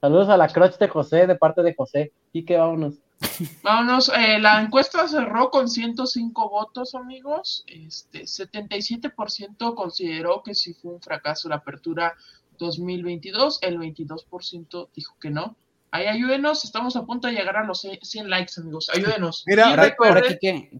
Saludos 0.00 0.28
a 0.28 0.36
la 0.36 0.48
crotch 0.48 0.78
de 0.78 0.88
José, 0.88 1.26
de 1.26 1.36
parte 1.36 1.62
de 1.62 1.74
José. 1.74 2.12
Quique, 2.32 2.56
vámonos. 2.56 2.94
Vámonos, 3.62 4.10
eh, 4.16 4.38
la 4.38 4.62
encuesta 4.62 5.06
cerró 5.06 5.50
con 5.50 5.68
105 5.68 6.48
votos, 6.48 6.94
amigos. 6.94 7.64
Este 7.66 8.22
77% 8.22 9.74
consideró 9.74 10.42
que 10.42 10.54
sí 10.54 10.72
fue 10.72 10.94
un 10.94 11.02
fracaso 11.02 11.50
la 11.50 11.56
apertura 11.56 12.14
2022, 12.58 13.58
el 13.60 13.78
22% 13.78 14.88
dijo 14.94 15.16
que 15.20 15.28
no. 15.28 15.54
Ahí 15.92 16.06
ayúdenos, 16.06 16.64
estamos 16.64 16.94
a 16.94 17.04
punto 17.04 17.26
de 17.26 17.34
llegar 17.34 17.56
a 17.56 17.64
los 17.64 17.80
100 17.80 18.30
likes, 18.30 18.52
amigos. 18.58 18.88
Ayúdenos. 18.94 19.42
Mira, 19.46 19.68
ahora, 19.68 20.22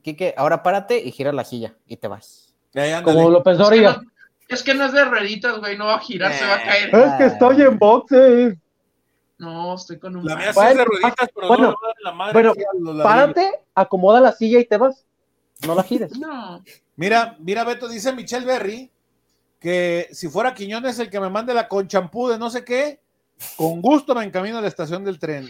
Quique, 0.03 0.35
ahora 0.37 0.63
párate 0.63 0.99
y 0.99 1.11
gira 1.11 1.33
la 1.33 1.45
silla 1.45 1.75
y 1.87 1.97
te 1.97 2.07
vas. 2.07 2.55
Como 3.05 3.29
López 3.31 3.59
Dóriga. 3.59 4.01
Es 4.49 4.63
que 4.63 4.75
no 4.75 4.85
es 4.85 4.93
de 4.93 5.05
rueditas, 5.05 5.59
güey, 5.59 5.77
no 5.79 5.87
va 5.87 5.95
a 5.95 6.01
girar, 6.01 6.33
se 6.33 6.45
va 6.45 6.55
a 6.57 6.63
caer. 6.63 6.95
Es 6.95 7.13
que 7.15 7.25
estoy 7.27 7.63
en 7.63 7.79
boxes. 7.79 8.57
No, 9.39 9.75
estoy 9.75 9.99
con 9.99 10.17
un. 10.17 10.27
La 10.27 10.37
mía 10.37 10.53
sí 10.53 10.61
es 10.61 10.77
de 10.77 10.85
rueditas, 10.85 11.31
pero 11.35 11.49
bueno, 11.49 11.71
no 11.71 11.77
la 12.03 12.13
madre. 12.13 12.33
Bueno, 12.33 12.55
párate, 13.03 13.51
acomoda 13.75 14.21
la 14.21 14.33
silla 14.33 14.59
y 14.59 14.65
te 14.65 14.77
vas. 14.77 15.05
No 15.67 15.75
la 15.75 15.83
gires. 15.83 16.17
No. 16.19 16.63
Mira, 16.97 17.37
mira, 17.39 17.65
Beto, 17.65 17.89
dice 17.89 18.13
Michelle 18.13 18.47
Berry 18.47 18.91
que 19.59 20.09
si 20.13 20.29
fuera 20.29 20.55
Quiñones 20.55 20.99
el 20.99 21.11
que 21.11 21.21
me 21.21 21.31
mande 21.31 21.55
la 21.55 21.69
con 21.69 21.87
champú 21.87 22.29
de 22.29 22.39
no 22.39 22.51
sé 22.51 22.65
qué, 22.65 23.01
con 23.57 23.81
gusto 23.81 24.15
me 24.15 24.25
encamino 24.25 24.59
a 24.59 24.61
la 24.61 24.69
estación 24.69 25.05
del 25.05 25.19
tren. 25.19 25.49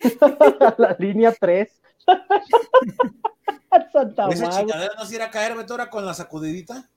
la 0.78 0.96
línea 0.98 1.32
3. 1.32 1.80
Santa 3.92 4.28
Esa 4.28 4.50
chingadera 4.50 4.94
no 4.96 5.04
se 5.04 5.14
irá 5.16 5.26
a 5.26 5.30
caer, 5.30 5.56
Beto, 5.56 5.72
ahora 5.74 5.90
con 5.90 6.04
la 6.04 6.14
sacudidita 6.14 6.88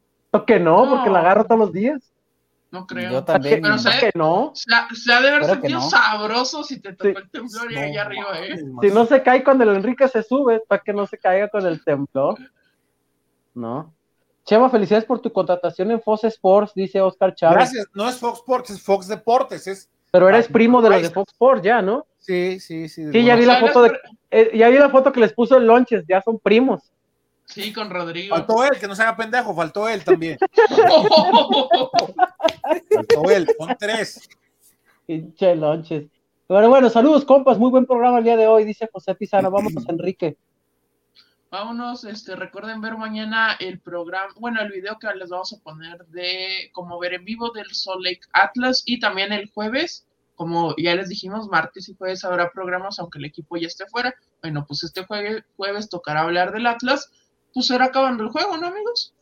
que 0.46 0.60
no, 0.60 0.90
porque 0.90 1.10
la 1.10 1.20
agarro 1.20 1.46
todos 1.46 1.60
los 1.60 1.74
días. 1.74 2.14
No 2.70 2.86
creo. 2.86 3.12
Yo 3.12 3.24
también. 3.24 3.62
Pero 3.62 3.76
que 4.00 4.12
no. 4.14 4.52
Se 4.54 4.74
ha, 5.14 5.22
de 5.22 5.28
haber 5.28 5.46
sentido 5.46 5.82
sabroso 5.82 6.64
si 6.64 6.82
te 6.82 6.94
tocó 6.94 7.20
el 7.20 7.30
temblor 7.30 7.72
y 7.72 7.78
allá 7.78 8.02
arriba, 8.02 8.40
¿eh? 8.40 8.58
Si 8.82 8.90
no 8.90 9.06
se 9.06 9.24
cae 9.24 9.44
cuando 9.44 9.64
el 9.64 9.76
Enrique 9.76 10.08
se 10.10 10.22
sube, 10.22 10.62
para 10.68 10.82
que 10.82 10.94
no 10.94 11.08
se 11.08 11.18
caiga 11.18 11.48
con 11.48 11.66
el 11.66 11.84
temblor. 11.84 12.38
No. 13.54 13.94
Chema, 14.48 14.70
felicidades 14.70 15.04
por 15.04 15.20
tu 15.20 15.30
contratación 15.30 15.92
en 15.92 16.02
Fox 16.02 16.24
Sports, 16.24 16.72
dice 16.74 17.02
Oscar 17.02 17.36
Chávez. 17.36 17.58
Gracias, 17.58 17.88
no 17.94 18.08
es 18.08 18.16
Fox 18.18 18.40
Sports, 18.40 18.70
es 18.70 18.82
Fox 18.82 19.08
Deportes. 19.10 19.68
Es... 19.68 19.90
Pero 20.10 20.30
eres 20.30 20.48
primo 20.48 20.82
de 20.82 20.90
los 20.90 21.02
de 21.02 21.10
Fox 21.10 21.34
Sports 21.34 21.62
ya, 21.62 21.82
¿no? 21.82 22.06
Sí, 22.18 22.58
sí, 22.62 22.88
sí. 22.88 23.12
Sí, 23.12 23.26
ya 23.26 23.36
vi 23.36 23.44
la 23.44 23.60
foto 23.60 23.82
de, 23.84 23.92
eh, 24.32 24.52
ya 24.56 24.70
vi 24.70 24.78
la 24.78 24.90
foto 24.90 25.12
que 25.12 25.20
les 25.20 25.34
puso 25.34 25.58
el 25.58 25.68
Lonches, 25.68 26.06
ya 26.08 26.22
son 26.22 26.40
primos. 26.40 26.90
Sí, 27.44 27.74
con 27.74 27.90
Rodrigo. 27.90 28.38
Faltó 28.38 28.64
él, 28.64 28.80
que 28.80 28.88
no 28.88 28.96
se 28.96 29.02
haga 29.04 29.18
pendejo, 29.18 29.54
faltó 29.54 29.90
él 29.90 30.02
también. 30.06 30.38
faltó 32.96 33.30
él, 33.30 33.48
con 33.58 33.76
tres. 33.78 34.30
Pinche 35.06 35.56
lonches. 35.58 36.06
Pero 36.48 36.70
bueno, 36.70 36.90
saludos, 36.90 37.26
compas, 37.26 37.58
muy 37.58 37.70
buen 37.70 37.86
programa 37.86 38.20
el 38.20 38.24
día 38.24 38.38
de 38.38 38.48
hoy, 38.48 38.64
dice 38.64 38.88
José 38.92 39.14
Pizano. 39.14 39.52
Vámonos, 39.52 39.84
Enrique. 39.90 40.38
Vámonos, 41.50 42.04
este, 42.04 42.36
recuerden 42.36 42.82
ver 42.82 42.98
mañana 42.98 43.56
el 43.60 43.80
programa, 43.80 44.34
bueno, 44.38 44.62
el 44.62 44.72
video 44.72 45.00
que 45.00 45.08
les 45.16 45.30
vamos 45.30 45.54
a 45.54 45.64
poner 45.64 46.06
de 46.08 46.70
cómo 46.74 47.00
ver 47.00 47.14
en 47.14 47.24
vivo 47.24 47.52
del 47.52 47.74
Salt 47.74 48.04
Lake 48.04 48.22
Atlas 48.34 48.84
y 48.86 49.00
también 49.00 49.32
el 49.32 49.50
jueves, 49.52 50.06
como 50.36 50.76
ya 50.78 50.94
les 50.96 51.08
dijimos, 51.08 51.48
martes 51.48 51.88
y 51.88 51.96
jueves 51.96 52.26
habrá 52.26 52.52
programas, 52.52 53.00
aunque 53.00 53.20
el 53.20 53.26
equipo 53.26 53.56
ya 53.56 53.68
esté 53.68 53.86
fuera. 53.88 54.14
Bueno, 54.42 54.66
pues 54.68 54.84
este 54.84 55.06
jueves, 55.06 55.44
jueves 55.56 55.90
tocará 55.90 56.22
hablar 56.22 56.52
del 56.52 56.68
Atlas 56.68 57.10
pues 57.58 57.72
era 57.72 57.86
acabando 57.86 58.24
el 58.24 58.30
juego, 58.30 58.56
¿no, 58.56 58.68
amigos? 58.68 59.16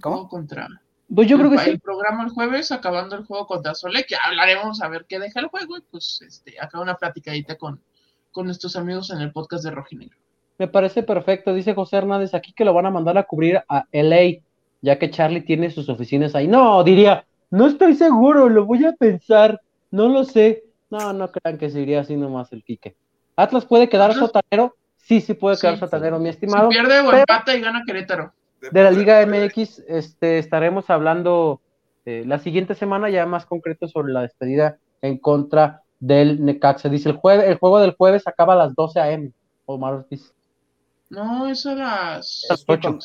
¿Cómo? 0.00 0.28
Contra. 0.28 0.68
Pues 1.12 1.26
yo 1.26 1.36
creo 1.36 1.50
que 1.50 1.58
sí. 1.58 1.70
El 1.70 1.80
programa 1.80 2.22
el 2.22 2.30
jueves, 2.30 2.70
acabando 2.70 3.16
el 3.16 3.24
juego 3.24 3.48
contra 3.48 3.74
Sole, 3.74 4.06
que 4.06 4.14
hablaremos 4.14 4.80
a 4.80 4.86
ver 4.86 5.04
qué 5.08 5.18
deja 5.18 5.40
el 5.40 5.48
juego 5.48 5.78
y 5.78 5.80
pues 5.80 6.22
este, 6.24 6.60
acá 6.60 6.78
una 6.80 6.94
platicadita 6.94 7.58
con, 7.58 7.82
con 8.30 8.46
nuestros 8.46 8.76
amigos 8.76 9.10
en 9.10 9.20
el 9.20 9.32
podcast 9.32 9.64
de 9.64 9.72
Rojinegro. 9.72 10.16
Me 10.60 10.68
parece 10.68 11.02
perfecto, 11.02 11.54
dice 11.54 11.72
José 11.72 11.96
Hernández 11.96 12.34
aquí 12.34 12.52
que 12.52 12.66
lo 12.66 12.74
van 12.74 12.84
a 12.84 12.90
mandar 12.90 13.16
a 13.16 13.22
cubrir 13.22 13.62
a 13.66 13.86
LA, 13.92 14.42
ya 14.82 14.98
que 14.98 15.08
Charlie 15.08 15.40
tiene 15.40 15.70
sus 15.70 15.88
oficinas 15.88 16.34
ahí. 16.34 16.48
No, 16.48 16.84
diría, 16.84 17.24
no 17.48 17.66
estoy 17.66 17.94
seguro, 17.94 18.46
lo 18.50 18.66
voy 18.66 18.84
a 18.84 18.92
pensar, 18.92 19.58
no 19.90 20.10
lo 20.10 20.24
sé. 20.24 20.64
No, 20.90 21.14
no 21.14 21.32
crean 21.32 21.56
que 21.56 21.70
se 21.70 21.80
iría 21.80 22.00
así 22.00 22.14
nomás 22.14 22.52
el 22.52 22.62
Quique. 22.62 22.94
Atlas 23.36 23.64
puede 23.64 23.88
quedar 23.88 24.12
sotanero 24.12 24.74
sí, 24.98 25.22
sí 25.22 25.32
puede 25.32 25.56
quedar 25.56 25.78
satanero, 25.78 26.18
mi 26.18 26.28
estimado. 26.28 26.70
Si 26.70 26.76
pierde 26.76 27.00
o 27.00 27.10
empata 27.10 27.56
y 27.56 27.62
gana 27.62 27.82
Querétaro. 27.86 28.34
De 28.60 28.82
la 28.84 28.90
Liga 28.90 29.24
MX 29.24 29.78
este, 29.88 30.36
estaremos 30.36 30.90
hablando 30.90 31.62
eh, 32.04 32.24
la 32.26 32.38
siguiente 32.38 32.74
semana 32.74 33.08
ya 33.08 33.24
más 33.24 33.46
concreto 33.46 33.88
sobre 33.88 34.12
la 34.12 34.20
despedida 34.20 34.76
en 35.00 35.16
contra 35.16 35.84
del 36.00 36.44
Necaxa. 36.44 36.90
Dice 36.90 37.08
el 37.08 37.16
jueves, 37.16 37.48
el 37.48 37.56
juego 37.56 37.80
del 37.80 37.94
jueves 37.94 38.26
acaba 38.26 38.52
a 38.52 38.56
las 38.56 38.74
12 38.74 39.00
a.m. 39.00 39.32
Omar 39.64 39.94
Ortiz. 39.94 40.34
No, 41.10 41.48
es 41.48 41.66
a 41.66 41.74
las, 41.74 42.46
8. 42.68 43.00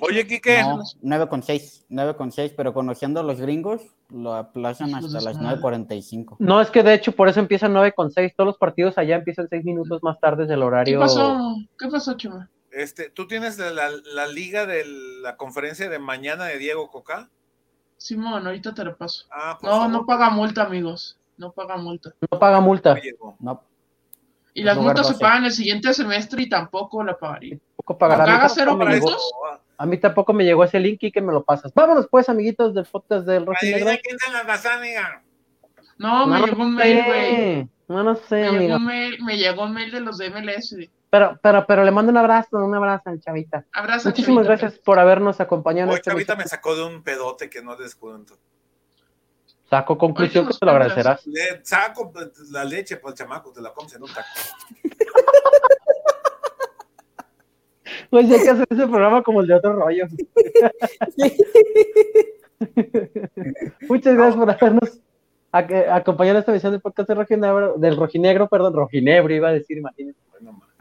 Oye, 0.00 0.26
Kike. 0.26 0.62
No, 0.62 0.82
9 1.02 1.28
con 1.28 1.42
6, 1.42 1.84
9 1.90 2.16
con 2.16 2.32
6, 2.32 2.54
pero 2.56 2.72
conociendo 2.72 3.20
a 3.20 3.22
los 3.22 3.42
gringos, 3.42 3.82
lo 4.08 4.34
aplazan 4.34 4.94
hasta 4.94 5.20
las 5.20 5.38
9.45. 5.38 6.36
No, 6.38 6.62
es 6.62 6.70
que 6.70 6.82
de 6.82 6.94
hecho 6.94 7.12
por 7.12 7.28
eso 7.28 7.40
empiezan 7.40 7.74
9 7.74 7.92
con 7.92 8.10
6, 8.10 8.32
todos 8.34 8.46
los 8.46 8.56
partidos 8.56 8.96
allá 8.96 9.16
empiezan 9.16 9.48
6 9.50 9.64
minutos 9.66 10.02
más 10.02 10.18
tarde 10.18 10.46
del 10.46 10.62
horario. 10.62 10.98
¿Qué 10.98 11.02
pasó? 11.02 11.56
¿Qué 11.78 11.88
pasó, 11.88 12.14
Chuma? 12.14 12.48
Este, 12.70 13.10
¿Tú 13.10 13.28
tienes 13.28 13.58
la, 13.58 13.70
la, 13.70 14.26
liga 14.28 14.64
de 14.64 14.86
la 15.20 15.36
conferencia 15.36 15.90
de 15.90 15.98
mañana 15.98 16.46
de 16.46 16.56
Diego 16.56 16.90
Coca? 16.90 17.28
Simón, 17.98 18.46
ahorita 18.46 18.72
te 18.72 18.82
lo 18.82 18.96
paso. 18.96 19.26
Ah, 19.30 19.58
no, 19.62 19.88
no 19.88 20.06
paga 20.06 20.30
multa, 20.30 20.62
amigos. 20.62 21.18
No 21.36 21.52
paga 21.52 21.76
multa. 21.76 22.14
No 22.30 22.38
paga 22.38 22.60
multa. 22.60 22.96
No. 23.40 23.62
Y 24.54 24.62
las 24.62 24.76
multas 24.76 25.08
se 25.08 25.14
pagan 25.14 25.44
el 25.44 25.52
siguiente 25.52 25.94
semestre 25.94 26.42
y 26.42 26.48
tampoco 26.48 27.02
la 27.02 27.16
pagaría. 27.16 27.58
Tampoco 27.58 27.98
pagará. 27.98 28.48
cero 28.48 28.78
A 29.78 29.86
mí 29.86 29.96
tampoco 29.98 30.32
me 30.32 30.44
llegó 30.44 30.64
ese 30.64 30.78
link 30.78 30.98
y 31.02 31.12
que 31.12 31.22
me 31.22 31.32
lo 31.32 31.42
pasas. 31.42 31.72
Vámonos 31.74 32.08
pues, 32.10 32.28
amiguitos 32.28 32.74
del 32.74 32.84
podcast 32.84 33.26
del 33.26 33.46
Rojo 33.46 33.58
Negro. 33.62 33.90
No, 35.98 36.26
me 36.26 36.40
llegó 36.40 36.62
un 36.62 36.74
mail, 36.74 37.04
güey. 37.04 37.68
No, 37.88 38.02
no 38.02 38.14
sé, 38.14 38.50
me 38.50 38.60
Llegó 38.60 38.76
un 38.76 38.86
mail, 38.86 39.22
me 39.22 39.36
llegó 39.36 39.64
un 39.64 39.72
mail 39.74 39.90
de 39.90 40.00
los 40.00 40.18
de 40.18 40.30
MLS. 40.30 40.76
Pero, 41.10 41.38
pero, 41.42 41.66
pero 41.66 41.84
le 41.84 41.90
mando 41.90 42.10
un 42.10 42.16
abrazo, 42.16 42.56
un 42.56 42.74
abrazo 42.74 43.10
al 43.10 43.20
Chavita. 43.20 43.66
Abrazo, 43.72 44.08
Muchísimas 44.08 44.46
gracias 44.46 44.78
por 44.78 44.98
habernos 44.98 45.40
acompañado. 45.40 45.90
Hoy 45.90 45.96
este 45.96 46.10
Chavita 46.10 46.36
me 46.36 46.44
sacó 46.44 46.74
de 46.74 46.84
un 46.84 47.02
pedote 47.02 47.50
que 47.50 47.62
no 47.62 47.76
descuento. 47.76 48.38
Saco 49.72 49.96
conclusión 49.96 50.46
que 50.46 50.52
te 50.52 50.66
lo 50.66 50.72
agradecerás. 50.72 51.26
Le 51.26 51.64
saco 51.64 52.12
la 52.50 52.62
leche 52.62 52.98
para 52.98 53.12
el 53.12 53.16
chamaco, 53.16 53.52
te 53.52 53.62
la 53.62 53.72
comes 53.72 53.94
en 53.94 54.02
un 54.02 54.10
taco. 54.10 54.28
Pues 58.10 58.30
hay 58.30 58.42
que 58.42 58.50
hacer 58.50 58.66
ese 58.68 58.86
programa 58.86 59.22
como 59.22 59.40
el 59.40 59.46
de 59.46 59.54
otro 59.54 59.74
rollo. 59.74 60.06
Muchas 63.88 64.14
gracias 64.14 64.36
por 64.36 64.50
habernos 64.50 65.00
acompañado 65.50 66.36
en 66.36 66.40
esta 66.40 66.52
edición 66.52 66.72
del 66.72 66.82
podcast 66.82 67.08
del 67.08 67.18
Rojinegro, 67.18 67.74
del 67.78 67.96
Rojinegro, 67.96 68.48
perdón, 68.48 68.74
Rojinegro 68.74 69.32
iba 69.32 69.48
a 69.48 69.52
decir, 69.52 69.78
imagínense. 69.78 70.20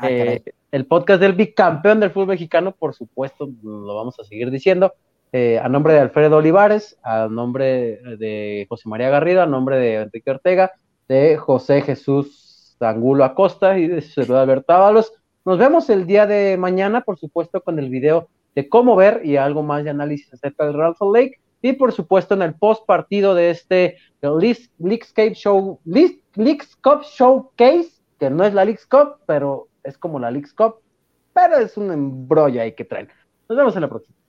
Eh, 0.03 0.43
el 0.71 0.85
podcast 0.85 1.21
del 1.21 1.33
bicampeón 1.33 2.01
del 2.01 2.11
fútbol 2.11 2.27
mexicano, 2.27 2.73
por 2.73 2.93
supuesto, 2.93 3.49
lo 3.63 3.95
vamos 3.95 4.19
a 4.19 4.25
seguir 4.25 4.51
diciendo. 4.51 4.93
Eh, 5.33 5.59
a 5.59 5.69
nombre 5.69 5.93
de 5.93 5.99
Alfredo 6.01 6.37
Olivares, 6.37 6.99
a 7.03 7.27
nombre 7.29 8.01
de 8.17 8.65
José 8.67 8.89
María 8.89 9.09
Garrido, 9.09 9.41
a 9.41 9.45
nombre 9.45 9.77
de 9.77 9.95
Enrique 9.95 10.29
Ortega, 10.29 10.71
de 11.07 11.37
José 11.37 11.81
Jesús 11.81 12.75
Angulo 12.81 13.23
Acosta 13.23 13.77
y 13.77 13.87
de 13.87 14.01
José 14.01 14.33
Alberto 14.33 14.73
Ábalos. 14.73 15.13
Nos 15.45 15.57
vemos 15.57 15.89
el 15.89 16.05
día 16.05 16.25
de 16.25 16.57
mañana, 16.57 17.01
por 17.01 17.17
supuesto, 17.17 17.61
con 17.61 17.79
el 17.79 17.89
video 17.89 18.27
de 18.55 18.67
cómo 18.67 18.95
ver 18.95 19.21
y 19.23 19.37
algo 19.37 19.63
más 19.63 19.83
de 19.83 19.89
análisis 19.91 20.33
acerca 20.33 20.65
del 20.65 20.75
Salt 20.75 21.15
Lake. 21.15 21.39
Y 21.61 21.73
por 21.73 21.91
supuesto, 21.91 22.33
en 22.33 22.41
el 22.41 22.55
post 22.55 22.85
partido 22.85 23.35
de 23.35 23.51
este 23.51 23.97
Leagues 24.21 25.13
Show, 25.33 25.79
Showcase, 27.03 27.89
que 28.19 28.29
no 28.29 28.43
es 28.43 28.53
la 28.53 28.65
Leagues 28.65 28.85
Cup, 28.85 29.17
pero 29.25 29.67
es 29.83 29.97
como 29.97 30.19
la 30.19 30.31
Leagues 30.31 30.53
Cup, 30.53 30.75
pero 31.33 31.57
es 31.57 31.77
un 31.77 31.91
embrollo 31.91 32.61
ahí 32.61 32.73
que 32.73 32.85
traen. 32.85 33.09
Nos 33.47 33.57
vemos 33.57 33.75
en 33.75 33.81
la 33.81 33.89
próxima. 33.89 34.20